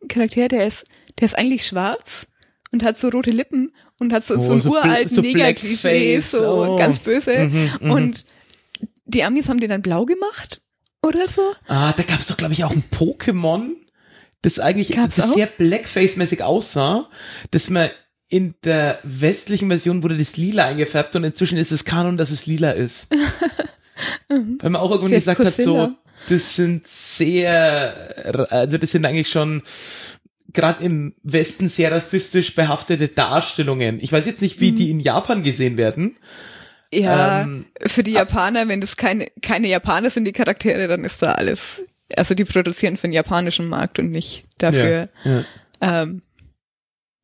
Charakter, 0.09 0.47
der 0.47 0.67
ist, 0.67 0.83
der 1.19 1.25
ist 1.25 1.37
eigentlich 1.37 1.65
schwarz 1.65 2.27
und 2.73 2.83
hat 2.83 2.99
so 2.99 3.07
rote 3.07 3.31
Lippen 3.31 3.71
und 3.99 4.11
hat 4.11 4.25
so, 4.25 4.35
oh, 4.35 4.45
so 4.45 4.53
ein 4.53 4.61
so 4.61 4.71
uralten 4.71 5.15
so 5.15 5.21
Neger-Klischee, 5.21 6.19
so 6.19 6.65
oh. 6.65 6.75
ganz 6.75 6.99
böse. 6.99 7.45
Mhm, 7.45 7.71
mhm, 7.79 7.91
und 7.91 8.25
die 9.05 9.23
Amis 9.23 9.47
haben 9.47 9.59
den 9.59 9.69
dann 9.69 9.81
blau 9.81 10.05
gemacht 10.05 10.61
oder 11.01 11.25
so. 11.29 11.41
Ah, 11.67 11.93
da 11.93 12.03
gab 12.03 12.19
es 12.19 12.27
doch, 12.27 12.37
glaube 12.37 12.53
ich, 12.53 12.65
auch 12.65 12.71
ein 12.71 12.83
Pokémon 12.91 13.75
das 14.43 14.59
eigentlich 14.59 14.89
das 14.89 15.33
sehr 15.33 15.47
Blackface-mäßig 15.47 16.43
aussah, 16.43 17.09
dass 17.51 17.69
man 17.69 17.89
in 18.27 18.55
der 18.63 18.99
westlichen 19.03 19.69
Version 19.69 20.03
wurde 20.03 20.17
das 20.17 20.37
lila 20.37 20.65
eingefärbt 20.65 21.15
und 21.15 21.23
inzwischen 21.23 21.57
ist 21.57 21.71
es 21.71 21.85
Kanon, 21.85 22.17
dass 22.17 22.29
es 22.29 22.45
lila 22.45 22.71
ist. 22.71 23.09
Weil 24.27 24.69
man 24.69 24.75
auch 24.75 24.91
irgendwann 24.91 25.21
Vielleicht 25.21 25.37
gesagt 25.37 25.55
Cosilla. 25.55 25.83
hat, 25.83 25.91
so, 25.91 25.97
das 26.33 26.55
sind 26.55 26.85
sehr, 26.85 28.47
also 28.49 28.77
das 28.77 28.91
sind 28.91 29.05
eigentlich 29.05 29.29
schon 29.29 29.61
gerade 30.53 30.83
im 30.83 31.15
Westen 31.23 31.69
sehr 31.69 31.91
rassistisch 31.91 32.55
behaftete 32.55 33.07
Darstellungen. 33.07 33.99
Ich 34.01 34.11
weiß 34.11 34.25
jetzt 34.25 34.41
nicht, 34.41 34.59
wie 34.61 34.71
mhm. 34.71 34.75
die 34.75 34.91
in 34.91 34.99
Japan 34.99 35.43
gesehen 35.43 35.77
werden. 35.77 36.17
Ja, 36.93 37.41
ähm, 37.41 37.65
für 37.81 38.03
die 38.03 38.11
Japaner, 38.11 38.67
wenn 38.67 38.79
das 38.79 38.97
keine, 38.97 39.27
keine 39.41 39.67
Japaner 39.67 40.11
sind, 40.11 40.25
die 40.25 40.31
Charaktere, 40.31 40.87
dann 40.87 41.03
ist 41.03 41.23
da 41.23 41.31
alles 41.31 41.81
also 42.15 42.35
die 42.35 42.45
produzieren 42.45 42.97
für 42.97 43.07
den 43.07 43.13
japanischen 43.13 43.67
Markt 43.67 43.99
und 43.99 44.11
nicht 44.11 44.45
dafür, 44.57 45.09
ja, 45.23 45.31
ja. 45.31 45.45
Ähm, 45.81 46.21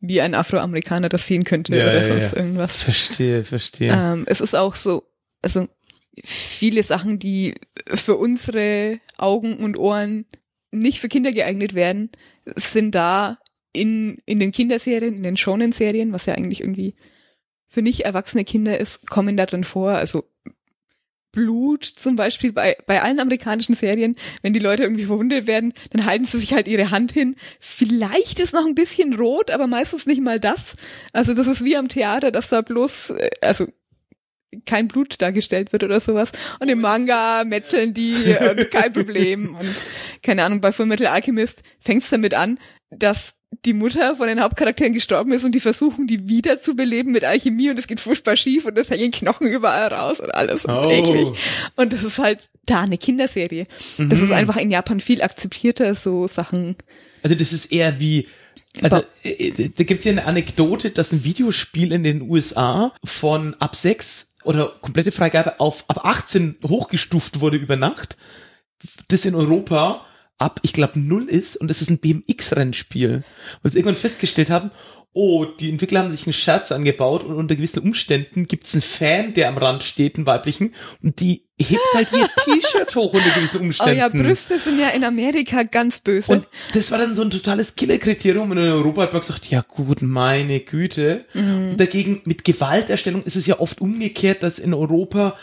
wie 0.02 0.22
ein 0.22 0.34
Afroamerikaner 0.34 1.10
das 1.10 1.28
sehen 1.28 1.44
könnte 1.44 1.76
ja, 1.76 1.86
oder 1.86 2.08
sonst 2.08 2.34
irgendwas. 2.34 2.72
Verstehe, 2.72 3.44
verstehe. 3.44 3.92
Ähm, 3.92 4.24
es 4.28 4.40
ist 4.40 4.56
auch 4.56 4.76
so, 4.76 5.04
also 5.42 5.68
viele 6.24 6.84
Sachen, 6.84 7.20
die 7.20 7.56
für 7.86 8.16
unsere 8.16 9.00
Augen 9.18 9.58
und 9.58 9.78
Ohren 9.78 10.26
nicht 10.72 11.00
für 11.00 11.10
Kinder 11.10 11.32
geeignet 11.32 11.74
werden, 11.74 12.12
sind 12.56 12.96
da 12.96 13.40
in, 13.74 14.18
in 14.26 14.40
den 14.40 14.52
Kinderserien, 14.52 15.16
in 15.16 15.24
den 15.24 15.38
Shonen-Serien, 15.38 16.14
was 16.14 16.26
ja 16.26 16.36
eigentlich 16.36 16.62
irgendwie 16.62 16.96
für 17.68 17.82
nicht 17.82 18.02
erwachsene 18.02 18.44
Kinder 18.44 18.80
ist, 18.80 19.08
kommen 19.08 19.38
da 19.38 19.46
drin 19.46 19.64
vor. 19.64 19.92
Also 19.92 20.24
Blut 21.32 21.86
zum 21.86 22.16
Beispiel 22.16 22.52
bei, 22.52 22.76
bei 22.88 23.04
allen 23.04 23.20
amerikanischen 23.20 23.76
Serien, 23.76 24.16
wenn 24.42 24.54
die 24.54 24.60
Leute 24.60 24.84
irgendwie 24.84 25.06
verwundet 25.06 25.46
werden, 25.46 25.74
dann 25.92 26.06
halten 26.06 26.26
sie 26.26 26.40
sich 26.40 26.54
halt 26.54 26.68
ihre 26.68 26.90
Hand 26.90 27.12
hin. 27.12 27.36
Vielleicht 27.60 28.40
ist 28.40 28.54
noch 28.54 28.66
ein 28.66 28.74
bisschen 28.74 29.14
rot, 29.14 29.52
aber 29.52 29.68
meistens 29.68 30.08
nicht 30.08 30.22
mal 30.22 30.40
das. 30.40 30.74
Also 31.14 31.36
das 31.36 31.46
ist 31.46 31.64
wie 31.64 31.78
am 31.78 31.88
Theater, 31.88 32.32
dass 32.32 32.50
da 32.50 32.62
bloß, 32.62 33.12
äh, 33.12 33.30
also 33.42 33.68
kein 34.66 34.88
Blut 34.88 35.22
dargestellt 35.22 35.72
wird 35.74 35.84
oder 35.84 36.00
sowas. 36.00 36.30
Und 36.60 36.70
im 36.70 36.82
Manga 36.82 37.44
metzeln 37.44 37.94
die 37.94 38.16
und 38.50 38.72
kein 38.72 38.94
Problem. 38.94 39.56
Und 39.56 39.76
keine 40.24 40.44
Ahnung, 40.44 40.62
bei 40.62 40.72
Full 40.72 40.86
Metal 40.86 41.08
Alchemist 41.08 41.62
fängt 41.80 42.04
es 42.04 42.10
damit 42.10 42.34
an, 42.34 42.60
dass 42.90 43.34
die 43.66 43.74
Mutter 43.74 44.16
von 44.16 44.28
den 44.28 44.42
Hauptcharakteren 44.42 44.94
gestorben 44.94 45.32
ist 45.32 45.44
und 45.44 45.54
die 45.54 45.60
versuchen, 45.60 46.08
die 46.08 46.30
wieder 46.30 46.62
zu 46.62 46.76
beleben 46.76 47.12
mit 47.12 47.26
Alchemie 47.26 47.70
und 47.70 47.80
es 47.80 47.88
geht 47.88 48.00
furchtbar 48.00 48.36
schief 48.36 48.66
und 48.66 48.78
es 48.78 48.90
hängen 48.90 49.12
Knochen 49.12 49.48
überall 49.48 49.88
raus 49.88 50.20
und 50.20 50.34
alles 50.34 50.66
und 50.66 50.74
oh. 50.74 50.90
eklig. 50.90 51.28
Und 51.76 51.92
das 51.92 52.04
ist 52.04 52.20
halt 52.20 52.50
da 52.66 52.82
eine 52.82 52.98
Kinderserie. 52.98 53.66
Mhm. 53.98 54.10
Das 54.10 54.20
ist 54.20 54.28
mhm. 54.28 54.34
einfach 54.34 54.58
in 54.58 54.70
Japan 54.70 55.00
viel 55.00 55.22
akzeptierter, 55.22 55.96
so 55.96 56.28
Sachen. 56.28 56.76
Also 57.24 57.36
das 57.36 57.52
ist 57.52 57.72
eher 57.72 58.00
wie, 58.00 58.28
also 58.82 59.04
äh, 59.24 59.52
da 59.76 59.84
gibt 59.84 60.00
es 60.00 60.06
ja 60.06 60.12
eine 60.12 60.26
Anekdote, 60.26 60.92
dass 60.92 61.12
ein 61.12 61.24
Videospiel 61.24 61.92
in 61.92 62.04
den 62.04 62.22
USA 62.22 62.94
von 63.04 63.56
ab 63.56 63.76
6 63.76 64.29
oder 64.44 64.68
komplette 64.82 65.12
Freigabe 65.12 65.60
auf 65.60 65.86
ab 65.90 66.06
18 66.06 66.58
hochgestuft 66.68 67.42
wurde 67.42 67.58
über 67.58 67.76
Nacht. 67.76 68.18
Das 69.10 69.26
in 69.26 69.36
Europa 69.36 70.06
ab, 70.38 70.60
ich 70.64 70.74
glaube, 70.74 71.00
null 71.00 71.28
ist 71.28 71.58
und 71.58 71.70
es 71.70 71.82
ist 71.82 71.90
ein 71.90 72.00
BMX-Rennspiel. 72.00 73.24
Und 73.62 73.72
sie 73.72 73.78
irgendwann 73.78 73.98
festgestellt 73.98 74.50
haben, 74.50 74.72
oh, 75.14 75.46
die 75.46 75.70
Entwickler 75.70 76.02
haben 76.02 76.12
sich 76.12 76.26
einen 76.26 76.34
Scherz 76.34 76.72
angebaut 76.72 77.24
und 77.24 77.36
unter 77.36 77.56
gewissen 77.56 77.80
Umständen 77.80 78.48
gibt's 78.48 78.74
einen 78.74 78.84
Fan, 78.84 79.34
der 79.34 79.50
am 79.50 79.58
Rand 79.58 79.84
steht, 79.84 80.16
einen 80.16 80.26
weiblichen, 80.26 80.74
und 81.02 81.20
die 81.20 81.46
hebt 81.60 81.82
halt 81.94 82.08
ihr 82.14 82.30
T-Shirt 82.44 82.96
hoch 82.96 83.14
unter 83.14 83.32
gewissen 83.32 83.60
Umständen. 83.60 83.80
Oh 83.90 83.94
ja, 83.98 84.10
Brüste 84.10 84.60
sind 84.60 84.80
ja 84.80 84.90
in 84.90 85.04
Amerika 85.04 85.64
ganz 85.64 86.00
böse. 86.00 86.32
Und 86.32 86.48
das 86.74 86.92
war 86.92 87.00
dann 87.00 87.16
so 87.16 87.22
ein 87.24 87.32
totales 87.32 87.76
Killerkriterium 87.76 88.50
und 88.52 88.58
in 88.58 88.70
Europa 88.70 89.04
hat 89.04 89.14
man 89.14 89.22
gesagt, 89.22 89.48
ja 89.50 89.62
gut, 89.62 90.02
meine 90.02 90.60
Güte. 90.60 91.26
Mhm. 91.34 91.72
Und 91.72 91.80
dagegen 91.80 92.22
mit 92.26 92.44
Gewalterstellung 92.44 93.24
ist 93.24 93.36
es 93.36 93.48
ja 93.48 93.60
oft 93.60 93.82
umgekehrt, 93.82 94.44
dass 94.44 94.60
in 94.60 94.74
Europa 94.74 95.36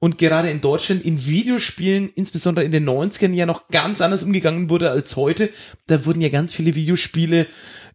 und 0.00 0.16
gerade 0.16 0.50
in 0.50 0.60
Deutschland 0.60 1.04
in 1.04 1.26
Videospielen, 1.26 2.10
insbesondere 2.14 2.64
in 2.64 2.70
den 2.70 2.88
90ern, 2.88 3.34
ja 3.34 3.46
noch 3.46 3.68
ganz 3.68 4.00
anders 4.00 4.22
umgegangen 4.22 4.70
wurde 4.70 4.90
als 4.90 5.16
heute. 5.16 5.50
Da 5.86 6.06
wurden 6.06 6.20
ja 6.20 6.28
ganz 6.28 6.54
viele 6.54 6.74
Videospiele 6.76 7.48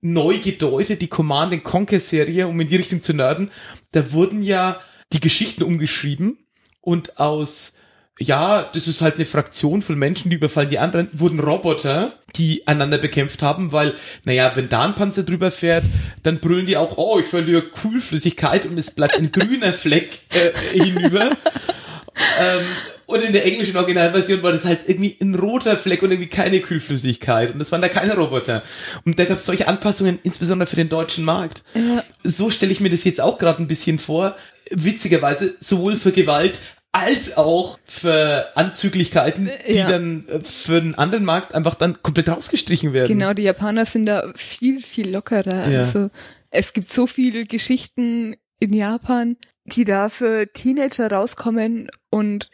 neu 0.03 0.37
gedeutet, 0.39 1.01
die 1.01 1.07
Command 1.07 1.63
Conquer 1.63 1.99
Serie, 1.99 2.47
um 2.47 2.59
in 2.59 2.67
die 2.67 2.75
Richtung 2.75 3.01
zu 3.01 3.13
nerden. 3.13 3.49
Da 3.91 4.11
wurden 4.11 4.43
ja 4.43 4.79
die 5.11 5.19
Geschichten 5.19 5.63
umgeschrieben 5.63 6.37
und 6.81 7.19
aus 7.19 7.73
ja, 8.19 8.69
das 8.73 8.87
ist 8.87 9.01
halt 9.01 9.15
eine 9.15 9.25
Fraktion 9.25 9.81
von 9.81 9.97
Menschen, 9.97 10.29
die 10.29 10.35
überfallen 10.35 10.69
die 10.69 10.77
anderen, 10.77 11.09
wurden 11.13 11.39
Roboter, 11.39 12.13
die 12.35 12.67
einander 12.67 12.99
bekämpft 12.99 13.41
haben, 13.41 13.71
weil, 13.71 13.95
naja, 14.23 14.51
wenn 14.55 14.69
da 14.69 14.83
ein 14.83 14.93
Panzer 14.93 15.23
drüber 15.23 15.49
fährt, 15.49 15.83
dann 16.21 16.39
brüllen 16.39 16.67
die 16.67 16.77
auch, 16.77 16.97
oh, 16.97 17.19
ich 17.19 17.25
verliere 17.25 17.63
Kühlflüssigkeit 17.63 18.67
und 18.67 18.77
es 18.77 18.91
bleibt 18.91 19.15
ein 19.15 19.31
grüner 19.31 19.73
Fleck 19.73 20.19
äh, 20.29 20.79
hinüber. 20.79 21.31
ähm, 22.39 22.65
und 23.05 23.23
in 23.23 23.33
der 23.33 23.45
englischen 23.45 23.75
Originalversion 23.75 24.43
war 24.43 24.51
das 24.51 24.65
halt 24.65 24.81
irgendwie 24.87 25.17
ein 25.21 25.35
roter 25.35 25.77
Fleck 25.77 26.01
und 26.03 26.11
irgendwie 26.11 26.29
keine 26.29 26.61
Kühlflüssigkeit. 26.61 27.53
Und 27.53 27.59
das 27.59 27.71
waren 27.71 27.81
da 27.81 27.89
keine 27.89 28.15
Roboter. 28.15 28.61
Und 29.05 29.19
da 29.19 29.25
gab 29.25 29.37
es 29.37 29.45
solche 29.45 29.67
Anpassungen, 29.67 30.19
insbesondere 30.23 30.67
für 30.67 30.75
den 30.75 30.89
deutschen 30.89 31.25
Markt. 31.25 31.63
Ja. 31.73 32.03
So 32.23 32.49
stelle 32.49 32.71
ich 32.71 32.79
mir 32.79 32.89
das 32.89 33.03
jetzt 33.03 33.21
auch 33.21 33.37
gerade 33.37 33.61
ein 33.61 33.67
bisschen 33.67 33.99
vor. 33.99 34.35
Witzigerweise, 34.71 35.55
sowohl 35.59 35.95
für 35.95 36.11
Gewalt 36.11 36.61
als 36.93 37.37
auch 37.37 37.79
für 37.85 38.55
Anzüglichkeiten, 38.55 39.49
die 39.67 39.75
ja. 39.75 39.89
dann 39.89 40.27
äh, 40.27 40.43
für 40.43 40.77
einen 40.77 40.95
anderen 40.95 41.25
Markt 41.25 41.55
einfach 41.55 41.75
dann 41.75 42.01
komplett 42.03 42.29
rausgestrichen 42.29 42.93
werden. 42.93 43.17
Genau, 43.17 43.33
die 43.33 43.43
Japaner 43.43 43.85
sind 43.85 44.05
da 44.05 44.31
viel, 44.35 44.79
viel 44.79 45.09
lockerer. 45.09 45.69
Ja. 45.69 45.81
Also 45.81 46.11
es 46.51 46.71
gibt 46.71 46.93
so 46.93 47.07
viele 47.07 47.45
Geschichten 47.45 48.35
in 48.59 48.73
Japan, 48.73 49.37
die 49.65 49.85
da 49.85 50.07
für 50.09 50.51
Teenager 50.53 51.11
rauskommen 51.11 51.89
und 52.11 52.49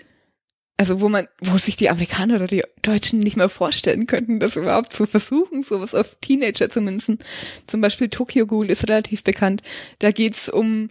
also 0.80 1.02
wo 1.02 1.10
man, 1.10 1.28
wo 1.42 1.58
sich 1.58 1.76
die 1.76 1.90
Amerikaner 1.90 2.36
oder 2.36 2.48
die 2.48 2.64
Deutschen 2.82 3.20
nicht 3.20 3.36
mehr 3.36 3.50
vorstellen 3.50 4.08
könnten, 4.08 4.40
das 4.40 4.56
überhaupt 4.56 4.94
zu 4.94 5.08
versuchen, 5.08 5.62
sowas 5.62 5.94
auf 5.94 6.16
Teenager 6.22 6.70
zu 6.70 6.80
münzen. 6.80 7.20
Zum 7.68 7.82
Beispiel 7.82 8.08
Tokyo 8.08 8.48
Ghoul 8.48 8.72
ist 8.72 8.88
relativ 8.88 9.26
bekannt. 9.26 9.62
Da 10.00 10.12
geht's 10.12 10.48
um 10.48 10.88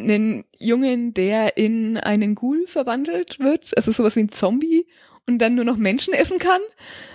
einen 0.00 0.44
Jungen, 0.58 1.14
der 1.14 1.56
in 1.56 1.96
einen 1.96 2.34
Ghoul 2.34 2.66
verwandelt 2.66 3.38
wird, 3.38 3.76
also 3.76 3.92
sowas 3.92 4.16
wie 4.16 4.24
ein 4.24 4.30
Zombie 4.30 4.88
und 5.28 5.38
dann 5.38 5.54
nur 5.54 5.64
noch 5.64 5.76
Menschen 5.76 6.12
essen 6.12 6.40
kann. 6.40 6.60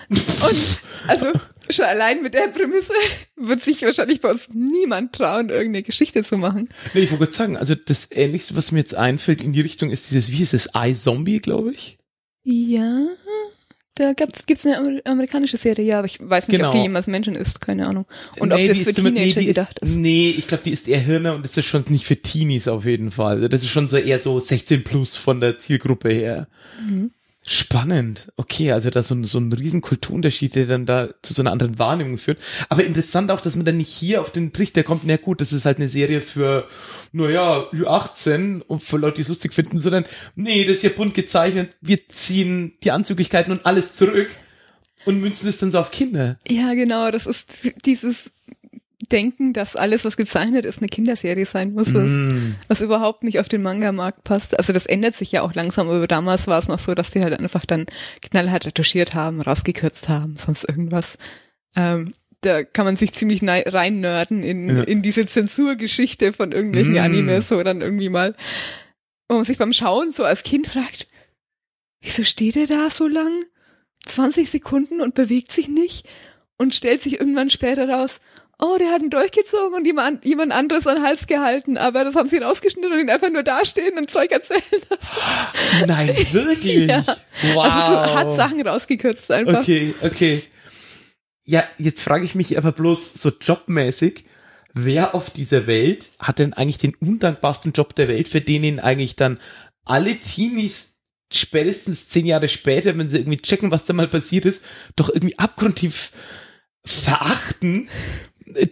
Und 0.07 0.80
also 1.09 1.34
schon 1.70 1.84
allein 1.84 2.22
mit 2.22 2.34
der 2.34 2.47
Prämisse 2.47 2.93
wird 3.36 3.61
sich 3.61 3.82
wahrscheinlich 3.82 4.22
bei 4.22 4.32
uns 4.32 4.47
niemand 4.53 5.11
trauen, 5.11 5.49
irgendeine 5.49 5.84
Geschichte 5.84 6.24
zu 6.24 6.38
machen. 6.38 6.70
Nee, 6.93 7.01
ich 7.01 7.20
wollte 7.20 7.34
sagen, 7.34 7.57
also 7.57 7.76
das 7.76 8.09
Ähnlichste, 8.09 8.55
was 8.55 8.72
mir 8.72 8.80
jetzt 8.80 8.95
einfällt 8.95 9.41
in 9.41 9.51
die 9.51 9.59
Richtung, 9.59 9.91
ist 9.91 10.09
dieses, 10.09 10.32
wie 10.32 10.43
ist 10.43 10.53
es, 10.53 10.70
iZombie, 10.74 11.39
glaube 11.39 11.74
ich? 11.74 11.97
Ja. 12.46 13.08
Da 13.96 14.12
gibt's, 14.12 14.46
gibt's 14.46 14.66
eine 14.66 15.02
amerikanische 15.06 15.56
Serie, 15.56 15.86
ja, 15.86 15.98
aber 16.00 16.06
ich 16.06 16.20
weiß 16.22 16.50
nicht, 16.50 16.58
genau. 16.58 16.70
ob 16.70 16.76
die 16.76 16.82
jemals 16.82 17.08
Menschen 17.08 17.34
ist, 17.34 17.62
keine 17.62 17.88
Ahnung. 17.88 18.06
Und 18.39 18.50
nee, 18.50 18.64
ob 18.64 18.68
das 18.68 18.84
für 18.84 18.93
Teenager 18.93 19.39
nee, 19.39 19.46
gedacht 19.46 19.80
ist, 19.80 19.91
ist. 19.91 19.98
Nee, 19.98 20.36
ich 20.38 20.48
glaube, 20.48 20.64
die 20.66 20.72
ist 20.72 20.89
eher 20.89 21.00
Hirne 21.00 21.34
und 21.34 21.46
das 21.46 21.56
ist 21.56 21.66
schon 21.66 21.84
nicht 21.88 22.06
für 22.06 22.18
Teenies 22.18 22.68
auf 22.68 22.86
jeden 22.86 23.10
Fall. 23.10 23.48
Das 23.48 23.64
ist 23.64 23.70
schon 23.70 23.88
so 23.88 23.96
eher 23.96 24.20
so 24.20 24.38
16 24.38 24.84
plus 24.84 25.16
von 25.16 25.39
der 25.39 25.58
Zielgruppe 25.58 26.10
her. 26.10 26.50
Mhm. 26.86 27.12
Spannend. 27.48 28.32
Okay, 28.38 28.72
also 28.72 28.89
da 28.89 29.04
so, 29.04 29.22
so 29.24 29.38
ein 29.38 29.54
riesen 29.54 29.82
Kulturunterschied, 29.82 30.56
der 30.56 30.66
dann 30.66 30.88
da 30.88 31.10
zu 31.22 31.34
so 31.34 31.43
einer 31.43 31.52
anderen 31.52 31.78
Wahrnehmung 31.78 32.18
führt. 32.18 32.39
Aber 32.70 32.84
interessant 32.84 33.30
auch, 33.30 33.39
dass 33.39 33.56
man 33.56 33.66
dann 33.66 33.78
nicht 33.78 33.89
hier 33.89 34.22
auf 34.22 34.32
den 34.32 34.52
Trichter 34.52 34.82
kommt, 34.82 35.04
na 35.06 35.18
gut, 35.18 35.41
das 35.41 35.54
ist 35.54 35.66
halt 35.66 35.78
eine 35.78 35.88
Serie 35.88 36.22
für, 36.22 36.68
naja, 37.12 37.70
Ü18 37.72 38.62
und 38.62 38.82
für 38.82 38.98
Leute, 38.98 39.18
die 39.18 39.22
es 39.22 39.28
lustig 39.28 39.54
finden, 39.54 39.78
sondern 39.78 40.06
nee, 40.36 40.64
das 40.64 40.78
ist 40.78 40.84
ja 40.84 40.89
bunt 40.89 41.14
gezeichnet, 41.14 41.76
wir 41.82 42.08
ziehen 42.08 42.74
die 42.84 42.89
Anzüglichkeiten 42.89 43.52
und 43.52 43.66
alles 43.68 43.93
zurück 43.96 44.30
und 45.06 45.22
münzen 45.22 45.48
es 45.48 45.60
dann 45.60 45.72
so 45.72 45.78
auf 45.78 45.91
Kinder. 45.91 46.39
Ja, 46.48 46.74
genau, 46.74 47.12
das 47.12 47.28
ist 47.28 47.74
dieses 47.86 48.34
denken, 49.12 49.54
dass 49.54 49.76
alles, 49.76 50.06
was 50.06 50.18
gezeichnet 50.18 50.66
ist, 50.66 50.80
eine 50.80 50.88
Kinderserie 50.88 51.46
sein 51.46 51.74
muss, 51.74 51.93
was, 51.93 52.10
mm. 52.10 52.56
was 52.68 52.82
überhaupt 52.82 53.24
nicht 53.24 53.39
auf 53.39 53.48
den 53.48 53.62
Manga-Markt 53.62 54.24
passt. 54.24 54.58
Also 54.58 54.74
das 54.74 54.86
ändert 54.86 55.16
sich 55.16 55.32
ja 55.34 55.41
auch 55.41 55.54
langsam, 55.54 55.89
aber 55.89 56.08
damals 56.08 56.48
war 56.48 56.60
es 56.60 56.68
noch 56.68 56.80
so, 56.80 56.93
dass 56.96 57.12
die 57.12 57.22
halt 57.22 57.38
einfach 57.38 57.66
dann 57.66 57.86
knallhart 58.22 58.66
retuschiert 58.66 59.14
haben, 59.14 59.41
rausgekürzt 59.41 60.10
haben, 60.10 60.36
sonst 60.38 60.64
irgendwas. 60.68 61.18
Ähm, 61.76 62.14
da 62.41 62.64
kann 62.64 62.86
man 62.86 62.96
sich 62.96 63.14
ziemlich 63.14 63.41
rein 63.43 64.00
nörden 64.00 64.43
in, 64.43 64.70
ja. 64.70 64.84
in 64.84 65.02
diese 65.02 65.26
Zensurgeschichte 65.26 66.32
von 66.32 66.52
irgendwelchen 66.52 66.93
mm. 66.93 67.00
Animes, 67.00 67.52
wo 67.52 67.62
dann 67.64 67.82
irgendwie 67.82 68.10
mal, 68.10 68.36
wo 69.28 69.36
man 69.36 69.46
sich 69.46 69.58
beim 69.58 69.74
Schauen 69.74 70.12
so 70.12 70.24
als 70.24 70.43
Kind 70.43 70.68
fragt, 70.68 71.08
wieso 72.02 72.24
steht 72.24 72.56
er 72.56 72.68
da 72.68 72.89
so 72.89 73.08
lang? 73.08 73.43
20 74.06 74.50
Sekunden 74.50 75.02
und 75.02 75.16
bewegt 75.16 75.52
sich 75.52 75.68
nicht 75.68 76.08
und 76.58 76.76
stellt 76.76 77.02
sich 77.02 77.20
irgendwann 77.20 77.50
später 77.50 77.89
raus, 77.89 78.20
oh, 78.60 78.78
der 78.80 78.91
hat 78.91 79.01
ihn 79.01 79.10
durchgezogen 79.10 79.76
und 79.76 79.86
jemand, 79.86 80.26
jemand 80.26 80.51
anderes 80.51 80.88
an 80.88 80.95
den 80.95 81.03
Hals 81.03 81.28
gehalten, 81.28 81.78
aber 81.78 82.03
das 82.03 82.16
haben 82.16 82.30
sie 82.30 82.38
rausgeschnitten 82.38 82.91
und 82.91 82.99
ihn 82.99 83.10
einfach 83.10 83.30
nur 83.30 83.43
dastehen 83.43 83.97
und 83.97 84.10
Zeug 84.10 84.32
erzählen 84.32 84.62
lassen. 84.89 85.86
Nein, 85.88 86.08
wirklich? 86.32 86.88
ja. 86.89 87.03
Wow. 87.53 87.66
Also 87.66 87.93
so 87.93 88.16
hat 88.16 88.36
Sachen 88.36 88.66
rausgekürzt 88.66 89.32
einfach. 89.32 89.62
Okay, 89.62 89.93
okay. 90.01 90.43
Ja, 91.43 91.64
jetzt 91.78 92.01
frage 92.01 92.26
ich 92.26 92.36
mich 92.36 92.58
aber 92.58 92.72
bloß 92.72 93.14
so 93.14 93.32
jobmäßig, 93.39 94.24
wer 94.74 95.14
auf 95.16 95.30
dieser 95.30 95.68
Welt 95.68 96.12
hat 96.20 96.39
denn 96.39 96.53
eigentlich 96.53 96.80
den 96.80 96.95
undankbarsten 96.95 97.72
Job 97.72 97.95
der 97.95 98.08
Welt, 98.08 98.28
für 98.28 98.41
den 98.41 98.64
ihn 98.64 98.80
eigentlich 98.80 99.16
dann 99.16 99.39
alle 99.84 100.16
Teenies 100.16 100.95
spätestens 101.32 102.10
zehn 102.10 102.26
Jahre 102.26 102.47
später, 102.47 102.97
wenn 102.97 103.10
sie 103.10 103.18
irgendwie 103.18 103.38
checken, 103.38 103.72
was 103.72 103.86
da 103.86 103.93
mal 103.93 104.08
passiert 104.08 104.45
ist, 104.45 104.66
doch 104.95 105.10
irgendwie 105.10 105.38
abgrundtief 105.38 106.12
verachten, 106.86 107.89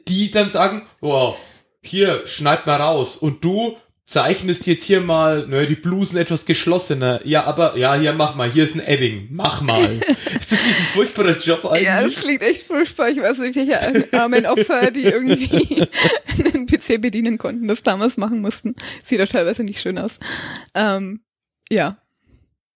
die 0.08 0.32
dann 0.32 0.50
sagen, 0.50 0.84
wow, 1.02 1.36
hier, 1.82 2.26
schneid 2.26 2.66
mal 2.66 2.82
raus. 2.82 3.18
Und 3.18 3.44
du 3.44 3.78
zeichnest 4.06 4.68
jetzt 4.68 4.84
hier 4.84 5.02
mal, 5.02 5.48
ne, 5.48 5.66
die 5.66 5.76
Blusen 5.76 6.18
etwas 6.18 6.46
geschlossener. 6.46 7.26
Ja, 7.26 7.46
aber, 7.46 7.78
ja, 7.78 7.96
hier, 7.96 8.14
mach 8.14 8.36
mal, 8.36 8.52
hier 8.52 8.64
ist 8.64 8.76
ein 8.76 8.86
Edding, 8.86 9.28
mach 9.32 9.62
mal. 9.62 9.84
ist 10.40 10.52
das 10.52 10.64
nicht 10.64 10.78
ein 10.78 10.86
furchtbarer 10.94 11.38
Job 11.38 11.66
eigentlich? 11.66 11.84
Ja, 11.84 12.04
das 12.04 12.16
klingt 12.16 12.42
echt 12.42 12.64
furchtbar. 12.64 13.10
Ich 13.10 13.18
weiß 13.18 13.38
nicht, 13.40 13.56
welche 13.56 14.14
armen 14.20 14.46
Opfer, 14.46 14.92
die 14.92 15.04
irgendwie 15.04 15.82
einen 16.54 16.66
PC 16.66 17.02
bedienen 17.02 17.38
konnten, 17.38 17.68
das 17.68 17.84
damals 17.84 18.18
machen 18.18 18.42
mussten. 18.42 18.76
Sieht 19.06 19.20
doch 19.20 19.28
teilweise 19.28 19.64
nicht 19.64 19.80
schön 19.80 19.98
aus. 19.98 20.20
Ähm, 20.76 21.22
ja. 21.70 21.98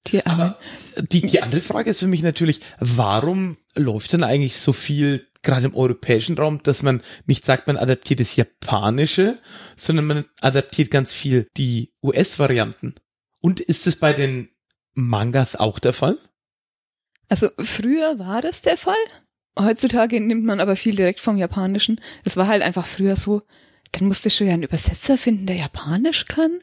Die, 0.08 0.26
aber 0.26 0.58
die, 1.12 1.22
die 1.22 1.42
andere 1.42 1.60
Frage 1.60 1.90
ist 1.90 2.00
für 2.00 2.08
mich 2.08 2.24
natürlich, 2.24 2.62
warum 2.80 3.58
läuft 3.78 4.14
denn 4.14 4.24
eigentlich 4.24 4.58
so 4.58 4.74
viel 4.74 5.28
gerade 5.44 5.66
im 5.66 5.76
europäischen 5.76 6.38
Raum, 6.38 6.62
dass 6.64 6.84
man 6.84 7.02
nicht 7.26 7.46
sagt, 7.46 7.68
man 7.68 7.78
adaptiert 7.78 8.20
das 8.20 8.36
Japanische, 8.36 9.40
sondern 9.76 10.06
man 10.06 10.26
adaptiert 10.42 10.92
ganz 10.92 11.14
viel 11.14 11.48
die 11.58 11.94
US-Varianten. 12.04 12.96
Und 13.42 13.60
ist 13.60 13.88
es 13.88 13.98
bei 13.98 14.14
den 14.14 14.50
Mangas 14.94 15.56
auch 15.56 15.80
der 15.80 15.94
Fall? 15.94 16.18
Also 17.30 17.50
früher 17.60 18.20
war 18.20 18.42
das 18.42 18.62
der 18.62 18.78
Fall. 18.78 18.96
Heutzutage 19.58 20.20
nimmt 20.20 20.46
man 20.46 20.60
aber 20.60 20.76
viel 20.76 20.96
direkt 20.96 21.20
vom 21.20 21.38
Japanischen. 21.38 22.00
Es 22.24 22.38
war 22.38 22.48
halt 22.48 22.62
einfach 22.62 22.86
früher 22.86 23.16
so, 23.16 23.42
dann 23.92 24.08
musste 24.08 24.30
schon 24.30 24.48
ja 24.48 24.54
einen 24.54 24.64
Übersetzer 24.64 25.18
finden, 25.18 25.46
der 25.46 25.56
Japanisch 25.56 26.26
kann. 26.26 26.62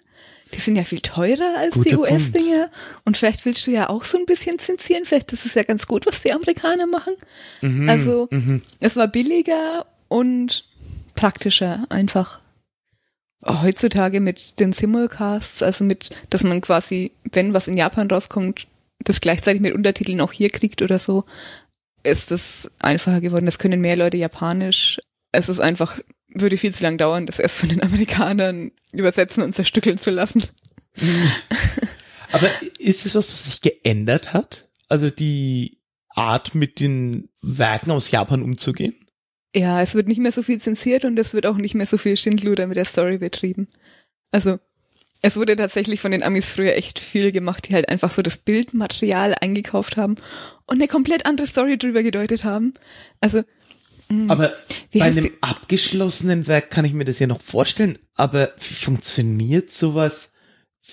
Die 0.54 0.60
sind 0.60 0.76
ja 0.76 0.84
viel 0.84 1.00
teurer 1.00 1.56
als 1.58 1.74
Guter 1.74 1.90
die 1.90 1.96
US-Dinger. 1.96 2.70
Und 3.04 3.16
vielleicht 3.16 3.44
willst 3.44 3.66
du 3.66 3.72
ja 3.72 3.88
auch 3.88 4.04
so 4.04 4.18
ein 4.18 4.26
bisschen 4.26 4.58
zensieren. 4.58 5.04
Vielleicht 5.04 5.32
ist 5.32 5.46
es 5.46 5.54
ja 5.54 5.62
ganz 5.62 5.86
gut, 5.86 6.06
was 6.06 6.22
die 6.22 6.32
Amerikaner 6.32 6.86
machen. 6.86 7.14
Mhm, 7.60 7.88
also 7.88 8.28
mhm. 8.30 8.62
es 8.80 8.96
war 8.96 9.08
billiger 9.08 9.86
und 10.08 10.64
praktischer 11.14 11.86
einfach. 11.88 12.40
Heutzutage 13.46 14.20
mit 14.20 14.58
den 14.58 14.72
Simulcasts, 14.72 15.62
also 15.62 15.84
mit, 15.84 16.10
dass 16.30 16.44
man 16.44 16.60
quasi, 16.60 17.12
wenn 17.30 17.52
was 17.52 17.68
in 17.68 17.76
Japan 17.76 18.10
rauskommt, 18.10 18.66
das 19.00 19.20
gleichzeitig 19.20 19.60
mit 19.60 19.74
Untertiteln 19.74 20.20
auch 20.20 20.32
hier 20.32 20.48
kriegt 20.48 20.80
oder 20.80 20.98
so, 20.98 21.24
ist 22.04 22.30
das 22.30 22.70
einfacher 22.78 23.20
geworden. 23.20 23.44
Das 23.44 23.58
können 23.58 23.80
mehr 23.80 23.96
Leute 23.96 24.16
Japanisch. 24.16 25.00
Es 25.32 25.48
ist 25.48 25.60
einfach 25.60 25.98
würde 26.34 26.56
viel 26.56 26.74
zu 26.74 26.82
lang 26.82 26.98
dauern, 26.98 27.26
das 27.26 27.38
erst 27.38 27.58
von 27.58 27.68
den 27.68 27.82
Amerikanern 27.82 28.72
übersetzen 28.92 29.42
und 29.42 29.54
zerstückeln 29.54 29.98
zu 29.98 30.10
lassen. 30.10 30.42
Aber 32.32 32.48
ist 32.78 33.06
es 33.06 33.14
was, 33.14 33.32
was 33.32 33.44
sich 33.44 33.60
geändert 33.60 34.32
hat? 34.32 34.68
Also 34.88 35.10
die 35.10 35.78
Art, 36.08 36.54
mit 36.54 36.80
den 36.80 37.28
Werken 37.42 37.90
aus 37.90 38.10
Japan 38.10 38.42
umzugehen? 38.42 38.94
Ja, 39.54 39.80
es 39.80 39.94
wird 39.94 40.08
nicht 40.08 40.20
mehr 40.20 40.32
so 40.32 40.42
viel 40.42 40.60
zensiert 40.60 41.04
und 41.04 41.18
es 41.18 41.34
wird 41.34 41.46
auch 41.46 41.56
nicht 41.56 41.74
mehr 41.74 41.86
so 41.86 41.96
viel 41.96 42.16
Schindluder 42.16 42.66
mit 42.66 42.76
der 42.76 42.84
Story 42.84 43.18
betrieben. 43.18 43.68
Also 44.30 44.58
es 45.22 45.36
wurde 45.36 45.56
tatsächlich 45.56 46.00
von 46.00 46.10
den 46.10 46.22
Amis 46.22 46.50
früher 46.50 46.76
echt 46.76 46.98
viel 46.98 47.32
gemacht, 47.32 47.68
die 47.68 47.74
halt 47.74 47.88
einfach 47.88 48.10
so 48.10 48.20
das 48.20 48.38
Bildmaterial 48.38 49.34
eingekauft 49.40 49.96
haben 49.96 50.16
und 50.66 50.76
eine 50.76 50.88
komplett 50.88 51.24
andere 51.24 51.46
Story 51.46 51.78
drüber 51.78 52.02
gedeutet 52.02 52.44
haben. 52.44 52.74
Also 53.20 53.42
Mhm. 54.08 54.30
Aber 54.30 54.52
wie 54.90 54.98
bei 54.98 55.06
einem 55.06 55.30
abgeschlossenen 55.40 56.46
Werk 56.46 56.70
kann 56.70 56.84
ich 56.84 56.92
mir 56.92 57.04
das 57.04 57.18
ja 57.18 57.26
noch 57.26 57.40
vorstellen. 57.40 57.98
Aber 58.14 58.52
wie 58.58 58.74
funktioniert 58.74 59.70
sowas, 59.70 60.32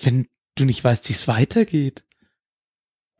wenn 0.02 0.26
du 0.54 0.64
nicht 0.64 0.82
weißt, 0.82 1.08
wie 1.08 1.14
es 1.14 1.28
weitergeht. 1.28 2.04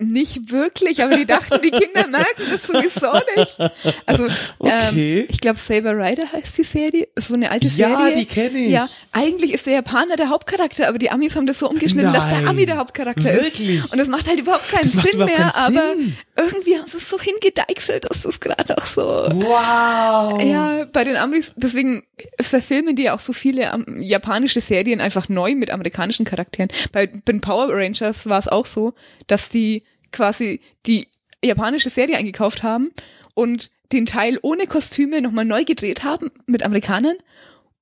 Nicht 0.02 0.50
wirklich, 0.50 1.02
aber 1.02 1.16
die 1.16 1.24
dachten, 1.26 1.60
die 1.62 1.70
Kinder 1.70 2.06
merken 2.06 2.42
das 2.50 2.66
sowieso 2.66 3.12
nicht. 3.36 3.58
Also, 4.06 4.26
Okay. 4.58 5.20
ähm, 5.20 5.26
ich 5.28 5.40
glaube, 5.40 5.58
Saber 5.58 5.92
Rider 5.96 6.30
heißt 6.32 6.58
die 6.58 6.64
Serie. 6.64 7.08
Ist 7.14 7.28
so 7.28 7.34
eine 7.34 7.50
alte 7.50 7.66
Ja, 7.68 7.98
Serie. 8.00 8.16
die 8.18 8.26
kenne 8.26 8.58
ich. 8.58 8.70
Ja, 8.70 8.88
eigentlich 9.12 9.52
ist 9.52 9.66
der 9.66 9.74
Japaner 9.74 10.16
der 10.16 10.28
Hauptcharakter, 10.28 10.88
aber 10.88 10.98
die 10.98 11.10
Amis 11.10 11.36
haben 11.36 11.46
das 11.46 11.58
so 11.58 11.68
umgeschnitten, 11.68 12.12
dass 12.12 12.28
der 12.28 12.38
Nein. 12.40 12.48
Ami 12.48 12.66
der 12.66 12.76
Hauptcharakter 12.78 13.24
Wirklich? 13.24 13.78
ist. 13.84 13.92
Und 13.92 13.98
das 13.98 14.08
macht 14.08 14.28
halt 14.28 14.38
überhaupt 14.40 14.68
keinen 14.68 14.82
Das 14.82 14.92
Sinn 14.92 15.14
überhaupt 15.14 15.38
mehr, 15.38 15.50
keinen 15.50 15.76
aber 15.78 15.94
Sinn. 15.96 16.16
irgendwie 16.36 16.78
haben 16.78 16.86
sie 16.88 16.96
es 16.98 17.08
so 17.10 17.18
hingedeichselt, 17.20 18.04
dass 18.10 18.22
das 18.22 18.40
gerade 18.40 18.76
auch 18.78 18.86
so 18.86 19.02
Wow. 19.02 20.42
ja, 20.42 20.84
bei 20.92 21.04
den 21.04 21.16
Amis, 21.16 21.52
deswegen 21.56 22.02
verfilmen 22.40 22.96
die 22.96 23.04
ja 23.04 23.14
auch 23.14 23.20
so 23.20 23.32
viele 23.32 23.62
ähm, 23.72 24.00
japanische 24.02 24.60
Serien 24.60 25.00
einfach 25.00 25.28
neu 25.28 25.54
mit 25.54 25.70
amerikanischen 25.70 26.24
Charakteren. 26.24 26.68
Bei 26.92 27.06
den 27.06 27.40
Power 27.40 27.68
Rangers 27.70 28.26
war 28.26 28.38
es 28.38 28.48
auch 28.48 28.66
so, 28.66 28.94
dass 29.26 29.48
die 29.48 29.84
quasi 30.12 30.60
die 30.86 31.08
japanische 31.44 31.90
Serie 31.90 32.16
eingekauft 32.16 32.62
haben 32.62 32.90
und 33.34 33.70
den 33.92 34.06
Teil 34.06 34.38
ohne 34.42 34.66
Kostüme 34.66 35.20
nochmal 35.20 35.44
neu 35.44 35.64
gedreht 35.64 36.04
haben 36.04 36.30
mit 36.46 36.62
Amerikanern 36.62 37.16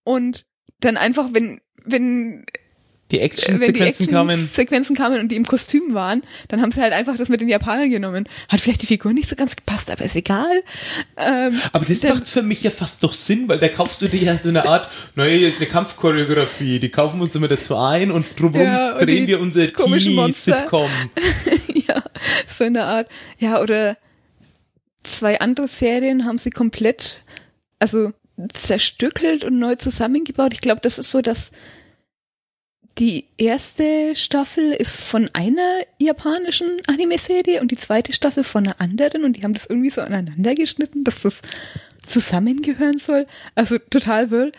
und 0.05 0.47
dann 0.81 0.97
einfach, 0.97 1.28
wenn, 1.32 1.61
wenn 1.85 2.47
Die 3.11 3.16
wenn 3.16 3.20
die 3.20 3.24
Action-Sequenzen 3.24 4.07
kamen. 4.09 4.31
Action-Sequenzen 4.31 4.97
kamen 4.97 5.20
und 5.20 5.28
die 5.28 5.37
im 5.37 5.47
Kostüm 5.47 5.95
waren, 5.95 6.23
dann 6.49 6.62
haben 6.62 6.70
sie 6.70 6.81
halt 6.81 6.93
einfach 6.93 7.16
das 7.16 7.28
mit 7.28 7.41
den 7.41 7.49
Japanern 7.49 7.91
genommen. 7.91 8.28
Hat 8.49 8.61
vielleicht 8.61 8.82
die 8.82 8.87
Figur 8.87 9.12
nicht 9.12 9.28
so 9.28 9.37
ganz 9.37 9.57
gepasst, 9.57 9.91
aber 9.91 10.05
ist 10.05 10.16
egal. 10.16 10.62
Ähm, 11.16 11.61
Aber 11.73 11.85
das 11.85 12.03
macht 12.03 12.28
für 12.28 12.43
mich 12.43 12.62
ja 12.62 12.70
fast 12.70 13.03
doch 13.03 13.12
Sinn, 13.12 13.49
weil 13.49 13.59
da 13.59 13.69
kaufst 13.69 14.03
du 14.03 14.09
dir 14.09 14.23
ja 14.23 14.39
so 14.39 14.49
eine 14.49 14.66
Art, 14.66 14.89
naja, 15.16 15.37
hier 15.37 15.49
ist 15.49 15.61
eine 15.61 15.70
Kampfchoreografie, 15.70 16.78
die 16.78 16.89
kaufen 16.89 17.19
wir 17.19 17.24
uns 17.24 17.35
immer 17.35 17.49
dazu 17.49 17.77
ein 17.77 18.11
und 18.11 18.27
drumherum 18.39 18.66
Ja, 18.66 18.93
und 18.93 19.03
drehen 19.03 19.27
wir 19.27 19.41
unser. 19.41 19.66
Teenie-Sitcom. 19.73 20.91
ja, 21.74 22.03
so 22.49 22.65
eine 22.65 22.85
Art. 22.85 23.09
Ja, 23.39 23.61
oder 23.61 23.97
zwei 25.03 25.41
andere 25.41 25.69
Serien 25.69 26.24
haben 26.24 26.39
sie 26.39 26.51
komplett, 26.51 27.19
also 27.78 28.12
zerstückelt 28.53 29.45
und 29.45 29.59
neu 29.59 29.77
zusammengebaut. 29.77 30.53
Ich 30.55 30.61
glaube, 30.61 30.81
das 30.82 30.99
ist 30.99 31.11
so, 31.11 31.20
dass 31.20 31.51
die 32.99 33.27
erste 33.39 34.15
Staffel 34.15 34.73
ist 34.73 35.01
von 35.01 35.31
einer 35.33 35.81
japanischen 35.99 36.67
Anime-Serie 36.87 37.61
und 37.61 37.71
die 37.71 37.77
zweite 37.77 38.12
Staffel 38.12 38.45
von 38.45 38.67
einer 38.67 38.81
anderen 38.81 39.25
und 39.25 39.35
die 39.37 39.43
haben 39.43 39.55
das 39.55 39.67
irgendwie 39.67 39.91
so 39.91 40.01
aneinander 40.01 40.55
geschnitten, 40.55 41.05
dass 41.05 41.23
das 41.23 41.41
zusammengehören 42.05 42.99
soll. 42.99 43.27
Also 43.55 43.79
total 43.79 44.31
wirr. 44.31 44.51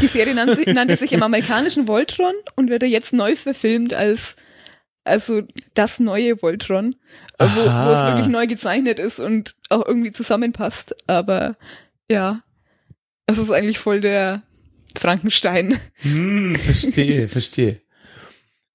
Die 0.00 0.06
Serie 0.06 0.34
nannte, 0.34 0.54
sich- 0.56 0.66
nannte 0.72 0.96
sich 0.96 1.12
im 1.12 1.22
amerikanischen 1.22 1.88
Voltron 1.88 2.34
und 2.54 2.70
wird 2.70 2.84
jetzt 2.84 3.12
neu 3.12 3.34
verfilmt 3.36 3.92
als 3.94 4.36
also 5.02 5.42
das 5.74 5.98
neue 5.98 6.40
Voltron, 6.42 6.94
wo, 7.38 7.46
wo 7.46 7.90
es 7.92 8.06
wirklich 8.06 8.28
neu 8.28 8.46
gezeichnet 8.46 8.98
ist 8.98 9.18
und 9.18 9.56
auch 9.70 9.84
irgendwie 9.84 10.12
zusammenpasst. 10.12 10.94
Aber 11.08 11.56
ja, 12.10 12.42
das 13.26 13.38
ist 13.38 13.50
eigentlich 13.50 13.78
voll 13.78 14.00
der 14.00 14.42
Frankenstein. 14.98 15.78
Hm, 16.02 16.56
verstehe, 16.56 17.28
verstehe. 17.28 17.80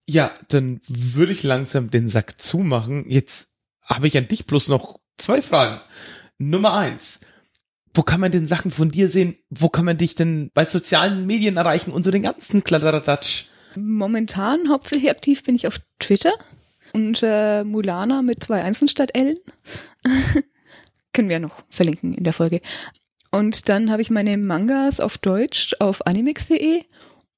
Ja, 0.07 0.31
dann 0.49 0.81
würde 0.87 1.31
ich 1.31 1.43
langsam 1.43 1.89
den 1.89 2.07
Sack 2.07 2.39
zumachen. 2.39 3.09
Jetzt 3.09 3.53
habe 3.81 4.07
ich 4.07 4.17
an 4.17 4.27
dich 4.27 4.45
bloß 4.45 4.67
noch 4.67 4.99
zwei 5.17 5.41
Fragen. 5.41 5.81
Nummer 6.37 6.73
eins. 6.73 7.21
Wo 7.93 8.03
kann 8.03 8.19
man 8.19 8.31
denn 8.31 8.45
Sachen 8.45 8.71
von 8.71 8.91
dir 8.91 9.09
sehen? 9.09 9.37
Wo 9.49 9.69
kann 9.69 9.85
man 9.85 9.97
dich 9.97 10.15
denn 10.15 10.51
bei 10.53 10.65
sozialen 10.65 11.25
Medien 11.25 11.57
erreichen 11.57 11.91
und 11.91 12.03
so 12.03 12.11
den 12.11 12.23
ganzen 12.23 12.63
Kladderadatsch? 12.63 13.45
Momentan 13.77 14.69
hauptsächlich 14.69 15.09
aktiv 15.09 15.43
bin 15.43 15.55
ich 15.55 15.67
auf 15.67 15.79
Twitter 15.99 16.33
unter 16.93 17.63
Mulana 17.63 18.21
mit 18.21 18.43
zwei 18.43 18.61
Einsen 18.61 18.87
statt 18.87 19.11
Ellen. 19.13 19.37
Können 21.13 21.29
wir 21.29 21.39
noch 21.39 21.63
verlinken 21.69 22.13
in 22.13 22.23
der 22.23 22.33
Folge. 22.33 22.61
Und 23.35 23.67
dann 23.67 23.91
habe 23.91 24.01
ich 24.01 24.09
meine 24.09 24.37
Mangas 24.37 25.01
auf 25.01 25.17
Deutsch 25.17 25.75
auf 25.79 26.07
animex.de 26.07 26.83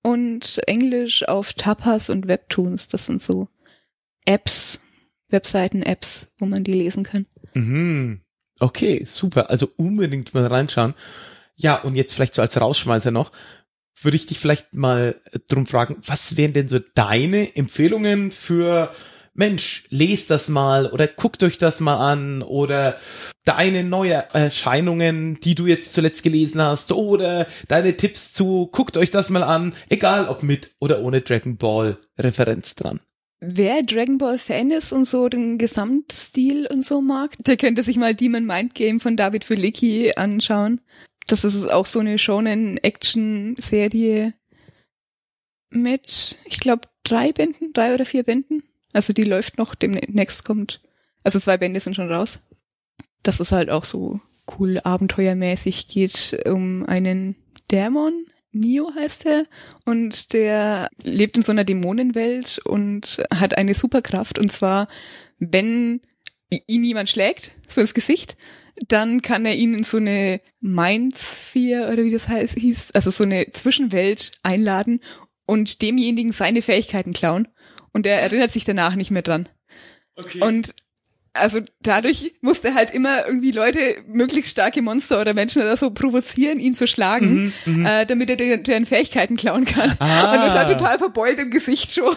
und 0.04 0.62
Englisch 0.68 1.28
auf 1.28 1.54
Tapas 1.54 2.12
und 2.12 2.28
Webtoons. 2.28 2.88
Das 2.88 3.08
sind 3.08 3.20
so 3.20 3.48
Apps, 4.24 4.80
Webseiten-Apps, 5.30 6.30
wo 6.38 6.46
man 6.46 6.64
die 6.64 6.74
lesen 6.74 7.04
kann. 7.04 7.26
Mhm. 7.56 8.22
Okay, 8.60 9.06
super. 9.08 9.50
Also 9.50 9.70
unbedingt 9.78 10.36
mal 10.36 10.46
reinschauen. 10.46 10.94
Ja, 11.56 11.82
und 11.82 11.96
jetzt 11.96 12.14
vielleicht 12.14 12.36
so 12.36 12.44
als 12.44 12.62
Rausschmeißer 12.62 13.10
noch, 13.10 13.32
würde 14.00 14.18
ich 14.18 14.28
dich 14.28 14.38
vielleicht 14.38 14.76
mal 14.76 15.20
drum 15.48 15.66
fragen, 15.66 15.98
was 16.06 16.38
wären 16.38 16.54
denn 16.54 16.68
so 16.68 16.78
deine 16.94 17.56
Empfehlungen 17.56 18.30
für 18.30 18.94
Mensch, 19.38 19.86
lest 19.90 20.32
das 20.32 20.50
mal 20.50 20.88
oder 20.88 21.08
guckt 21.08 21.44
euch 21.44 21.60
das 21.60 21.80
mal 21.80 21.98
an 21.98 22.42
oder 22.42 22.98
deine 23.46 23.84
neue 23.84 24.26
Erscheinungen, 24.34 25.40
die 25.40 25.54
du 25.54 25.68
jetzt 25.68 25.94
zuletzt 25.94 26.24
gelesen 26.24 26.60
hast 26.60 26.92
oder 26.92 27.46
deine 27.68 27.96
Tipps 27.96 28.34
zu, 28.34 28.68
guckt 28.72 28.98
euch 28.98 29.12
das 29.12 29.30
mal 29.30 29.44
an, 29.44 29.76
egal 29.90 30.28
ob 30.28 30.42
mit 30.42 30.72
oder 30.80 31.04
ohne 31.04 31.22
Dragon 31.22 31.56
Ball 31.56 32.00
Referenz 32.18 32.74
dran. 32.74 33.00
Wer 33.40 33.84
Dragon 33.84 34.18
Ball 34.18 34.40
Fan 34.40 34.72
ist 34.72 34.92
und 34.92 35.06
so 35.06 35.30
den 35.30 35.60
Gesamtstil 35.60 36.68
und 36.72 36.84
so 36.84 37.02
mag, 37.02 37.38
der 37.46 37.58
könnte 37.58 37.84
sich 37.84 37.98
mal 37.98 38.16
Demon 38.16 38.48
Mind 38.48 38.74
Game 38.74 39.00
von 39.00 39.16
David 39.16 39.46
Filicki 39.46 40.14
anschauen. 40.16 40.82
Das 41.28 41.44
ist 41.44 41.72
auch 41.72 41.86
so 41.86 42.00
eine 42.00 42.18
Shonen-Action-Serie 42.18 44.34
mit, 45.70 46.40
ich 46.46 46.60
glaube, 46.60 46.88
drei 47.04 47.32
Bänden, 47.32 47.74
drei 47.74 47.94
oder 47.94 48.06
vier 48.06 48.24
Bänden. 48.24 48.64
Also 48.98 49.14
die 49.14 49.26
läuft 49.26 49.60
noch, 49.60 49.76
demnächst 49.76 50.44
kommt. 50.44 50.82
Also 51.24 51.40
zwei 51.40 51.56
Bände 51.60 51.80
sind 51.80 51.96
schon 51.96 52.12
raus. 52.12 52.40
Das 53.22 53.40
ist 53.40 53.52
halt 53.52 53.70
auch 53.70 53.84
so 53.84 54.20
cool 54.58 54.80
abenteuermäßig, 54.84 55.88
geht 55.88 56.36
um 56.48 56.84
einen 56.88 57.36
Dämon, 57.70 58.26
Neo 58.52 58.92
heißt 58.96 59.28
er, 59.28 59.46
und 59.86 60.34
der 60.34 60.90
lebt 61.04 61.38
in 61.38 61.44
so 61.44 61.52
einer 61.52 61.64
Dämonenwelt 61.64 62.58
und 62.66 63.24
hat 63.32 63.56
eine 63.56 63.76
Superkraft. 63.76 64.40
Und 64.40 64.52
zwar, 64.52 64.88
wenn 65.38 66.02
ihn 66.50 66.84
jemand 66.84 67.12
schlägt, 67.12 67.52
so 67.70 67.82
ins 67.82 67.94
Gesicht, 67.94 68.36
dann 68.88 69.22
kann 69.22 69.46
er 69.46 69.54
ihn 69.54 69.76
in 69.76 69.84
so 69.84 69.98
eine 69.98 70.42
Mindsphere 70.60 71.94
oder 71.94 72.04
wie 72.04 72.12
das 72.12 72.28
heißt, 72.28 72.58
hieß, 72.58 72.94
also 72.96 73.12
so 73.12 73.26
eine 73.26 73.52
Zwischenwelt 73.52 74.32
einladen 74.42 75.02
und 75.46 75.84
demjenigen 75.84 76.34
seine 76.34 76.64
Fähigkeiten 76.64 77.14
klauen. 77.14 77.48
Und 77.98 78.06
er 78.06 78.22
erinnert 78.22 78.52
sich 78.52 78.64
danach 78.64 78.94
nicht 78.96 79.10
mehr 79.10 79.24
dran. 79.24 79.50
Okay. 80.16 80.40
Und 80.42 80.76
also 81.34 81.60
dadurch 81.84 82.34
musste 82.42 82.70
er 82.70 82.74
halt 82.76 82.92
immer 82.92 83.26
irgendwie 83.28 83.52
Leute, 83.52 83.80
möglichst 84.08 84.52
starke 84.54 84.82
Monster 84.84 85.20
oder 85.22 85.34
Menschen 85.36 85.62
oder 85.64 85.78
so 85.78 85.92
provozieren, 85.92 86.60
ihn 86.60 86.76
zu 86.76 86.88
schlagen, 86.88 87.54
Mhm, 87.66 87.86
äh, 87.86 88.06
damit 88.08 88.30
er 88.32 88.36
den- 88.38 88.64
deren 88.64 88.86
Fähigkeiten 88.88 89.36
klauen 89.36 89.66
kann. 89.66 89.96
Ah. 90.00 90.32
Und 90.34 90.38
das 90.42 90.54
halt 90.56 90.70
total 90.78 90.98
verbeult 91.00 91.40
im 91.40 91.52
Gesicht 91.52 91.92
schon. 91.94 92.16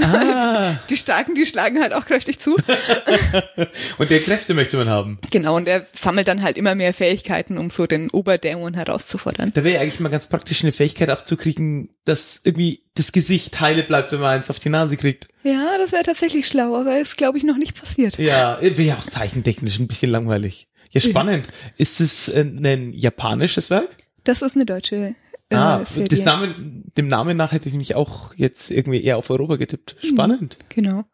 ah, 0.00 0.76
Die 0.90 0.96
Starken, 0.96 1.34
die 1.34 1.44
schlagen 1.46 1.80
halt 1.80 1.92
auch 1.92 2.06
kräftig 2.06 2.38
zu. 2.38 2.56
und 3.98 4.10
der 4.10 4.20
Kräfte 4.20 4.54
möchte 4.54 4.76
man 4.76 4.88
haben. 4.88 5.18
Genau, 5.30 5.56
und 5.56 5.68
er 5.68 5.86
sammelt 5.92 6.28
dann 6.28 6.42
halt 6.42 6.56
immer 6.56 6.74
mehr 6.74 6.92
Fähigkeiten, 6.94 7.58
um 7.58 7.70
so 7.70 7.86
den 7.86 8.10
Oberdämon 8.10 8.74
herauszufordern. 8.74 9.52
Da 9.54 9.64
wäre 9.64 9.74
ja 9.76 9.80
eigentlich 9.82 10.00
mal 10.00 10.08
ganz 10.08 10.26
praktisch 10.28 10.62
eine 10.62 10.72
Fähigkeit 10.72 11.10
abzukriegen, 11.10 11.90
dass 12.06 12.40
irgendwie 12.44 12.83
das 12.94 13.12
Gesicht 13.12 13.60
heile 13.60 13.82
bleibt, 13.82 14.12
wenn 14.12 14.20
man 14.20 14.36
eins 14.36 14.50
auf 14.50 14.58
die 14.58 14.70
Nase 14.70 14.96
kriegt. 14.96 15.28
Ja, 15.42 15.76
das 15.78 15.92
wäre 15.92 16.04
tatsächlich 16.04 16.46
schlau, 16.46 16.76
aber 16.76 16.98
ist, 16.98 17.16
glaube 17.16 17.38
ich, 17.38 17.44
noch 17.44 17.56
nicht 17.56 17.78
passiert. 17.78 18.18
Ja, 18.18 18.58
wäre 18.60 18.82
ja 18.82 18.94
auch 18.96 19.04
zeichentechnisch 19.04 19.78
ein 19.78 19.88
bisschen 19.88 20.10
langweilig. 20.10 20.68
Ja, 20.92 21.00
spannend. 21.00 21.48
Ist 21.76 22.00
es 22.00 22.28
äh, 22.28 22.42
ein 22.42 22.92
japanisches 22.92 23.68
Werk? 23.68 23.96
Das 24.22 24.42
ist 24.42 24.54
eine 24.54 24.64
deutsche 24.64 25.16
äh, 25.50 25.56
ah, 25.56 25.78
das 25.78 26.24
Name, 26.24 26.54
dem 26.96 27.08
Namen 27.08 27.36
nach 27.36 27.52
hätte 27.52 27.68
ich 27.68 27.74
mich 27.74 27.94
auch 27.94 28.34
jetzt 28.36 28.70
irgendwie 28.70 29.02
eher 29.02 29.18
auf 29.18 29.28
Europa 29.30 29.56
getippt. 29.56 29.96
Spannend. 30.02 30.56
Genau. 30.70 31.04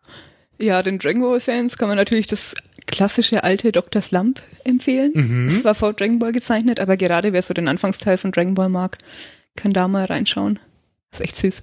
Ja, 0.61 0.83
den 0.83 0.99
Dragon 0.99 1.23
Ball 1.23 1.41
Fans 1.41 1.79
kann 1.79 1.89
man 1.89 1.97
natürlich 1.97 2.27
das 2.27 2.55
klassische 2.87 3.43
alte 3.43 3.73
Dr. 3.73 4.03
Slump 4.03 4.43
empfehlen. 4.65 5.13
Mhm. 5.15 5.49
Es 5.49 5.65
war 5.65 5.75
vor 5.75 5.95
Dragon 5.95 6.19
Ball 6.19 6.33
gezeichnet, 6.33 6.81
aber 6.81 6.97
gerade 6.97 7.33
wer 7.33 7.43
so 7.43 7.55
den 7.55 7.69
Anfangsteil 7.69 8.19
von 8.19 8.33
Dragon 8.33 8.55
Ball 8.55 8.69
mag, 8.69 8.99
kann 9.57 9.73
da 9.73 9.89
mal 9.89 10.05
reinschauen. 10.05 10.59
Ist 11.13 11.21
echt 11.21 11.37
süß. 11.37 11.63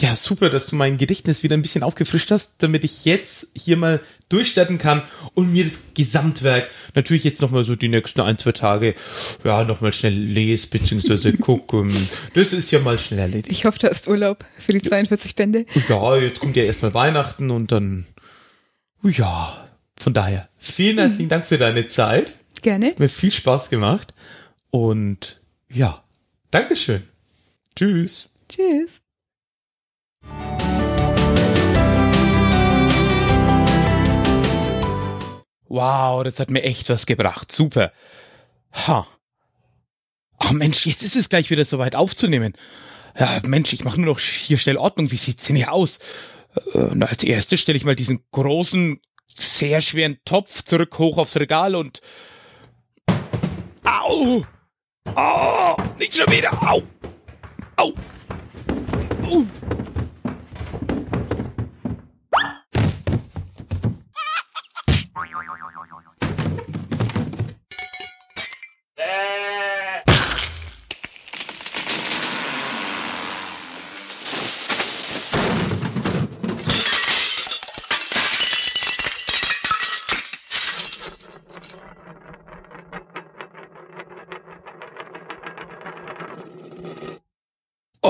Ja, 0.00 0.14
super, 0.14 0.48
dass 0.48 0.68
du 0.68 0.76
mein 0.76 0.96
Gedächtnis 0.96 1.42
wieder 1.42 1.56
ein 1.56 1.62
bisschen 1.62 1.82
aufgefrischt 1.82 2.30
hast, 2.30 2.62
damit 2.62 2.84
ich 2.84 3.04
jetzt 3.04 3.48
hier 3.56 3.76
mal 3.76 4.00
durchstarten 4.28 4.78
kann 4.78 5.02
und 5.34 5.52
mir 5.52 5.64
das 5.64 5.88
Gesamtwerk 5.94 6.70
natürlich 6.94 7.24
jetzt 7.24 7.42
nochmal 7.42 7.64
so 7.64 7.74
die 7.74 7.88
nächsten 7.88 8.20
ein, 8.20 8.38
zwei 8.38 8.52
Tage, 8.52 8.94
ja, 9.42 9.64
nochmal 9.64 9.92
schnell 9.92 10.14
lese, 10.14 10.68
beziehungsweise 10.68 11.32
gucken. 11.36 11.92
Das 12.34 12.52
ist 12.52 12.70
ja 12.70 12.78
mal 12.78 12.96
schnell 12.96 13.18
erledigt. 13.18 13.50
Ich 13.50 13.64
hoffe, 13.64 13.80
du 13.80 13.88
hast 13.88 14.06
Urlaub 14.06 14.44
für 14.58 14.72
die 14.72 14.82
42 14.82 15.34
Bände. 15.34 15.66
Ja, 15.88 16.16
jetzt 16.16 16.38
kommt 16.38 16.56
ja 16.56 16.62
erstmal 16.62 16.94
Weihnachten 16.94 17.50
und 17.50 17.72
dann, 17.72 18.06
ja, 19.02 19.68
von 19.96 20.14
daher, 20.14 20.48
vielen 20.60 20.98
herzlichen 20.98 21.28
Dank 21.28 21.44
für 21.44 21.58
deine 21.58 21.88
Zeit. 21.88 22.36
Gerne. 22.62 22.90
Hat 22.90 23.00
mir 23.00 23.08
viel 23.08 23.32
Spaß 23.32 23.68
gemacht 23.68 24.14
und 24.70 25.40
ja, 25.68 26.04
Dankeschön. 26.52 27.02
Tschüss. 27.76 28.30
Tschüss. 28.48 29.02
Wow, 35.68 36.24
das 36.24 36.40
hat 36.40 36.50
mir 36.50 36.62
echt 36.62 36.88
was 36.88 37.06
gebracht. 37.06 37.52
Super. 37.52 37.92
Ha. 38.72 39.06
Ach 40.38 40.52
Mensch, 40.52 40.86
jetzt 40.86 41.02
ist 41.04 41.16
es 41.16 41.28
gleich 41.28 41.50
wieder 41.50 41.64
soweit 41.64 41.94
aufzunehmen. 41.94 42.54
Ja, 43.18 43.40
Mensch, 43.44 43.72
ich 43.72 43.84
mache 43.84 44.00
nur 44.00 44.14
noch 44.14 44.20
hier 44.20 44.58
schnell 44.58 44.76
Ordnung. 44.76 45.10
Wie 45.10 45.16
sieht's 45.16 45.44
denn 45.44 45.56
hier 45.56 45.72
aus? 45.72 45.98
Äh, 46.74 46.78
und 46.78 47.02
als 47.02 47.24
erstes 47.24 47.60
stelle 47.60 47.76
ich 47.76 47.84
mal 47.84 47.96
diesen 47.96 48.24
großen, 48.30 49.00
sehr 49.26 49.80
schweren 49.80 50.18
Topf 50.24 50.62
zurück 50.62 50.98
hoch 50.98 51.18
aufs 51.18 51.36
Regal 51.36 51.74
und. 51.74 52.00
Au! 53.84 54.44
Oh! 55.14 55.76
Nicht 55.98 56.16
schon 56.16 56.30
wieder! 56.30 56.52
Au! 56.62 56.82
Au! 57.76 57.92
Au! 59.30 59.44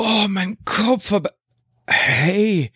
Oh, 0.00 0.26
mein 0.28 0.56
Kopf, 0.64 1.12
aber 1.12 1.32
hey, 1.88 2.70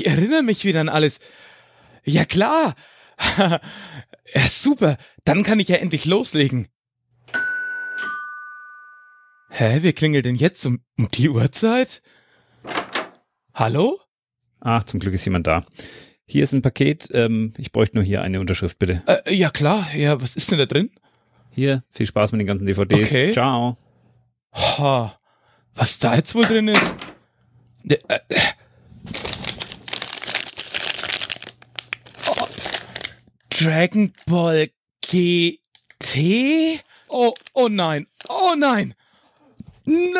ich, 0.00 0.06
erinnere 0.06 0.42
mich 0.42 0.64
wieder 0.64 0.80
an 0.80 0.88
alles. 0.88 1.20
Ja 2.04 2.24
klar. 2.24 2.74
ja, 3.38 3.60
super. 4.48 4.96
Dann 5.24 5.42
kann 5.42 5.60
ich 5.60 5.68
ja 5.68 5.76
endlich 5.76 6.04
loslegen. 6.04 6.68
Hä, 9.50 9.78
wer 9.80 9.92
klingelt 9.92 10.24
denn 10.24 10.36
jetzt 10.36 10.64
um, 10.66 10.80
um 10.98 11.10
die 11.10 11.28
Uhrzeit? 11.28 12.02
Hallo? 13.54 13.98
Ach, 14.60 14.84
zum 14.84 15.00
Glück 15.00 15.14
ist 15.14 15.24
jemand 15.24 15.46
da. 15.46 15.64
Hier 16.26 16.44
ist 16.44 16.52
ein 16.52 16.62
Paket. 16.62 17.08
Ähm, 17.12 17.54
ich 17.56 17.72
bräuchte 17.72 17.96
nur 17.96 18.04
hier 18.04 18.22
eine 18.22 18.40
Unterschrift, 18.40 18.78
bitte. 18.78 19.02
Äh, 19.06 19.34
ja 19.34 19.50
klar. 19.50 19.88
Ja, 19.96 20.20
was 20.20 20.36
ist 20.36 20.50
denn 20.52 20.58
da 20.58 20.66
drin? 20.66 20.90
Hier, 21.50 21.82
viel 21.90 22.06
Spaß 22.06 22.32
mit 22.32 22.40
den 22.40 22.46
ganzen 22.46 22.66
DVDs. 22.66 23.10
Okay. 23.10 23.32
Ciao. 23.32 23.78
Ha, 24.52 25.16
was 25.74 25.98
da 25.98 26.14
jetzt 26.14 26.34
wohl 26.34 26.44
drin 26.44 26.68
ist? 26.68 26.96
Äh, 27.88 27.96
äh. 28.08 28.18
Dragon 33.58 34.14
Ball 34.24 34.66
GT? 35.02 36.80
Oh, 37.10 37.34
oh 37.56 37.66
nein, 37.66 38.06
oh 38.30 38.54
nein. 38.56 38.94
Nein! 39.84 40.14